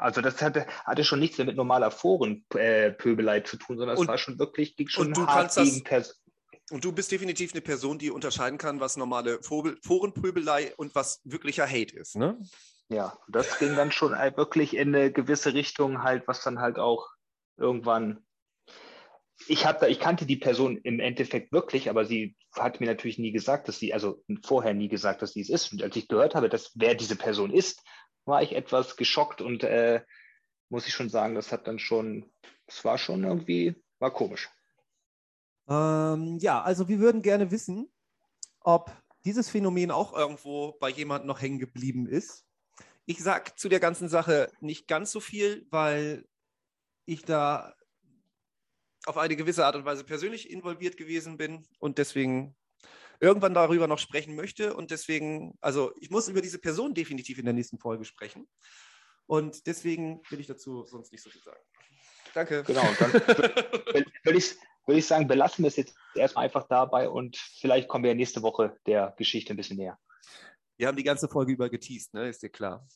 Also 0.00 0.20
das 0.20 0.40
hatte, 0.42 0.64
hatte 0.84 1.02
schon 1.02 1.18
nichts 1.18 1.38
mehr 1.38 1.44
mit 1.44 1.56
normaler 1.56 1.90
Forenpöbelei 1.90 3.40
zu 3.40 3.56
tun, 3.56 3.78
sondern 3.78 3.98
es 3.98 4.06
war 4.06 4.16
schon 4.16 4.38
wirklich, 4.38 4.76
ging 4.76 4.86
schon 4.86 5.08
und 5.08 5.16
du 5.16 5.26
hart 5.26 5.56
das- 5.56 5.64
gegen 5.64 5.82
Pers 5.82 6.22
Und 6.70 6.84
du 6.84 6.92
bist 6.92 7.10
definitiv 7.10 7.52
eine 7.52 7.62
Person, 7.62 7.98
die 7.98 8.12
unterscheiden 8.12 8.58
kann, 8.58 8.78
was 8.78 8.96
normale 8.96 9.40
Forenpöbelei 9.42 10.72
und 10.76 10.94
was 10.94 11.20
wirklicher 11.24 11.66
Hate 11.66 11.96
ist. 11.96 12.14
Ne? 12.14 12.38
Ja, 12.88 13.18
das 13.26 13.58
ging 13.58 13.74
dann 13.74 13.90
schon 13.90 14.16
halt 14.16 14.36
wirklich 14.36 14.76
in 14.76 14.94
eine 14.94 15.10
gewisse 15.10 15.52
Richtung 15.54 16.04
halt, 16.04 16.28
was 16.28 16.42
dann 16.44 16.60
halt 16.60 16.78
auch 16.78 17.08
irgendwann. 17.56 18.24
Ich 19.46 19.64
hab 19.64 19.80
da, 19.80 19.86
ich 19.86 20.00
kannte 20.00 20.26
die 20.26 20.36
Person 20.36 20.78
im 20.78 21.00
Endeffekt 21.00 21.52
wirklich, 21.52 21.88
aber 21.88 22.04
sie 22.04 22.36
hat 22.52 22.80
mir 22.80 22.86
natürlich 22.86 23.18
nie 23.18 23.32
gesagt, 23.32 23.68
dass 23.68 23.78
sie, 23.78 23.94
also 23.94 24.22
vorher 24.44 24.74
nie 24.74 24.88
gesagt, 24.88 25.22
dass 25.22 25.32
sie 25.32 25.40
es 25.40 25.48
ist. 25.48 25.72
Und 25.72 25.82
als 25.82 25.94
ich 25.96 26.08
gehört 26.08 26.34
habe, 26.34 26.48
dass 26.48 26.72
wer 26.74 26.94
diese 26.94 27.16
Person 27.16 27.52
ist, 27.52 27.82
war 28.24 28.42
ich 28.42 28.54
etwas 28.54 28.96
geschockt 28.96 29.40
und 29.40 29.62
äh, 29.62 30.02
muss 30.68 30.86
ich 30.86 30.92
schon 30.92 31.08
sagen, 31.08 31.34
das 31.34 31.52
hat 31.52 31.66
dann 31.66 31.78
schon, 31.78 32.30
es 32.66 32.84
war 32.84 32.98
schon 32.98 33.24
irgendwie, 33.24 33.74
war 33.98 34.12
komisch. 34.12 34.50
Ähm, 35.68 36.38
ja, 36.40 36.62
also 36.62 36.88
wir 36.88 36.98
würden 36.98 37.22
gerne 37.22 37.50
wissen, 37.50 37.90
ob 38.60 38.90
dieses 39.24 39.50
Phänomen 39.50 39.90
auch 39.90 40.14
irgendwo 40.14 40.72
bei 40.80 40.88
jemand 40.88 41.26
noch 41.26 41.40
hängen 41.40 41.58
geblieben 41.58 42.06
ist. 42.06 42.44
Ich 43.06 43.22
sage 43.22 43.52
zu 43.56 43.68
der 43.68 43.80
ganzen 43.80 44.08
Sache 44.08 44.50
nicht 44.60 44.86
ganz 44.88 45.12
so 45.12 45.20
viel, 45.20 45.66
weil 45.70 46.26
ich 47.06 47.22
da 47.22 47.74
auf 49.08 49.16
eine 49.16 49.36
gewisse 49.36 49.64
Art 49.64 49.74
und 49.74 49.84
Weise 49.84 50.04
persönlich 50.04 50.50
involviert 50.50 50.96
gewesen 50.96 51.36
bin 51.38 51.66
und 51.78 51.98
deswegen 51.98 52.54
irgendwann 53.20 53.54
darüber 53.54 53.86
noch 53.86 53.98
sprechen 53.98 54.36
möchte. 54.36 54.74
Und 54.74 54.90
deswegen, 54.90 55.56
also 55.60 55.92
ich 56.00 56.10
muss 56.10 56.28
über 56.28 56.42
diese 56.42 56.58
Person 56.58 56.94
definitiv 56.94 57.38
in 57.38 57.46
der 57.46 57.54
nächsten 57.54 57.78
Folge 57.78 58.04
sprechen. 58.04 58.46
Und 59.26 59.66
deswegen 59.66 60.22
will 60.30 60.40
ich 60.40 60.46
dazu 60.46 60.84
sonst 60.84 61.10
nicht 61.12 61.22
so 61.22 61.30
viel 61.30 61.42
sagen. 61.42 61.60
Danke. 62.34 62.62
Genau, 62.64 62.86
dann 62.98 63.12
würde 63.12 64.38
ich, 64.38 64.56
würde 64.86 64.98
ich 64.98 65.06
sagen, 65.06 65.26
belassen 65.26 65.64
wir 65.64 65.68
es 65.68 65.76
jetzt 65.76 65.96
erstmal 66.14 66.44
einfach 66.44 66.68
dabei 66.68 67.08
und 67.08 67.36
vielleicht 67.36 67.88
kommen 67.88 68.04
wir 68.04 68.14
nächste 68.14 68.42
Woche 68.42 68.76
der 68.86 69.14
Geschichte 69.16 69.54
ein 69.54 69.56
bisschen 69.56 69.78
näher. 69.78 69.98
Wir 70.76 70.86
haben 70.86 70.96
die 70.96 71.04
ganze 71.04 71.28
Folge 71.28 71.52
über 71.52 71.68
geteased, 71.68 72.14
ne? 72.14 72.28
Ist 72.28 72.42
dir 72.42 72.50
klar. 72.50 72.86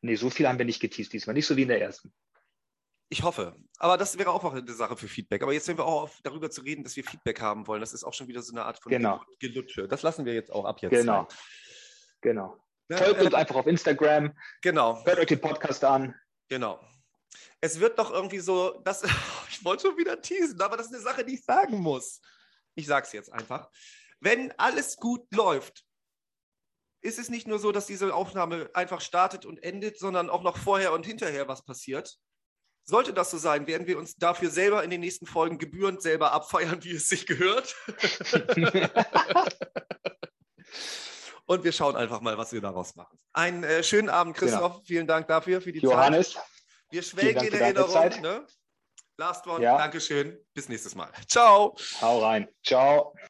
Nee, 0.00 0.16
so 0.16 0.30
viel 0.30 0.48
haben 0.48 0.58
wir 0.58 0.64
nicht 0.64 0.80
geteased 0.80 1.12
diesmal, 1.12 1.34
nicht 1.34 1.46
so 1.46 1.56
wie 1.56 1.62
in 1.62 1.68
der 1.68 1.80
ersten. 1.80 2.12
Ich 3.10 3.22
hoffe. 3.22 3.56
Aber 3.78 3.96
das 3.96 4.18
wäre 4.18 4.30
auch 4.30 4.42
noch 4.42 4.52
eine 4.54 4.72
Sache 4.72 4.96
für 4.96 5.08
Feedback. 5.08 5.42
Aber 5.42 5.52
jetzt 5.52 5.66
sind 5.66 5.78
wir 5.78 5.86
auch 5.86 6.02
auf, 6.02 6.18
darüber 6.22 6.50
zu 6.50 6.60
reden, 6.60 6.84
dass 6.84 6.94
wir 6.96 7.04
Feedback 7.04 7.40
haben 7.40 7.66
wollen. 7.66 7.80
Das 7.80 7.94
ist 7.94 8.04
auch 8.04 8.12
schon 8.12 8.28
wieder 8.28 8.42
so 8.42 8.52
eine 8.52 8.64
Art 8.64 8.78
von 8.82 8.90
Genau. 8.90 9.22
Gelutsche. 9.38 9.88
Das 9.88 10.02
lassen 10.02 10.24
wir 10.26 10.34
jetzt 10.34 10.50
auch 10.52 10.64
ab 10.66 10.80
jetzt. 10.82 10.90
Genau. 10.90 11.26
sein. 11.28 11.38
Genau. 12.20 12.56
Folgt 12.90 13.20
uns 13.22 13.32
Äh, 13.32 13.36
einfach 13.36 13.54
auf 13.56 13.66
Instagram, 13.66 14.36
Genau, 14.62 15.04
hört 15.04 15.18
euch 15.18 15.26
den 15.26 15.40
Podcast 15.40 15.84
an. 15.84 16.14
genau. 16.48 16.80
Es 17.60 17.80
wird 17.80 17.98
doch 17.98 18.10
irgendwie 18.10 18.38
so, 18.38 18.80
das, 18.84 19.02
ich 19.50 19.64
wollte 19.64 19.88
schon 19.88 19.96
wieder 19.98 20.20
teasen, 20.20 20.60
aber 20.60 20.76
das 20.76 20.86
ist 20.86 20.94
eine 20.94 21.02
Sache, 21.02 21.24
die 21.24 21.34
ich 21.34 21.44
sagen 21.44 21.78
muss. 21.78 22.20
Ich 22.74 22.86
sage 22.86 23.06
es 23.06 23.12
jetzt 23.12 23.32
einfach. 23.32 23.70
Wenn 24.20 24.52
alles 24.58 24.96
gut 24.96 25.26
läuft, 25.34 25.84
ist 27.00 27.18
es 27.18 27.28
nicht 27.28 27.46
nur 27.46 27.58
so, 27.58 27.72
dass 27.72 27.86
diese 27.86 28.12
Aufnahme 28.14 28.70
einfach 28.74 29.00
startet 29.00 29.44
und 29.46 29.62
endet, 29.62 29.98
sondern 29.98 30.30
auch 30.30 30.42
noch 30.42 30.56
vorher 30.56 30.92
und 30.92 31.06
hinterher 31.06 31.46
was 31.48 31.64
passiert. 31.64 32.18
Sollte 32.88 33.12
das 33.12 33.30
so 33.30 33.36
sein, 33.36 33.66
werden 33.66 33.86
wir 33.86 33.98
uns 33.98 34.16
dafür 34.16 34.48
selber 34.48 34.82
in 34.82 34.88
den 34.88 35.00
nächsten 35.00 35.26
Folgen 35.26 35.58
gebührend 35.58 36.00
selber 36.00 36.32
abfeiern, 36.32 36.82
wie 36.84 36.92
es 36.92 37.06
sich 37.06 37.26
gehört. 37.26 37.76
Und 41.44 41.64
wir 41.64 41.72
schauen 41.72 41.96
einfach 41.96 42.22
mal, 42.22 42.38
was 42.38 42.50
wir 42.50 42.62
daraus 42.62 42.96
machen. 42.96 43.18
Einen 43.34 43.62
äh, 43.62 43.82
schönen 43.82 44.08
Abend, 44.08 44.38
Christoph. 44.38 44.80
Vielen 44.86 45.06
Dank 45.06 45.28
dafür, 45.28 45.60
für 45.60 45.70
die 45.70 45.80
Zeit. 45.80 45.90
Johannes, 45.90 46.38
Wir 46.90 47.02
schwelgen 47.02 47.44
in 47.44 47.52
Erinnerung. 47.52 48.22
Ne? 48.22 48.46
Last 49.18 49.46
one. 49.46 49.62
Ja. 49.62 49.76
Dankeschön. 49.76 50.38
Bis 50.54 50.70
nächstes 50.70 50.94
Mal. 50.94 51.10
Ciao. 51.26 51.76
hau 52.00 52.20
rein. 52.20 52.48
Ciao. 52.64 53.14